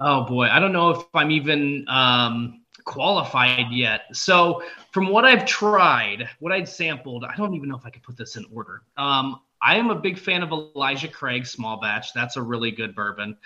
Oh 0.00 0.24
boy, 0.24 0.48
I 0.48 0.58
don't 0.58 0.72
know 0.72 0.90
if 0.90 1.02
I'm 1.14 1.30
even 1.30 1.84
um, 1.88 2.60
qualified 2.88 3.70
yet. 3.70 4.06
So 4.12 4.62
from 4.92 5.10
what 5.10 5.26
I've 5.26 5.44
tried, 5.44 6.26
what 6.40 6.52
I'd 6.52 6.66
sampled, 6.66 7.22
I 7.22 7.36
don't 7.36 7.54
even 7.54 7.68
know 7.68 7.76
if 7.76 7.84
I 7.84 7.90
could 7.90 8.02
put 8.02 8.16
this 8.16 8.36
in 8.36 8.46
order. 8.50 8.80
Um, 8.96 9.40
I 9.60 9.76
am 9.76 9.90
a 9.90 9.94
big 9.94 10.18
fan 10.18 10.42
of 10.42 10.50
Elijah 10.52 11.08
Craig 11.08 11.46
small 11.46 11.78
batch. 11.80 12.14
That's 12.14 12.36
a 12.36 12.42
really 12.42 12.70
good 12.70 12.94
bourbon. 12.94 13.36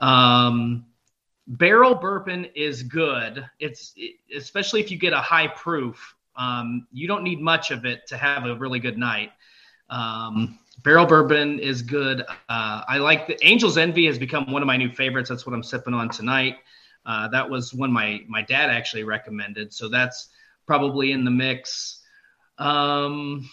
Um, 0.00 0.86
barrel 1.46 1.96
bourbon 1.96 2.46
is 2.54 2.82
good. 2.82 3.44
It's 3.60 3.94
especially 4.34 4.80
if 4.80 4.90
you 4.90 4.96
get 4.96 5.12
a 5.12 5.20
high 5.20 5.48
proof. 5.48 6.14
Um, 6.36 6.86
you 6.90 7.06
don't 7.06 7.24
need 7.24 7.42
much 7.42 7.70
of 7.70 7.84
it 7.84 8.06
to 8.06 8.16
have 8.16 8.46
a 8.46 8.54
really 8.54 8.80
good 8.80 8.96
night. 8.96 9.32
Um, 9.90 10.58
barrel 10.82 11.04
bourbon 11.04 11.58
is 11.58 11.82
good. 11.82 12.22
Uh, 12.48 12.82
I 12.88 12.96
like 12.98 13.26
the 13.26 13.42
Angel's 13.44 13.76
Envy 13.76 14.06
has 14.06 14.18
become 14.18 14.50
one 14.50 14.62
of 14.62 14.66
my 14.66 14.78
new 14.78 14.90
favorites. 14.90 15.28
That's 15.28 15.44
what 15.44 15.54
I'm 15.54 15.62
sipping 15.62 15.92
on 15.92 16.08
tonight. 16.08 16.56
Uh, 17.08 17.26
that 17.28 17.48
was 17.48 17.72
one 17.72 17.90
my 17.90 18.20
my 18.28 18.42
dad 18.42 18.68
actually 18.68 19.02
recommended, 19.02 19.72
so 19.72 19.88
that's 19.88 20.28
probably 20.66 21.12
in 21.12 21.24
the 21.24 21.30
mix. 21.30 22.02
Um, 22.58 23.48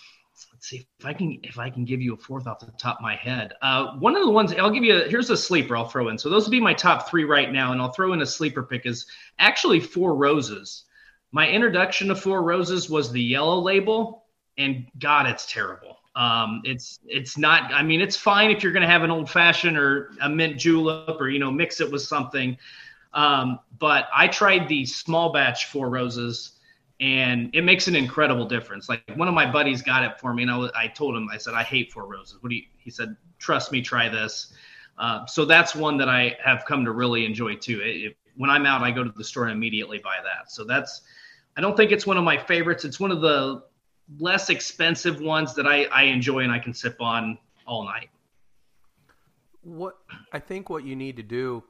let's 0.51 0.67
see 0.67 0.85
if 0.99 1.05
I 1.05 1.13
can 1.13 1.39
if 1.41 1.57
I 1.57 1.69
can 1.69 1.85
give 1.85 2.01
you 2.01 2.15
a 2.15 2.17
fourth 2.17 2.47
off 2.47 2.59
the 2.59 2.73
top 2.77 2.97
of 2.97 3.01
my 3.01 3.15
head. 3.15 3.53
Uh, 3.61 3.93
one 3.99 4.17
of 4.17 4.25
the 4.25 4.29
ones 4.29 4.53
I'll 4.53 4.69
give 4.69 4.83
you. 4.83 4.97
A, 4.97 5.07
here's 5.07 5.29
a 5.29 5.37
sleeper 5.37 5.77
I'll 5.77 5.87
throw 5.87 6.09
in. 6.09 6.17
So 6.17 6.29
those 6.29 6.43
would 6.43 6.51
be 6.51 6.59
my 6.59 6.73
top 6.73 7.09
three 7.09 7.23
right 7.23 7.49
now, 7.49 7.71
and 7.71 7.79
I'll 7.79 7.93
throw 7.93 8.11
in 8.11 8.21
a 8.21 8.25
sleeper 8.25 8.61
pick 8.61 8.85
is 8.85 9.05
actually 9.39 9.79
Four 9.79 10.15
Roses. 10.15 10.83
My 11.31 11.47
introduction 11.47 12.09
to 12.09 12.15
Four 12.15 12.43
Roses 12.43 12.89
was 12.89 13.09
the 13.09 13.23
yellow 13.23 13.61
label, 13.61 14.25
and 14.57 14.85
God, 14.99 15.27
it's 15.27 15.49
terrible. 15.49 15.95
Um, 16.17 16.61
it's 16.65 16.99
it's 17.05 17.37
not. 17.37 17.73
I 17.73 17.83
mean, 17.83 18.01
it's 18.01 18.17
fine 18.17 18.51
if 18.51 18.63
you're 18.63 18.73
going 18.73 18.81
to 18.81 18.89
have 18.89 19.03
an 19.03 19.11
old 19.11 19.29
fashioned 19.29 19.77
or 19.77 20.11
a 20.21 20.27
mint 20.29 20.57
julep, 20.57 21.21
or 21.21 21.29
you 21.29 21.39
know, 21.39 21.51
mix 21.51 21.79
it 21.79 21.89
with 21.89 22.01
something. 22.01 22.57
Um, 23.15 23.59
but 23.79 24.07
I 24.13 24.27
tried 24.27 24.67
the 24.67 24.85
small 24.85 25.31
batch 25.31 25.65
Four 25.67 25.89
Roses, 25.89 26.59
and 26.99 27.49
it 27.55 27.63
makes 27.63 27.87
an 27.87 27.95
incredible 27.95 28.45
difference. 28.45 28.89
Like 28.89 29.03
one 29.15 29.27
of 29.27 29.33
my 29.33 29.49
buddies 29.49 29.81
got 29.81 30.03
it 30.03 30.19
for 30.19 30.33
me, 30.33 30.43
and 30.43 30.51
I, 30.51 30.57
was, 30.57 30.71
I 30.75 30.87
told 30.87 31.15
him, 31.15 31.27
I 31.31 31.37
said, 31.37 31.53
I 31.53 31.63
hate 31.63 31.91
Four 31.91 32.05
Roses. 32.05 32.37
What 32.41 32.49
do 32.49 32.55
you? 32.55 32.63
He 32.77 32.91
said, 32.91 33.15
trust 33.39 33.71
me, 33.71 33.81
try 33.81 34.09
this. 34.09 34.53
Uh, 34.97 35.25
so 35.25 35.45
that's 35.45 35.75
one 35.75 35.97
that 35.97 36.09
I 36.09 36.37
have 36.43 36.63
come 36.65 36.85
to 36.85 36.91
really 36.91 37.25
enjoy 37.25 37.55
too. 37.55 37.81
It, 37.81 37.95
it, 38.03 38.17
when 38.37 38.49
I'm 38.49 38.65
out, 38.65 38.81
I 38.81 38.91
go 38.91 39.03
to 39.03 39.11
the 39.15 39.23
store 39.23 39.45
and 39.45 39.53
immediately 39.53 39.97
buy 39.97 40.17
that. 40.23 40.51
So 40.51 40.63
that's. 40.63 41.01
I 41.57 41.61
don't 41.61 41.77
think 41.77 41.93
it's 41.93 42.05
one 42.05 42.17
of 42.17 42.25
my 42.25 42.37
favorites. 42.37 42.83
It's 42.83 42.99
one 42.99 43.11
of 43.11 43.21
the 43.21 43.63
less 44.19 44.49
expensive 44.49 45.21
ones 45.21 45.55
that 45.55 45.65
I, 45.65 45.85
I 45.85 46.03
enjoy 46.03 46.39
and 46.39 46.51
I 46.51 46.59
can 46.59 46.73
sip 46.73 46.99
on 46.99 47.37
all 47.65 47.85
night. 47.85 48.09
What 49.61 49.97
I 50.33 50.39
think 50.39 50.69
what 50.69 50.83
you 50.83 50.95
need 50.95 51.15
to 51.15 51.23
do, 51.23 51.63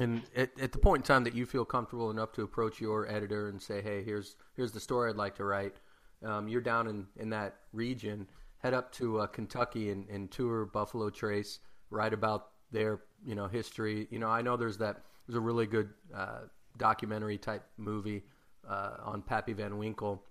and 0.00 0.22
at, 0.34 0.58
at 0.58 0.72
the 0.72 0.78
point 0.78 1.02
in 1.02 1.06
time 1.06 1.24
that 1.24 1.34
you 1.34 1.46
feel 1.46 1.64
comfortable 1.64 2.10
enough 2.10 2.32
to 2.32 2.42
approach 2.42 2.80
your 2.80 3.06
editor 3.08 3.48
and 3.48 3.60
say, 3.60 3.82
"Hey, 3.82 4.02
here's 4.02 4.36
here's 4.54 4.72
the 4.72 4.80
story 4.80 5.10
I'd 5.10 5.16
like 5.16 5.36
to 5.36 5.44
write," 5.44 5.76
um, 6.24 6.48
you're 6.48 6.60
down 6.60 6.88
in, 6.88 7.06
in 7.16 7.30
that 7.30 7.56
region. 7.72 8.26
Head 8.58 8.74
up 8.74 8.92
to 8.92 9.20
uh, 9.20 9.26
Kentucky 9.26 9.90
and, 9.90 10.08
and 10.08 10.30
tour 10.30 10.64
Buffalo 10.64 11.10
Trace. 11.10 11.60
Write 11.90 12.12
about 12.12 12.48
their 12.72 13.00
you 13.24 13.34
know 13.34 13.46
history. 13.46 14.08
You 14.10 14.18
know, 14.18 14.28
I 14.28 14.42
know 14.42 14.56
there's 14.56 14.78
that 14.78 15.02
there's 15.26 15.36
a 15.36 15.40
really 15.40 15.66
good 15.66 15.90
uh, 16.14 16.40
documentary 16.78 17.38
type 17.38 17.64
movie 17.76 18.22
uh, 18.68 18.96
on 19.04 19.22
Pappy 19.22 19.52
Van 19.52 19.76
Winkle 19.76 20.24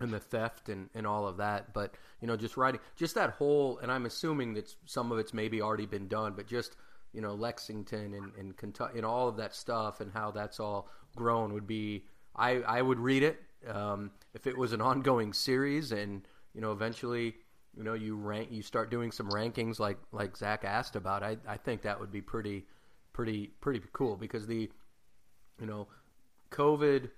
and 0.00 0.12
the 0.12 0.18
theft 0.18 0.68
and, 0.68 0.88
and 0.94 1.06
all 1.06 1.26
of 1.26 1.36
that. 1.38 1.72
But 1.72 1.94
you 2.20 2.26
know, 2.26 2.36
just 2.36 2.56
writing, 2.56 2.80
just 2.96 3.14
that 3.14 3.30
whole, 3.30 3.78
and 3.78 3.90
I'm 3.90 4.06
assuming 4.06 4.54
that 4.54 4.74
some 4.84 5.12
of 5.12 5.18
it's 5.18 5.32
maybe 5.32 5.62
already 5.62 5.86
been 5.86 6.08
done, 6.08 6.34
but 6.36 6.46
just 6.46 6.76
you 7.12 7.20
know 7.20 7.34
Lexington 7.34 8.14
and, 8.14 8.32
and 8.38 8.56
Kentucky 8.56 8.98
and 8.98 9.06
all 9.06 9.28
of 9.28 9.36
that 9.36 9.54
stuff 9.54 10.00
and 10.00 10.12
how 10.12 10.30
that's 10.30 10.60
all 10.60 10.88
grown 11.16 11.52
would 11.52 11.66
be 11.66 12.04
I 12.36 12.62
I 12.62 12.82
would 12.82 12.98
read 12.98 13.22
it 13.22 13.40
um, 13.68 14.10
if 14.34 14.46
it 14.46 14.56
was 14.56 14.72
an 14.72 14.80
ongoing 14.80 15.32
series 15.32 15.92
and 15.92 16.22
you 16.54 16.60
know 16.60 16.72
eventually 16.72 17.34
you 17.76 17.84
know 17.84 17.94
you 17.94 18.16
rank 18.16 18.48
you 18.50 18.62
start 18.62 18.90
doing 18.90 19.12
some 19.12 19.28
rankings 19.30 19.78
like 19.78 19.98
like 20.12 20.36
Zach 20.36 20.64
asked 20.64 20.96
about 20.96 21.22
I 21.22 21.36
I 21.46 21.56
think 21.56 21.82
that 21.82 21.98
would 21.98 22.12
be 22.12 22.20
pretty 22.20 22.64
pretty 23.12 23.48
pretty 23.60 23.82
cool 23.92 24.16
because 24.16 24.46
the 24.46 24.70
you 25.60 25.66
know 25.66 25.88
COVID 26.50 27.10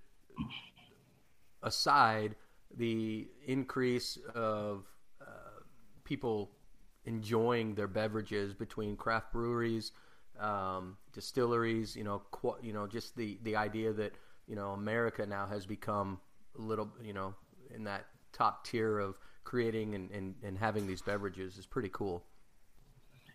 aside 1.63 2.35
the 2.77 3.29
increase 3.47 4.19
of 4.35 4.85
uh, 5.21 5.61
people 6.05 6.51
enjoying 7.05 7.75
their 7.75 7.89
beverages 7.89 8.55
between 8.55 8.97
craft 8.97 9.33
breweries, 9.33 9.93
um, 10.39 10.97
distilleries. 11.13 11.97
You 11.97 12.05
know, 12.05 12.23
qu- 12.31 12.57
you 12.63 12.73
know, 12.73 12.87
just 12.87 13.17
the 13.17 13.39
the 13.43 13.57
idea 13.57 13.93
that 13.93 14.13
you 14.47 14.57
know 14.57 14.71
America 14.73 15.27
now 15.27 15.47
has 15.47 15.67
become 15.67 16.21
a 16.59 16.63
little, 16.63 16.91
you 17.03 17.13
know, 17.13 17.35
in 17.75 17.85
that 17.85 18.07
top 18.33 18.65
tier 18.67 18.99
of 18.99 19.17
creating 19.45 19.95
and, 19.95 20.11
and, 20.11 20.35
and 20.43 20.59
having 20.59 20.87
these 20.87 21.03
beverages 21.03 21.59
is 21.59 21.67
pretty 21.67 21.91
cool. 21.93 22.25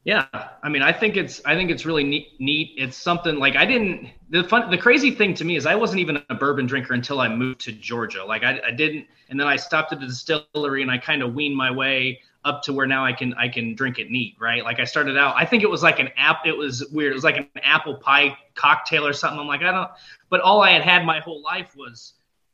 Yeah, 0.04 0.26
I 0.64 0.70
mean, 0.70 0.82
I 0.82 0.94
think 0.94 1.18
it's 1.18 1.42
I 1.44 1.56
think 1.56 1.70
it's 1.70 1.86
really 1.86 2.04
neat. 2.04 2.30
neat. 2.40 2.72
It's 2.78 2.96
something 2.96 3.36
like 3.40 3.58
I 3.58 3.66
didn't. 3.66 4.10
The 4.30 4.44
fun, 4.46 4.72
the 4.72 4.78
crazy 4.78 5.12
thing 5.12 5.34
to 5.34 5.44
me 5.44 5.58
is 5.58 5.66
I 5.66 5.76
wasn't 5.76 6.00
even 6.00 6.24
a 6.30 6.36
bourbon 6.36 6.66
drinker 6.66 6.94
until 6.94 7.20
I 7.20 7.28
moved 7.28 7.60
to 7.62 7.74
Georgia. 7.74 8.24
Like 8.24 8.44
I, 8.44 8.62
I 8.66 8.72
didn't, 8.72 9.06
and 9.30 9.38
then 9.38 9.48
I 9.48 9.58
stopped 9.58 9.92
at 9.92 10.00
the 10.00 10.06
distillery 10.06 10.82
and 10.82 10.90
I 10.90 10.98
kind 10.98 11.22
of 11.22 11.34
weaned 11.34 11.58
my 11.58 11.70
way 11.72 12.22
up 12.48 12.64
to 12.64 12.74
where 12.74 12.88
now 12.88 13.06
I 13.06 13.14
can 13.14 13.34
I 13.34 13.50
can 13.50 13.76
drink 13.76 14.00
it 14.00 14.10
neat, 14.10 14.36
right? 14.40 14.64
Like 14.64 14.80
I 14.80 14.86
started 14.86 15.18
out, 15.18 15.36
I 15.38 15.46
think 15.46 15.64
it 15.64 15.70
was 15.70 15.84
like 15.84 16.00
an 16.00 16.10
app. 16.18 16.46
It 16.46 16.58
was 16.58 16.86
weird. 16.88 17.12
It 17.12 17.16
was 17.16 17.24
like 17.24 17.38
an 17.38 17.50
apple 17.62 17.96
pie 17.96 18.38
cocktail 18.56 19.06
or 19.06 19.14
something. 19.14 19.40
I'm 19.40 19.48
like 19.48 19.62
I 19.62 19.72
don't, 19.72 19.92
but 20.30 20.42
all 20.42 20.62
I 20.62 20.72
had 20.72 20.82
had 20.82 21.06
my 21.06 21.20
whole 21.20 21.42
life 21.42 21.76
was, 21.76 22.14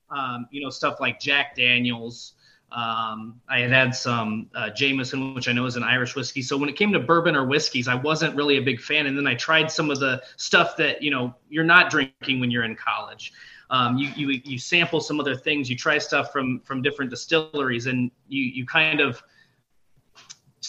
um, 0.09 0.47
you 0.51 0.61
know, 0.61 0.69
stuff 0.69 0.99
like 0.99 1.19
Jack 1.19 1.55
Daniels 1.55 2.33
um, 2.73 3.39
I 3.47 3.59
had 3.59 3.69
had 3.69 3.95
some 3.95 4.49
uh, 4.55 4.71
Jameson, 4.71 5.35
which 5.35 5.47
I 5.47 5.51
know 5.51 5.65
is 5.65 5.75
an 5.75 5.83
Irish 5.83 6.15
whiskey. 6.15 6.41
So 6.41 6.57
when 6.57 6.69
it 6.69 6.75
came 6.75 6.91
to 6.93 6.99
bourbon 6.99 7.35
or 7.35 7.45
whiskeys, 7.45 7.87
I 7.87 7.93
wasn't 7.93 8.35
really 8.35 8.57
a 8.57 8.61
big 8.61 8.81
fan. 8.81 9.05
And 9.05 9.15
then 9.15 9.27
I 9.27 9.35
tried 9.35 9.69
some 9.71 9.91
of 9.91 9.99
the 9.99 10.23
stuff 10.37 10.75
that 10.77 11.01
you 11.01 11.11
know 11.11 11.35
you're 11.49 11.63
not 11.63 11.91
drinking 11.91 12.39
when 12.39 12.49
you're 12.49 12.63
in 12.63 12.75
college. 12.75 13.31
Um, 13.69 13.97
you, 13.97 14.09
you 14.15 14.41
you 14.43 14.57
sample 14.57 15.01
some 15.01 15.19
other 15.19 15.35
things. 15.35 15.69
You 15.69 15.77
try 15.77 15.99
stuff 15.99 16.31
from 16.31 16.61
from 16.61 16.81
different 16.81 17.11
distilleries, 17.11 17.85
and 17.85 18.09
you 18.27 18.43
you 18.43 18.65
kind 18.65 19.01
of 19.01 19.21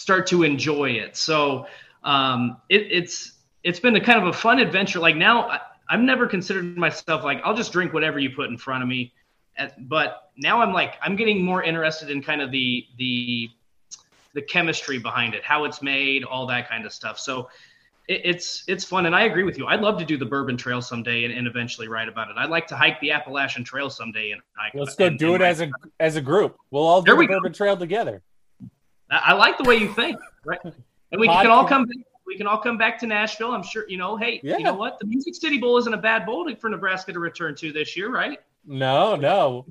start 0.05 0.27
to 0.27 0.43
enjoy 0.43 0.91
it. 0.91 1.17
So 1.17 1.65
um, 2.03 2.57
it, 2.69 2.87
it's 2.91 3.33
it's 3.63 3.79
been 3.79 3.95
a 3.95 4.01
kind 4.01 4.19
of 4.19 4.27
a 4.27 4.33
fun 4.33 4.59
adventure. 4.59 4.99
Like 4.99 5.15
now, 5.15 5.49
I, 5.49 5.59
I've 5.89 5.99
never 5.99 6.27
considered 6.27 6.77
myself 6.77 7.23
like 7.23 7.41
I'll 7.43 7.55
just 7.55 7.71
drink 7.71 7.93
whatever 7.93 8.19
you 8.19 8.29
put 8.29 8.49
in 8.49 8.57
front 8.57 8.83
of 8.83 8.89
me 8.89 9.13
but 9.79 10.31
now 10.37 10.61
I'm 10.61 10.73
like 10.73 10.95
I'm 11.01 11.15
getting 11.15 11.43
more 11.43 11.63
interested 11.63 12.09
in 12.09 12.21
kind 12.21 12.41
of 12.41 12.51
the 12.51 12.85
the 12.97 13.49
the 14.33 14.41
chemistry 14.41 14.99
behind 14.99 15.33
it, 15.33 15.43
how 15.43 15.63
it's 15.63 15.81
made, 15.81 16.23
all 16.25 16.45
that 16.47 16.69
kind 16.69 16.85
of 16.85 16.91
stuff. 16.91 17.17
So 17.17 17.49
it, 18.07 18.21
it's 18.25 18.63
it's 18.67 18.83
fun, 18.83 19.05
and 19.05 19.15
I 19.15 19.23
agree 19.23 19.43
with 19.43 19.57
you. 19.57 19.67
I'd 19.67 19.81
love 19.81 19.97
to 19.99 20.05
do 20.05 20.17
the 20.17 20.25
Bourbon 20.25 20.57
Trail 20.57 20.81
someday 20.81 21.23
and, 21.23 21.33
and 21.33 21.47
eventually 21.47 21.87
write 21.87 22.09
about 22.09 22.29
it. 22.29 22.35
I'd 22.37 22.49
like 22.49 22.67
to 22.67 22.75
hike 22.75 22.99
the 22.99 23.11
Appalachian 23.11 23.63
Trail 23.63 23.89
someday 23.89 24.31
and 24.31 24.41
hike. 24.55 24.73
Let's 24.75 24.95
go 24.95 25.07
and, 25.07 25.17
do 25.17 25.33
and 25.33 25.41
it 25.43 25.45
as 25.45 25.61
a 25.61 25.71
as 25.99 26.15
a 26.15 26.21
group. 26.21 26.57
We'll 26.69 26.85
all 26.85 27.01
do 27.01 27.11
the 27.11 27.27
Bourbon 27.27 27.51
go. 27.51 27.57
Trail 27.57 27.77
together. 27.77 28.21
I, 29.09 29.17
I, 29.17 29.33
like 29.33 29.57
the 29.57 29.63
way 29.63 29.75
you 29.75 29.93
think, 29.93 30.17
right? 30.45 30.59
And 30.63 31.21
we 31.21 31.27
can 31.27 31.47
all 31.47 31.67
come. 31.67 31.85
We 32.25 32.37
can 32.37 32.47
all 32.47 32.57
come 32.57 32.77
back 32.77 32.97
to 32.99 33.07
Nashville. 33.07 33.51
I'm 33.51 33.63
sure. 33.63 33.85
You 33.87 33.97
know, 33.97 34.17
hey, 34.17 34.39
yeah. 34.43 34.57
you 34.57 34.63
know 34.63 34.73
what? 34.73 34.99
The 34.99 35.05
Music 35.05 35.35
City 35.35 35.57
Bowl 35.57 35.77
isn't 35.77 35.93
a 35.93 35.97
bad 35.97 36.25
bowl 36.25 36.49
for 36.55 36.69
Nebraska 36.69 37.13
to 37.13 37.19
return 37.19 37.55
to 37.55 37.71
this 37.71 37.95
year, 37.95 38.09
right? 38.09 38.39
No, 38.65 39.15
no. 39.15 39.65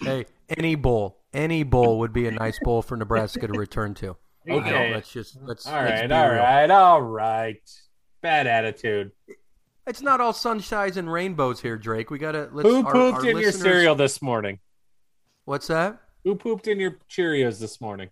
Hey, 0.00 0.26
any 0.56 0.74
bowl, 0.74 1.18
any 1.32 1.62
bowl 1.62 1.98
would 2.00 2.12
be 2.12 2.26
a 2.26 2.30
nice 2.30 2.58
bowl 2.62 2.82
for 2.82 2.96
Nebraska 2.96 3.46
to 3.46 3.52
return 3.52 3.94
to. 3.94 4.16
Okay, 4.48 4.94
let's 4.94 5.12
just 5.12 5.38
let's. 5.42 5.66
All 5.66 5.74
right, 5.74 6.08
let's 6.08 6.12
all 6.12 6.28
right, 6.28 6.70
all 6.70 7.02
right. 7.02 7.70
Bad 8.22 8.46
attitude. 8.46 9.12
It's 9.86 10.02
not 10.02 10.20
all 10.20 10.32
sunshines 10.32 10.96
and 10.96 11.10
rainbows 11.12 11.60
here, 11.60 11.76
Drake. 11.76 12.10
We 12.10 12.18
gotta. 12.18 12.48
Let's, 12.52 12.68
Who 12.68 12.82
pooped 12.82 12.94
our, 12.94 13.12
our 13.12 13.26
in 13.28 13.36
listeners... 13.36 13.42
your 13.42 13.52
cereal 13.52 13.94
this 13.94 14.22
morning? 14.22 14.58
What's 15.44 15.66
that? 15.68 16.00
Who 16.24 16.34
pooped 16.34 16.68
in 16.68 16.78
your 16.78 16.98
Cheerios 17.08 17.58
this 17.58 17.80
morning? 17.80 18.10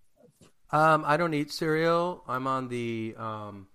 Um, 0.71 1.05
I 1.07 1.17
don't 1.17 1.35
eat 1.35 1.53
cereal. 1.53 2.25
I'm 2.27 2.47
on 2.47 2.69
the 2.69 3.15
um, 3.19 3.67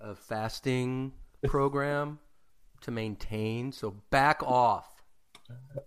uh, 0.00 0.14
fasting 0.14 1.12
program 1.46 2.20
to 2.82 2.92
maintain. 2.92 3.72
So 3.72 3.96
back 4.10 4.42
off. 4.44 4.86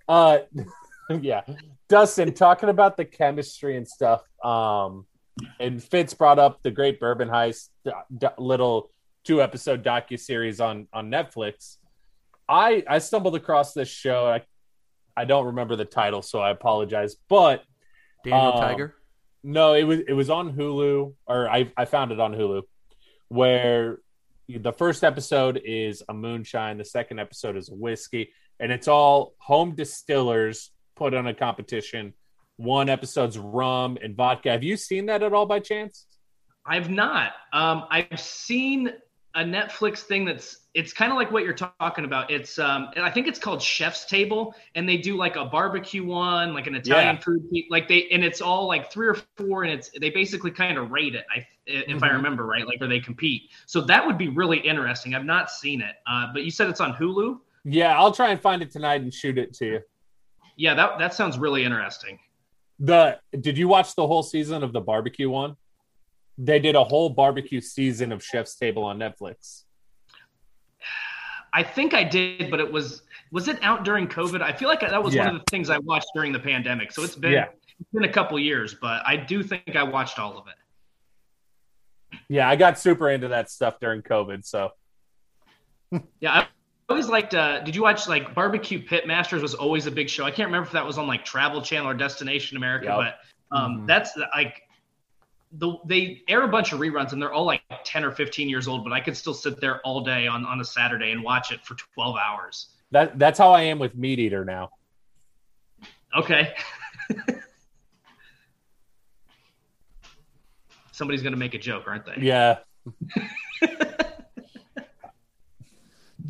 Uh, 0.08 0.40
yeah, 1.22 1.42
Dustin, 1.88 2.34
talking 2.34 2.70
about 2.70 2.98
the 2.98 3.06
chemistry 3.06 3.78
and 3.78 3.88
stuff. 3.88 4.24
Um, 4.44 5.06
and 5.60 5.82
Fitz 5.82 6.14
brought 6.14 6.40
up 6.40 6.62
the 6.62 6.72
Great 6.72 7.00
Bourbon 7.00 7.30
Heist, 7.30 7.70
little 8.38 8.92
two 9.24 9.42
episode 9.42 9.84
docu 9.84 10.20
series 10.20 10.60
on 10.60 10.88
on 10.92 11.10
Netflix. 11.10 11.78
I 12.50 12.84
I 12.88 13.00
stumbled 13.00 13.36
across 13.36 13.74
this 13.74 13.88
show. 13.88 14.28
I 14.28 14.42
I 15.16 15.26
don't 15.26 15.46
remember 15.46 15.78
the 15.78 15.86
title, 15.86 16.22
so 16.22 16.40
I 16.40 16.52
apologize. 16.52 17.16
But 17.30 17.64
Daniel 18.24 18.54
um, 18.54 18.60
Tiger. 18.60 18.96
No, 19.44 19.74
it 19.74 19.84
was 19.84 20.00
it 20.08 20.14
was 20.14 20.30
on 20.30 20.54
Hulu, 20.54 21.14
or 21.28 21.50
I 21.50 21.72
I 21.76 21.86
found 21.86 22.12
it 22.12 22.20
on 22.20 22.34
Hulu, 22.34 22.64
where 23.28 24.00
the 24.48 24.74
first 24.74 25.04
episode 25.04 25.62
is 25.64 26.04
a 26.08 26.14
moonshine, 26.14 26.78
the 26.78 26.86
second 26.86 27.20
episode 27.20 27.58
is 27.58 27.70
a 27.70 27.74
whiskey, 27.74 28.32
and 28.60 28.72
it's 28.72 28.88
all 28.88 29.34
home 29.38 29.76
distillers 29.76 30.72
put 30.96 31.14
on 31.14 31.28
a 31.28 31.34
competition. 31.34 32.14
One 32.58 32.88
episode's 32.88 33.38
rum 33.38 33.98
and 34.02 34.16
vodka. 34.16 34.52
Have 34.52 34.64
you 34.64 34.78
seen 34.78 35.08
that 35.08 35.24
at 35.24 35.34
all 35.34 35.46
by 35.46 35.60
chance? 35.60 36.06
I've 36.66 36.90
not. 36.90 37.34
Um, 37.52 37.86
I've 37.90 38.20
seen 38.20 38.94
a 39.36 39.44
Netflix 39.44 40.00
thing 40.00 40.26
that's 40.26 40.58
it's 40.74 40.94
kind 40.94 41.12
of 41.12 41.18
like 41.18 41.32
what 41.32 41.44
you're 41.44 41.54
talking 41.54 42.06
about. 42.06 42.32
It's 42.32 42.58
um, 42.60 42.90
I 42.98 43.10
think 43.10 43.28
it's 43.28 43.40
called 43.40 43.62
Chef's 43.62 44.06
Table, 44.06 44.56
and 44.76 44.88
they 44.88 44.98
do 44.98 45.16
like 45.16 45.36
a 45.36 45.46
barbecue 45.46 46.04
one, 46.04 46.54
like 46.54 46.68
an 46.68 46.76
Italian 46.76 47.16
yeah. 47.16 47.22
food, 47.22 47.44
like 47.70 47.88
they 47.88 48.08
and 48.10 48.24
it's 48.24 48.42
all 48.42 48.68
like 48.68 48.92
three 48.92 49.08
or 49.08 49.18
four, 49.38 49.64
and 49.64 49.72
it's 49.72 49.90
they 50.00 50.10
basically 50.10 50.52
kind 50.52 50.78
of 50.78 50.92
rate 50.92 51.16
it. 51.16 51.26
I 51.36 51.46
if 51.66 51.88
mm-hmm. 51.88 52.04
I 52.04 52.10
remember 52.10 52.46
right, 52.46 52.66
like 52.66 52.80
where 52.80 52.90
they 52.90 53.00
compete. 53.00 53.50
So 53.66 53.82
that 53.82 54.06
would 54.06 54.18
be 54.18 54.30
really 54.30 54.60
interesting. 54.60 55.16
I've 55.16 55.26
not 55.26 55.50
seen 55.50 55.82
it, 55.82 55.96
uh, 56.08 56.28
but 56.34 56.44
you 56.44 56.52
said 56.52 56.70
it's 56.70 56.82
on 56.82 56.94
Hulu. 56.94 57.40
Yeah, 57.66 57.98
I'll 57.98 58.12
try 58.12 58.32
and 58.32 58.42
find 58.42 58.62
it 58.62 58.72
tonight 58.72 59.02
and 59.02 59.14
shoot 59.14 59.38
it 59.38 59.54
to 59.56 59.66
you. 59.66 59.80
Yeah, 60.58 60.74
that 60.76 61.00
that 61.00 61.14
sounds 61.14 61.38
really 61.38 61.64
interesting. 61.64 62.20
The 62.80 63.20
did 63.40 63.58
you 63.58 63.68
watch 63.68 63.96
the 63.96 64.06
whole 64.06 64.24
season 64.24 64.64
of 64.64 64.74
the 64.74 64.82
barbecue 64.82 65.30
one? 65.30 65.56
They 66.38 66.60
did 66.60 66.76
a 66.76 66.84
whole 66.84 67.10
barbecue 67.10 67.62
season 67.62 68.12
of 68.12 68.24
Chef's 68.24 68.56
Table 68.56 68.84
on 68.84 68.98
Netflix. 68.98 69.64
I 71.54 71.62
think 71.62 71.94
I 71.94 72.04
did, 72.04 72.50
but 72.50 72.60
it 72.60 72.72
was 72.72 73.04
was 73.32 73.48
it 73.48 73.60
out 73.62 73.84
during 73.84 74.08
COVID? 74.08 74.42
I 74.42 74.54
feel 74.54 74.68
like 74.68 74.82
that 74.82 75.04
was 75.04 75.14
yeah. 75.14 75.26
one 75.26 75.36
of 75.36 75.42
the 75.42 75.46
things 75.50 75.70
I 75.70 75.78
watched 75.80 76.08
during 76.16 76.32
the 76.32 76.40
pandemic. 76.40 76.92
So 76.92 77.04
it's 77.04 77.16
been 77.16 77.32
yeah. 77.32 77.46
it's 77.80 77.90
been 77.92 78.04
a 78.04 78.12
couple 78.12 78.40
years, 78.40 78.76
but 78.80 79.02
I 79.06 79.16
do 79.16 79.44
think 79.44 79.76
I 79.76 79.84
watched 79.84 80.20
all 80.20 80.38
of 80.38 80.48
it. 80.48 82.20
Yeah, 82.28 82.50
I 82.50 82.56
got 82.56 82.80
super 82.80 83.10
into 83.10 83.28
that 83.30 83.50
stuff 83.52 83.80
during 83.80 84.02
COVID. 84.02 84.46
So 84.46 84.72
yeah, 86.20 86.32
I 86.32 86.48
always 86.90 87.08
liked. 87.08 87.36
Uh, 87.36 87.60
did 87.62 87.76
you 87.76 87.84
watch 87.84 88.08
like 88.08 88.34
Barbecue 88.34 88.82
Pit 88.84 89.06
Masters? 89.06 89.42
Was 89.42 89.54
always 89.54 89.86
a 89.86 89.92
big 89.92 90.10
show. 90.10 90.26
I 90.26 90.32
can't 90.32 90.48
remember 90.48 90.68
if 90.68 90.74
that 90.74 90.86
was 90.86 90.98
on 90.98 91.08
like 91.08 91.24
Travel 91.24 91.62
Channel 91.62 91.90
or 91.90 91.94
Destination 91.94 92.58
America, 92.58 92.86
yep. 92.86 92.98
but 92.98 93.56
um, 93.56 93.78
mm-hmm. 93.78 93.86
that's 93.86 94.18
like 94.36 94.64
the 95.54 95.78
they 95.86 96.24
air 96.28 96.44
a 96.44 96.48
bunch 96.48 96.74
of 96.74 96.80
reruns 96.80 97.14
and 97.14 97.22
they're 97.22 97.32
all 97.32 97.46
like 97.46 97.62
10 97.86 98.04
or 98.04 98.12
15 98.12 98.50
years 98.50 98.68
old, 98.68 98.84
but 98.84 98.92
I 98.92 99.00
could 99.00 99.16
still 99.16 99.36
sit 99.36 99.62
there 99.62 99.80
all 99.82 100.02
day 100.02 100.28
on, 100.28 100.46
on 100.46 100.60
a 100.60 100.66
Saturday 100.66 101.12
and 101.12 101.24
watch 101.24 101.52
it 101.52 101.64
for 101.64 101.76
12 101.94 102.16
hours. 102.18 102.70
That 102.92 103.20
that's 103.20 103.40
how 103.40 103.52
I 103.52 103.62
am 103.64 103.80
with 103.80 103.96
Meat 103.96 104.20
Eater 104.20 104.46
now. 104.46 104.70
Okay. 106.16 106.54
Somebody's 110.92 111.24
gonna 111.24 111.38
make 111.38 111.54
a 111.54 111.60
joke, 111.60 111.86
aren't 111.88 112.06
they? 112.06 112.18
Yeah. 112.20 112.60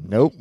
nope. 0.06 0.34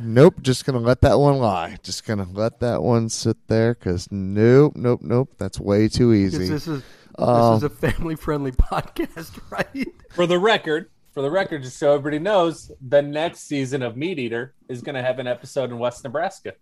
Nope, 0.00 0.42
just 0.42 0.64
gonna 0.64 0.78
let 0.78 1.00
that 1.02 1.18
one 1.18 1.38
lie. 1.38 1.78
Just 1.82 2.04
gonna 2.06 2.26
let 2.30 2.60
that 2.60 2.82
one 2.82 3.08
sit 3.08 3.36
there 3.48 3.74
because 3.74 4.10
nope, 4.10 4.72
nope, 4.76 5.00
nope. 5.02 5.34
That's 5.38 5.58
way 5.58 5.88
too 5.88 6.12
easy. 6.12 6.48
This 6.48 6.66
is 6.66 6.82
um, 7.18 7.52
this 7.52 7.58
is 7.58 7.62
a 7.64 7.70
family-friendly 7.70 8.52
podcast, 8.52 9.38
right? 9.50 9.88
For 10.10 10.26
the 10.26 10.38
record, 10.38 10.90
for 11.12 11.22
the 11.22 11.30
record, 11.30 11.62
just 11.62 11.78
so 11.78 11.94
everybody 11.94 12.18
knows, 12.18 12.70
the 12.86 13.02
next 13.02 13.40
season 13.40 13.82
of 13.82 13.96
Meat 13.96 14.18
Eater 14.18 14.54
is 14.68 14.82
gonna 14.82 15.02
have 15.02 15.18
an 15.18 15.26
episode 15.26 15.70
in 15.70 15.78
West 15.78 16.04
Nebraska. 16.04 16.54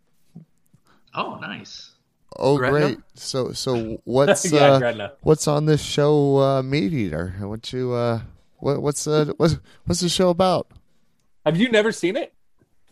Oh, 1.14 1.36
nice. 1.36 1.92
Oh, 2.36 2.56
Gretna? 2.56 2.78
great! 2.78 2.98
So, 3.14 3.52
so 3.52 4.00
what's 4.04 4.44
Yeah, 4.52 4.72
uh, 4.72 5.10
what's 5.22 5.46
on 5.46 5.66
this 5.66 5.82
show, 5.82 6.38
uh, 6.38 6.62
Meat 6.62 6.92
Eater? 6.92 7.36
What 7.40 7.72
you 7.72 7.92
uh, 7.92 8.22
what 8.58 8.82
what's 8.82 9.06
uh, 9.06 9.32
what's 9.36 9.58
what's 9.84 10.00
the 10.00 10.08
show 10.08 10.30
about? 10.30 10.68
Have 11.44 11.56
you 11.56 11.68
never 11.68 11.92
seen 11.92 12.16
it? 12.16 12.32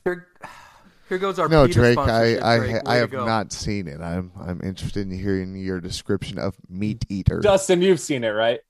Here, 0.05 0.29
here 1.09 1.19
goes 1.19 1.39
our 1.39 1.49
No, 1.49 1.67
PETA 1.67 1.75
Drake, 1.75 1.99
I 1.99 2.39
I, 2.41 2.59
Drake. 2.59 2.83
I 2.87 2.95
Way 2.95 2.99
have 2.99 3.11
go. 3.11 3.27
not 3.27 3.53
seen 3.53 3.89
it. 3.89 4.01
I'm 4.01 4.33
I'm 4.41 4.61
interested 4.63 5.11
in 5.11 5.17
hearing 5.17 5.57
your 5.57 5.81
description 5.81 6.39
of 6.39 6.57
Meat 6.69 7.05
Eater. 7.09 7.41
Dustin, 7.41 7.83
you've 7.83 8.01
seen 8.01 8.25
it, 8.25 8.31
right? 8.31 8.61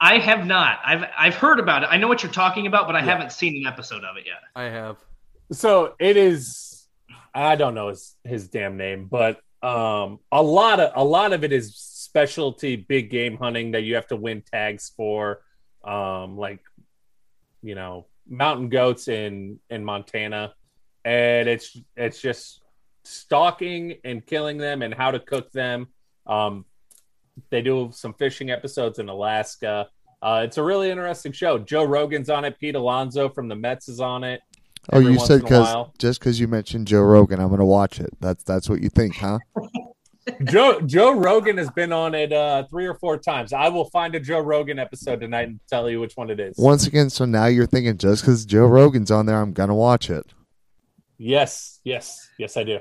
I 0.00 0.18
have 0.18 0.46
not. 0.46 0.78
I've 0.84 1.04
I've 1.16 1.34
heard 1.34 1.60
about 1.60 1.82
it. 1.82 1.88
I 1.90 1.98
know 1.98 2.08
what 2.08 2.22
you're 2.22 2.32
talking 2.32 2.66
about, 2.66 2.86
but 2.86 2.96
I 2.96 3.02
haven't 3.02 3.32
seen 3.32 3.56
an 3.64 3.70
episode 3.70 4.02
of 4.04 4.16
it 4.16 4.24
yet. 4.26 4.40
I 4.56 4.64
have. 4.64 4.96
So 5.52 5.94
it 5.98 6.16
is. 6.16 6.86
I 7.34 7.54
don't 7.56 7.74
know 7.74 7.88
his 7.88 8.16
his 8.24 8.48
damn 8.48 8.76
name, 8.78 9.06
but 9.10 9.40
um, 9.62 10.18
a 10.32 10.42
lot 10.42 10.80
of 10.80 10.92
a 10.94 11.04
lot 11.04 11.32
of 11.34 11.44
it 11.44 11.52
is 11.52 11.76
specialty 11.76 12.76
big 12.76 13.10
game 13.10 13.36
hunting 13.36 13.72
that 13.72 13.82
you 13.82 13.94
have 13.96 14.06
to 14.08 14.16
win 14.16 14.42
tags 14.50 14.90
for, 14.96 15.42
um, 15.84 16.38
like 16.38 16.60
you 17.62 17.74
know 17.74 18.06
mountain 18.28 18.68
goats 18.68 19.08
in 19.08 19.58
in 19.68 19.84
Montana, 19.84 20.54
and 21.04 21.48
it's 21.48 21.76
it's 21.96 22.20
just 22.20 22.62
stalking 23.04 23.96
and 24.04 24.24
killing 24.24 24.58
them 24.58 24.82
and 24.82 24.94
how 24.94 25.10
to 25.10 25.20
cook 25.20 25.50
them. 25.52 25.88
Um, 26.26 26.64
they 27.50 27.62
do 27.62 27.90
some 27.92 28.14
fishing 28.14 28.50
episodes 28.50 28.98
in 28.98 29.08
Alaska. 29.08 29.88
Uh, 30.22 30.42
it's 30.44 30.58
a 30.58 30.62
really 30.62 30.90
interesting 30.90 31.32
show. 31.32 31.58
Joe 31.58 31.84
Rogan's 31.84 32.28
on 32.28 32.44
it. 32.44 32.58
Pete 32.58 32.74
Alonso 32.74 33.28
from 33.28 33.48
the 33.48 33.56
Mets 33.56 33.88
is 33.88 34.00
on 34.00 34.22
it. 34.22 34.40
oh, 34.92 34.98
you 34.98 35.18
said 35.18 35.40
because 35.40 35.86
just 35.98 36.20
because 36.20 36.38
you 36.38 36.48
mentioned 36.48 36.86
Joe 36.86 37.02
Rogan, 37.02 37.40
I'm 37.40 37.48
going 37.48 37.60
to 37.60 37.64
watch 37.64 38.00
it. 38.00 38.10
That's 38.20 38.44
that's 38.44 38.68
what 38.68 38.80
you 38.82 38.90
think, 38.90 39.16
huh? 39.16 39.38
Joe 40.44 40.80
Joe 40.80 41.12
Rogan 41.12 41.58
has 41.58 41.70
been 41.70 41.92
on 41.92 42.14
it 42.14 42.32
uh, 42.32 42.64
three 42.70 42.86
or 42.86 42.94
four 42.94 43.18
times. 43.18 43.52
I 43.52 43.68
will 43.68 43.86
find 43.90 44.14
a 44.14 44.20
Joe 44.20 44.40
Rogan 44.40 44.78
episode 44.78 45.20
tonight 45.20 45.48
and 45.48 45.60
tell 45.68 45.90
you 45.90 46.00
which 46.00 46.16
one 46.16 46.30
it 46.30 46.40
is. 46.40 46.56
Once 46.58 46.86
again, 46.86 47.10
so 47.10 47.24
now 47.24 47.46
you're 47.46 47.66
thinking 47.66 47.98
just 47.98 48.22
because 48.22 48.44
Joe 48.44 48.66
Rogan's 48.66 49.10
on 49.10 49.26
there, 49.26 49.36
I'm 49.40 49.52
going 49.52 49.68
to 49.68 49.74
watch 49.74 50.08
it. 50.10 50.24
Yes, 51.18 51.80
yes, 51.84 52.28
yes, 52.38 52.56
I 52.56 52.64
do. 52.64 52.78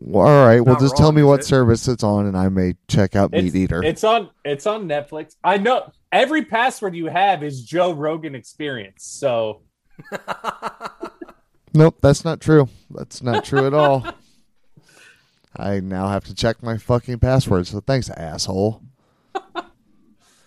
Well, 0.00 0.26
all 0.26 0.46
right. 0.46 0.60
Well, 0.60 0.74
Not 0.74 0.80
just 0.82 0.96
tell 0.96 1.12
me 1.12 1.22
what 1.22 1.40
it? 1.40 1.44
service 1.46 1.86
it's 1.88 2.02
on, 2.02 2.26
and 2.26 2.36
I 2.36 2.48
may 2.48 2.74
check 2.88 3.16
out 3.16 3.30
It's, 3.34 3.42
Meat 3.44 3.54
Eater. 3.54 3.82
it's 3.82 4.04
on 4.04 4.30
it's 4.44 4.66
on 4.66 4.86
Netflix. 4.88 5.36
I 5.44 5.56
know 5.58 5.90
every 6.12 6.44
password 6.44 6.94
you 6.94 7.06
have 7.06 7.42
is 7.42 7.62
Joe 7.64 7.92
Rogan 7.92 8.34
experience. 8.34 9.04
So 9.04 9.62
Nope, 11.74 11.98
that's 12.00 12.24
not 12.24 12.40
true. 12.40 12.68
That's 12.90 13.22
not 13.22 13.44
true 13.44 13.66
at 13.66 13.74
all. 13.74 14.06
I 15.56 15.80
now 15.80 16.08
have 16.08 16.24
to 16.24 16.34
check 16.34 16.62
my 16.62 16.76
fucking 16.78 17.18
password. 17.18 17.66
So 17.66 17.80
thanks, 17.80 18.08
asshole. 18.10 18.82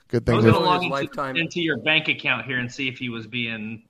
Good 0.08 0.24
I 0.24 0.26
thing. 0.26 0.36
was 0.38 0.46
we- 0.46 0.52
going 0.52 0.64
to 0.64 0.70
log 0.70 0.76
His 0.82 0.84
into, 0.86 0.94
lifetime- 0.96 1.36
into 1.38 1.62
your 1.62 1.78
bank 1.78 2.08
account 2.08 2.46
here 2.46 2.60
and 2.60 2.72
see 2.72 2.88
if 2.88 2.98
he 2.98 3.10
was 3.10 3.26
being 3.28 3.84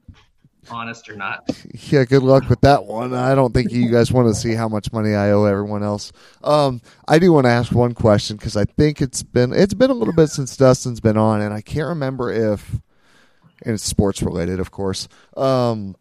honest 0.69 1.09
or 1.09 1.15
not. 1.15 1.49
Yeah, 1.89 2.05
good 2.05 2.23
luck 2.23 2.49
with 2.49 2.61
that 2.61 2.85
one. 2.85 3.13
I 3.13 3.35
don't 3.35 3.53
think 3.53 3.71
you 3.71 3.89
guys 3.91 4.11
want 4.11 4.27
to 4.33 4.33
see 4.39 4.53
how 4.53 4.69
much 4.69 4.93
money 4.93 5.13
I 5.15 5.31
owe 5.31 5.43
everyone 5.43 5.83
else. 5.83 6.11
Um, 6.43 6.81
I 7.07 7.19
do 7.19 7.33
want 7.33 7.45
to 7.45 7.49
ask 7.51 7.71
one 7.71 7.93
question 7.93 8.37
because 8.37 8.55
I 8.55 8.63
think 8.65 9.01
it's 9.01 9.21
been 9.21 9.51
it's 9.53 9.73
been 9.73 9.89
a 9.89 9.93
little 9.93 10.13
bit 10.13 10.29
since 10.29 10.55
Dustin's 10.55 10.99
been 11.01 11.17
on, 11.17 11.41
and 11.41 11.53
I 11.53 11.61
can't 11.61 11.89
remember 11.89 12.31
if 12.31 12.71
and 13.63 13.73
it's 13.73 13.83
sports 13.83 14.21
related, 14.23 14.59
of 14.59 14.71
course. 14.71 15.07
Um, 15.35 15.95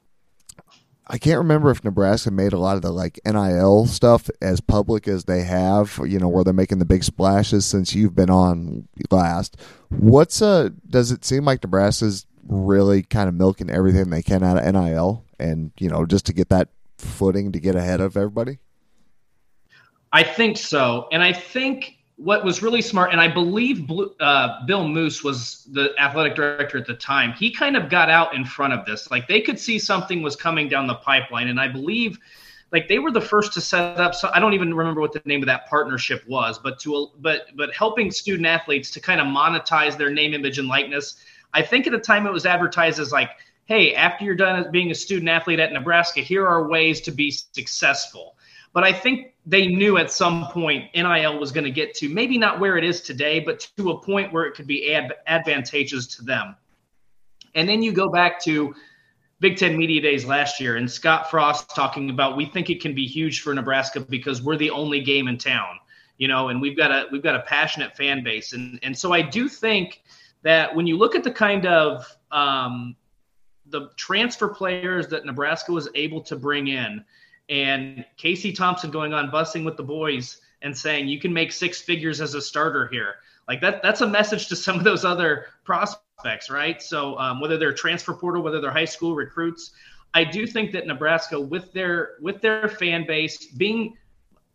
I 1.13 1.19
can't 1.19 1.37
remember 1.37 1.71
if 1.71 1.85
Nebraska 1.85 2.31
made 2.31 2.55
a 2.55 2.59
lot 2.59 2.77
of 2.77 2.83
the 2.83 2.91
like 2.91 3.21
NIL 3.27 3.85
stuff 3.87 4.31
as 4.41 4.63
public 4.63 5.07
as 5.07 5.25
they 5.25 5.43
have. 5.43 6.01
You 6.07 6.19
know, 6.19 6.29
where 6.29 6.43
they're 6.43 6.55
making 6.55 6.79
the 6.79 6.87
big 6.87 7.05
splashes 7.05 7.67
since 7.67 7.95
you've 7.95 8.15
been 8.15 8.31
on 8.31 8.89
last. 9.11 9.59
What's 9.91 10.41
uh? 10.41 10.71
Does 10.89 11.13
it 11.13 11.27
seem 11.27 11.45
like 11.45 11.63
Nebraska's 11.63 12.27
really 12.49 13.03
kind 13.03 13.29
of 13.29 13.35
milking 13.35 13.69
everything 13.69 14.09
they 14.09 14.23
can 14.23 14.43
out 14.43 14.57
of 14.57 14.75
NIL, 14.75 15.27
and 15.39 15.73
you 15.79 15.91
know, 15.91 16.07
just 16.07 16.25
to 16.27 16.33
get 16.33 16.49
that 16.49 16.71
footing 16.97 17.53
to 17.53 17.61
get 17.61 17.75
ahead 17.75 18.01
of 18.01 18.17
everybody? 18.17 18.61
I 20.15 20.23
think 20.23 20.57
so, 20.57 21.09
and 21.13 21.23
I 21.23 21.35
think 21.35 21.99
what 22.17 22.45
was 22.45 22.63
really 22.63 22.83
smart, 22.83 23.13
and 23.13 23.21
I 23.21 23.29
believe 23.29 23.87
Blue, 23.87 24.15
uh, 24.21 24.65
Bill 24.67 24.87
Moos 24.87 25.25
was 25.25 25.65
the 25.73 25.95
athletic 25.99 26.35
director 26.35 26.79
at 26.79 26.87
the 26.87 26.95
time. 26.95 27.33
He 27.33 27.51
kind 27.51 27.77
of 27.77 27.89
got 27.89 28.11
out 28.11 28.35
in 28.35 28.45
front 28.45 28.73
of 28.73 28.85
this, 28.85 29.11
like 29.11 29.27
they 29.27 29.41
could 29.41 29.59
see 29.59 29.79
something 29.79 30.23
was 30.23 30.37
coming 30.37 30.69
down 30.69 30.87
the 30.87 30.95
pipeline, 30.95 31.49
and 31.49 31.59
I 31.59 31.69
believe, 31.69 32.19
like 32.71 32.87
they 32.89 32.99
were 32.99 33.11
the 33.11 33.21
first 33.21 33.53
to 33.55 33.61
set 33.61 33.99
up. 33.99 34.15
So 34.15 34.31
I 34.33 34.41
don't 34.41 34.55
even 34.55 34.73
remember 34.75 35.01
what 35.01 35.13
the 35.13 35.23
name 35.25 35.43
of 35.43 35.47
that 35.47 35.69
partnership 35.69 36.27
was, 36.29 36.59
but 36.59 36.79
to 36.81 37.11
but 37.21 37.49
but 37.57 37.75
helping 37.75 38.11
student 38.11 38.47
athletes 38.47 38.91
to 38.93 39.01
kind 39.01 39.21
of 39.21 39.27
monetize 39.27 39.97
their 39.97 40.11
name, 40.11 40.35
image, 40.35 40.59
and 40.59 40.69
likeness. 40.69 41.17
I 41.55 41.63
think 41.63 41.87
at 41.87 41.93
the 41.93 41.99
time 41.99 42.27
it 42.27 42.33
was 42.33 42.47
advertised 42.47 42.99
as 42.99 43.13
like, 43.13 43.31
hey, 43.65 43.95
after 43.95 44.25
you're 44.25 44.35
done 44.35 44.71
being 44.71 44.91
a 44.91 44.95
student 44.95 45.29
athlete 45.29 45.61
at 45.61 45.73
Nebraska, 45.73 46.21
here 46.21 46.47
are 46.47 46.69
ways 46.69 47.01
to 47.03 47.11
be 47.11 47.31
successful. 47.31 48.37
But 48.73 48.85
I 48.85 48.93
think 48.93 49.35
they 49.45 49.67
knew 49.67 49.99
at 49.99 50.11
some 50.11 50.47
point 50.47 50.91
NIL 50.95 51.39
was 51.39 51.53
going 51.53 51.65
to 51.65 51.71
get 51.71 51.95
to 51.95 52.09
maybe 52.09 52.39
not 52.39 52.61
where 52.61 52.77
it 52.77 52.85
is 52.85 53.03
today, 53.03 53.41
but 53.41 53.69
to 53.77 53.91
a 53.91 54.01
point 54.01 54.33
where 54.33 54.45
it 54.45 54.55
could 54.55 54.67
be 54.67 54.95
ad- 54.95 55.15
advantageous 55.27 56.07
to 56.17 56.25
them. 56.25 56.57
And 57.55 57.69
then 57.69 57.83
you 57.83 57.93
go 57.93 58.09
back 58.09 58.41
to 58.45 58.75
Big 59.41 59.57
Ten 59.57 59.77
Media 59.77 60.01
Days 60.01 60.25
last 60.25 60.61
year, 60.61 60.77
and 60.77 60.91
Scott 60.91 61.29
Frost 61.29 61.75
talking 61.75 62.11
about 62.11 62.37
we 62.37 62.47
think 62.47 62.71
it 62.71 62.81
can 62.81 62.95
be 62.95 63.07
huge 63.07 63.41
for 63.41 63.53
Nebraska 63.53 64.01
because 64.01 64.41
we're 64.41 64.57
the 64.57 64.71
only 64.71 65.01
game 65.01 65.27
in 65.27 65.37
town, 65.37 65.81
you 66.17 66.29
know, 66.29 66.49
and 66.49 66.61
we've 66.61 66.77
got 66.77 66.93
a 66.93 67.09
we've 67.11 67.25
got 67.25 67.35
a 67.35 67.41
passionate 67.41 67.97
fan 67.97 68.23
base, 68.23 68.53
and 68.53 68.79
and 68.85 68.97
so 68.97 69.13
I 69.13 69.21
do 69.21 69.49
think 69.49 70.05
that 70.43 70.75
when 70.75 70.87
you 70.87 70.97
look 70.97 71.17
at 71.17 71.25
the 71.25 71.31
kind 71.31 71.67
of 71.67 72.07
um, 72.31 72.95
the 73.67 73.91
transfer 73.97 74.49
players 74.49 75.09
that 75.09 75.27
Nebraska 75.27 75.73
was 75.73 75.89
able 75.97 76.21
to 76.23 76.37
bring 76.37 76.69
in, 76.69 77.05
and 77.49 78.05
Casey 78.17 78.53
Thompson 78.53 78.91
going 78.91 79.13
on 79.13 79.31
Bussin' 79.31 79.65
With 79.65 79.77
The 79.77 79.83
Boys 79.83 80.41
and 80.63 80.77
saying 80.77 81.09
you 81.09 81.21
can 81.21 81.33
make 81.33 81.53
six 81.53 81.81
figures 81.81 82.21
as 82.21 82.35
a 82.35 82.41
starter 82.41 82.89
here. 82.89 83.17
Like 83.49 83.61
that, 83.61 83.83
that's 83.83 84.01
a 84.01 84.07
message 84.07 84.49
to 84.49 84.57
some 84.57 84.77
of 84.77 84.85
those 84.85 85.05
other 85.05 85.47
prospects, 85.65 86.49
right? 86.49 86.81
So 86.81 87.19
um, 87.19 87.41
whether 87.41 87.59
they're 87.59 87.73
transfer 87.73 88.15
portal, 88.15 88.43
whether 88.43 88.61
they're 88.61 88.71
high 88.71 88.85
school 88.85 89.15
recruits, 89.15 89.73
I 90.15 90.25
do 90.25 90.47
think 90.47 90.73
that 90.73 90.87
Nebraska, 90.87 91.41
with 91.41 91.73
their 91.73 92.17
with 92.21 92.41
their 92.41 92.69
fan 92.69 93.07
base 93.07 93.47
being, 93.47 93.97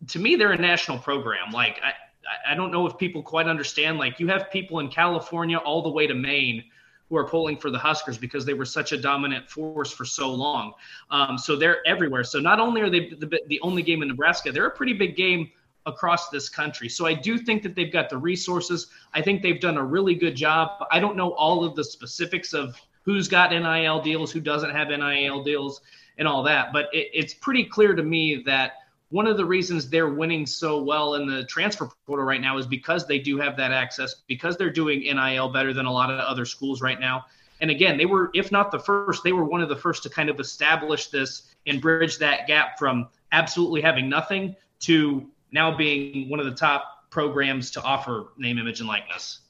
to 0.08 0.18
me, 0.18 0.36
they're 0.36 0.52
a 0.52 0.56
national 0.56 0.98
program. 0.98 1.50
Like 1.52 1.80
I, 1.82 2.52
I 2.52 2.54
don't 2.54 2.70
know 2.70 2.86
if 2.86 2.96
people 2.96 3.22
quite 3.22 3.46
understand. 3.46 3.98
Like 3.98 4.20
you 4.20 4.28
have 4.28 4.50
people 4.50 4.78
in 4.78 4.88
California 4.88 5.58
all 5.58 5.82
the 5.82 5.90
way 5.90 6.06
to 6.06 6.14
Maine 6.14 6.64
who 7.08 7.16
are 7.16 7.26
pulling 7.26 7.56
for 7.56 7.70
the 7.70 7.78
Huskers 7.78 8.18
because 8.18 8.44
they 8.44 8.54
were 8.54 8.64
such 8.64 8.92
a 8.92 8.96
dominant 8.96 9.48
force 9.50 9.90
for 9.90 10.04
so 10.04 10.32
long. 10.32 10.72
Um, 11.10 11.38
so 11.38 11.56
they're 11.56 11.86
everywhere. 11.86 12.24
So 12.24 12.38
not 12.38 12.60
only 12.60 12.80
are 12.82 12.90
they 12.90 13.08
the, 13.10 13.40
the 13.46 13.60
only 13.62 13.82
game 13.82 14.02
in 14.02 14.08
Nebraska, 14.08 14.52
they're 14.52 14.66
a 14.66 14.76
pretty 14.76 14.92
big 14.92 15.16
game 15.16 15.50
across 15.86 16.28
this 16.28 16.48
country. 16.48 16.88
So 16.88 17.06
I 17.06 17.14
do 17.14 17.38
think 17.38 17.62
that 17.62 17.74
they've 17.74 17.92
got 17.92 18.10
the 18.10 18.18
resources. 18.18 18.88
I 19.14 19.22
think 19.22 19.42
they've 19.42 19.60
done 19.60 19.78
a 19.78 19.84
really 19.84 20.14
good 20.14 20.36
job. 20.36 20.84
I 20.90 21.00
don't 21.00 21.16
know 21.16 21.30
all 21.32 21.64
of 21.64 21.74
the 21.76 21.84
specifics 21.84 22.52
of 22.52 22.78
who's 23.02 23.26
got 23.26 23.52
NIL 23.52 24.02
deals, 24.02 24.30
who 24.30 24.40
doesn't 24.40 24.70
have 24.70 24.88
NIL 24.88 25.42
deals, 25.42 25.80
and 26.18 26.26
all 26.26 26.42
that, 26.42 26.72
but 26.72 26.86
it, 26.92 27.08
it's 27.14 27.32
pretty 27.32 27.64
clear 27.64 27.94
to 27.94 28.02
me 28.02 28.42
that 28.44 28.72
one 29.10 29.26
of 29.26 29.36
the 29.36 29.44
reasons 29.44 29.88
they're 29.88 30.08
winning 30.08 30.44
so 30.44 30.82
well 30.82 31.14
in 31.14 31.26
the 31.26 31.44
transfer 31.44 31.88
portal 32.06 32.24
right 32.24 32.40
now 32.40 32.58
is 32.58 32.66
because 32.66 33.06
they 33.06 33.18
do 33.18 33.38
have 33.38 33.56
that 33.56 33.72
access, 33.72 34.16
because 34.26 34.56
they're 34.56 34.70
doing 34.70 35.00
NIL 35.00 35.48
better 35.48 35.72
than 35.72 35.86
a 35.86 35.92
lot 35.92 36.10
of 36.10 36.18
other 36.20 36.44
schools 36.44 36.82
right 36.82 37.00
now. 37.00 37.24
And 37.60 37.70
again, 37.70 37.96
they 37.96 38.06
were, 38.06 38.30
if 38.34 38.52
not 38.52 38.70
the 38.70 38.78
first, 38.78 39.24
they 39.24 39.32
were 39.32 39.44
one 39.44 39.62
of 39.62 39.68
the 39.68 39.76
first 39.76 40.02
to 40.04 40.10
kind 40.10 40.28
of 40.28 40.38
establish 40.38 41.08
this 41.08 41.54
and 41.66 41.80
bridge 41.80 42.18
that 42.18 42.46
gap 42.46 42.78
from 42.78 43.08
absolutely 43.32 43.80
having 43.80 44.08
nothing 44.08 44.54
to 44.80 45.26
now 45.50 45.76
being 45.76 46.28
one 46.28 46.38
of 46.38 46.46
the 46.46 46.54
top 46.54 47.10
programs 47.10 47.70
to 47.72 47.82
offer 47.82 48.28
name, 48.36 48.58
image, 48.58 48.80
and 48.80 48.88
likeness. 48.88 49.40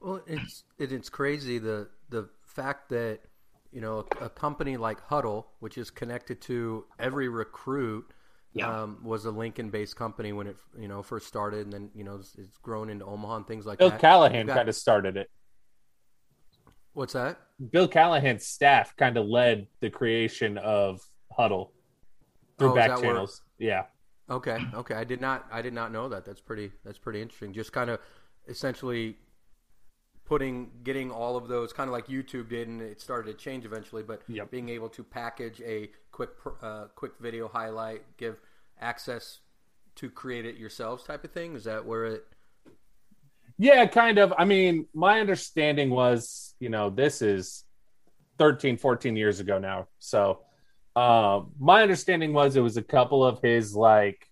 Well, 0.00 0.20
it's 0.26 0.64
it, 0.78 0.92
it's 0.92 1.08
crazy 1.08 1.58
the 1.58 1.88
the 2.10 2.28
fact 2.42 2.88
that 2.90 3.20
you 3.72 3.80
know 3.80 4.06
a, 4.20 4.26
a 4.26 4.28
company 4.28 4.76
like 4.76 5.06
Hudl, 5.08 5.46
which 5.60 5.78
is 5.78 5.90
connected 5.90 6.40
to 6.42 6.84
every 6.98 7.28
recruit, 7.28 8.12
Yeah. 8.58 8.82
um, 8.82 8.98
was 9.02 9.24
a 9.24 9.30
Lincoln-based 9.30 9.96
company 9.96 10.32
when 10.32 10.46
it 10.46 10.56
you 10.78 10.88
know 10.88 11.02
first 11.02 11.26
started, 11.26 11.64
and 11.66 11.72
then 11.72 11.90
you 11.94 12.04
know 12.04 12.16
it's, 12.16 12.34
it's 12.36 12.56
grown 12.58 12.90
into 12.90 13.04
Omaha 13.04 13.36
and 13.36 13.46
things 13.46 13.66
like 13.66 13.78
Bill 13.78 13.90
that. 13.90 14.00
Bill 14.00 14.10
Callahan 14.10 14.46
got- 14.46 14.56
kind 14.56 14.68
of 14.68 14.74
started 14.74 15.16
it. 15.16 15.30
What's 16.92 17.12
that? 17.12 17.38
Bill 17.70 17.86
Callahan's 17.88 18.46
staff 18.46 18.96
kind 18.96 19.16
of 19.16 19.26
led 19.26 19.66
the 19.80 19.90
creation 19.90 20.58
of 20.58 21.00
Hudl 21.38 21.70
through 22.58 22.70
Oh, 22.72 22.74
back 22.74 22.88
that 22.88 22.98
where- 23.00 23.10
channels. 23.12 23.42
Yeah. 23.58 23.84
Okay, 24.30 24.58
okay. 24.74 24.94
I 24.94 25.04
did 25.04 25.20
not 25.20 25.46
I 25.50 25.62
did 25.62 25.72
not 25.72 25.90
know 25.92 26.08
that. 26.08 26.24
That's 26.24 26.40
pretty 26.40 26.70
that's 26.84 26.98
pretty 26.98 27.22
interesting. 27.22 27.52
Just 27.52 27.72
kind 27.72 27.88
of 27.88 27.98
essentially 28.46 29.16
putting 30.26 30.70
getting 30.84 31.10
all 31.10 31.36
of 31.36 31.48
those 31.48 31.72
kind 31.72 31.88
of 31.88 31.92
like 31.92 32.08
YouTube 32.08 32.50
did, 32.50 32.68
and 32.68 32.82
it 32.82 33.00
started 33.00 33.30
to 33.32 33.38
change 33.42 33.64
eventually. 33.64 34.02
But 34.02 34.22
Yep. 34.28 34.50
being 34.50 34.68
able 34.68 34.90
to 34.90 35.02
package 35.02 35.62
a 35.62 35.90
quick 36.12 36.30
uh, 36.60 36.86
quick 36.94 37.12
video 37.20 37.48
highlight, 37.48 38.02
give 38.18 38.40
access 38.80 39.40
to 39.96 40.08
create 40.08 40.44
it 40.44 40.56
yourselves 40.56 41.04
type 41.04 41.24
of 41.24 41.32
thing? 41.32 41.54
Is 41.54 41.64
that 41.64 41.84
where 41.84 42.04
it? 42.06 42.24
Yeah, 43.58 43.84
kind 43.86 44.18
of. 44.18 44.32
I 44.38 44.44
mean, 44.44 44.86
my 44.94 45.20
understanding 45.20 45.90
was, 45.90 46.54
you 46.60 46.68
know, 46.68 46.90
this 46.90 47.22
is 47.22 47.64
13, 48.38 48.76
14 48.78 49.16
years 49.16 49.40
ago 49.40 49.58
now. 49.58 49.88
So, 49.98 50.40
uh, 50.94 51.42
my 51.58 51.82
understanding 51.82 52.32
was 52.32 52.56
it 52.56 52.60
was 52.60 52.76
a 52.76 52.82
couple 52.82 53.24
of 53.24 53.40
his 53.40 53.74
like 53.74 54.26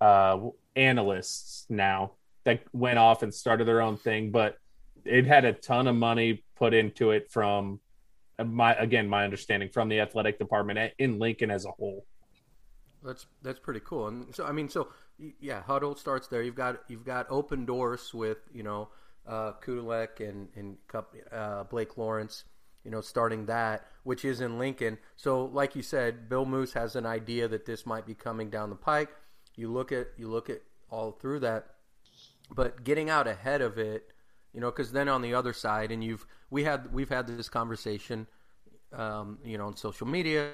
uh, 0.00 0.38
analysts 0.76 1.66
now 1.68 2.12
that 2.44 2.60
went 2.72 2.98
off 2.98 3.22
and 3.22 3.32
started 3.32 3.66
their 3.66 3.82
own 3.82 3.96
thing, 3.96 4.30
but 4.30 4.56
it 5.04 5.26
had 5.26 5.44
a 5.44 5.52
ton 5.52 5.86
of 5.86 5.96
money 5.96 6.44
put 6.56 6.74
into 6.74 7.10
it 7.10 7.30
from 7.30 7.80
my 8.44 8.74
again 8.74 9.06
my 9.08 9.24
understanding 9.24 9.68
from 9.68 9.88
the 9.88 10.00
athletic 10.00 10.38
department 10.38 10.92
in 10.98 11.18
Lincoln 11.18 11.50
as 11.50 11.66
a 11.66 11.70
whole. 11.70 12.06
That's 13.04 13.26
that's 13.42 13.58
pretty 13.58 13.80
cool. 13.80 14.08
And 14.08 14.34
so 14.34 14.44
I 14.44 14.52
mean, 14.52 14.68
so 14.68 14.88
yeah, 15.40 15.62
Hudl 15.66 15.98
starts 15.98 16.28
there. 16.28 16.42
You've 16.42 16.54
got 16.54 16.80
you've 16.88 17.04
got 17.04 17.28
Opendorse 17.28 18.12
with 18.12 18.38
you 18.52 18.62
know 18.62 18.88
uh, 19.26 19.52
and 19.66 20.48
and 20.54 20.76
uh, 21.32 21.64
Blake 21.64 21.96
Lawrence. 21.96 22.44
You 22.84 22.90
know, 22.90 23.02
starting 23.02 23.44
that, 23.44 23.86
which 24.04 24.24
is 24.24 24.40
in 24.40 24.58
Lincoln. 24.58 24.96
So, 25.14 25.44
like 25.44 25.76
you 25.76 25.82
said, 25.82 26.30
Bill 26.30 26.46
Moos 26.46 26.72
has 26.72 26.96
an 26.96 27.04
idea 27.04 27.46
that 27.46 27.66
this 27.66 27.84
might 27.84 28.06
be 28.06 28.14
coming 28.14 28.48
down 28.48 28.70
the 28.70 28.76
pike. 28.76 29.10
You 29.54 29.70
look 29.70 29.92
at 29.92 30.08
you 30.16 30.28
look 30.28 30.48
at 30.48 30.62
all 30.88 31.12
through 31.12 31.40
that, 31.40 31.66
but 32.50 32.82
getting 32.82 33.10
out 33.10 33.28
ahead 33.28 33.60
of 33.60 33.76
it, 33.76 34.14
you 34.54 34.62
know, 34.62 34.70
because 34.70 34.92
then 34.92 35.10
on 35.10 35.20
the 35.20 35.34
other 35.34 35.52
side, 35.52 35.92
and 35.92 36.02
you've 36.02 36.26
we 36.48 36.64
had 36.64 36.90
we've 36.90 37.10
had 37.10 37.26
this 37.26 37.50
conversation, 37.50 38.26
um, 38.94 39.38
you 39.44 39.58
know, 39.58 39.66
on 39.66 39.76
social 39.76 40.06
media 40.06 40.52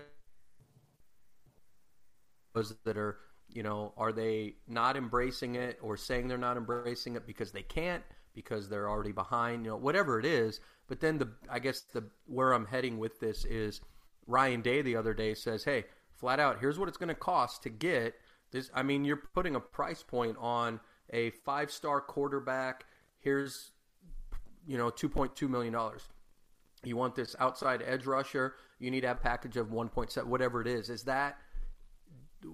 those 2.56 2.74
that 2.84 2.96
are 2.96 3.18
you 3.50 3.62
know 3.62 3.92
are 3.96 4.12
they 4.12 4.54
not 4.66 4.96
embracing 4.96 5.54
it 5.54 5.78
or 5.82 5.96
saying 5.96 6.26
they're 6.26 6.38
not 6.38 6.56
embracing 6.56 7.14
it 7.14 7.26
because 7.26 7.52
they 7.52 7.62
can't 7.62 8.02
because 8.34 8.68
they're 8.68 8.88
already 8.88 9.12
behind 9.12 9.64
you 9.64 9.70
know 9.70 9.76
whatever 9.76 10.18
it 10.18 10.26
is. 10.26 10.60
But 10.88 11.00
then 11.00 11.18
the 11.18 11.28
i 11.50 11.58
guess 11.58 11.82
the 11.92 12.04
where 12.26 12.52
i'm 12.52 12.66
heading 12.66 12.98
with 12.98 13.20
this 13.20 13.44
is 13.44 13.80
ryan 14.26 14.62
day 14.62 14.82
the 14.82 14.96
other 14.96 15.14
day 15.14 15.34
says 15.34 15.64
hey 15.64 15.84
flat 16.12 16.40
out 16.40 16.58
here's 16.60 16.78
what 16.78 16.88
it's 16.88 16.98
going 16.98 17.08
to 17.08 17.14
cost 17.14 17.62
to 17.62 17.68
get 17.70 18.14
this. 18.50 18.70
I 18.74 18.82
mean 18.82 19.04
you're 19.04 19.22
putting 19.34 19.54
a 19.54 19.60
price 19.60 20.02
point 20.02 20.36
on 20.40 20.80
a 21.10 21.30
five 21.30 21.70
star 21.70 22.00
quarterback. 22.00 22.86
Here's 23.20 23.72
you 24.66 24.78
know 24.78 24.90
2.2 24.90 25.48
million 25.48 25.72
dollars. 25.72 26.08
You 26.84 26.96
want 26.96 27.16
this 27.16 27.34
outside 27.38 27.82
edge 27.84 28.06
rusher. 28.06 28.54
You 28.78 28.90
need 28.90 29.00
to 29.00 29.08
have 29.08 29.18
a 29.18 29.20
package 29.20 29.56
of 29.56 29.68
1.7 29.68 30.24
whatever 30.24 30.60
it 30.60 30.68
is. 30.68 30.88
Is 30.88 31.02
that 31.04 31.38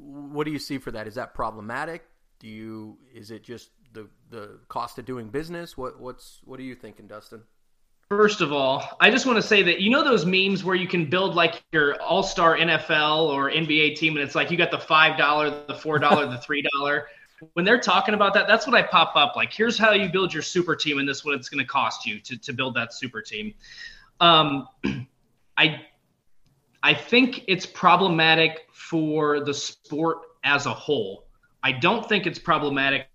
what 0.01 0.45
do 0.45 0.51
you 0.51 0.59
see 0.59 0.79
for 0.79 0.91
that? 0.93 1.07
Is 1.07 1.15
that 1.15 1.35
problematic? 1.35 2.05
Do 2.39 2.49
you 2.49 2.99
is 3.15 3.31
it 3.31 3.43
just 3.45 3.71
the 3.93 4.09
the 4.31 4.59
cost 4.69 4.99
of 4.99 5.05
doing 5.05 5.29
business? 5.29 5.77
What 5.77 6.01
what's 6.01 6.41
what 6.45 6.59
are 6.59 6.65
you 6.65 6.75
thinking, 6.75 7.07
Dustin? 7.07 7.43
First 8.09 8.43
of 8.43 8.53
all, 8.53 8.85
I 9.01 9.11
just 9.11 9.25
want 9.25 9.37
to 9.37 9.43
say 9.43 9.63
that 9.63 9.81
you 9.81 9.91
know 9.91 10.05
those 10.05 10.27
memes 10.27 10.63
where 10.63 10.77
you 10.77 10.87
can 10.87 11.09
build 11.09 11.35
like 11.35 11.63
your 11.73 12.01
all 12.03 12.23
star 12.23 12.59
NFL 12.59 13.29
or 13.29 13.51
NBA 13.51 13.97
team, 13.97 14.17
and 14.17 14.23
it's 14.23 14.35
like 14.35 14.51
you 14.51 14.59
got 14.59 14.71
the 14.71 14.79
five 14.79 15.17
dollar, 15.17 15.65
the 15.67 15.75
four 15.75 15.99
dollar, 15.99 16.27
the 16.27 16.39
three 16.47 16.63
dollar. 16.75 17.07
When 17.55 17.65
they're 17.65 17.81
talking 17.81 18.15
about 18.15 18.35
that, 18.35 18.47
that's 18.47 18.67
what 18.67 18.77
I 18.77 18.83
pop 18.83 19.17
up. 19.17 19.35
Like, 19.35 19.53
here's 19.53 19.77
how 19.77 19.93
you 19.93 20.09
build 20.11 20.33
your 20.33 20.43
super 20.43 20.77
team, 20.77 20.99
and 20.99 21.09
this 21.09 21.19
is 21.19 21.25
what 21.25 21.35
it's 21.35 21.49
going 21.49 21.65
to 21.65 21.67
cost 21.67 22.07
you 22.07 22.21
to 22.21 22.37
to 22.37 22.53
build 22.53 22.75
that 22.75 22.93
super 22.93 23.23
team. 23.23 23.55
Um, 24.21 24.69
I 25.57 25.81
I 26.83 26.95
think 26.95 27.45
it's 27.47 27.67
problematic 27.67 28.67
for 28.73 29.41
the 29.41 29.55
sport 29.55 30.19
as 30.45 30.67
a 30.67 30.75
whole. 30.75 31.27
I 31.63 31.73
don't 31.73 32.09
think 32.09 32.27
it's 32.27 32.39
problematic 32.39 33.07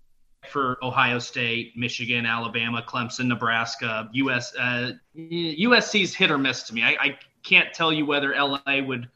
for 0.48 0.78
Ohio 0.82 1.18
State, 1.18 1.76
Michigan, 1.76 2.24
Alabama, 2.24 2.82
Clemson, 2.86 3.26
Nebraska, 3.26 4.08
US. 4.12 4.54
Uh, 4.56 4.92
USC's 5.16 6.14
hit 6.14 6.30
or 6.30 6.38
miss 6.38 6.62
to 6.64 6.74
me. 6.74 6.82
I, 6.82 6.96
I, 7.00 7.18
can't 7.44 7.72
tell 7.72 7.92
you 7.92 8.04
whether 8.04 8.34
LA 8.34 8.82
would 8.82 9.08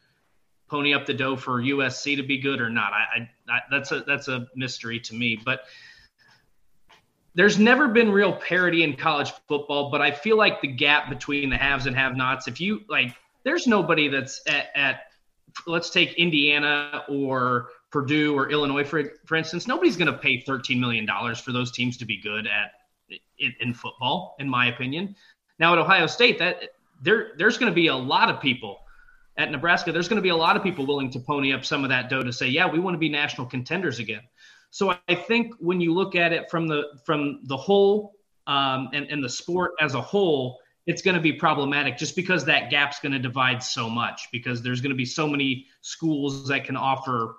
pony 0.68 0.94
up 0.94 1.04
the 1.04 1.12
dough 1.12 1.36
for 1.36 1.60
USC 1.60 2.16
to 2.16 2.22
be 2.22 2.38
good 2.38 2.60
or 2.60 2.70
not. 2.70 2.92
I, 2.92 3.28
I, 3.48 3.60
that's 3.70 3.92
a 3.92 4.04
that's 4.06 4.28
a 4.28 4.46
mystery 4.54 5.00
to 5.00 5.14
me. 5.14 5.38
But 5.44 5.64
there's 7.34 7.58
never 7.58 7.88
been 7.88 8.10
real 8.10 8.32
parity 8.32 8.84
in 8.84 8.96
college 8.96 9.32
football. 9.48 9.90
But 9.90 10.00
I 10.00 10.12
feel 10.12 10.38
like 10.38 10.62
the 10.62 10.68
gap 10.68 11.10
between 11.10 11.50
the 11.50 11.56
haves 11.56 11.86
and 11.86 11.96
have-nots. 11.96 12.48
If 12.48 12.60
you 12.60 12.82
like 12.88 13.14
there's 13.44 13.66
nobody 13.66 14.08
that's 14.08 14.42
at, 14.46 14.66
at 14.74 15.00
let's 15.66 15.90
take 15.90 16.14
Indiana 16.14 17.04
or 17.08 17.68
Purdue 17.90 18.36
or 18.36 18.50
Illinois 18.50 18.84
for 18.84 19.12
for 19.26 19.36
instance. 19.36 19.66
Nobody's 19.66 19.96
going 19.96 20.12
to 20.12 20.18
pay 20.18 20.40
13 20.40 20.80
million 20.80 21.06
dollars 21.06 21.38
for 21.38 21.52
those 21.52 21.70
teams 21.70 21.96
to 21.98 22.04
be 22.04 22.20
good 22.20 22.46
at 22.46 22.72
in, 23.38 23.54
in, 23.60 23.74
football, 23.74 24.36
in 24.38 24.48
my 24.48 24.66
opinion. 24.66 25.14
Now 25.58 25.74
at 25.74 25.78
Ohio 25.78 26.06
State, 26.06 26.38
that 26.38 26.70
there 27.02 27.32
there's 27.36 27.58
going 27.58 27.70
to 27.70 27.74
be 27.74 27.88
a 27.88 27.96
lot 27.96 28.30
of 28.30 28.40
people 28.40 28.78
at 29.36 29.50
Nebraska. 29.50 29.92
There's 29.92 30.08
going 30.08 30.16
to 30.16 30.22
be 30.22 30.30
a 30.30 30.36
lot 30.36 30.56
of 30.56 30.62
people 30.62 30.86
willing 30.86 31.10
to 31.10 31.20
pony 31.20 31.52
up 31.52 31.64
some 31.64 31.84
of 31.84 31.90
that 31.90 32.08
dough 32.08 32.22
to 32.22 32.32
say, 32.32 32.48
yeah, 32.48 32.70
we 32.70 32.78
want 32.78 32.94
to 32.94 32.98
be 32.98 33.08
national 33.08 33.46
contenders 33.46 33.98
again. 33.98 34.22
So 34.70 34.94
I 35.06 35.14
think 35.14 35.54
when 35.58 35.80
you 35.80 35.92
look 35.92 36.16
at 36.16 36.32
it 36.32 36.50
from 36.50 36.66
the 36.66 36.84
from 37.04 37.40
the 37.44 37.56
whole 37.56 38.14
um, 38.46 38.88
and 38.94 39.06
and 39.10 39.22
the 39.22 39.28
sport 39.28 39.72
as 39.80 39.94
a 39.94 40.00
whole, 40.00 40.58
it's 40.86 41.02
going 41.02 41.14
to 41.14 41.20
be 41.20 41.32
problematic 41.32 41.96
just 41.96 42.16
because 42.16 42.44
that 42.44 42.70
gap's 42.70 42.98
going 43.00 43.12
to 43.12 43.18
divide 43.18 43.62
so 43.62 43.88
much 43.88 44.28
because 44.32 44.62
there's 44.62 44.80
going 44.80 44.90
to 44.90 44.96
be 44.96 45.04
so 45.04 45.28
many 45.28 45.66
schools 45.80 46.48
that 46.48 46.64
can 46.64 46.76
offer 46.76 47.36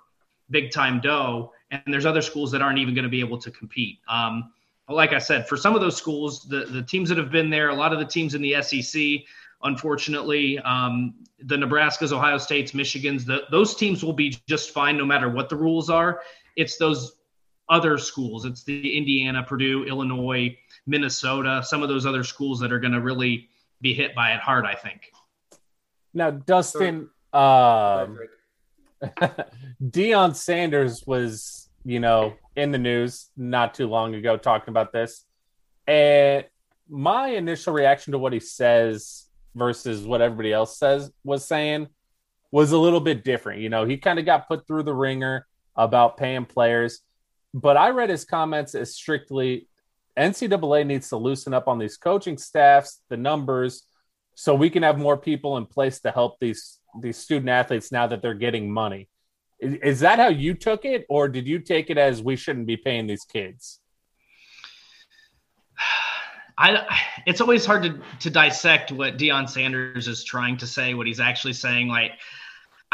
big 0.50 0.70
time 0.70 1.00
dough 1.00 1.52
and 1.70 1.82
there's 1.86 2.06
other 2.06 2.22
schools 2.22 2.50
that 2.50 2.62
aren't 2.62 2.78
even 2.78 2.94
going 2.94 3.04
to 3.04 3.10
be 3.10 3.20
able 3.20 3.38
to 3.38 3.50
compete. 3.50 3.98
Um, 4.08 4.52
like 4.88 5.14
i 5.14 5.18
said 5.18 5.48
for 5.48 5.56
some 5.56 5.74
of 5.74 5.80
those 5.80 5.96
schools 5.96 6.44
the, 6.44 6.66
the 6.66 6.82
teams 6.82 7.08
that 7.08 7.16
have 7.16 7.30
been 7.30 7.48
there 7.48 7.70
a 7.70 7.74
lot 7.74 7.92
of 7.94 7.98
the 7.98 8.04
teams 8.04 8.34
in 8.34 8.42
the 8.42 8.54
sec 8.60 9.24
unfortunately 9.62 10.58
um, 10.58 11.14
the 11.44 11.56
nebraskas 11.56 12.12
ohio 12.12 12.36
states 12.36 12.72
michigans 12.72 13.24
the, 13.24 13.44
those 13.50 13.74
teams 13.74 14.04
will 14.04 14.12
be 14.12 14.36
just 14.46 14.72
fine 14.72 14.98
no 14.98 15.06
matter 15.06 15.30
what 15.30 15.48
the 15.48 15.56
rules 15.56 15.88
are. 15.90 16.20
It's 16.56 16.76
those 16.76 17.16
other 17.68 17.96
schools 17.98 18.44
it's 18.44 18.62
the 18.64 18.96
indiana 18.96 19.42
purdue 19.42 19.84
illinois 19.84 20.54
Minnesota, 20.86 21.62
some 21.64 21.82
of 21.82 21.88
those 21.88 22.06
other 22.06 22.24
schools 22.24 22.60
that 22.60 22.72
are 22.72 22.78
going 22.78 22.92
to 22.92 23.00
really 23.00 23.48
be 23.80 23.94
hit 23.94 24.14
by 24.14 24.32
it 24.32 24.40
hard, 24.40 24.66
I 24.66 24.74
think. 24.74 25.10
Now, 26.12 26.30
Dustin, 26.30 27.10
uh, 27.32 28.06
Deion 29.82 30.34
Sanders 30.36 31.04
was, 31.06 31.68
you 31.84 32.00
know, 32.00 32.34
in 32.54 32.70
the 32.70 32.78
news 32.78 33.30
not 33.36 33.74
too 33.74 33.88
long 33.88 34.14
ago 34.14 34.36
talking 34.36 34.70
about 34.70 34.92
this. 34.92 35.24
And 35.86 36.44
my 36.88 37.28
initial 37.28 37.72
reaction 37.72 38.12
to 38.12 38.18
what 38.18 38.32
he 38.32 38.40
says 38.40 39.26
versus 39.54 40.04
what 40.06 40.20
everybody 40.20 40.52
else 40.52 40.78
says 40.78 41.10
was 41.24 41.46
saying 41.46 41.88
was 42.50 42.72
a 42.72 42.78
little 42.78 43.00
bit 43.00 43.24
different. 43.24 43.60
You 43.60 43.70
know, 43.70 43.84
he 43.84 43.96
kind 43.96 44.18
of 44.18 44.24
got 44.24 44.48
put 44.48 44.66
through 44.66 44.84
the 44.84 44.94
ringer 44.94 45.46
about 45.74 46.16
paying 46.16 46.44
players, 46.44 47.00
but 47.54 47.76
I 47.76 47.90
read 47.90 48.10
his 48.10 48.24
comments 48.24 48.74
as 48.74 48.94
strictly 48.94 49.68
NCAA 50.18 50.86
needs 50.86 51.08
to 51.08 51.16
loosen 51.16 51.54
up 51.54 51.68
on 51.68 51.78
these 51.78 51.96
coaching 51.96 52.36
staffs, 52.36 53.00
the 53.08 53.16
numbers, 53.16 53.84
so 54.34 54.54
we 54.54 54.70
can 54.70 54.82
have 54.82 54.98
more 54.98 55.16
people 55.16 55.56
in 55.56 55.66
place 55.66 56.00
to 56.00 56.10
help 56.10 56.38
these 56.40 56.78
these 57.00 57.16
student 57.16 57.48
athletes 57.48 57.90
now 57.90 58.06
that 58.06 58.22
they're 58.22 58.34
getting 58.34 58.70
money. 58.70 59.08
Is, 59.60 60.00
that 60.00 60.18
how 60.18 60.28
you 60.28 60.54
took 60.54 60.84
it, 60.84 61.06
or 61.08 61.28
did 61.28 61.46
you 61.46 61.58
take 61.58 61.90
it 61.90 61.98
as 61.98 62.22
we 62.22 62.36
shouldn't 62.36 62.66
be 62.66 62.76
paying 62.76 63.06
these 63.06 63.24
kids? 63.24 63.80
I, 66.58 66.86
it's 67.26 67.40
always 67.40 67.64
hard 67.64 67.82
to, 67.84 68.00
to 68.20 68.30
dissect 68.30 68.92
what 68.92 69.16
Deion 69.16 69.48
Sanders 69.48 70.06
is 70.06 70.22
trying 70.22 70.56
to 70.58 70.66
say, 70.66 70.94
what 70.94 71.06
he's 71.06 71.18
actually 71.18 71.54
saying. 71.54 71.88
Like, 71.88 72.12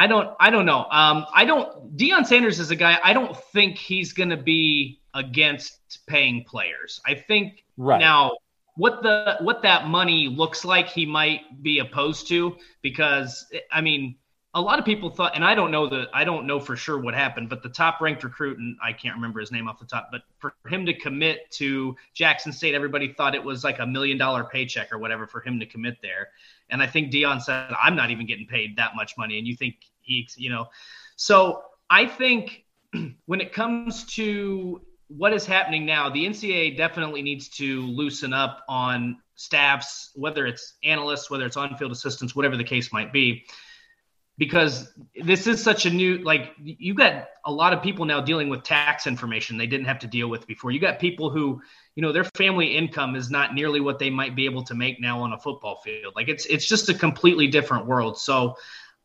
I 0.01 0.07
don't, 0.07 0.35
I 0.41 0.49
don't 0.49 0.65
know. 0.65 0.87
Um, 0.91 1.27
I 1.35 1.45
don't. 1.45 1.95
Deion 1.95 2.25
Sanders 2.25 2.59
is 2.59 2.71
a 2.71 2.77
guy. 2.77 2.99
I 3.05 3.13
don't 3.13 3.37
think 3.37 3.77
he's 3.77 4.15
going 4.15 4.31
to 4.31 4.37
be 4.39 4.99
against 5.13 6.07
paying 6.07 6.43
players. 6.45 7.03
I 7.05 7.15
think 7.15 7.65
right. 7.77 8.01
now 8.01 8.33
what 8.77 9.03
the 9.03 9.37
what 9.41 9.61
that 9.61 9.89
money 9.89 10.27
looks 10.27 10.65
like 10.65 10.89
he 10.89 11.05
might 11.05 11.63
be 11.63 11.81
opposed 11.81 12.29
to 12.29 12.57
because 12.81 13.47
I 13.71 13.83
mean 13.83 14.17
a 14.55 14.61
lot 14.61 14.79
of 14.79 14.85
people 14.85 15.11
thought 15.11 15.35
and 15.35 15.45
I 15.45 15.55
don't 15.55 15.71
know 15.71 15.89
the 15.89 16.07
I 16.15 16.25
don't 16.25 16.47
know 16.47 16.59
for 16.59 16.77
sure 16.77 16.99
what 16.99 17.13
happened 17.13 17.51
but 17.51 17.63
the 17.63 17.69
top 17.69 18.01
ranked 18.01 18.25
recruit 18.25 18.59
and 18.59 18.77
I 18.83 18.93
can't 18.93 19.15
remember 19.15 19.41
his 19.41 19.53
name 19.53 19.69
off 19.69 19.79
the 19.79 19.87
top 19.87 20.09
but 20.11 20.23
for 20.39 20.55
him 20.67 20.87
to 20.87 20.95
commit 20.95 21.51
to 21.53 21.95
Jackson 22.15 22.53
State 22.53 22.75
everybody 22.75 23.13
thought 23.13 23.35
it 23.35 23.45
was 23.45 23.65
like 23.65 23.81
a 23.81 23.87
million 23.87 24.17
dollar 24.17 24.45
paycheck 24.45 24.93
or 24.93 24.99
whatever 24.99 25.27
for 25.27 25.41
him 25.41 25.61
to 25.61 25.67
commit 25.67 25.99
there 26.01 26.29
and 26.71 26.83
I 26.83 26.87
think 26.87 27.13
Deion 27.13 27.43
said 27.43 27.73
I'm 27.81 27.97
not 27.97 28.11
even 28.11 28.27
getting 28.27 28.47
paid 28.47 28.77
that 28.77 28.97
much 28.97 29.19
money 29.19 29.39
and 29.39 29.47
you 29.47 29.57
think 29.57 29.77
he 30.11 30.29
you 30.37 30.51
know 30.51 30.67
so 31.17 31.63
I 31.91 32.07
think 32.07 32.65
when 33.27 33.41
it 33.41 33.53
comes 33.53 34.05
to 34.15 34.81
what 35.09 35.33
is 35.33 35.45
happening 35.45 35.85
now, 35.85 36.09
the 36.09 36.25
NCAA 36.25 36.77
definitely 36.77 37.21
needs 37.21 37.49
to 37.49 37.83
loosen 37.83 38.33
up 38.33 38.65
on 38.69 39.19
staffs, 39.35 40.13
whether 40.15 40.47
it's 40.47 40.75
analysts, 40.85 41.31
whether 41.31 41.45
it's 41.45 41.57
on 41.57 41.77
field 41.77 41.93
assistants, 41.93 42.35
whatever 42.37 42.57
the 42.57 42.65
case 42.65 42.93
might 42.93 43.13
be. 43.13 43.45
because 44.41 44.91
this 45.23 45.47
is 45.47 45.63
such 45.63 45.85
a 45.85 45.91
new 45.91 46.17
like 46.19 46.53
you 46.59 46.95
got 46.95 47.27
a 47.45 47.53
lot 47.53 47.75
of 47.75 47.83
people 47.83 48.07
now 48.07 48.23
dealing 48.23 48.49
with 48.49 48.63
tax 48.63 49.07
information 49.07 49.59
they 49.59 49.67
didn't 49.67 49.85
have 49.85 49.99
to 49.99 50.07
deal 50.07 50.29
with 50.29 50.47
before. 50.47 50.71
You 50.71 50.81
got 50.81 50.99
people 50.99 51.29
who, 51.29 51.61
you 51.95 52.03
know, 52.03 52.11
their 52.11 52.25
family 52.25 52.75
income 52.75 53.17
is 53.17 53.31
not 53.31 53.55
nearly 53.55 53.81
what 53.81 53.99
they 53.99 54.09
might 54.09 54.35
be 54.35 54.47
able 54.47 54.63
to 54.65 54.75
make 54.75 54.99
now 54.99 55.21
on 55.21 55.35
a 55.35 55.39
football 55.39 55.83
field. 55.85 56.15
Like 56.17 56.29
it's 56.29 56.47
it's 56.47 56.67
just 56.67 56.89
a 56.89 56.95
completely 56.95 57.49
different 57.49 57.85
world. 57.85 58.19
So 58.19 58.57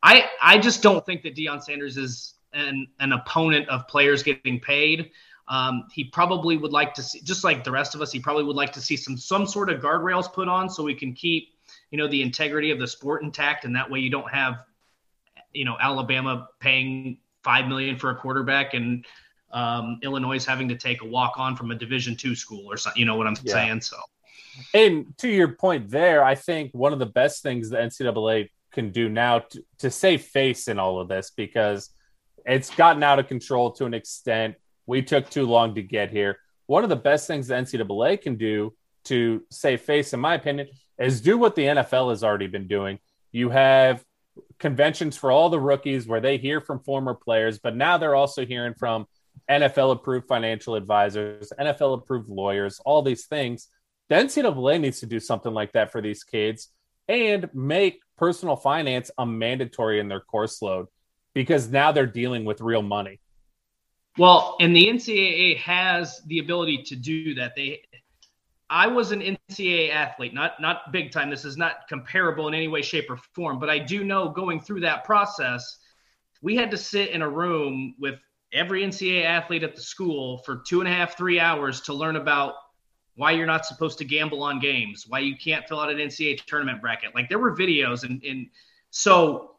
I 0.05 0.29
I 0.39 0.59
just 0.59 0.83
don't 0.83 1.03
think 1.03 1.23
that 1.23 1.35
Deion 1.35 1.61
Sanders 1.61 1.97
is 1.97 2.35
an 2.53 2.87
an 2.99 3.11
opponent 3.11 3.67
of 3.69 3.87
players 3.87 4.21
getting 4.21 4.59
paid. 4.59 5.11
Um, 5.47 5.87
he 5.91 6.05
probably 6.05 6.57
would 6.57 6.71
like 6.71 6.93
to 6.95 7.03
see, 7.03 7.21
just 7.21 7.43
like 7.43 7.63
the 7.63 7.71
rest 7.71 7.95
of 7.95 8.01
us, 8.01 8.11
he 8.11 8.19
probably 8.19 8.43
would 8.43 8.55
like 8.55 8.71
to 8.73 8.81
see 8.81 8.95
some 8.95 9.17
some 9.17 9.47
sort 9.47 9.69
of 9.69 9.81
guardrails 9.81 10.31
put 10.31 10.47
on 10.47 10.69
so 10.69 10.83
we 10.83 10.93
can 10.93 11.13
keep, 11.13 11.49
you 11.89 11.97
know, 11.97 12.07
the 12.07 12.21
integrity 12.21 12.69
of 12.69 12.79
the 12.79 12.87
sport 12.87 13.23
intact, 13.23 13.65
and 13.65 13.75
that 13.75 13.89
way 13.89 13.99
you 13.99 14.11
don't 14.11 14.29
have 14.31 14.63
you 15.53 15.65
know 15.65 15.75
Alabama 15.79 16.49
paying 16.59 17.17
five 17.43 17.67
million 17.67 17.97
for 17.97 18.11
a 18.11 18.15
quarterback 18.15 18.75
and 18.75 19.05
um, 19.51 19.99
Illinois 20.03 20.43
having 20.45 20.67
to 20.69 20.75
take 20.75 21.01
a 21.01 21.05
walk 21.05 21.33
on 21.37 21.55
from 21.55 21.71
a 21.71 21.75
Division 21.75 22.15
two 22.15 22.35
school 22.35 22.71
or 22.71 22.77
something. 22.77 22.99
You 22.99 23.07
know 23.07 23.15
what 23.15 23.25
I'm 23.25 23.37
yeah. 23.43 23.53
saying? 23.53 23.81
So, 23.81 23.97
and 24.75 25.17
to 25.17 25.27
your 25.27 25.49
point 25.49 25.89
there, 25.89 26.23
I 26.23 26.35
think 26.35 26.73
one 26.73 26.93
of 26.93 26.99
the 26.99 27.05
best 27.07 27.41
things 27.41 27.71
the 27.71 27.77
NCAA 27.77 28.49
can 28.75 28.91
do 28.91 29.09
now 29.09 29.39
to, 29.39 29.63
to 29.79 29.89
save 29.89 30.21
face 30.21 30.67
in 30.67 30.77
all 30.77 30.99
of 30.99 31.07
this 31.07 31.31
because 31.31 31.89
it's 32.45 32.69
gotten 32.75 33.01
out 33.01 33.17
of 33.17 33.27
control 33.27 33.71
to 33.71 33.85
an 33.85 33.95
extent. 33.95 34.55
We 34.85 35.01
took 35.01 35.29
too 35.29 35.47
long 35.47 35.73
to 35.75 35.81
get 35.81 36.11
here. 36.11 36.37
One 36.67 36.83
of 36.83 36.89
the 36.89 36.95
best 36.95 37.25
things 37.25 37.47
the 37.47 37.55
NCAA 37.55 38.21
can 38.21 38.35
do 38.35 38.73
to 39.05 39.43
save 39.49 39.81
face, 39.81 40.13
in 40.13 40.19
my 40.19 40.35
opinion, 40.35 40.67
is 40.99 41.21
do 41.21 41.37
what 41.37 41.55
the 41.55 41.63
NFL 41.63 42.11
has 42.11 42.23
already 42.23 42.47
been 42.47 42.67
doing. 42.67 42.99
You 43.31 43.49
have 43.49 44.03
conventions 44.59 45.17
for 45.17 45.31
all 45.31 45.49
the 45.49 45.59
rookies 45.59 46.07
where 46.07 46.21
they 46.21 46.37
hear 46.37 46.61
from 46.61 46.79
former 46.79 47.13
players, 47.13 47.57
but 47.57 47.75
now 47.75 47.97
they're 47.97 48.15
also 48.15 48.45
hearing 48.45 48.73
from 48.73 49.07
NFL 49.49 49.93
approved 49.93 50.27
financial 50.27 50.75
advisors, 50.75 51.51
NFL 51.59 51.99
approved 51.99 52.29
lawyers, 52.29 52.79
all 52.85 53.01
these 53.01 53.25
things. 53.25 53.69
The 54.09 54.15
NCAA 54.15 54.79
needs 54.79 54.99
to 54.99 55.05
do 55.05 55.19
something 55.19 55.53
like 55.53 55.71
that 55.73 55.91
for 55.91 56.01
these 56.01 56.23
kids 56.23 56.69
and 57.07 57.49
make 57.53 58.01
personal 58.17 58.55
finance 58.55 59.11
a 59.17 59.25
mandatory 59.25 59.99
in 59.99 60.07
their 60.07 60.21
course 60.21 60.61
load 60.61 60.87
because 61.33 61.69
now 61.69 61.91
they're 61.91 62.05
dealing 62.05 62.45
with 62.45 62.61
real 62.61 62.81
money. 62.81 63.19
Well, 64.17 64.55
and 64.61 64.75
the 64.75 64.87
NCAA 64.87 65.57
has 65.57 66.21
the 66.27 66.39
ability 66.39 66.83
to 66.83 66.95
do 66.95 67.35
that. 67.35 67.53
They 67.55 67.81
I 68.69 68.87
was 68.87 69.11
an 69.11 69.21
NCAA 69.21 69.91
athlete, 69.91 70.33
not 70.33 70.59
not 70.59 70.91
big 70.91 71.11
time. 71.11 71.29
This 71.29 71.45
is 71.45 71.57
not 71.57 71.87
comparable 71.87 72.47
in 72.47 72.53
any 72.53 72.67
way, 72.67 72.81
shape, 72.81 73.09
or 73.09 73.17
form. 73.33 73.59
But 73.59 73.69
I 73.69 73.77
do 73.77 74.03
know 74.03 74.29
going 74.29 74.59
through 74.59 74.79
that 74.81 75.03
process, 75.03 75.77
we 76.41 76.55
had 76.55 76.71
to 76.71 76.77
sit 76.77 77.09
in 77.09 77.21
a 77.21 77.29
room 77.29 77.95
with 77.99 78.19
every 78.53 78.83
NCAA 78.83 79.25
athlete 79.25 79.63
at 79.63 79.75
the 79.75 79.81
school 79.81 80.39
for 80.39 80.63
two 80.67 80.79
and 80.79 80.87
a 80.87 80.91
half, 80.91 81.17
three 81.17 81.39
hours 81.39 81.81
to 81.81 81.93
learn 81.93 82.15
about 82.15 82.55
why 83.15 83.31
you're 83.31 83.45
not 83.45 83.65
supposed 83.65 83.97
to 83.99 84.05
gamble 84.05 84.43
on 84.43 84.59
games, 84.59 85.05
why 85.07 85.19
you 85.19 85.35
can't 85.37 85.67
fill 85.67 85.79
out 85.79 85.89
an 85.89 85.97
NCAA 85.97 86.43
tournament 86.45 86.81
bracket. 86.81 87.15
Like 87.15 87.29
there 87.29 87.39
were 87.39 87.55
videos, 87.55 88.03
and 88.03 88.23
and 88.23 88.47
so 88.91 89.55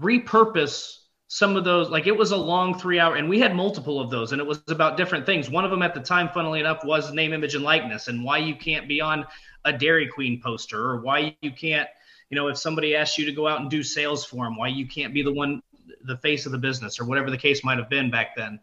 repurpose 0.00 0.98
some 1.28 1.56
of 1.56 1.64
those. 1.64 1.88
Like 1.88 2.06
it 2.06 2.16
was 2.16 2.32
a 2.32 2.36
long 2.36 2.78
three 2.78 2.98
hour 2.98 3.16
and 3.16 3.26
we 3.26 3.40
had 3.40 3.54
multiple 3.56 4.00
of 4.00 4.10
those 4.10 4.32
and 4.32 4.40
it 4.40 4.46
was 4.46 4.62
about 4.68 4.98
different 4.98 5.24
things. 5.24 5.48
One 5.48 5.64
of 5.64 5.70
them 5.70 5.80
at 5.80 5.94
the 5.94 6.00
time 6.00 6.28
funnily 6.28 6.60
enough 6.60 6.84
was 6.84 7.10
name 7.10 7.32
image 7.32 7.54
and 7.54 7.64
likeness 7.64 8.08
and 8.08 8.22
why 8.22 8.36
you 8.36 8.54
can't 8.54 8.86
be 8.86 9.00
on 9.00 9.24
a 9.64 9.72
dairy 9.72 10.06
queen 10.06 10.42
poster 10.42 10.78
or 10.78 11.00
why 11.00 11.34
you 11.40 11.50
can't 11.50 11.88
you 12.28 12.36
know 12.36 12.48
if 12.48 12.58
somebody 12.58 12.94
asks 12.94 13.16
you 13.16 13.24
to 13.24 13.32
go 13.32 13.48
out 13.48 13.62
and 13.62 13.70
do 13.70 13.82
sales 13.82 14.26
for 14.26 14.44
them 14.44 14.58
why 14.58 14.68
you 14.68 14.86
can't 14.86 15.14
be 15.14 15.22
the 15.22 15.32
one 15.32 15.62
the 16.04 16.18
face 16.18 16.44
of 16.44 16.52
the 16.52 16.58
business 16.58 17.00
or 17.00 17.06
whatever 17.06 17.30
the 17.30 17.38
case 17.38 17.64
might 17.64 17.78
have 17.78 17.88
been 17.88 18.10
back 18.10 18.36
then. 18.36 18.60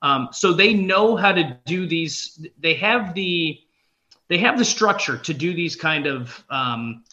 Um, 0.00 0.28
so 0.32 0.52
they 0.52 0.72
know 0.72 1.16
how 1.16 1.32
to 1.32 1.58
do 1.66 1.86
these 1.86 2.46
they 2.58 2.74
have 2.74 3.14
the 3.14 3.58
they 4.28 4.38
have 4.38 4.58
the 4.58 4.64
structure 4.64 5.16
to 5.18 5.34
do 5.34 5.54
these 5.54 5.76
kind 5.76 6.06
of 6.06 6.44
um, 6.50 7.04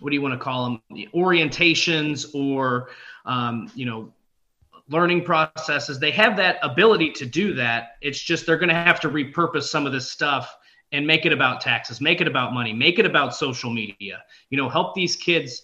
what 0.00 0.10
do 0.10 0.16
you 0.16 0.22
want 0.22 0.34
to 0.34 0.38
call 0.38 0.64
them 0.64 1.08
orientations 1.14 2.34
or 2.34 2.90
um, 3.24 3.70
you 3.74 3.86
know 3.86 4.12
learning 4.90 5.24
processes. 5.24 5.98
They 5.98 6.10
have 6.10 6.36
that 6.36 6.58
ability 6.62 7.12
to 7.12 7.26
do 7.26 7.54
that. 7.54 7.96
It's 8.00 8.20
just 8.20 8.44
they're 8.44 8.58
going 8.58 8.70
to 8.70 8.74
have 8.74 9.00
to 9.00 9.08
repurpose 9.08 9.64
some 9.64 9.86
of 9.86 9.92
this 9.92 10.10
stuff 10.10 10.56
and 10.92 11.06
make 11.06 11.24
it 11.24 11.32
about 11.32 11.60
taxes, 11.60 12.00
make 12.00 12.20
it 12.20 12.26
about 12.26 12.52
money, 12.52 12.72
make 12.72 12.98
it 12.98 13.06
about 13.06 13.34
social 13.34 13.70
media. 13.70 14.24
You 14.50 14.58
know, 14.58 14.68
help 14.68 14.94
these 14.94 15.14
kids 15.14 15.62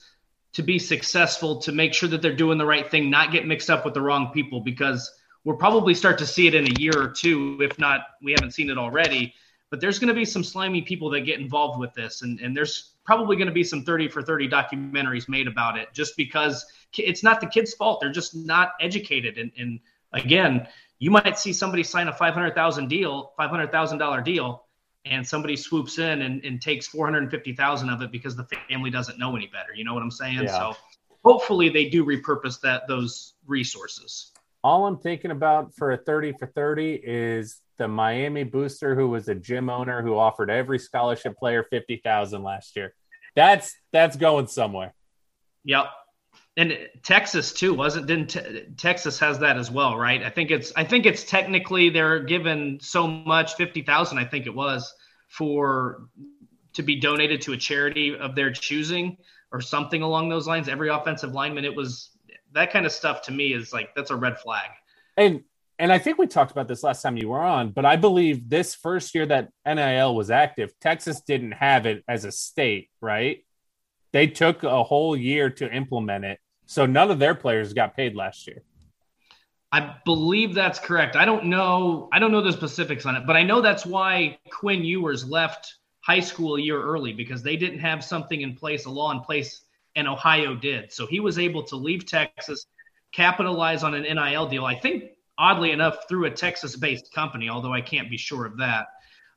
to 0.53 0.63
be 0.63 0.79
successful, 0.79 1.59
to 1.61 1.73
make 1.73 1.93
sure 1.93 2.09
that 2.09 2.23
they're 2.23 2.35
doing 2.35 2.57
the 2.57 2.65
right 2.65 2.89
thing, 2.89 3.11
not 3.11 3.33
get 3.33 3.47
mixed 3.47 3.69
up 3.69 3.85
with 3.85 3.95
the 3.95 4.01
wrong 4.01 4.31
people 4.33 4.61
because 4.61 5.13
we'll 5.45 5.57
probably 5.57 5.95
start 5.95 6.19
to 6.19 6.27
see 6.27 6.47
it 6.47 6.55
in 6.55 6.65
a 6.65 6.81
year 6.81 6.93
or 6.97 7.09
two, 7.09 7.59
if 7.61 7.79
not, 7.79 8.03
we 8.23 8.33
haven't 8.33 8.53
seen 8.53 8.71
it 8.71 8.79
already. 8.79 9.35
But 9.71 9.81
there's 9.81 9.99
going 9.99 10.09
to 10.09 10.15
be 10.15 10.25
some 10.25 10.45
slimy 10.45 10.83
people 10.83 11.11
that 11.11 11.23
get 11.23 11.41
involved 11.41 11.81
with 11.81 11.93
this, 11.95 12.23
and, 12.23 12.39
and 12.41 12.57
there's 12.57 12.93
probably 13.05 13.37
going 13.37 13.49
to 13.49 13.53
be 13.53 13.65
some 13.65 13.85
30 13.85 14.09
for 14.09 14.23
30 14.23 14.49
documentaries 14.49 15.29
made 15.29 15.49
about 15.49 15.79
it 15.79 15.93
just 15.93 16.17
because 16.17 16.67
it's 16.97 17.23
not 17.23 17.41
the 17.41 17.47
kid's 17.47 17.75
fault. 17.75 18.01
They're 18.01 18.13
just 18.13 18.35
not 18.35 18.73
educated. 18.81 19.39
And, 19.39 19.51
and 19.59 19.81
again, 20.13 20.69
you 20.99 21.11
might 21.11 21.39
see 21.39 21.53
somebody 21.53 21.83
sign 21.83 22.09
a 22.09 22.13
five 22.13 22.35
hundred 22.35 22.55
thousand 22.55 22.89
deal, 22.89 23.33
five 23.37 23.51
hundred 23.51 23.71
thousand 23.71 23.99
dollar 23.99 24.21
deal, 24.23 24.65
and 25.05 25.27
somebody 25.27 25.57
swoops 25.57 25.99
in 25.99 26.23
and, 26.23 26.45
and 26.45 26.61
takes 26.61 26.87
four 26.87 27.07
hundred 27.07 27.23
and 27.25 27.31
fifty 27.31 27.55
thousand 27.55 27.91
of 27.91 28.03
it 28.03 28.11
because 28.11 28.35
the 28.37 28.47
family 28.69 28.91
doesn't 28.91 29.19
know 29.19 29.37
any 29.37 29.47
better. 29.47 29.75
You 29.75 29.85
know 29.85 29.95
what 29.95 30.03
I'm 30.03 30.11
saying? 30.11 30.45
Yeah. 30.45 30.59
So 30.59 30.77
hopefully 31.25 31.69
they 31.69 31.89
do 31.89 32.05
repurpose 32.05 32.61
that 32.63 32.89
those 32.89 33.35
resources. 33.47 34.33
All 34.65 34.87
I'm 34.87 34.99
thinking 34.99 35.31
about 35.31 35.75
for 35.75 35.93
a 35.93 35.97
30 35.97 36.33
for 36.33 36.47
30 36.47 37.01
is 37.05 37.61
the 37.79 37.89
Miami 37.89 38.45
booster 38.45 38.95
who 38.95 39.09
was 39.09 39.29
a 39.29 39.35
gym 39.35 39.71
owner 39.71 40.03
who 40.03 40.17
offered 40.17 40.51
every 40.51 40.79
scholarship 40.79 41.37
player 41.39 41.65
50,000 41.65 42.43
last 42.43 42.77
year. 42.77 42.95
That's 43.35 43.75
that's 43.93 44.17
going 44.17 44.47
somewhere. 44.47 44.95
Yep 45.65 45.87
and 46.57 46.79
Texas 47.03 47.53
too 47.53 47.75
wasn't 47.75 48.07
didn't 48.07 48.29
te- 48.29 48.63
Texas 48.77 49.19
has 49.19 49.39
that 49.41 49.57
as 49.57 49.71
well, 49.71 49.97
right? 49.97 50.23
I 50.23 50.31
think 50.31 50.51
it's 50.51 50.73
I 50.75 50.85
think 50.85 51.05
it's 51.05 51.25
technically 51.25 51.91
they're 51.91 52.21
given 52.21 52.79
so 52.81 53.07
much 53.07 53.55
fifty 53.55 53.83
thousand 53.83 54.19
I 54.19 54.25
think 54.25 54.47
it 54.47 54.55
was 54.55 54.93
for 55.29 56.09
to 56.75 56.83
be 56.83 56.97
donated 56.97 57.43
to 57.43 57.53
a 57.53 57.57
charity 57.57 58.17
of 58.17 58.35
their 58.35 58.51
choosing 58.51 59.19
or 59.53 59.61
something 59.61 60.03
along 60.03 60.29
those 60.29 60.47
lines. 60.47 60.69
Every 60.69 60.89
offensive 60.89 61.33
lineman, 61.33 61.65
it 61.65 61.75
was 61.75 62.11
that 62.53 62.73
kind 62.73 62.87
of 62.87 62.93
stuff 62.93 63.23
to 63.23 63.33
me 63.33 63.53
is 63.53 63.73
like 63.73 63.95
that's 63.95 64.11
a 64.11 64.17
red 64.17 64.39
flag. 64.39 64.71
And 65.17 65.45
and 65.79 65.93
I 65.93 65.99
think 65.99 66.19
we 66.19 66.27
talked 66.27 66.53
about 66.53 66.69
this 66.69 66.83
last 66.83 67.03
time 67.03 67.17
you 67.17 67.29
were 67.29 67.43
on, 67.43 67.71
but 67.71 67.85
I 67.85 67.97
believe 67.97 68.49
this 68.49 68.75
first 68.75 69.15
year 69.15 69.27
that 69.27 69.51
NIL 69.67 70.15
was 70.15 70.31
active, 70.31 70.73
Texas 70.81 71.21
didn't 71.21 71.53
have 71.53 71.87
it 71.87 72.03
as 72.09 72.25
a 72.25 72.33
state, 72.33 72.91
right? 73.01 73.45
They 74.13 74.27
took 74.27 74.63
a 74.63 74.83
whole 74.83 75.17
year 75.17 75.51
to 75.51 75.71
implement 75.71 76.25
it 76.25 76.41
so 76.67 76.85
none 76.85 77.11
of 77.11 77.19
their 77.19 77.35
players 77.35 77.73
got 77.73 77.97
paid 77.97 78.15
last 78.15 78.47
year. 78.47 78.63
I 79.73 79.97
believe 80.05 80.55
that's 80.55 80.79
correct. 80.79 81.17
I 81.17 81.25
don't 81.25 81.47
know. 81.47 82.09
I 82.13 82.19
don't 82.19 82.33
know 82.33 82.41
the 82.41 82.53
specifics 82.53 83.07
on 83.07 83.17
it, 83.17 83.27
but 83.27 83.37
I 83.37 83.43
know 83.43 83.61
that's 83.61 83.87
why 83.87 84.39
Quinn 84.51 84.85
Ewers 84.85 85.29
left 85.29 85.75
high 86.01 86.21
school 86.21 86.57
a 86.57 86.61
year 86.61 86.81
early 86.81 87.13
because 87.13 87.43
they 87.43 87.57
didn't 87.57 87.81
have 87.81 88.05
something 88.05 88.41
in 88.41 88.55
place, 88.55 88.87
a 88.87 88.91
law 88.91 89.11
in 89.13 89.21
place, 89.21 89.63
and 89.97 90.07
Ohio 90.07 90.55
did. 90.55 90.93
So 90.93 91.07
he 91.07 91.21
was 91.21 91.39
able 91.39 91.63
to 91.65 91.77
leave 91.77 92.07
Texas, 92.07 92.67
capitalize 93.13 93.83
on 93.83 93.95
an 93.95 94.03
NIL 94.03 94.47
deal. 94.47 94.65
I 94.65 94.75
think, 94.75 95.11
oddly 95.39 95.73
enough, 95.73 96.09
through 96.09 96.27
a 96.27 96.31
Texas-based 96.31 97.13
company, 97.13 97.49
although 97.49 97.73
I 97.73 97.81
can't 97.81 98.11
be 98.11 98.17
sure 98.17 98.47
of 98.47 98.57
that. 98.59 98.87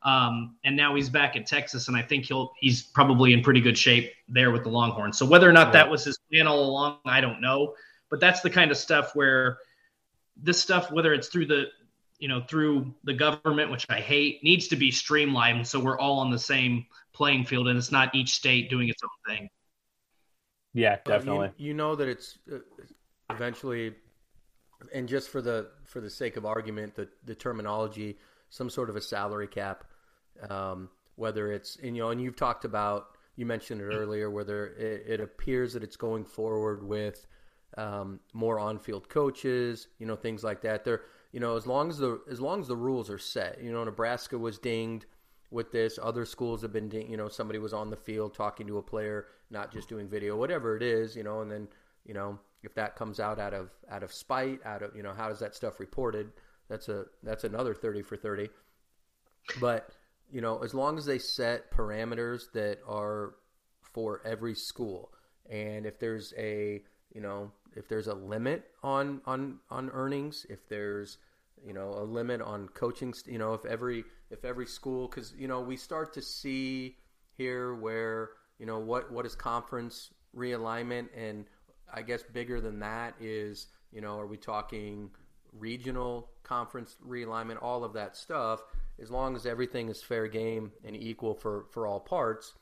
Um, 0.04 0.56
and 0.64 0.78
now 0.78 0.96
he's 0.96 1.10
back 1.10 1.36
at 1.36 1.46
Texas, 1.46 1.90
and 1.90 1.98
I 1.98 2.02
think 2.02 2.26
he'll 2.26 2.54
he's 2.60 2.84
probably 2.84 3.34
in 3.34 3.42
pretty 3.42 3.60
good 3.60 3.78
shape 3.78 4.14
there 4.30 4.52
with 4.52 4.64
the 4.64 4.70
Longhorns. 4.70 5.18
So 5.18 5.26
whether 5.26 5.50
or 5.50 5.52
not 5.52 5.74
that 5.74 5.90
was 5.90 6.06
his 6.06 6.18
plan 6.32 6.48
all 6.48 6.62
along, 6.62 7.00
I 7.06 7.20
don't 7.20 7.42
know. 7.42 7.74
But 8.10 8.20
that's 8.20 8.42
the 8.42 8.50
kind 8.50 8.72
of 8.72 8.78
stuff 8.78 9.12
where 9.14 9.58
this 10.38 10.62
stuff, 10.62 10.92
whether 10.92 11.14
it's 11.14 11.28
through 11.28 11.48
the 11.48 11.66
you 12.18 12.28
know 12.28 12.42
through 12.48 12.94
the 13.04 13.14
government, 13.14 13.72
which 13.72 13.86
I 13.90 14.00
hate, 14.00 14.42
needs 14.42 14.70
to 14.70 14.78
be 14.78 14.90
streamlined 14.90 15.68
so 15.68 15.80
we're 15.80 16.00
all 16.00 16.20
on 16.20 16.32
the 16.32 16.40
same 16.40 16.86
playing 17.14 17.46
field, 17.46 17.68
and 17.68 17.78
it's 17.78 17.92
not 17.92 18.16
each 18.16 18.34
state 18.34 18.70
doing 18.70 18.88
its 18.88 19.02
own 19.04 19.36
thing. 19.36 19.50
Yeah, 20.74 20.98
definitely. 21.04 21.52
You, 21.58 21.68
you, 21.68 21.74
know 21.74 21.96
that 21.96 22.08
it's 22.08 22.38
uh, 22.52 22.60
eventually, 23.30 23.94
and 24.94 25.08
just 25.08 25.30
for 25.30 25.42
the 25.42 25.68
for 25.86 26.02
the 26.02 26.10
sake 26.10 26.38
of 26.38 26.46
argument, 26.46 26.96
the 26.96 27.08
the 27.26 27.36
terminology, 27.36 28.18
some 28.50 28.70
sort 28.70 28.90
of 28.90 28.96
a 28.96 29.02
salary 29.02 29.48
cap 29.48 29.84
um, 30.50 30.90
whether 31.16 31.52
it's 31.52 31.78
and, 31.78 31.96
you 31.96 32.04
know, 32.04 32.10
and 32.10 32.22
you've 32.22 32.36
talked 32.36 32.66
about 32.66 33.18
you 33.36 33.46
mentioned 33.46 33.82
it 33.82 33.86
earlier, 33.86 34.30
whether 34.30 34.68
it, 34.68 35.06
it 35.08 35.22
appears 35.22 35.74
that 35.74 35.84
it's 35.84 35.96
going 35.96 36.26
forward 36.26 36.84
with 36.84 37.26
um, 37.78 38.20
more 38.34 38.60
on-field 38.60 39.08
coaches, 39.08 39.88
you 39.98 40.06
know, 40.06 40.16
things 40.16 40.44
like 40.44 40.62
that. 40.62 40.84
There, 40.84 41.04
you 41.32 41.40
know, 41.40 41.56
as 41.56 41.66
long 41.66 41.90
as 41.90 41.98
the 41.98 42.22
as 42.30 42.42
long 42.42 42.60
as 42.60 42.68
the 42.68 42.76
rules 42.76 43.10
are 43.10 43.20
set, 43.20 43.62
you 43.62 43.72
know, 43.72 43.84
Nebraska 43.84 44.38
was 44.38 44.58
dinged 44.58 45.06
with 45.52 45.72
this. 45.72 46.00
Other 46.02 46.26
schools 46.26 46.62
have 46.62 46.74
been, 46.74 46.90
dinged, 46.90 47.10
you 47.10 47.18
know, 47.18 47.28
somebody 47.28 47.60
was 47.60 47.74
on 47.74 47.90
the 47.90 47.98
field 47.98 48.34
talking 48.34 48.68
to 48.68 48.78
a 48.78 48.82
player, 48.82 49.28
not 49.50 49.72
just 49.72 49.90
doing 49.90 50.08
video, 50.08 50.36
whatever 50.36 50.76
it 50.76 50.84
is, 50.84 51.16
you 51.16 51.24
know, 51.24 51.42
and 51.42 51.52
then 51.52 51.68
you 52.06 52.14
know, 52.14 52.40
if 52.64 52.74
that 52.76 52.96
comes 52.96 53.20
out 53.20 53.40
out 53.40 53.54
of 53.54 53.70
out 53.90 54.04
of 54.04 54.12
spite, 54.12 54.60
out 54.66 54.82
of 54.82 54.96
you 54.96 55.04
know, 55.04 55.14
how 55.14 55.30
is 55.30 55.40
that 55.40 55.56
stuff 55.56 55.80
reported? 55.80 56.32
That's 56.70 56.90
a 56.90 57.06
that's 57.24 57.44
another 57.44 57.74
thirty 57.74 58.02
for 58.02 58.18
thirty. 58.18 58.50
But 59.60 59.90
you 60.32 60.42
know, 60.42 60.60
as 60.60 60.74
long 60.74 60.98
as 60.98 61.06
they 61.06 61.20
set 61.20 61.72
parameters 61.72 62.52
that 62.54 62.80
are 62.88 63.36
for 63.82 64.22
every 64.26 64.56
school, 64.56 65.12
and 65.50 65.86
if 65.86 66.00
there's 66.00 66.34
a 66.38 66.84
you 67.14 67.22
know 67.22 67.52
if 67.76 67.88
there's 67.88 68.08
a 68.08 68.14
limit 68.14 68.72
on 68.84 69.22
on 69.26 69.60
on 69.70 69.90
earnings, 69.92 70.46
if 70.50 70.68
there's 70.68 71.18
you 71.66 71.74
know 71.74 71.90
a 71.90 72.04
limit 72.04 72.42
on 72.42 72.68
coaching, 72.70 73.14
you 73.26 73.38
know 73.40 73.54
if 73.54 73.66
every 73.66 74.04
if 74.30 74.46
every 74.46 74.66
school 74.66 75.08
because 75.08 75.34
you 75.38 75.48
know 75.48 75.62
we 75.62 75.78
start 75.78 76.14
to 76.14 76.22
see 76.22 76.98
here 77.38 77.74
where 77.76 78.32
you 78.60 78.66
know 78.66 78.80
what 78.80 79.12
what 79.12 79.26
is 79.26 79.36
conference 79.36 80.12
realignment 80.36 81.08
and 81.16 81.46
I 81.94 82.02
guess 82.02 82.24
bigger 82.24 82.62
than 82.62 82.80
that 82.80 83.16
is 83.20 83.68
you 83.92 84.02
know 84.02 84.20
are 84.20 84.28
we 84.28 84.38
talking 84.38 85.10
regional 85.54 86.30
conference 86.44 86.98
realignment 87.06 87.62
all 87.62 87.84
of 87.84 87.94
that 87.94 88.16
stuff? 88.16 88.62
As 89.02 89.10
long 89.10 89.36
as 89.36 89.46
everything 89.46 89.90
is 89.90 90.04
fair 90.04 90.28
game 90.28 90.72
and 90.84 90.96
equal 90.96 91.34
for 91.34 91.66
for 91.72 91.88
all 91.88 92.00
parts 92.00 92.54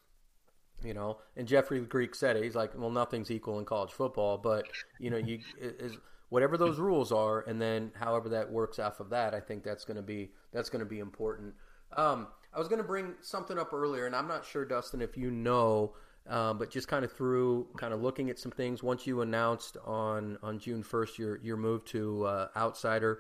you 0.84 0.94
know 0.94 1.18
and 1.36 1.48
Jeffrey 1.48 1.80
Greek 1.82 2.16
said 2.16 2.36
it 2.36 2.44
he's 2.44 2.56
like 2.56 2.78
well 2.78 2.90
nothing's 2.90 3.32
equal 3.32 3.60
in 3.60 3.66
college 3.66 3.91
football 3.91 4.38
but 4.38 4.68
you 4.99 5.10
know 5.10 5.18
you 5.18 5.40
is 5.60 5.98
whatever 6.30 6.58
those 6.58 6.78
rules 6.78 7.12
are 7.12 7.41
and 7.41 7.62
then 7.62 7.91
however 7.95 8.30
that 8.30 8.52
works 8.52 8.80
off 8.80 8.99
of 8.99 9.10
that 9.10 9.34
I 9.34 9.40
think 9.40 9.64
that's 9.64 9.86
going 9.86 9.98
to 9.98 10.04
be 10.04 10.32
that's 10.52 10.70
going 10.70 10.80
to 10.80 10.86
be 10.86 10.99
important. 10.99 11.54
Um, 11.95 12.28
I 12.54 12.60
was 12.60 12.68
going 12.68 12.82
to 12.82 12.88
bring 12.88 13.14
something 13.22 13.58
up 13.58 13.74
earlier 13.74 14.06
and 14.06 14.16
I'm 14.16 14.28
not 14.28 14.45
sure 14.45 14.66
Dustin 14.66 15.02
if 15.02 15.18
you 15.18 15.32
know 15.32 15.94
um, 16.30 16.58
but 16.58 16.70
just 16.70 16.88
kind 16.88 17.06
of 17.06 17.12
through 17.12 17.68
kind 17.78 17.94
of 17.94 18.02
looking 18.02 18.30
at 18.30 18.40
some 18.40 18.52
things 18.52 18.84
once 18.84 19.08
you 19.08 19.22
announced 19.22 19.78
on 19.86 20.38
on 20.44 20.60
June 20.60 20.84
1st 20.84 21.18
your 21.18 21.40
your 21.41 21.58
move 21.58 21.86
to 21.86 22.26
uh, 22.26 22.48
Outsider 22.56 23.20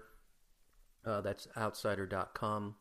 uh, 1.07 1.21
that's 1.21 1.47
outsider.com 1.57 2.75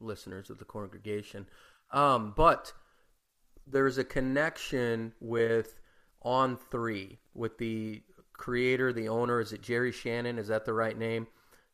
listeners 0.00 0.50
of 0.50 0.58
the 0.58 0.64
CORNgregation. 0.64 1.46
Um, 1.92 2.34
but 2.36 2.72
there's 3.66 3.98
a 3.98 4.04
connection 4.04 5.12
with 5.20 5.78
On3 6.24 7.18
with 7.34 7.58
the 7.58 8.02
creator 8.32 8.92
the 8.92 9.08
owner 9.08 9.40
is 9.40 9.52
it 9.52 9.62
Jerry 9.62 9.92
Shannon? 9.92 10.38
Is 10.38 10.48
that 10.48 10.64
the 10.64 10.72
right 10.72 10.98
name? 10.98 11.28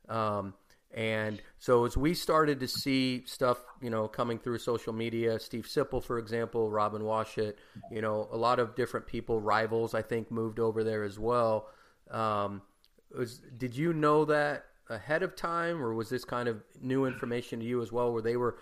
Um, 0.09 0.55
and 0.95 1.43
so 1.59 1.85
as 1.85 1.97
we 1.97 2.15
started 2.15 2.61
to 2.61 2.69
see 2.69 3.25
stuff, 3.27 3.59
you 3.83 3.91
know, 3.91 4.07
coming 4.07 4.39
through 4.39 4.59
social 4.59 4.93
media, 4.93 5.41
Steve 5.41 5.65
Sipple, 5.66 6.03
for 6.03 6.19
example, 6.19 6.71
Robin 6.71 7.03
Washut, 7.03 7.55
you 7.91 8.01
know, 8.01 8.29
a 8.31 8.37
lot 8.37 8.61
of 8.61 8.77
different 8.77 9.07
people, 9.07 9.41
rivals, 9.41 9.93
I 9.93 10.03
think, 10.03 10.31
moved 10.31 10.61
over 10.61 10.85
there 10.85 11.03
as 11.03 11.19
well. 11.19 11.69
Um, 12.11 12.62
was 13.16 13.41
did 13.59 13.77
you 13.77 13.93
know 13.93 14.25
that 14.27 14.66
ahead 14.89 15.25
of 15.25 15.35
time, 15.35 15.83
or 15.83 15.95
was 15.95 16.09
this 16.09 16.25
kind 16.25 16.49
of 16.49 16.62
new 16.81 17.07
information 17.07 17.59
to 17.59 17.65
you 17.65 17.83
as 17.83 17.91
well, 17.91 18.12
where 18.12 18.23
they 18.23 18.37
were 18.37 18.57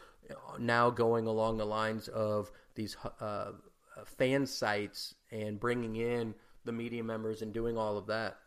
now 0.58 0.88
going 0.88 1.26
along 1.26 1.58
the 1.58 1.66
lines 1.66 2.08
of 2.08 2.50
these 2.74 2.96
uh, 3.20 3.52
fan 4.06 4.46
sites 4.46 5.14
and 5.30 5.60
bringing 5.60 5.96
in 5.96 6.34
the 6.64 6.72
media 6.72 7.04
members 7.04 7.42
and 7.42 7.52
doing 7.52 7.76
all 7.76 7.98
of 7.98 8.06
that? 8.06 8.38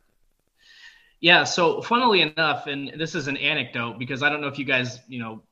Yeah. 1.19 1.43
So, 1.43 1.81
funnily 1.81 2.21
enough, 2.21 2.67
and 2.67 2.91
this 2.97 3.15
is 3.15 3.27
an 3.27 3.37
anecdote 3.37 3.97
because 3.99 4.21
I 4.23 4.29
don't 4.29 4.41
know 4.41 4.47
if 4.47 4.59
you 4.59 4.65
guys, 4.65 4.99
you 5.07 5.19
know, 5.19 5.43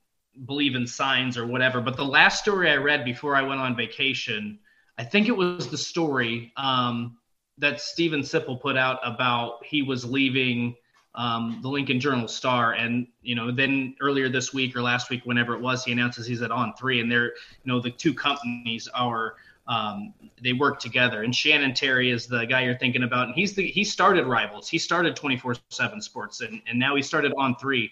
believe 0.46 0.76
in 0.76 0.88
signs 0.88 1.38
or 1.38 1.46
whatever, 1.46 1.82
but 1.82 1.96
the 1.96 2.06
last 2.06 2.40
story 2.40 2.70
I 2.70 2.78
read 2.78 3.06
before 3.06 3.36
I 3.36 3.44
went 3.44 3.62
on 3.62 3.76
vacation, 3.76 4.60
I 4.98 5.04
think 5.04 5.28
it 5.28 5.36
was 5.36 5.68
the 5.68 5.78
story 5.78 6.52
um, 6.58 7.18
that 7.58 7.82
Steven 7.82 8.22
Sipple 8.22 8.60
put 8.60 8.78
out 8.78 9.00
about 9.04 9.64
he 9.66 9.84
was 9.84 10.06
leaving 10.06 10.76
um, 11.16 11.60
the 11.62 11.70
Lincoln 11.70 12.00
Journal 12.00 12.28
Star, 12.28 12.74
and 12.74 13.08
you 13.22 13.36
know, 13.36 13.52
then 13.52 13.96
earlier 14.02 14.30
this 14.30 14.54
week 14.54 14.76
or 14.76 14.82
last 14.82 15.10
week, 15.12 15.22
whenever 15.26 15.54
it 15.54 15.62
was, 15.62 15.86
he 15.86 15.92
announces 15.92 16.26
he's 16.26 16.42
at 16.42 16.50
On3, 16.50 17.02
and 17.02 17.12
they're, 17.12 17.26
you 17.26 17.66
know, 17.66 17.80
the 17.80 17.92
two 17.92 18.14
companies 18.14 18.88
are 18.96 19.36
um, 19.68 20.14
they 20.42 20.54
work 20.54 20.80
together. 20.80 21.24
And 21.24 21.34
Shannon 21.36 21.74
Terry 21.74 22.12
is 22.12 22.28
the 22.28 22.46
guy 22.46 22.64
you're 22.64 22.78
thinking 22.78 23.04
about, 23.04 23.28
and 23.28 23.36
he's 23.36 23.54
the 23.54 23.66
he 23.66 23.84
started 23.84 24.26
Rivals. 24.26 24.68
He 24.68 24.78
started 24.78 25.16
24/7 25.16 26.02
Sports, 26.02 26.42
and 26.42 26.62
and 26.68 26.78
now 26.78 26.96
he 26.96 27.02
started 27.02 27.32
On3. 27.34 27.90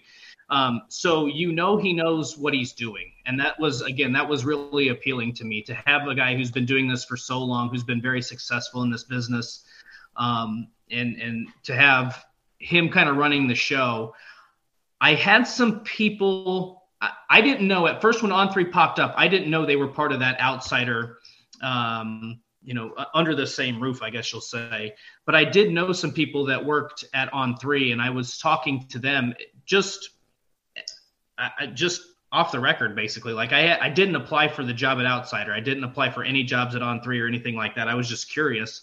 Um, 0.50 0.82
so 0.88 1.26
you 1.26 1.52
know 1.52 1.78
he 1.78 1.94
knows 1.94 2.36
what 2.36 2.52
he's 2.52 2.72
doing, 2.72 3.12
and 3.26 3.40
that 3.40 3.58
was 3.58 3.80
again 3.82 4.12
that 4.12 4.28
was 4.28 4.44
really 4.44 4.88
appealing 4.88 5.32
to 5.34 5.44
me 5.44 5.62
to 5.62 5.74
have 5.86 6.06
a 6.08 6.14
guy 6.14 6.36
who's 6.36 6.50
been 6.50 6.66
doing 6.66 6.88
this 6.88 7.04
for 7.04 7.16
so 7.16 7.38
long, 7.38 7.70
who's 7.70 7.84
been 7.84 8.02
very 8.02 8.20
successful 8.20 8.82
in 8.82 8.90
this 8.90 9.04
business, 9.04 9.64
um, 10.16 10.68
and 10.90 11.16
and 11.16 11.48
to 11.64 11.74
have 11.74 12.24
him 12.58 12.90
kind 12.90 13.08
of 13.08 13.16
running 13.16 13.48
the 13.48 13.54
show. 13.54 14.14
I 15.00 15.14
had 15.14 15.44
some 15.44 15.80
people 15.80 16.82
I, 17.00 17.10
I 17.30 17.40
didn't 17.40 17.66
know 17.66 17.86
at 17.86 18.00
first 18.02 18.22
when 18.22 18.30
On3 18.30 18.70
popped 18.70 18.98
up. 18.98 19.14
I 19.16 19.28
didn't 19.28 19.50
know 19.50 19.64
they 19.64 19.76
were 19.76 19.88
part 19.88 20.12
of 20.12 20.20
that 20.20 20.38
outsider 20.38 21.18
um, 21.62 22.40
you 22.64 22.74
know, 22.74 22.94
under 23.14 23.34
the 23.34 23.46
same 23.46 23.82
roof, 23.82 24.02
I 24.02 24.10
guess 24.10 24.32
you'll 24.32 24.40
say. 24.40 24.94
But 25.26 25.34
I 25.34 25.44
did 25.44 25.72
know 25.72 25.92
some 25.92 26.12
people 26.12 26.46
that 26.46 26.64
worked 26.64 27.04
at 27.12 27.32
On3, 27.32 27.92
and 27.92 28.00
I 28.00 28.10
was 28.10 28.38
talking 28.38 28.86
to 28.88 28.98
them 28.98 29.34
just, 29.64 30.10
I, 31.36 31.66
just 31.66 32.02
off 32.30 32.52
the 32.52 32.60
record, 32.60 32.94
basically. 32.94 33.32
Like 33.32 33.52
I, 33.52 33.76
I 33.78 33.88
didn't 33.88 34.16
apply 34.16 34.48
for 34.48 34.64
the 34.64 34.72
job 34.72 34.98
at 34.98 35.06
Outsider. 35.06 35.52
I 35.52 35.60
didn't 35.60 35.84
apply 35.84 36.10
for 36.10 36.22
any 36.22 36.44
jobs 36.44 36.74
at 36.74 36.82
On3 36.82 37.20
or 37.20 37.26
anything 37.26 37.56
like 37.56 37.74
that. 37.74 37.88
I 37.88 37.94
was 37.94 38.08
just 38.08 38.30
curious, 38.30 38.82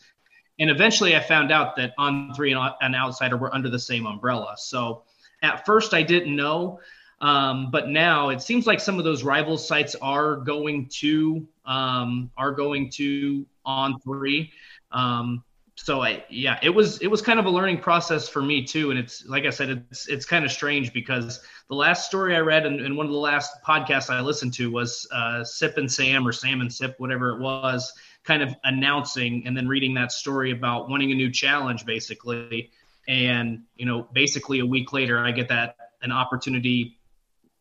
and 0.60 0.70
eventually 0.70 1.16
I 1.16 1.22
found 1.22 1.52
out 1.52 1.76
that 1.78 1.94
On3 1.98 2.56
and, 2.56 2.76
and 2.82 2.96
Outsider 2.96 3.38
were 3.38 3.54
under 3.54 3.70
the 3.70 3.80
same 3.80 4.06
umbrella. 4.06 4.56
So 4.58 5.04
at 5.42 5.66
first 5.66 5.94
I 5.94 6.04
didn't 6.04 6.36
know. 6.36 6.80
Um, 7.22 7.70
but 7.72 7.90
now 7.90 8.30
it 8.30 8.42
seems 8.42 8.66
like 8.66 8.80
some 8.80 8.98
of 8.98 9.04
those 9.04 9.24
rival 9.24 9.58
sites 9.58 9.96
are 10.02 10.38
going 10.38 10.88
to 11.00 11.48
um, 11.66 12.32
are 12.38 12.52
going 12.52 12.90
to 12.92 13.46
On3. 13.66 14.50
Um, 14.92 15.44
so 15.76 16.02
I, 16.02 16.26
yeah, 16.30 16.60
it 16.62 16.70
was 16.70 17.00
it 17.00 17.08
was 17.08 17.22
kind 17.22 17.40
of 17.40 17.46
a 17.46 17.50
learning 17.50 17.80
process 17.80 18.28
for 18.28 18.42
me 18.42 18.66
too, 18.66 18.92
and 18.92 19.00
it's 19.00 19.26
like 19.26 19.46
I 19.46 19.50
said, 19.50 19.86
it's 19.90 20.08
it's 20.10 20.26
kind 20.26 20.44
of 20.44 20.52
strange 20.52 20.92
because 20.92 21.42
the 21.70 21.76
last 21.76 22.06
story 22.06 22.36
I 22.36 22.40
read 22.40 22.66
and, 22.66 22.82
and 22.82 22.98
one 22.98 23.06
of 23.06 23.12
the 23.12 23.18
last 23.18 23.64
podcasts 23.66 24.10
I 24.10 24.20
listened 24.20 24.54
to 24.56 24.70
was 24.70 25.08
uh, 25.14 25.44
Sip 25.44 25.78
and 25.78 25.90
Sam 25.90 26.28
or 26.28 26.34
Sam 26.34 26.60
and 26.60 26.72
Sip, 26.72 26.96
whatever 26.98 27.32
it 27.32 27.40
was, 27.40 27.94
kind 28.24 28.44
of 28.44 28.54
announcing 28.66 29.44
and 29.46 29.56
then 29.56 29.70
reading 29.70 29.94
that 29.94 30.12
story 30.12 30.52
about 30.52 30.90
wanting 30.90 31.12
a 31.12 31.16
new 31.16 31.32
challenge, 31.32 31.86
basically. 31.86 32.72
And 33.08 33.64
you 33.78 33.86
know, 33.86 34.08
basically 34.12 34.60
a 34.60 34.66
week 34.66 34.92
later, 34.92 35.18
I 35.18 35.32
get 35.32 35.48
that 35.48 35.78
an 36.02 36.12
opportunity 36.12 36.99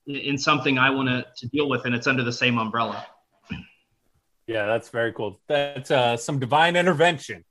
in 0.08 0.38
something 0.38 0.78
I 0.78 0.90
want 0.90 1.08
to, 1.08 1.26
to 1.36 1.46
deal 1.48 1.68
with, 1.68 1.84
and 1.84 1.94
it's 1.94 2.06
under 2.06 2.24
the 2.24 2.32
same 2.32 2.58
umbrella. 2.58 3.06
Yeah, 4.46 4.66
that's 4.66 4.88
very 4.88 5.12
cool. 5.12 5.40
That's 5.46 5.90
uh, 5.90 6.16
some 6.16 6.38
divine 6.38 6.74
intervention. 6.74 7.44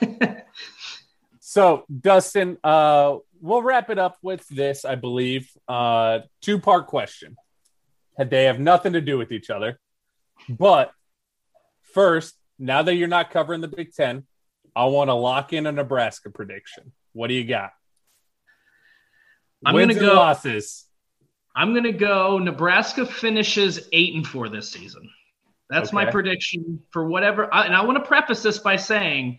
so, 1.40 1.84
Dustin, 2.00 2.58
uh, 2.64 3.18
we'll 3.40 3.62
wrap 3.62 3.88
it 3.88 3.98
up 3.98 4.18
with 4.20 4.46
this, 4.48 4.84
I 4.84 4.96
believe. 4.96 5.48
Uh, 5.68 6.20
Two 6.42 6.58
part 6.58 6.88
question. 6.88 7.36
They 8.18 8.44
have 8.44 8.58
nothing 8.58 8.94
to 8.94 9.00
do 9.00 9.16
with 9.16 9.30
each 9.30 9.48
other. 9.48 9.78
But 10.48 10.92
first, 11.94 12.34
now 12.58 12.82
that 12.82 12.94
you're 12.94 13.08
not 13.08 13.30
covering 13.30 13.60
the 13.60 13.68
Big 13.68 13.94
Ten, 13.94 14.24
I 14.74 14.86
want 14.86 15.08
to 15.08 15.14
lock 15.14 15.52
in 15.52 15.66
a 15.66 15.72
Nebraska 15.72 16.30
prediction. 16.30 16.92
What 17.12 17.28
do 17.28 17.34
you 17.34 17.44
got? 17.44 17.70
I'm 19.64 19.74
going 19.74 19.88
to 19.88 19.94
go 19.94 20.14
losses. 20.14 20.86
I'm 21.54 21.72
going 21.72 21.84
to 21.84 21.92
go. 21.92 22.38
Nebraska 22.38 23.04
finishes 23.04 23.88
eight 23.92 24.14
and 24.14 24.26
four 24.26 24.48
this 24.48 24.70
season. 24.70 25.10
That's 25.68 25.90
okay. 25.90 25.94
my 25.94 26.10
prediction 26.10 26.80
for 26.90 27.08
whatever. 27.08 27.52
And 27.54 27.74
I 27.74 27.84
want 27.84 27.98
to 27.98 28.04
preface 28.04 28.42
this 28.42 28.58
by 28.58 28.76
saying 28.76 29.38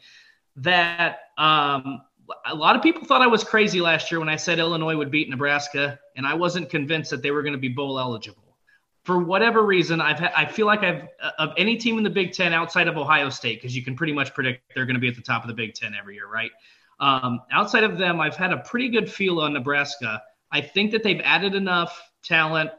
that 0.58 1.20
um, 1.38 2.02
a 2.46 2.56
lot 2.56 2.76
of 2.76 2.82
people 2.82 3.04
thought 3.04 3.22
I 3.22 3.28
was 3.28 3.44
crazy 3.44 3.82
last 3.82 4.12
year 4.12 4.20
when 4.20 4.30
I 4.30 4.36
said 4.36 4.60
Illinois 4.60 4.96
would 4.96 5.12
beat 5.12 5.30
Nebraska, 5.30 6.00
and 6.16 6.26
I 6.26 6.34
wasn't 6.34 6.70
convinced 6.70 7.12
that 7.12 7.22
they 7.22 7.32
were 7.32 7.42
going 7.42 7.54
to 7.54 7.60
be 7.60 7.70
bowl 7.70 8.00
eligible. 8.00 8.58
For 9.04 9.18
whatever 9.18 9.64
reason, 9.64 10.00
I've 10.00 10.20
ha- 10.20 10.34
I 10.38 10.46
feel 10.46 10.68
like 10.68 10.84
I've 10.84 11.08
of 11.40 11.50
any 11.58 11.76
team 11.76 11.98
in 11.98 12.04
the 12.04 12.10
Big 12.10 12.34
Ten 12.34 12.54
outside 12.54 12.88
of 12.88 12.98
Ohio 12.98 13.30
State, 13.30 13.60
because 13.60 13.76
you 13.76 13.84
can 13.84 13.96
pretty 13.96 14.14
much 14.14 14.34
predict 14.34 14.62
they're 14.76 14.86
going 14.86 14.96
to 14.96 15.02
be 15.02 15.08
at 15.08 15.16
the 15.16 15.24
top 15.24 15.44
of 15.44 15.48
the 15.48 15.54
Big 15.54 15.74
Ten 15.74 15.96
every 15.96 16.16
year, 16.16 16.28
right? 16.28 16.52
Um, 17.00 17.42
outside 17.52 17.84
of 17.84 17.98
them, 17.98 18.22
I've 18.22 18.36
had 18.36 18.54
a 18.54 18.58
pretty 18.58 18.90
good 18.90 19.12
feel 19.12 19.40
on 19.40 19.54
Nebraska. 19.54 20.22
I 20.52 20.62
think 20.62 20.92
that 20.92 21.04
they've 21.04 21.22
added 21.24 21.56
enough 21.56 22.02
talent. 22.24 22.72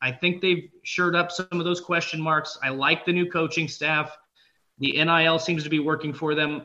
I 0.00 0.12
think 0.12 0.40
they've 0.40 0.70
shored 0.82 1.16
up 1.16 1.30
some 1.32 1.46
of 1.52 1.64
those 1.64 1.80
question 1.80 2.20
marks. 2.20 2.58
I 2.62 2.68
like 2.70 3.04
the 3.04 3.12
new 3.12 3.30
coaching 3.30 3.68
staff. 3.68 4.16
The 4.78 4.92
NIL 5.04 5.38
seems 5.38 5.64
to 5.64 5.70
be 5.70 5.80
working 5.80 6.12
for 6.14 6.34
them. 6.34 6.64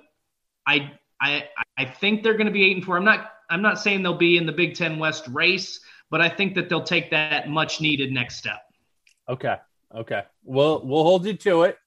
I 0.67 0.91
I 1.21 1.45
I 1.77 1.85
think 1.85 2.23
they're 2.23 2.33
going 2.37 2.47
to 2.47 2.53
be 2.53 2.63
eight 2.63 2.77
and 2.77 2.85
four. 2.85 2.95
I'm 2.97 3.03
not 3.03 3.31
I'm 3.49 3.61
not 3.61 3.79
saying 3.79 4.03
they'll 4.03 4.17
be 4.17 4.37
in 4.37 4.45
the 4.45 4.51
Big 4.51 4.75
Ten 4.75 4.99
West 4.99 5.27
race, 5.29 5.79
but 6.09 6.21
I 6.21 6.29
think 6.29 6.53
that 6.55 6.69
they'll 6.69 6.83
take 6.83 7.09
that 7.11 7.49
much 7.49 7.81
needed 7.81 8.11
next 8.11 8.37
step. 8.37 8.61
Okay. 9.27 9.57
Okay. 9.93 10.23
We'll 10.43 10.85
we'll 10.85 11.03
hold 11.03 11.25
you 11.25 11.33
to 11.33 11.63
it. 11.63 11.77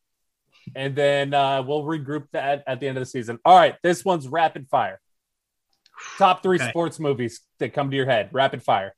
and 0.74 0.97
then 0.97 1.32
uh, 1.32 1.62
we'll 1.62 1.85
regroup 1.85 2.27
that 2.32 2.65
at 2.66 2.81
the 2.81 2.89
end 2.89 2.98
of 2.98 3.03
the 3.03 3.07
season. 3.07 3.39
All 3.44 3.57
right, 3.57 3.77
this 3.82 4.05
one's 4.05 4.27
rapid 4.27 4.69
fire. 4.69 5.01
Top 6.18 6.43
three 6.43 6.56
Okay. 6.56 6.68
sports 6.70 6.98
movies 7.01 7.40
that 7.59 7.73
come 7.74 7.90
to 7.90 7.97
your 7.97 8.06
head. 8.06 8.31
Rapid 8.32 8.62
fire. 8.62 8.94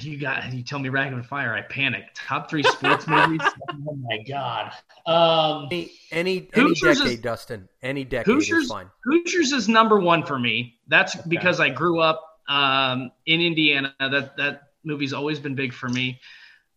You 0.00 0.18
got 0.18 0.50
you 0.54 0.62
tell 0.62 0.78
me 0.78 0.88
rapid 0.88 1.26
fire, 1.26 1.52
I 1.54 1.60
panic. 1.60 2.04
Top 2.14 2.48
three 2.48 2.62
sports 2.62 3.06
movies. 3.06 3.40
Oh 3.86 3.96
my 3.96 4.18
god. 4.26 4.72
Um, 5.06 5.68
Any 5.70 5.90
any, 6.10 6.48
any 6.54 6.74
decade, 6.74 7.06
is- 7.06 7.20
Dustin. 7.20 7.68
Any 7.82 8.04
decade 8.04 8.26
Hoosiers, 8.32 8.64
is 8.64 8.70
fine. 8.70 8.88
Hoosiers 9.04 9.52
is 9.52 9.68
number 9.68 9.98
one 10.00 10.24
for 10.24 10.38
me. 10.38 10.78
That's 10.88 11.14
because 11.16 11.60
I 11.60 11.68
grew 11.68 12.00
up 12.00 12.22
um, 12.48 13.10
in 13.26 13.40
Indiana. 13.40 13.94
That 13.98 14.36
that 14.38 14.62
movie's 14.84 15.12
always 15.12 15.40
been 15.40 15.54
big 15.54 15.72
for 15.74 15.88
me. 15.88 16.20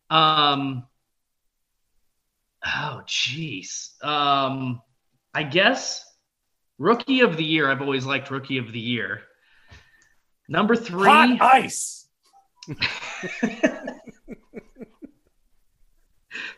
Um, 0.09 0.85
oh, 2.65 3.01
jeez. 3.07 4.03
Um, 4.03 4.81
I 5.33 5.43
guess 5.43 6.03
Rookie 6.77 7.22
of 7.22 7.38
the 7.38 7.43
Year. 7.43 7.69
I've 7.72 7.81
always 7.81 8.06
liked 8.06 8.30
Rookie 8.31 8.57
of 8.57 8.72
the 8.72 8.80
Year. 8.80 9.22
Number 10.47 10.76
three. 10.76 11.07
Hot 11.07 11.41
ice. 11.41 12.07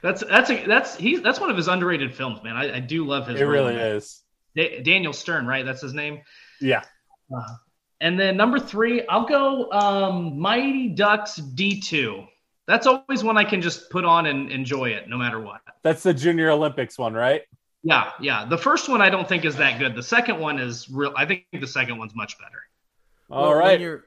That's 0.02 0.24
that's 0.24 0.50
a 0.50 0.66
that's 0.66 0.96
he's 0.96 1.22
that's 1.22 1.40
one 1.40 1.50
of 1.50 1.58
his 1.58 1.68
underrated 1.68 2.14
films, 2.14 2.42
man. 2.44 2.56
I, 2.56 2.78
I 2.78 2.80
do 2.80 3.06
love 3.06 3.28
his. 3.28 3.40
It 3.40 3.46
really 3.46 3.76
is. 3.76 4.24
Da- 4.56 4.82
Daniel 4.82 5.14
Stern, 5.14 5.46
right? 5.46 5.66
That's 5.66 5.82
his 5.82 5.94
name. 5.94 6.22
Yeah. 6.62 6.84
And 8.00 8.20
then 8.20 8.38
number 8.38 8.60
three, 8.60 9.06
I'll 9.08 9.26
go 9.26 9.72
um, 9.72 10.40
Mighty 10.40 10.90
Ducks 10.90 11.40
D2. 11.40 12.28
That's 12.68 12.86
always 12.86 13.24
one 13.24 13.38
I 13.38 13.44
can 13.44 13.62
just 13.62 13.90
put 13.90 14.06
on 14.06 14.26
and 14.28 14.52
enjoy 14.52 14.90
it 14.90 15.10
no 15.10 15.18
matter 15.18 15.40
what. 15.40 15.62
That's 15.84 16.04
the 16.04 16.14
Junior 16.14 16.52
Olympics 16.52 16.98
one, 16.98 17.14
right? 17.14 17.44
Yeah, 17.88 18.12
yeah. 18.20 18.44
The 18.44 18.58
first 18.58 18.90
one 18.90 19.02
I 19.02 19.10
don't 19.10 19.30
think 19.30 19.46
is 19.46 19.56
that 19.56 19.80
good. 19.80 19.96
The 19.96 20.04
second 20.04 20.42
one 20.42 20.60
is 20.60 20.90
real. 20.90 21.14
I 21.16 21.26
think 21.26 21.46
the 21.54 21.66
second 21.66 21.98
one's 21.98 22.14
much 22.14 22.38
better. 22.38 22.62
All 23.30 23.44
Well, 23.44 23.54
right. 23.54 23.72
When 23.72 23.82
you're 23.82 24.04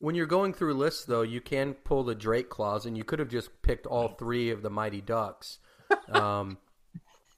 when 0.00 0.14
you're 0.14 0.26
going 0.26 0.52
through 0.52 0.74
lists, 0.74 1.06
though, 1.06 1.22
you 1.22 1.40
can 1.40 1.72
pull 1.72 2.04
the 2.04 2.14
Drake 2.14 2.50
clause, 2.50 2.84
and 2.84 2.94
you 2.94 3.04
could 3.04 3.20
have 3.20 3.30
just 3.30 3.62
picked 3.62 3.86
all 3.86 4.08
three 4.08 4.50
of 4.50 4.60
the 4.60 4.68
Mighty 4.68 5.00
Ducks. 5.00 5.58
Um, 6.08 6.56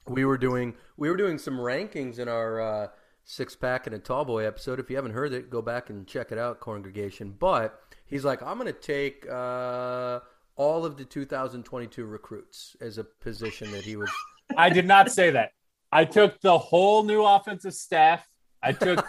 we 0.07 0.25
were 0.25 0.39
doing 0.39 0.75
we 0.97 1.11
were 1.11 1.17
doing 1.17 1.39
some 1.39 1.59
rankings 1.59 2.21
in 2.21 2.29
our 2.29 2.61
uh, 2.61 2.89
six 3.25 3.57
pack 3.57 3.87
and 3.87 3.97
a 3.97 3.99
tall 3.99 4.25
boy 4.25 4.47
episode. 4.47 4.79
If 4.79 4.91
you 4.91 4.97
haven't 4.97 5.13
heard 5.13 5.33
it, 5.33 5.51
go 5.51 5.61
back 5.61 5.91
and 5.91 6.07
check 6.07 6.31
it 6.31 6.39
out, 6.39 6.61
CORNgregation. 6.61 7.37
But 7.37 7.81
he's 8.07 8.25
like, 8.25 8.43
I'm 8.43 8.59
going 8.59 8.73
to 8.73 8.79
take 8.79 9.29
uh, 9.29 10.21
all 10.55 10.85
of 10.85 10.97
the 10.97 11.05
2022 11.05 12.05
recruits 12.05 12.77
as 12.81 12.99
a 12.99 13.05
position 13.05 13.73
that 13.73 13.85
he 13.85 13.97
was. 13.97 14.11
I 14.57 14.71
did 14.71 14.87
not 14.87 15.11
say 15.11 15.31
that. 15.31 15.51
I 15.95 16.05
took 16.05 16.41
the 16.41 16.59
whole 16.59 17.05
new 17.05 17.25
offensive 17.25 17.73
staff. 17.73 18.29
I 18.61 18.73
took 18.73 19.07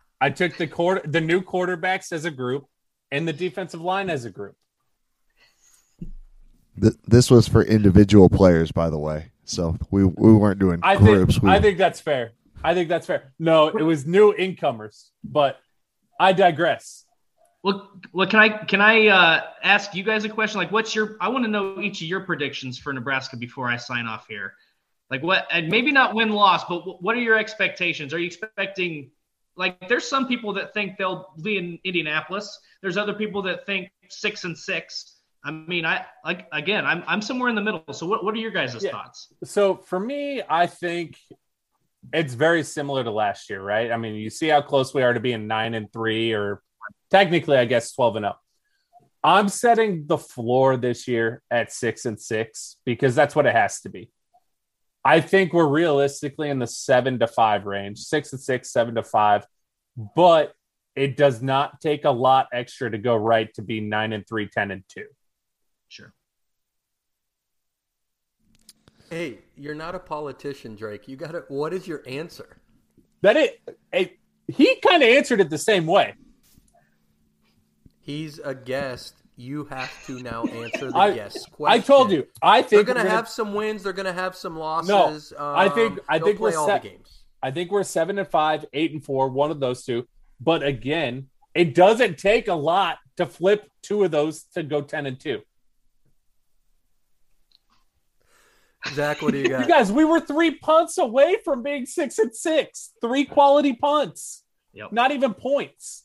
I 0.20 0.30
took 0.30 0.56
the 0.56 0.66
quarter 0.66 1.02
the 1.06 1.20
new 1.20 1.42
quarterbacks 1.42 2.10
as 2.10 2.24
a 2.24 2.30
group 2.30 2.66
and 3.10 3.28
the 3.28 3.34
defensive 3.34 3.82
line 3.82 4.08
as 4.08 4.24
a 4.24 4.30
group. 4.30 4.56
Th- 6.80 6.94
this 7.06 7.30
was 7.30 7.46
for 7.46 7.62
individual 7.62 8.30
players, 8.30 8.72
by 8.72 8.88
the 8.88 8.98
way. 8.98 9.30
So 9.44 9.76
we 9.90 10.04
we 10.04 10.32
weren't 10.32 10.58
doing 10.58 10.80
I 10.82 10.96
groups. 10.96 11.34
think 11.34 11.44
we, 11.44 11.50
I 11.50 11.60
think 11.60 11.76
that's 11.76 12.00
fair. 12.00 12.32
I 12.64 12.72
think 12.72 12.88
that's 12.88 13.06
fair. 13.06 13.34
No, 13.38 13.68
it 13.68 13.82
was 13.82 14.06
new 14.06 14.32
incomers, 14.32 15.10
but 15.22 15.58
I 16.18 16.32
digress. 16.32 17.04
Well, 17.62 17.90
well, 18.12 18.26
can 18.26 18.40
I 18.40 18.48
can 18.48 18.80
I 18.80 19.08
uh, 19.08 19.42
ask 19.62 19.94
you 19.94 20.02
guys 20.02 20.24
a 20.24 20.30
question? 20.30 20.58
Like, 20.58 20.72
what's 20.72 20.94
your? 20.94 21.16
I 21.20 21.28
want 21.28 21.44
to 21.44 21.50
know 21.50 21.80
each 21.80 22.00
of 22.00 22.08
your 22.08 22.20
predictions 22.20 22.78
for 22.78 22.92
Nebraska 22.94 23.36
before 23.36 23.68
I 23.68 23.76
sign 23.76 24.06
off 24.06 24.26
here. 24.28 24.54
Like, 25.12 25.22
what? 25.22 25.46
And 25.52 25.68
maybe 25.68 25.92
not 25.92 26.14
win 26.14 26.30
loss, 26.30 26.64
but 26.64 27.02
what 27.02 27.14
are 27.14 27.20
your 27.20 27.38
expectations? 27.38 28.14
Are 28.14 28.18
you 28.18 28.28
expecting? 28.28 29.10
Like, 29.56 29.86
there's 29.86 30.08
some 30.08 30.26
people 30.26 30.54
that 30.54 30.72
think 30.72 30.96
they'll 30.96 31.34
be 31.42 31.58
in 31.58 31.78
Indianapolis. 31.84 32.58
There's 32.80 32.96
other 32.96 33.12
people 33.12 33.42
that 33.42 33.66
think 33.66 33.90
six 34.08 34.44
and 34.44 34.56
six. 34.56 35.18
I 35.44 35.50
mean, 35.50 35.84
I 35.84 36.06
like 36.24 36.48
again, 36.50 36.86
I'm 36.86 37.04
I'm 37.06 37.20
somewhere 37.20 37.50
in 37.50 37.54
the 37.54 37.60
middle. 37.60 37.84
So, 37.92 38.06
what 38.06 38.24
what 38.24 38.32
are 38.32 38.38
your 38.38 38.52
guys' 38.52 38.82
Yeah. 38.82 38.90
thoughts? 38.90 39.28
So 39.44 39.76
for 39.76 40.00
me, 40.00 40.40
I 40.48 40.66
think 40.66 41.18
it's 42.14 42.32
very 42.32 42.62
similar 42.62 43.04
to 43.04 43.10
last 43.10 43.50
year, 43.50 43.60
right? 43.60 43.92
I 43.92 43.98
mean, 43.98 44.14
you 44.14 44.30
see 44.30 44.48
how 44.48 44.62
close 44.62 44.94
we 44.94 45.02
are 45.02 45.12
to 45.12 45.20
being 45.20 45.46
nine 45.46 45.74
and 45.74 45.92
three, 45.92 46.32
or 46.32 46.62
technically, 47.10 47.58
I 47.58 47.66
guess 47.66 47.92
twelve 47.92 48.16
and 48.16 48.24
up. 48.24 48.40
I'm 49.22 49.50
setting 49.50 50.06
the 50.06 50.16
floor 50.16 50.78
this 50.78 51.06
year 51.06 51.42
at 51.50 51.70
six 51.70 52.06
and 52.06 52.18
six 52.18 52.78
because 52.86 53.14
that's 53.14 53.36
what 53.36 53.44
it 53.44 53.54
has 53.54 53.82
to 53.82 53.90
be. 53.90 54.10
I 55.04 55.20
think 55.20 55.52
we're 55.52 55.66
realistically 55.66 56.48
in 56.48 56.58
the 56.58 56.66
seven 56.66 57.18
to 57.18 57.26
five 57.26 57.66
range, 57.66 57.98
six 57.98 58.32
and 58.32 58.40
six, 58.40 58.70
seven 58.70 58.94
to 58.94 59.02
five, 59.02 59.46
but 60.14 60.54
it 60.94 61.16
does 61.16 61.42
not 61.42 61.80
take 61.80 62.04
a 62.04 62.10
lot 62.10 62.48
extra 62.52 62.90
to 62.90 62.98
go 62.98 63.16
right 63.16 63.52
to 63.54 63.62
be 63.62 63.80
nine 63.80 64.12
and 64.12 64.26
three, 64.26 64.48
10 64.48 64.70
and 64.70 64.84
two. 64.88 65.06
Sure. 65.88 66.12
Hey, 69.10 69.38
you're 69.56 69.74
not 69.74 69.94
a 69.94 69.98
politician, 69.98 70.74
Drake. 70.76 71.08
You 71.08 71.16
got 71.16 71.32
to. 71.32 71.44
What 71.48 71.72
is 71.72 71.86
your 71.86 72.02
answer? 72.06 72.56
That 73.20 73.36
it, 73.36 73.60
it 73.92 74.18
he 74.48 74.76
kind 74.76 75.02
of 75.02 75.08
answered 75.08 75.40
it 75.40 75.50
the 75.50 75.58
same 75.58 75.86
way. 75.86 76.14
He's 78.00 78.38
a 78.38 78.54
guest. 78.54 79.21
You 79.36 79.64
have 79.66 79.90
to 80.06 80.20
now 80.22 80.44
answer 80.52 80.90
the 80.90 80.96
I- 80.96 81.10
question. 81.50 81.52
I 81.66 81.78
told 81.78 82.10
you. 82.12 82.26
I 82.42 82.62
think 82.62 82.70
They're 82.86 82.94
going 82.94 83.04
to 83.06 83.10
we're 83.10 83.16
have 83.16 83.28
some 83.28 83.54
wins. 83.54 83.82
They're 83.82 83.92
going 83.92 84.06
to 84.06 84.12
have 84.12 84.36
some 84.36 84.58
losses. 84.58 84.88
No, 85.36 85.54
I 85.54 85.68
think- 85.68 85.94
Um, 85.98 86.00
I 86.08 86.18
think 86.18 86.38
play 86.38 86.52
we're 86.52 86.58
all 86.58 86.66
set- 86.66 86.82
the 86.82 86.88
games. 86.90 87.18
I 87.42 87.50
think 87.50 87.70
we're 87.72 87.82
seven 87.82 88.18
and 88.18 88.28
five, 88.28 88.64
eight 88.72 88.92
and 88.92 89.04
four, 89.04 89.28
one 89.28 89.50
of 89.50 89.58
those 89.58 89.84
two. 89.84 90.06
But 90.40 90.62
again, 90.62 91.28
it 91.54 91.74
doesn't 91.74 92.18
take 92.18 92.46
a 92.48 92.54
lot 92.54 92.98
to 93.16 93.26
flip 93.26 93.68
two 93.82 94.04
of 94.04 94.10
those 94.12 94.44
to 94.54 94.62
go 94.62 94.80
ten 94.82 95.06
and 95.06 95.18
two. 95.18 95.40
Zach, 98.94 99.22
what 99.22 99.32
do 99.32 99.38
you 99.38 99.48
got? 99.48 99.60
You 99.62 99.66
guys, 99.68 99.90
we 99.92 100.04
were 100.04 100.20
three 100.20 100.52
punts 100.56 100.98
away 100.98 101.36
from 101.44 101.62
being 101.62 101.86
six 101.86 102.18
and 102.18 102.34
six. 102.34 102.92
Three 103.00 103.24
quality 103.24 103.72
punts. 103.74 104.44
Yep. 104.74 104.92
Not 104.92 105.10
even 105.12 105.34
points. 105.34 106.04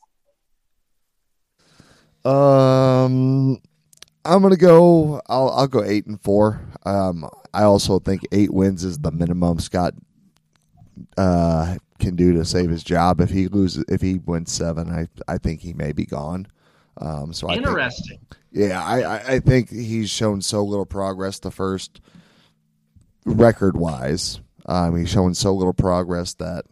Um, 2.28 3.60
I'm 4.26 4.42
gonna 4.42 4.58
go. 4.58 5.22
I'll 5.28 5.50
I'll 5.50 5.68
go 5.68 5.84
eight 5.84 6.06
and 6.06 6.22
four. 6.22 6.62
Um, 6.86 7.30
I 7.54 7.64
also 7.64 8.00
think 8.00 8.22
eight 8.32 8.54
wins 8.54 8.84
is 8.84 9.00
the 9.00 9.12
minimum 9.12 9.60
Scott 9.60 9.94
uh 11.18 11.76
can 12.00 12.16
do 12.16 12.34
to 12.34 12.44
save 12.46 12.70
his 12.70 12.84
job. 12.84 13.22
If 13.22 13.30
he 13.30 13.48
loses, 13.48 13.86
if 13.88 14.02
he 14.02 14.20
wins 14.20 14.52
seven, 14.52 14.90
I 14.90 15.08
I 15.32 15.38
think 15.38 15.62
he 15.62 15.74
may 15.74 15.94
be 15.94 16.06
gone. 16.06 16.48
Um, 16.98 17.32
so 17.32 17.48
I 17.48 17.56
think, 17.56 17.68
Interesting. 17.68 18.20
yeah, 18.52 18.84
I, 18.84 19.02
I 19.02 19.18
I 19.36 19.40
think 19.40 19.70
he's 19.70 20.10
shown 20.10 20.42
so 20.42 20.64
little 20.64 20.86
progress 20.86 21.40
the 21.40 21.52
first 21.52 22.02
record 23.26 23.78
wise. 23.78 24.40
Um, 24.66 24.98
he's 24.98 25.10
shown 25.10 25.34
so 25.34 25.54
little 25.54 25.74
progress 25.74 26.34
that 26.36 26.66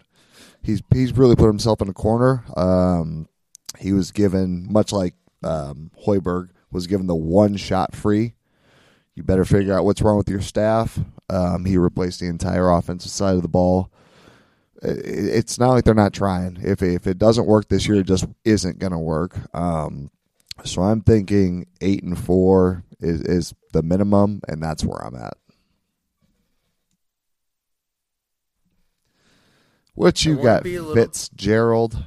he's 0.61 0.82
he's 0.94 1.15
really 1.15 1.36
put 1.36 1.48
himself 1.48 1.82
in 1.82 1.88
a 1.88 1.94
corner. 1.94 2.44
Um, 2.57 3.30
he 3.77 3.94
was 3.94 4.11
given 4.11 4.68
much 4.72 4.91
like 4.91 5.14
um, 5.45 5.91
Hoiberg 6.05 6.49
was 6.72 6.88
given 6.88 7.07
the 7.07 7.15
one 7.15 7.55
shot 7.55 7.95
free. 7.95 8.34
You 9.13 9.23
better 9.23 9.45
figure 9.45 9.73
out 9.73 9.85
what's 9.85 10.01
wrong 10.01 10.17
with 10.17 10.30
your 10.30 10.41
staff. 10.41 10.99
Um, 11.30 11.65
he 11.65 11.77
replaced 11.77 12.19
the 12.19 12.27
entire 12.27 12.69
offensive 12.69 13.11
side 13.11 13.35
of 13.35 13.41
the 13.43 13.47
ball. 13.47 13.91
It's 14.81 15.57
not 15.57 15.69
like 15.72 15.85
they're 15.85 15.93
not 15.93 16.13
trying. 16.13 16.57
If 16.61 16.84
if 16.84 17.07
it 17.07 17.17
doesn't 17.17 17.47
work 17.47 17.69
this 17.69 17.88
year, 17.88 18.01
it 18.01 18.07
just 18.07 18.26
isn't 18.43 18.77
going 18.80 18.91
to 18.91 18.99
work. 18.99 19.38
Um, 19.55 20.11
so 20.63 20.81
I'm 20.84 21.01
thinking 21.01 21.67
eight 21.81 22.03
and 22.03 22.19
four 22.19 22.84
is 22.99 23.22
is 23.22 23.53
the 23.72 23.81
minimum, 23.81 24.41
and 24.47 24.61
that's 24.61 24.84
where 24.84 25.03
I'm 25.03 25.15
at. 25.15 25.38
What 29.93 30.26
you 30.26 30.35
got, 30.35 30.65
little- 30.65 30.93
Fitzgerald? 30.93 32.03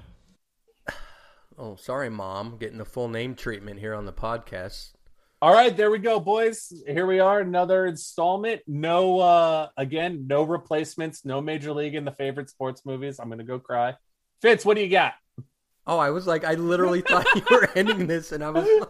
Oh, 1.61 1.75
sorry, 1.75 2.09
mom. 2.09 2.57
Getting 2.59 2.79
the 2.79 2.85
full 2.85 3.09
name 3.09 3.35
treatment 3.35 3.81
here 3.81 3.93
on 3.93 4.07
the 4.07 4.13
podcast. 4.13 4.93
All 5.43 5.53
right, 5.53 5.77
there 5.77 5.91
we 5.91 5.99
go, 5.99 6.21
boys. 6.21 6.73
Here 6.87 7.05
we 7.05 7.19
are, 7.19 7.41
another 7.41 7.87
installment. 7.87 8.63
No, 8.69 9.19
uh, 9.19 9.69
again, 9.77 10.27
no 10.29 10.45
replacements, 10.45 11.25
no 11.25 11.41
major 11.41 11.73
league 11.73 11.97
in 11.97 12.05
the 12.05 12.13
favorite 12.13 12.49
sports 12.49 12.83
movies. 12.85 13.19
I'm 13.19 13.29
gonna 13.29 13.43
go 13.43 13.59
cry. 13.59 13.95
Fitz, 14.41 14.65
what 14.65 14.77
do 14.77 14.83
you 14.83 14.89
got? 14.89 15.15
Oh, 15.85 15.99
I 15.99 16.11
was 16.11 16.29
like, 16.29 16.45
I 16.45 16.55
literally 16.55 17.01
thought 17.01 17.27
you 17.35 17.43
were 17.51 17.69
ending 17.75 18.07
this, 18.07 18.31
and 18.31 18.45
I 18.45 18.51
was. 18.51 18.87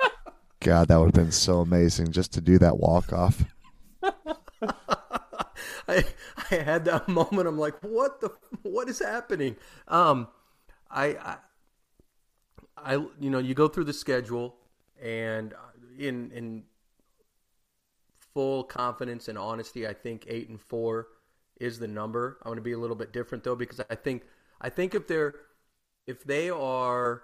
God, 0.60 0.88
that 0.88 0.98
would 0.98 1.16
have 1.16 1.24
been 1.24 1.32
so 1.32 1.60
amazing 1.60 2.12
just 2.12 2.34
to 2.34 2.42
do 2.42 2.58
that 2.58 2.78
walk 2.78 3.12
off. 3.12 3.42
I 4.02 6.04
I 6.50 6.54
had 6.54 6.84
that 6.84 7.08
moment. 7.08 7.48
I'm 7.48 7.58
like, 7.58 7.82
what 7.82 8.20
the 8.20 8.30
what 8.62 8.90
is 8.90 8.98
happening? 8.98 9.56
Um, 9.88 10.28
I 10.90 11.16
I, 11.16 11.36
I 12.76 12.94
you 12.94 13.30
know 13.30 13.38
you 13.38 13.54
go 13.54 13.68
through 13.68 13.84
the 13.84 13.92
schedule 13.92 14.56
and 15.00 15.54
in 15.98 16.30
in 16.32 16.64
full 18.34 18.64
confidence 18.64 19.28
and 19.28 19.36
honesty, 19.36 19.86
I 19.86 19.92
think 19.92 20.24
eight 20.28 20.48
and 20.48 20.60
four 20.60 21.08
is 21.60 21.78
the 21.78 21.88
number. 21.88 22.38
I'm 22.42 22.50
going 22.50 22.56
to 22.56 22.62
be 22.62 22.72
a 22.72 22.78
little 22.78 22.96
bit 22.96 23.12
different 23.12 23.44
though 23.44 23.56
because 23.56 23.80
I 23.90 23.94
think 23.94 24.22
I 24.60 24.68
think 24.68 24.94
if 24.94 25.06
they're 25.06 25.34
if 26.06 26.24
they 26.24 26.50
are, 26.50 27.22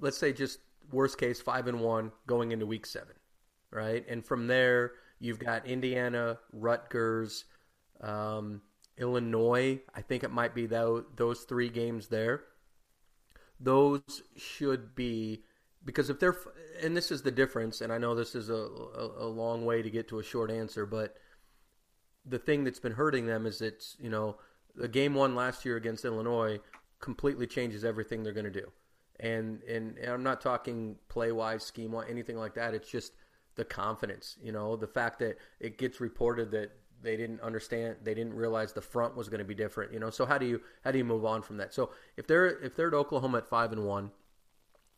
let's 0.00 0.16
say 0.16 0.32
just 0.32 0.60
worst 0.92 1.18
case 1.18 1.40
five 1.40 1.66
and 1.66 1.80
one 1.80 2.12
going 2.26 2.52
into 2.52 2.66
week 2.66 2.86
seven, 2.86 3.16
right, 3.70 4.04
and 4.08 4.24
from 4.24 4.46
there 4.46 4.92
you've 5.18 5.38
got 5.38 5.66
Indiana, 5.66 6.38
Rutgers, 6.52 7.44
um, 8.00 8.62
Illinois. 8.98 9.80
I 9.94 10.02
think 10.02 10.24
it 10.24 10.30
might 10.30 10.54
be 10.54 10.66
those 10.66 11.04
those 11.16 11.40
three 11.40 11.68
games 11.68 12.08
there. 12.08 12.44
Those 13.58 14.22
should 14.36 14.94
be 14.94 15.42
because 15.84 16.10
if 16.10 16.18
they're 16.18 16.36
and 16.82 16.96
this 16.96 17.10
is 17.10 17.22
the 17.22 17.30
difference, 17.30 17.80
and 17.80 17.92
I 17.92 17.98
know 17.98 18.14
this 18.14 18.34
is 18.34 18.50
a, 18.50 18.54
a, 18.54 19.24
a 19.24 19.28
long 19.28 19.64
way 19.64 19.80
to 19.82 19.88
get 19.88 20.08
to 20.08 20.18
a 20.18 20.22
short 20.22 20.50
answer, 20.50 20.84
but 20.84 21.16
the 22.26 22.38
thing 22.38 22.64
that's 22.64 22.80
been 22.80 22.92
hurting 22.92 23.26
them 23.26 23.46
is 23.46 23.62
it's 23.62 23.96
you 23.98 24.10
know 24.10 24.36
the 24.74 24.88
game 24.88 25.14
one 25.14 25.34
last 25.34 25.64
year 25.64 25.76
against 25.76 26.04
Illinois 26.04 26.58
completely 27.00 27.46
changes 27.46 27.84
everything 27.84 28.22
they're 28.22 28.32
going 28.32 28.44
to 28.44 28.50
do, 28.50 28.70
and, 29.20 29.62
and 29.62 29.96
and 29.96 30.10
I'm 30.10 30.22
not 30.22 30.40
talking 30.40 30.96
play 31.08 31.32
wise, 31.32 31.62
scheme 31.62 31.92
wise, 31.92 32.08
anything 32.10 32.36
like 32.36 32.54
that. 32.54 32.74
It's 32.74 32.90
just 32.90 33.12
the 33.54 33.64
confidence, 33.64 34.36
you 34.42 34.52
know, 34.52 34.76
the 34.76 34.86
fact 34.86 35.18
that 35.20 35.38
it 35.60 35.78
gets 35.78 36.00
reported 36.00 36.50
that 36.50 36.72
they 37.06 37.16
didn't 37.16 37.40
understand, 37.40 37.96
they 38.02 38.14
didn't 38.14 38.34
realize 38.34 38.72
the 38.72 38.82
front 38.82 39.16
was 39.16 39.28
going 39.28 39.38
to 39.38 39.44
be 39.44 39.54
different, 39.54 39.92
you 39.92 39.98
know. 39.98 40.10
So 40.10 40.26
how 40.26 40.36
do 40.36 40.46
you 40.46 40.60
how 40.84 40.90
do 40.90 40.98
you 40.98 41.04
move 41.04 41.24
on 41.24 41.42
from 41.42 41.56
that? 41.56 41.72
So 41.72 41.90
if 42.16 42.26
they're 42.26 42.46
if 42.62 42.76
they're 42.76 42.88
at 42.88 42.94
Oklahoma 42.94 43.38
at 43.38 43.48
five 43.48 43.72
and 43.72 43.86
one 43.86 44.10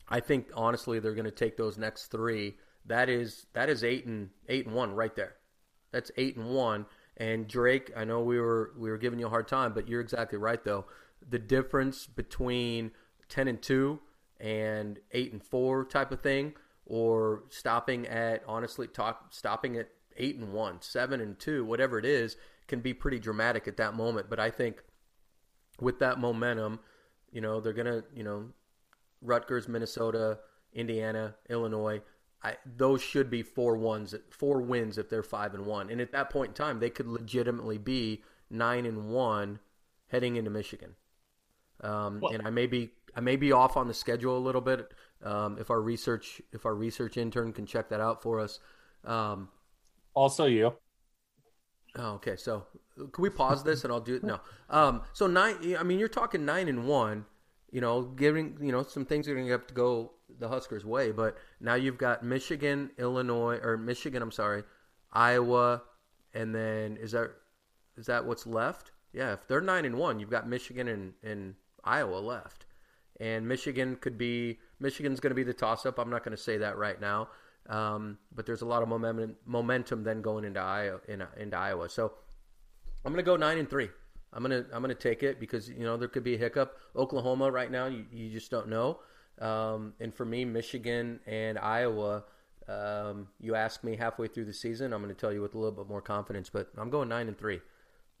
I 0.09 0.19
think 0.19 0.47
honestly 0.55 0.99
they're 0.99 1.13
going 1.13 1.25
to 1.25 1.31
take 1.31 1.55
those 1.55 1.77
next 1.77 2.07
three. 2.07 2.55
That 2.85 3.09
is 3.09 3.45
that 3.53 3.69
is 3.69 3.83
eight 3.83 4.05
and 4.05 4.29
eight 4.47 4.65
and 4.65 4.75
one 4.75 4.93
right 4.93 5.15
there. 5.15 5.35
That's 5.91 6.11
eight 6.17 6.35
and 6.35 6.49
one. 6.49 6.87
And 7.17 7.47
Drake, 7.47 7.91
I 7.95 8.05
know 8.05 8.21
we 8.21 8.39
were 8.39 8.73
we 8.77 8.89
were 8.89 8.97
giving 8.97 9.19
you 9.19 9.27
a 9.27 9.29
hard 9.29 9.47
time, 9.47 9.73
but 9.73 9.87
you're 9.87 10.01
exactly 10.01 10.39
right 10.39 10.63
though. 10.63 10.85
The 11.27 11.39
difference 11.39 12.07
between 12.07 12.91
ten 13.27 13.47
and 13.47 13.61
two 13.61 13.99
and 14.39 14.99
eight 15.11 15.31
and 15.31 15.43
four 15.43 15.85
type 15.85 16.11
of 16.11 16.21
thing, 16.21 16.53
or 16.85 17.43
stopping 17.49 18.07
at 18.07 18.41
honestly 18.47 18.87
talk 18.87 19.27
stopping 19.31 19.77
at 19.77 19.89
eight 20.19 20.37
and 20.37 20.53
one, 20.53 20.81
seven 20.81 21.21
and 21.21 21.39
two, 21.39 21.65
whatever 21.65 21.97
it 21.97 22.05
is, 22.05 22.37
can 22.67 22.81
be 22.81 22.93
pretty 22.93 23.19
dramatic 23.19 23.67
at 23.67 23.77
that 23.77 23.95
moment. 23.95 24.29
But 24.29 24.39
I 24.39 24.49
think 24.49 24.83
with 25.79 25.99
that 25.99 26.19
momentum, 26.19 26.79
you 27.31 27.41
know, 27.41 27.59
they're 27.59 27.73
gonna, 27.73 28.03
you 28.13 28.23
know, 28.23 28.49
Rutgers, 29.21 29.67
Minnesota, 29.67 30.39
Indiana, 30.73 31.35
Illinois. 31.49 32.01
I, 32.41 32.55
those 32.65 33.01
should 33.01 33.29
be 33.29 33.43
four 33.43 33.75
ones, 33.75 34.15
four 34.29 34.61
wins 34.61 34.97
if 34.97 35.09
they're 35.09 35.23
five 35.23 35.53
and 35.53 35.65
one. 35.65 35.89
And 35.89 35.99
at 35.99 36.13
that 36.13 36.29
point 36.29 36.49
in 36.49 36.53
time, 36.53 36.79
they 36.79 36.89
could 36.89 37.07
legitimately 37.07 37.77
be 37.77 38.23
nine 38.49 38.85
and 38.85 39.09
one 39.09 39.59
heading 40.07 40.37
into 40.37 40.49
Michigan. 40.49 40.95
Um, 41.81 42.19
well, 42.21 42.33
and 42.33 42.45
I 42.45 42.49
may 42.49 42.67
be 42.67 42.91
I 43.15 43.21
may 43.21 43.35
be 43.35 43.51
off 43.51 43.77
on 43.77 43.87
the 43.87 43.93
schedule 43.93 44.37
a 44.37 44.39
little 44.39 44.61
bit. 44.61 44.93
Um, 45.23 45.57
if 45.59 45.69
our 45.69 45.81
research 45.81 46.41
if 46.53 46.65
our 46.65 46.75
research 46.75 47.17
intern 47.17 47.51
can 47.53 47.65
check 47.65 47.89
that 47.89 47.99
out 47.99 48.21
for 48.21 48.39
us. 48.39 48.59
Um, 49.03 49.49
also, 50.13 50.45
you. 50.45 50.73
Oh, 51.95 52.11
okay. 52.13 52.35
So 52.35 52.65
can 52.97 53.21
we 53.21 53.29
pause 53.29 53.63
this 53.63 53.83
and 53.83 53.91
I'll 53.91 53.99
do 53.99 54.15
it? 54.15 54.23
No. 54.23 54.39
Um, 54.69 55.01
so 55.13 55.27
nine. 55.27 55.75
I 55.77 55.83
mean, 55.83 55.99
you're 55.99 56.07
talking 56.07 56.45
nine 56.45 56.67
and 56.67 56.87
one 56.87 57.25
you 57.71 57.81
know, 57.81 58.01
giving 58.01 58.57
you 58.61 58.71
know 58.71 58.83
some 58.83 59.05
things 59.05 59.27
are 59.27 59.33
going 59.33 59.45
to 59.45 59.51
have 59.51 59.67
to 59.67 59.73
go 59.73 60.11
the 60.39 60.47
Huskers' 60.47 60.85
way. 60.85 61.11
But 61.11 61.37
now 61.59 61.75
you've 61.75 61.97
got 61.97 62.23
Michigan, 62.23 62.91
Illinois, 62.97 63.59
or 63.61 63.77
Michigan. 63.77 64.21
I'm 64.21 64.31
sorry, 64.31 64.63
Iowa, 65.13 65.83
and 66.33 66.53
then 66.53 66.97
is 66.97 67.11
that 67.11 67.31
is 67.97 68.05
that 68.07 68.25
what's 68.25 68.47
left? 68.47 68.91
Yeah, 69.13 69.33
if 69.33 69.47
they're 69.47 69.61
nine 69.61 69.85
and 69.85 69.97
one, 69.97 70.19
you've 70.19 70.29
got 70.29 70.47
Michigan 70.47 70.87
and, 70.87 71.13
and 71.23 71.55
Iowa 71.83 72.17
left, 72.17 72.65
and 73.19 73.47
Michigan 73.47 73.95
could 73.95 74.17
be 74.17 74.59
Michigan's 74.79 75.19
going 75.19 75.31
to 75.31 75.35
be 75.35 75.43
the 75.43 75.53
toss 75.53 75.85
up. 75.85 75.99
I'm 75.99 76.09
not 76.09 76.23
going 76.23 76.35
to 76.35 76.41
say 76.41 76.57
that 76.57 76.77
right 76.77 76.99
now, 76.99 77.29
um, 77.69 78.17
but 78.35 78.45
there's 78.45 78.63
a 78.63 78.65
lot 78.65 78.81
of 78.81 78.89
momentum 78.89 79.35
momentum 79.45 80.03
then 80.03 80.21
going 80.21 80.43
into 80.43 80.59
Iowa 80.59 80.99
in, 81.07 81.23
into 81.37 81.55
Iowa. 81.55 81.87
So 81.87 82.11
I'm 83.05 83.13
going 83.13 83.23
to 83.23 83.29
go 83.29 83.37
nine 83.37 83.59
and 83.59 83.69
three. 83.69 83.89
I'm 84.33 84.43
gonna 84.43 84.65
I'm 84.73 84.81
gonna 84.81 84.93
take 84.93 85.23
it 85.23 85.39
because 85.39 85.69
you 85.69 85.83
know 85.83 85.97
there 85.97 86.07
could 86.07 86.23
be 86.23 86.35
a 86.35 86.37
hiccup. 86.37 86.77
Oklahoma 86.95 87.51
right 87.51 87.71
now, 87.71 87.87
you, 87.87 88.05
you 88.11 88.29
just 88.29 88.51
don't 88.51 88.67
know. 88.67 88.99
Um, 89.39 89.93
and 89.99 90.13
for 90.13 90.25
me, 90.25 90.45
Michigan 90.45 91.19
and 91.25 91.57
Iowa. 91.57 92.25
Um, 92.67 93.29
you 93.39 93.55
ask 93.55 93.83
me 93.83 93.95
halfway 93.95 94.27
through 94.27 94.45
the 94.45 94.53
season, 94.53 94.93
I'm 94.93 95.01
going 95.01 95.13
to 95.13 95.19
tell 95.19 95.33
you 95.33 95.41
with 95.41 95.55
a 95.55 95.57
little 95.57 95.71
bit 95.71 95.87
more 95.87 96.03
confidence. 96.03 96.51
But 96.51 96.69
I'm 96.77 96.91
going 96.91 97.09
nine 97.09 97.27
and 97.27 97.35
three. 97.35 97.61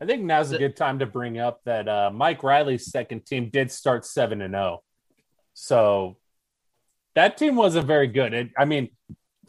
I 0.01 0.05
think 0.05 0.23
now's 0.23 0.51
a 0.51 0.57
good 0.57 0.75
time 0.75 0.97
to 0.99 1.05
bring 1.05 1.37
up 1.37 1.61
that 1.65 1.87
uh, 1.87 2.09
Mike 2.11 2.41
Riley's 2.41 2.89
second 2.89 3.27
team 3.27 3.49
did 3.51 3.71
start 3.71 4.05
seven 4.05 4.41
and 4.41 4.53
zero, 4.53 4.63
oh. 4.63 4.83
so 5.53 6.17
that 7.15 7.37
team 7.37 7.55
wasn't 7.55 7.85
very 7.85 8.07
good. 8.07 8.33
It, 8.33 8.49
I 8.57 8.65
mean, 8.65 8.89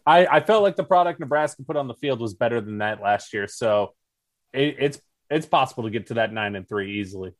I, 0.06 0.26
I 0.26 0.40
felt 0.40 0.62
like 0.62 0.76
the 0.76 0.84
product 0.84 1.20
Nebraska 1.20 1.62
put 1.62 1.76
on 1.76 1.88
the 1.88 1.94
field 1.94 2.20
was 2.20 2.34
better 2.34 2.60
than 2.60 2.78
that 2.78 3.02
last 3.02 3.32
year. 3.32 3.46
So 3.46 3.94
it, 4.52 4.76
it's 4.78 5.00
it's 5.28 5.46
possible 5.46 5.84
to 5.84 5.90
get 5.90 6.08
to 6.08 6.14
that 6.14 6.32
nine 6.32 6.56
and 6.56 6.68
three 6.68 7.00
easily. 7.00 7.32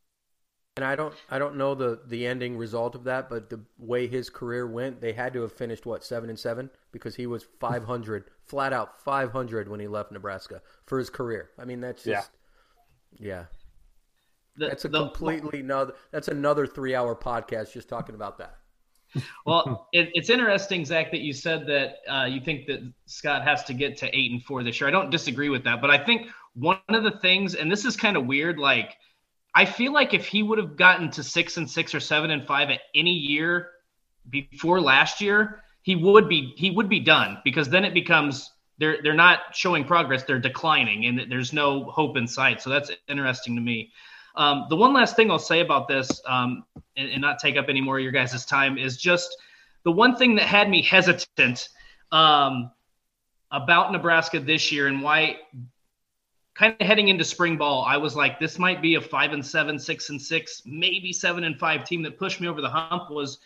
And 0.76 0.84
I 0.84 0.94
don't 0.94 1.14
I 1.28 1.38
don't 1.38 1.56
know 1.56 1.74
the 1.74 2.00
the 2.06 2.26
ending 2.26 2.56
result 2.56 2.94
of 2.94 3.04
that, 3.04 3.28
but 3.28 3.50
the 3.50 3.60
way 3.76 4.06
his 4.06 4.30
career 4.30 4.66
went, 4.66 5.00
they 5.00 5.12
had 5.12 5.32
to 5.32 5.42
have 5.42 5.52
finished 5.52 5.84
what 5.84 6.04
seven 6.04 6.30
and 6.30 6.38
seven 6.38 6.70
because 6.92 7.16
he 7.16 7.26
was 7.26 7.46
five 7.58 7.84
hundred 7.84 8.24
flat 8.46 8.72
out 8.72 9.00
five 9.02 9.32
hundred 9.32 9.68
when 9.68 9.80
he 9.80 9.88
left 9.88 10.12
Nebraska 10.12 10.62
for 10.86 10.98
his 10.98 11.10
career. 11.10 11.50
I 11.58 11.64
mean 11.64 11.80
that's 11.80 12.04
just 12.04 12.30
yeah. 13.18 13.26
yeah. 13.28 13.44
The, 14.56 14.68
that's 14.68 14.84
a 14.84 14.88
the, 14.88 15.06
completely 15.06 15.60
another. 15.60 15.94
That's 16.12 16.28
another 16.28 16.66
three-hour 16.66 17.16
podcast 17.16 17.72
just 17.72 17.88
talking 17.88 18.14
about 18.14 18.38
that. 18.38 18.59
Well, 19.46 19.88
it, 19.92 20.10
it's 20.14 20.30
interesting, 20.30 20.84
Zach, 20.84 21.10
that 21.10 21.20
you 21.20 21.32
said 21.32 21.66
that 21.66 21.96
uh, 22.08 22.24
you 22.26 22.40
think 22.40 22.66
that 22.66 22.80
Scott 23.06 23.42
has 23.42 23.64
to 23.64 23.74
get 23.74 23.96
to 23.98 24.16
eight 24.16 24.30
and 24.30 24.42
four 24.42 24.62
this 24.62 24.80
year. 24.80 24.88
I 24.88 24.90
don't 24.90 25.10
disagree 25.10 25.48
with 25.48 25.64
that, 25.64 25.80
but 25.80 25.90
I 25.90 26.04
think 26.04 26.28
one 26.54 26.78
of 26.88 27.04
the 27.04 27.10
things, 27.10 27.54
and 27.54 27.70
this 27.70 27.84
is 27.84 27.96
kind 27.96 28.16
of 28.16 28.26
weird, 28.26 28.58
like 28.58 28.96
I 29.54 29.64
feel 29.64 29.92
like 29.92 30.14
if 30.14 30.26
he 30.26 30.42
would 30.42 30.58
have 30.58 30.76
gotten 30.76 31.10
to 31.12 31.22
six 31.22 31.56
and 31.56 31.68
six 31.68 31.94
or 31.94 32.00
seven 32.00 32.30
and 32.30 32.46
five 32.46 32.70
at 32.70 32.80
any 32.94 33.12
year 33.12 33.70
before 34.28 34.80
last 34.80 35.20
year, 35.20 35.62
he 35.82 35.96
would 35.96 36.28
be 36.28 36.52
he 36.56 36.70
would 36.70 36.88
be 36.88 37.00
done 37.00 37.38
because 37.44 37.68
then 37.68 37.84
it 37.84 37.94
becomes 37.94 38.50
they're 38.78 38.98
they're 39.02 39.14
not 39.14 39.54
showing 39.54 39.84
progress, 39.84 40.24
they're 40.24 40.38
declining, 40.38 41.06
and 41.06 41.30
there's 41.30 41.52
no 41.52 41.84
hope 41.84 42.16
in 42.16 42.26
sight. 42.26 42.62
So 42.62 42.70
that's 42.70 42.90
interesting 43.08 43.56
to 43.56 43.60
me. 43.60 43.92
Um, 44.36 44.66
the 44.69 44.77
one 44.77 44.93
last 44.93 45.16
thing 45.16 45.31
I'll 45.31 45.39
say 45.39 45.61
about 45.61 45.89
this, 45.89 46.20
um, 46.27 46.65
and, 46.97 47.11
and, 47.11 47.20
not 47.20 47.39
take 47.39 47.57
up 47.57 47.66
any 47.69 47.81
more 47.81 47.98
of 47.98 48.02
your 48.02 48.12
guys' 48.12 48.44
time, 48.44 48.78
is 48.78 48.97
just 48.97 49.36
the 49.85 49.90
one 49.90 50.16
thing 50.16 50.36
that 50.36 50.44
had 50.44 50.70
me 50.70 50.82
hesitant 50.82 51.69
um, 52.12 52.70
about 53.51 53.93
Nebraska 53.93 54.39
this 54.39 54.70
year 54.70 54.86
and 54.86 55.02
why 55.02 55.39
kind 56.55 56.77
of 56.78 56.86
heading 56.86 57.09
into 57.09 57.24
spring 57.24 57.57
ball, 57.57 57.85
I 57.86 57.97
was 57.97 58.15
like, 58.15 58.39
this 58.39 58.59
might 58.59 58.82
be 58.82 58.97
a 58.97 59.01
five 59.01 59.32
and 59.32 59.44
seven, 59.44 59.78
six 59.78 60.11
and 60.11 60.20
six, 60.20 60.62
maybe 60.66 61.12
seven 61.12 61.44
and 61.44 61.59
five 61.59 61.85
team 61.85 62.02
that 62.02 62.19
pushed 62.19 62.40
me 62.40 62.48
over 62.48 62.61
the 62.61 62.69
hump 62.69 63.11
was 63.11 63.39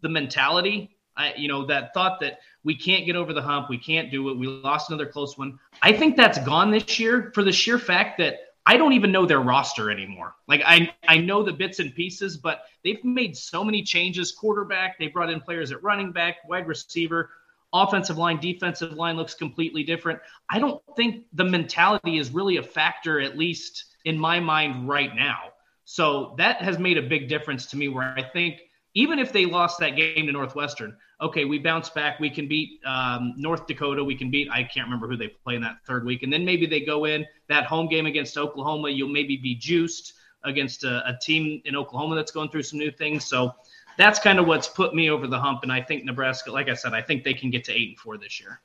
the 0.00 0.08
mentality. 0.08 0.96
I, 1.16 1.34
you 1.36 1.48
know, 1.48 1.66
that 1.66 1.92
thought 1.92 2.20
that 2.20 2.38
we 2.64 2.74
can't 2.76 3.04
get 3.04 3.16
over 3.16 3.32
the 3.32 3.42
hump, 3.42 3.68
we 3.68 3.78
can't 3.78 4.10
do 4.10 4.30
it. 4.30 4.38
We 4.38 4.46
lost 4.46 4.90
another 4.90 5.06
close 5.06 5.36
one. 5.36 5.58
I 5.82 5.92
think 5.92 6.16
that's 6.16 6.38
gone 6.38 6.70
this 6.70 6.98
year 6.98 7.32
for 7.34 7.42
the 7.42 7.52
sheer 7.52 7.78
fact 7.78 8.18
that 8.18 8.51
I 8.64 8.76
don't 8.76 8.92
even 8.92 9.10
know 9.10 9.26
their 9.26 9.40
roster 9.40 9.90
anymore. 9.90 10.34
Like 10.46 10.62
I, 10.64 10.94
I 11.08 11.18
know 11.18 11.42
the 11.42 11.52
bits 11.52 11.80
and 11.80 11.94
pieces, 11.94 12.36
but 12.36 12.62
they've 12.84 13.02
made 13.04 13.36
so 13.36 13.64
many 13.64 13.82
changes. 13.82 14.32
Quarterback, 14.32 14.98
they 14.98 15.08
brought 15.08 15.30
in 15.30 15.40
players 15.40 15.72
at 15.72 15.82
running 15.82 16.12
back, 16.12 16.36
wide 16.48 16.68
receiver 16.68 17.30
offensive 17.72 18.18
line, 18.18 18.38
defensive 18.38 18.92
line 18.92 19.16
looks 19.16 19.34
completely 19.34 19.82
different. 19.82 20.20
I 20.50 20.58
don't 20.58 20.82
think 20.96 21.24
the 21.32 21.44
mentality 21.44 22.18
is 22.18 22.30
really 22.30 22.58
a 22.58 22.62
factor, 22.62 23.20
at 23.20 23.38
least 23.38 23.86
in 24.04 24.18
my 24.18 24.40
mind 24.40 24.88
right 24.88 25.14
now. 25.14 25.38
So 25.84 26.34
that 26.38 26.62
has 26.62 26.78
made 26.78 26.98
a 26.98 27.02
big 27.02 27.28
difference 27.28 27.66
to 27.66 27.76
me 27.76 27.88
where 27.88 28.14
I 28.16 28.22
think 28.22 28.60
even 28.94 29.18
if 29.18 29.32
they 29.32 29.46
lost 29.46 29.78
that 29.80 29.96
game 29.96 30.26
to 30.26 30.32
Northwestern, 30.32 30.96
okay, 31.20 31.44
we 31.44 31.58
bounce 31.58 31.88
back. 31.88 32.20
We 32.20 32.28
can 32.28 32.46
beat 32.48 32.80
um, 32.84 33.34
North 33.36 33.66
Dakota. 33.66 34.04
We 34.04 34.14
can 34.14 34.30
beat, 34.30 34.48
I 34.50 34.62
can't 34.62 34.86
remember 34.86 35.08
who 35.08 35.16
they 35.16 35.28
play 35.28 35.54
in 35.54 35.62
that 35.62 35.78
third 35.86 36.04
week. 36.04 36.22
And 36.22 36.32
then 36.32 36.44
maybe 36.44 36.66
they 36.66 36.80
go 36.80 37.06
in 37.06 37.24
that 37.48 37.64
home 37.64 37.88
game 37.88 38.06
against 38.06 38.36
Oklahoma. 38.36 38.90
You'll 38.90 39.08
maybe 39.08 39.36
be 39.36 39.54
juiced 39.54 40.14
against 40.44 40.84
a, 40.84 41.08
a 41.08 41.18
team 41.22 41.62
in 41.64 41.76
Oklahoma 41.76 42.16
that's 42.16 42.32
going 42.32 42.50
through 42.50 42.64
some 42.64 42.78
new 42.78 42.90
things. 42.90 43.24
So 43.24 43.54
that's 43.96 44.18
kind 44.18 44.38
of 44.38 44.46
what's 44.46 44.68
put 44.68 44.94
me 44.94 45.10
over 45.10 45.26
the 45.26 45.38
hump. 45.38 45.60
And 45.62 45.72
I 45.72 45.80
think 45.80 46.04
Nebraska, 46.04 46.50
like 46.50 46.68
I 46.68 46.74
said, 46.74 46.92
I 46.92 47.02
think 47.02 47.24
they 47.24 47.34
can 47.34 47.50
get 47.50 47.64
to 47.64 47.72
eight 47.72 47.90
and 47.90 47.98
four 47.98 48.18
this 48.18 48.40
year. 48.40 48.60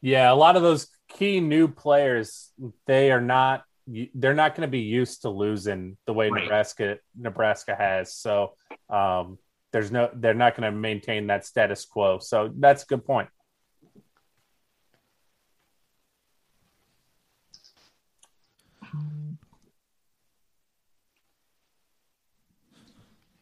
Yeah, 0.00 0.32
a 0.32 0.34
lot 0.34 0.56
of 0.56 0.62
those 0.62 0.86
key 1.08 1.40
new 1.40 1.68
players, 1.68 2.50
they 2.86 3.10
are 3.10 3.20
not 3.20 3.64
they're 4.14 4.34
not 4.34 4.54
going 4.54 4.66
to 4.66 4.70
be 4.70 4.80
used 4.80 5.22
to 5.22 5.30
losing 5.30 5.96
the 6.06 6.12
way 6.12 6.28
right. 6.28 6.42
Nebraska 6.42 6.98
Nebraska 7.16 7.74
has. 7.74 8.14
So 8.14 8.52
um, 8.90 9.38
there's 9.72 9.90
no 9.90 10.10
they're 10.14 10.34
not 10.34 10.56
going 10.56 10.72
to 10.72 10.76
maintain 10.76 11.26
that 11.26 11.44
status 11.44 11.84
quo. 11.84 12.18
So 12.18 12.52
that's 12.56 12.82
a 12.82 12.86
good 12.86 13.04
point. 13.04 13.28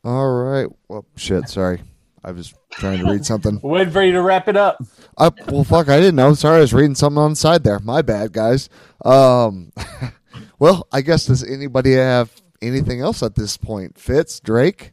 All 0.04 0.30
right. 0.30 0.68
Well, 0.88 1.04
shit. 1.16 1.48
Sorry, 1.48 1.82
I 2.22 2.30
was 2.30 2.54
trying 2.70 3.00
to 3.00 3.10
read 3.10 3.26
something. 3.26 3.58
Waiting 3.62 3.92
for 3.92 4.04
you 4.04 4.12
to 4.12 4.22
wrap 4.22 4.46
it 4.46 4.56
up. 4.56 4.78
I 5.18 5.30
Well, 5.48 5.64
fuck. 5.64 5.88
I 5.88 5.98
didn't 5.98 6.14
know. 6.14 6.32
Sorry, 6.34 6.58
I 6.58 6.60
was 6.60 6.72
reading 6.72 6.94
something 6.94 7.18
on 7.18 7.30
the 7.30 7.36
side 7.36 7.64
there. 7.64 7.80
My 7.80 8.02
bad, 8.02 8.32
guys. 8.32 8.68
Um. 9.04 9.72
well, 10.60 10.86
I 10.92 11.00
guess 11.00 11.26
does 11.26 11.42
anybody 11.42 11.94
have 11.94 12.30
anything 12.62 13.00
else 13.00 13.22
at 13.22 13.34
this 13.34 13.56
point? 13.56 13.98
Fitz, 13.98 14.38
Drake 14.38 14.92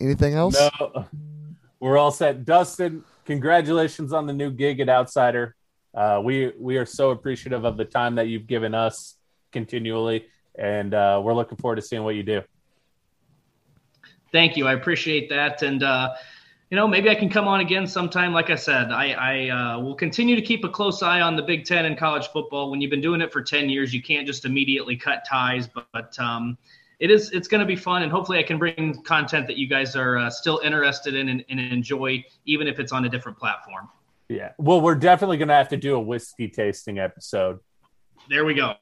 anything 0.00 0.34
else? 0.34 0.58
No, 0.80 1.06
we're 1.80 1.98
all 1.98 2.10
set. 2.10 2.44
Dustin, 2.44 3.04
congratulations 3.24 4.12
on 4.12 4.26
the 4.26 4.32
new 4.32 4.50
gig 4.50 4.80
at 4.80 4.88
Outsider. 4.88 5.54
Uh, 5.94 6.20
we 6.22 6.52
we 6.58 6.76
are 6.76 6.86
so 6.86 7.10
appreciative 7.10 7.64
of 7.64 7.76
the 7.76 7.84
time 7.84 8.16
that 8.16 8.28
you've 8.28 8.46
given 8.46 8.74
us 8.74 9.16
continually, 9.52 10.26
and 10.58 10.92
uh, 10.94 11.20
we're 11.22 11.34
looking 11.34 11.56
forward 11.56 11.76
to 11.76 11.82
seeing 11.82 12.04
what 12.04 12.14
you 12.14 12.22
do. 12.22 12.42
Thank 14.32 14.56
you. 14.56 14.66
I 14.66 14.74
appreciate 14.74 15.28
that. 15.30 15.62
And, 15.62 15.82
uh, 15.82 16.14
you 16.70 16.76
know, 16.76 16.88
maybe 16.88 17.08
I 17.08 17.14
can 17.14 17.30
come 17.30 17.46
on 17.46 17.60
again 17.60 17.86
sometime. 17.86 18.32
Like 18.32 18.50
I 18.50 18.56
said, 18.56 18.90
I, 18.90 19.12
I 19.12 19.48
uh, 19.48 19.80
will 19.80 19.94
continue 19.94 20.34
to 20.34 20.42
keep 20.42 20.64
a 20.64 20.68
close 20.68 21.02
eye 21.02 21.20
on 21.20 21.36
the 21.36 21.42
Big 21.42 21.64
Ten 21.64 21.84
and 21.84 21.96
college 21.96 22.26
football. 22.28 22.70
When 22.70 22.80
you've 22.80 22.90
been 22.90 23.00
doing 23.00 23.20
it 23.20 23.32
for 23.32 23.40
10 23.40 23.70
years, 23.70 23.94
you 23.94 24.02
can't 24.02 24.26
just 24.26 24.44
immediately 24.44 24.96
cut 24.96 25.24
ties. 25.26 25.68
But, 25.68 25.86
but 25.92 26.18
um, 26.18 26.58
it 26.98 27.10
is 27.10 27.30
it's 27.32 27.48
going 27.48 27.60
to 27.60 27.66
be 27.66 27.76
fun, 27.76 28.02
and 28.02 28.10
hopefully, 28.10 28.38
I 28.38 28.42
can 28.42 28.58
bring 28.58 29.02
content 29.02 29.46
that 29.48 29.56
you 29.56 29.68
guys 29.68 29.96
are 29.96 30.16
uh, 30.16 30.30
still 30.30 30.60
interested 30.64 31.14
in 31.14 31.28
and, 31.28 31.44
and 31.48 31.60
enjoy, 31.60 32.24
even 32.46 32.66
if 32.66 32.78
it's 32.78 32.92
on 32.92 33.04
a 33.04 33.08
different 33.08 33.38
platform. 33.38 33.88
Yeah. 34.28 34.52
Well, 34.58 34.80
we're 34.80 34.94
definitely 34.94 35.36
going 35.36 35.48
to 35.48 35.54
have 35.54 35.68
to 35.68 35.76
do 35.76 35.94
a 35.94 36.00
whiskey 36.00 36.48
tasting 36.48 36.98
episode. 36.98 37.60
There 38.28 38.44
we 38.44 38.54
go. 38.54 38.74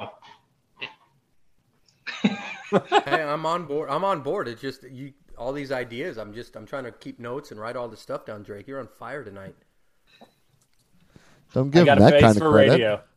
hey, 2.22 3.22
I'm 3.22 3.44
on 3.44 3.66
board. 3.66 3.90
I'm 3.90 4.04
on 4.04 4.22
board. 4.22 4.48
It's 4.48 4.60
just 4.60 4.84
you 4.84 5.12
all 5.36 5.52
these 5.52 5.72
ideas. 5.72 6.16
I'm 6.16 6.32
just 6.32 6.56
I'm 6.56 6.66
trying 6.66 6.84
to 6.84 6.92
keep 6.92 7.18
notes 7.18 7.50
and 7.50 7.60
write 7.60 7.76
all 7.76 7.88
this 7.88 8.00
stuff 8.00 8.24
down. 8.24 8.42
Drake, 8.42 8.66
you're 8.66 8.80
on 8.80 8.88
fire 8.88 9.22
tonight. 9.24 9.54
Don't 11.52 11.70
give 11.70 11.88
I 11.88 11.92
him 11.92 11.98
that 11.98 12.12
face 12.12 12.22
kind 12.22 12.36
of 12.36 12.42
for 12.42 12.52
credit. 12.52 12.72
radio. 12.72 13.00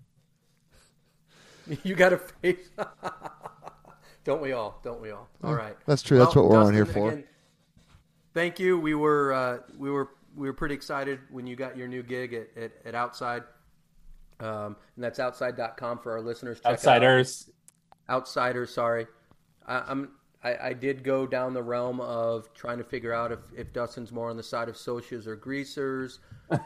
You 1.83 1.95
got 1.95 2.13
a 2.13 2.17
face. 2.17 2.69
Don't 4.27 4.41
we 4.41 4.51
all? 4.51 4.81
Don't 4.83 4.99
we 5.01 5.09
all? 5.11 5.29
All 5.41 5.55
right. 5.55 5.77
That's 5.85 6.01
true. 6.01 6.17
That's 6.17 6.35
what 6.35 6.49
we're 6.49 6.57
on 6.57 6.73
here 6.73 6.85
for. 6.85 7.11
again, 7.11 7.23
thank 8.33 8.59
you. 8.59 8.77
We 8.77 8.93
were 8.93 9.31
uh, 9.31 9.59
we 9.77 9.89
were 9.89 10.09
we 10.35 10.47
were 10.47 10.53
pretty 10.53 10.75
excited 10.75 11.19
when 11.31 11.47
you 11.47 11.55
got 11.55 11.77
your 11.77 11.87
new 11.87 12.03
gig 12.03 12.33
at, 12.33 12.49
at, 12.61 12.71
at 12.83 12.93
Outside. 12.93 13.43
Um, 14.41 14.75
and 14.95 15.03
that's 15.03 15.19
outside.com 15.19 15.99
for 15.99 16.11
our 16.11 16.21
listeners. 16.21 16.57
Check 16.57 16.65
it 16.65 16.67
out. 16.67 16.73
Outsiders. 16.73 17.49
outsiders. 18.09 18.73
Sorry, 18.73 19.07
I, 19.65 19.79
I'm. 19.87 20.09
I, 20.43 20.57
I 20.67 20.73
did 20.73 21.03
go 21.05 21.25
down 21.25 21.53
the 21.53 21.63
realm 21.63 22.01
of 22.01 22.53
trying 22.53 22.79
to 22.79 22.83
figure 22.83 23.13
out 23.13 23.31
if, 23.31 23.39
if 23.55 23.71
Dustin's 23.71 24.11
more 24.11 24.29
on 24.29 24.35
the 24.35 24.43
side 24.43 24.67
of 24.67 24.75
socias 24.75 25.25
or 25.25 25.37
greasers. 25.37 26.19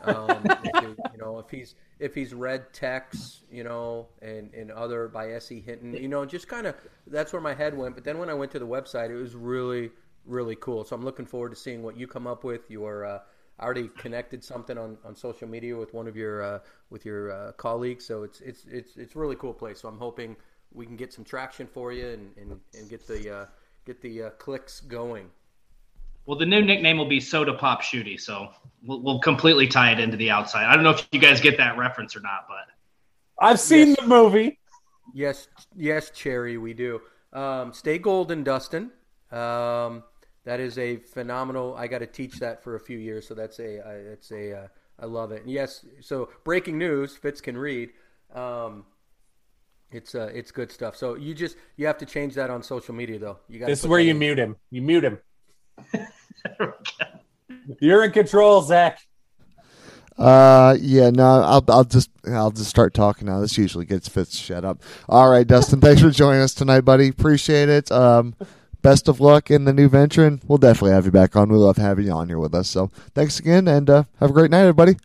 Um, 0.04 0.30
if 0.46 0.84
he- 0.84 0.88
you 1.14 1.18
know, 1.20 1.38
if 1.40 1.50
he's 1.52 1.76
if 2.02 2.15
he's 2.15 2.34
read 2.34 2.73
Tex, 2.73 3.41
you 3.52 3.64
know, 3.64 4.07
and, 4.23 4.52
and 4.56 4.72
other 4.72 5.07
by 5.07 5.34
S.E. 5.34 5.61
Hinton, 5.61 5.94
you 5.94 6.07
know, 6.07 6.26
just 6.26 6.48
kind 6.48 6.65
of 6.65 6.76
that's 7.06 7.32
where 7.32 7.41
my 7.41 7.53
head 7.53 7.78
went. 7.78 7.94
But 7.94 8.03
then 8.03 8.18
when 8.18 8.28
I 8.28 8.34
went 8.34 8.52
to 8.53 8.60
the 8.60 8.68
website, 8.68 9.11
it 9.11 9.15
was 9.15 9.36
really 9.36 9.91
really 10.26 10.56
cool. 10.56 10.84
So 10.84 10.95
I'm 10.95 11.03
looking 11.03 11.26
forward 11.26 11.52
to 11.52 11.56
seeing 11.56 11.84
what 11.84 11.95
you 11.95 12.07
come 12.07 12.26
up 12.26 12.44
with. 12.44 12.69
Your 12.72 13.06
uh, 13.06 13.19
I 13.60 13.65
already 13.65 13.90
connected 13.90 14.44
something 14.44 14.78
on, 14.78 14.98
on 15.06 15.15
social 15.15 15.48
media 15.48 15.78
with 15.78 15.94
one 15.94 16.07
of 16.07 16.18
your 16.18 16.41
uh, 16.41 16.60
with 16.90 17.06
your 17.06 17.32
uh, 17.32 17.52
colleagues, 17.53 18.06
so 18.06 18.23
it's 18.23 18.41
it's 18.41 18.65
it's 18.65 18.98
it's 18.98 19.15
really 19.15 19.36
cool 19.36 19.53
place. 19.53 19.80
So 19.80 19.88
I'm 19.88 19.99
hoping 19.99 20.36
we 20.73 20.88
can 20.88 20.95
get 20.95 21.14
some 21.14 21.23
traction 21.23 21.68
for 21.68 21.91
you 21.91 22.07
and, 22.07 22.32
and, 22.38 22.60
and 22.73 22.90
get 22.90 23.06
the 23.07 23.41
uh, 23.41 23.45
get 23.86 24.02
the 24.02 24.23
uh, 24.23 24.30
clicks 24.32 24.80
going. 24.80 25.30
Well, 26.26 26.38
the 26.38 26.45
new 26.45 26.61
nickname 26.61 26.98
will 26.98 27.07
be 27.07 27.19
Soda 27.19 27.53
Pop 27.53 27.81
Shooty, 27.81 28.19
so 28.19 28.49
we'll, 28.84 29.02
we'll 29.02 29.19
completely 29.19 29.68
tie 29.68 29.91
it 29.91 29.99
into 29.99 30.18
the 30.18 30.30
outside. 30.30 30.65
I 30.65 30.76
don't 30.76 30.84
know 30.84 30.91
if 30.91 31.07
you 31.11 31.19
guys 31.19 31.41
get 31.41 31.57
that 31.57 31.77
reference 31.77 32.15
or 32.15 32.19
not, 32.22 32.45
but 32.48 32.68
I've 33.39 33.60
seen 33.60 33.89
Yes. 33.89 33.99
the 33.99 34.07
movie. 34.07 34.60
Yes, 35.14 35.48
yes, 35.76 36.11
Cherry, 36.11 36.57
we 36.57 36.73
do. 36.73 37.02
Um, 37.34 37.73
stay 37.73 37.98
golden, 37.98 38.43
Dustin. 38.43 38.91
Um, 39.31 40.03
that 40.45 40.60
is 40.60 40.77
a 40.77 40.98
phenomenal. 40.98 41.76
I 41.76 41.88
got 41.88 41.99
to 41.99 42.07
teach 42.07 42.39
that 42.39 42.64
for 42.64 42.76
a 42.76 42.80
few 42.80 42.98
years, 42.98 43.27
so 43.27 43.34
that's 43.34 43.60
a. 43.60 43.80
I, 43.85 43.93
it's 43.93 44.31
a. 44.31 44.64
Uh, 44.64 44.68
I 44.99 45.06
love 45.06 45.31
it. 45.31 45.41
And 45.41 45.52
yes, 45.52 45.85
so 46.02 46.30
breaking 46.43 46.77
news. 46.77 47.15
Fitz 47.15 47.41
can 47.41 47.57
read. 47.57 47.89
Um, 48.34 48.85
it's 49.91 50.15
uh, 50.15 50.30
it's 50.34 50.52
good 50.52 50.72
stuff. 50.72 50.95
So 50.95 51.15
you 51.15 51.34
just 51.34 51.57
you 51.76 51.88
have 51.88 51.98
to 51.98 52.06
change 52.06 52.35
that 52.35 52.49
on 52.49 52.64
social 52.64 52.93
media 52.95 53.19
though. 53.19 53.39
You 53.49 53.60
got. 53.60 53.68
This 53.68 53.81
is 53.81 53.88
where 53.88 53.99
you 53.99 54.14
mute 54.14 54.39
him. 54.39 54.56
You 54.69 54.81
mute 54.81 55.03
him. 55.03 55.18
You're 57.80 58.03
in 58.03 58.11
control, 58.11 58.61
Zach. 58.61 58.99
Uh, 60.18 60.77
yeah, 60.80 61.10
no, 61.10 61.41
I'll 61.41 61.64
I'll 61.68 61.84
just 61.84 62.11
I'll 62.27 62.52
just 62.52 62.69
start 62.69 62.93
talking 62.93 63.27
now. 63.27 63.39
This 63.39 63.57
usually 63.57 63.85
gets 63.85 64.07
Fitz 64.07 64.38
shut 64.38 64.64
up. 64.64 64.81
All 65.10 65.30
right, 65.30 65.48
Dustin, 65.48 65.81
thanks 65.81 66.02
for 66.02 66.11
joining 66.11 66.41
us 66.41 66.53
tonight, 66.53 66.81
buddy. 66.81 67.07
Appreciate 67.07 67.69
it. 67.69 67.91
Um, 67.91 68.35
best 68.81 69.07
of 69.07 69.19
luck 69.19 69.49
in 69.49 69.65
the 69.65 69.73
new 69.73 69.89
venture, 69.89 70.26
and 70.26 70.41
we'll 70.48 70.57
definitely 70.57 70.91
have 70.91 71.06
you 71.06 71.11
back 71.11 71.35
on. 71.35 71.49
We 71.49 71.57
love 71.57 71.77
having 71.77 72.06
you 72.06 72.11
on 72.11 72.27
here 72.27 72.39
with 72.39 72.53
us. 72.53 72.69
So 72.69 72.91
thanks 73.15 73.39
again, 73.39 73.68
and 73.68 73.89
uh, 73.89 74.03
have 74.19 74.30
a 74.30 74.34
great 74.34 74.52
night, 74.52 74.61
everybody. 74.61 74.98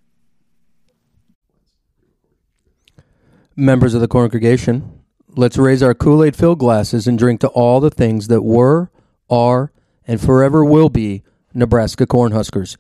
Members 3.55 3.95
of 3.95 4.03
the 4.03 4.09
CORNgregation, 4.09 4.87
let's 5.29 5.57
raise 5.57 5.83
our 5.83 5.95
Kool 5.95 6.23
Aid 6.23 6.37
filled 6.37 6.59
glasses 6.59 7.07
and 7.07 7.19
drink 7.19 7.41
to 7.41 7.49
all 7.49 7.81
the 7.81 7.89
things 7.89 8.29
that 8.29 8.43
were, 8.43 8.91
are, 9.31 9.73
and 10.07 10.21
forever 10.21 10.65
will 10.65 10.89
be 10.89 11.23
Nebraska 11.55 12.07
Cornhuskers. 12.07 12.77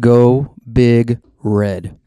Go 0.00 0.54
Big 0.70 1.20
Red. 1.42 1.98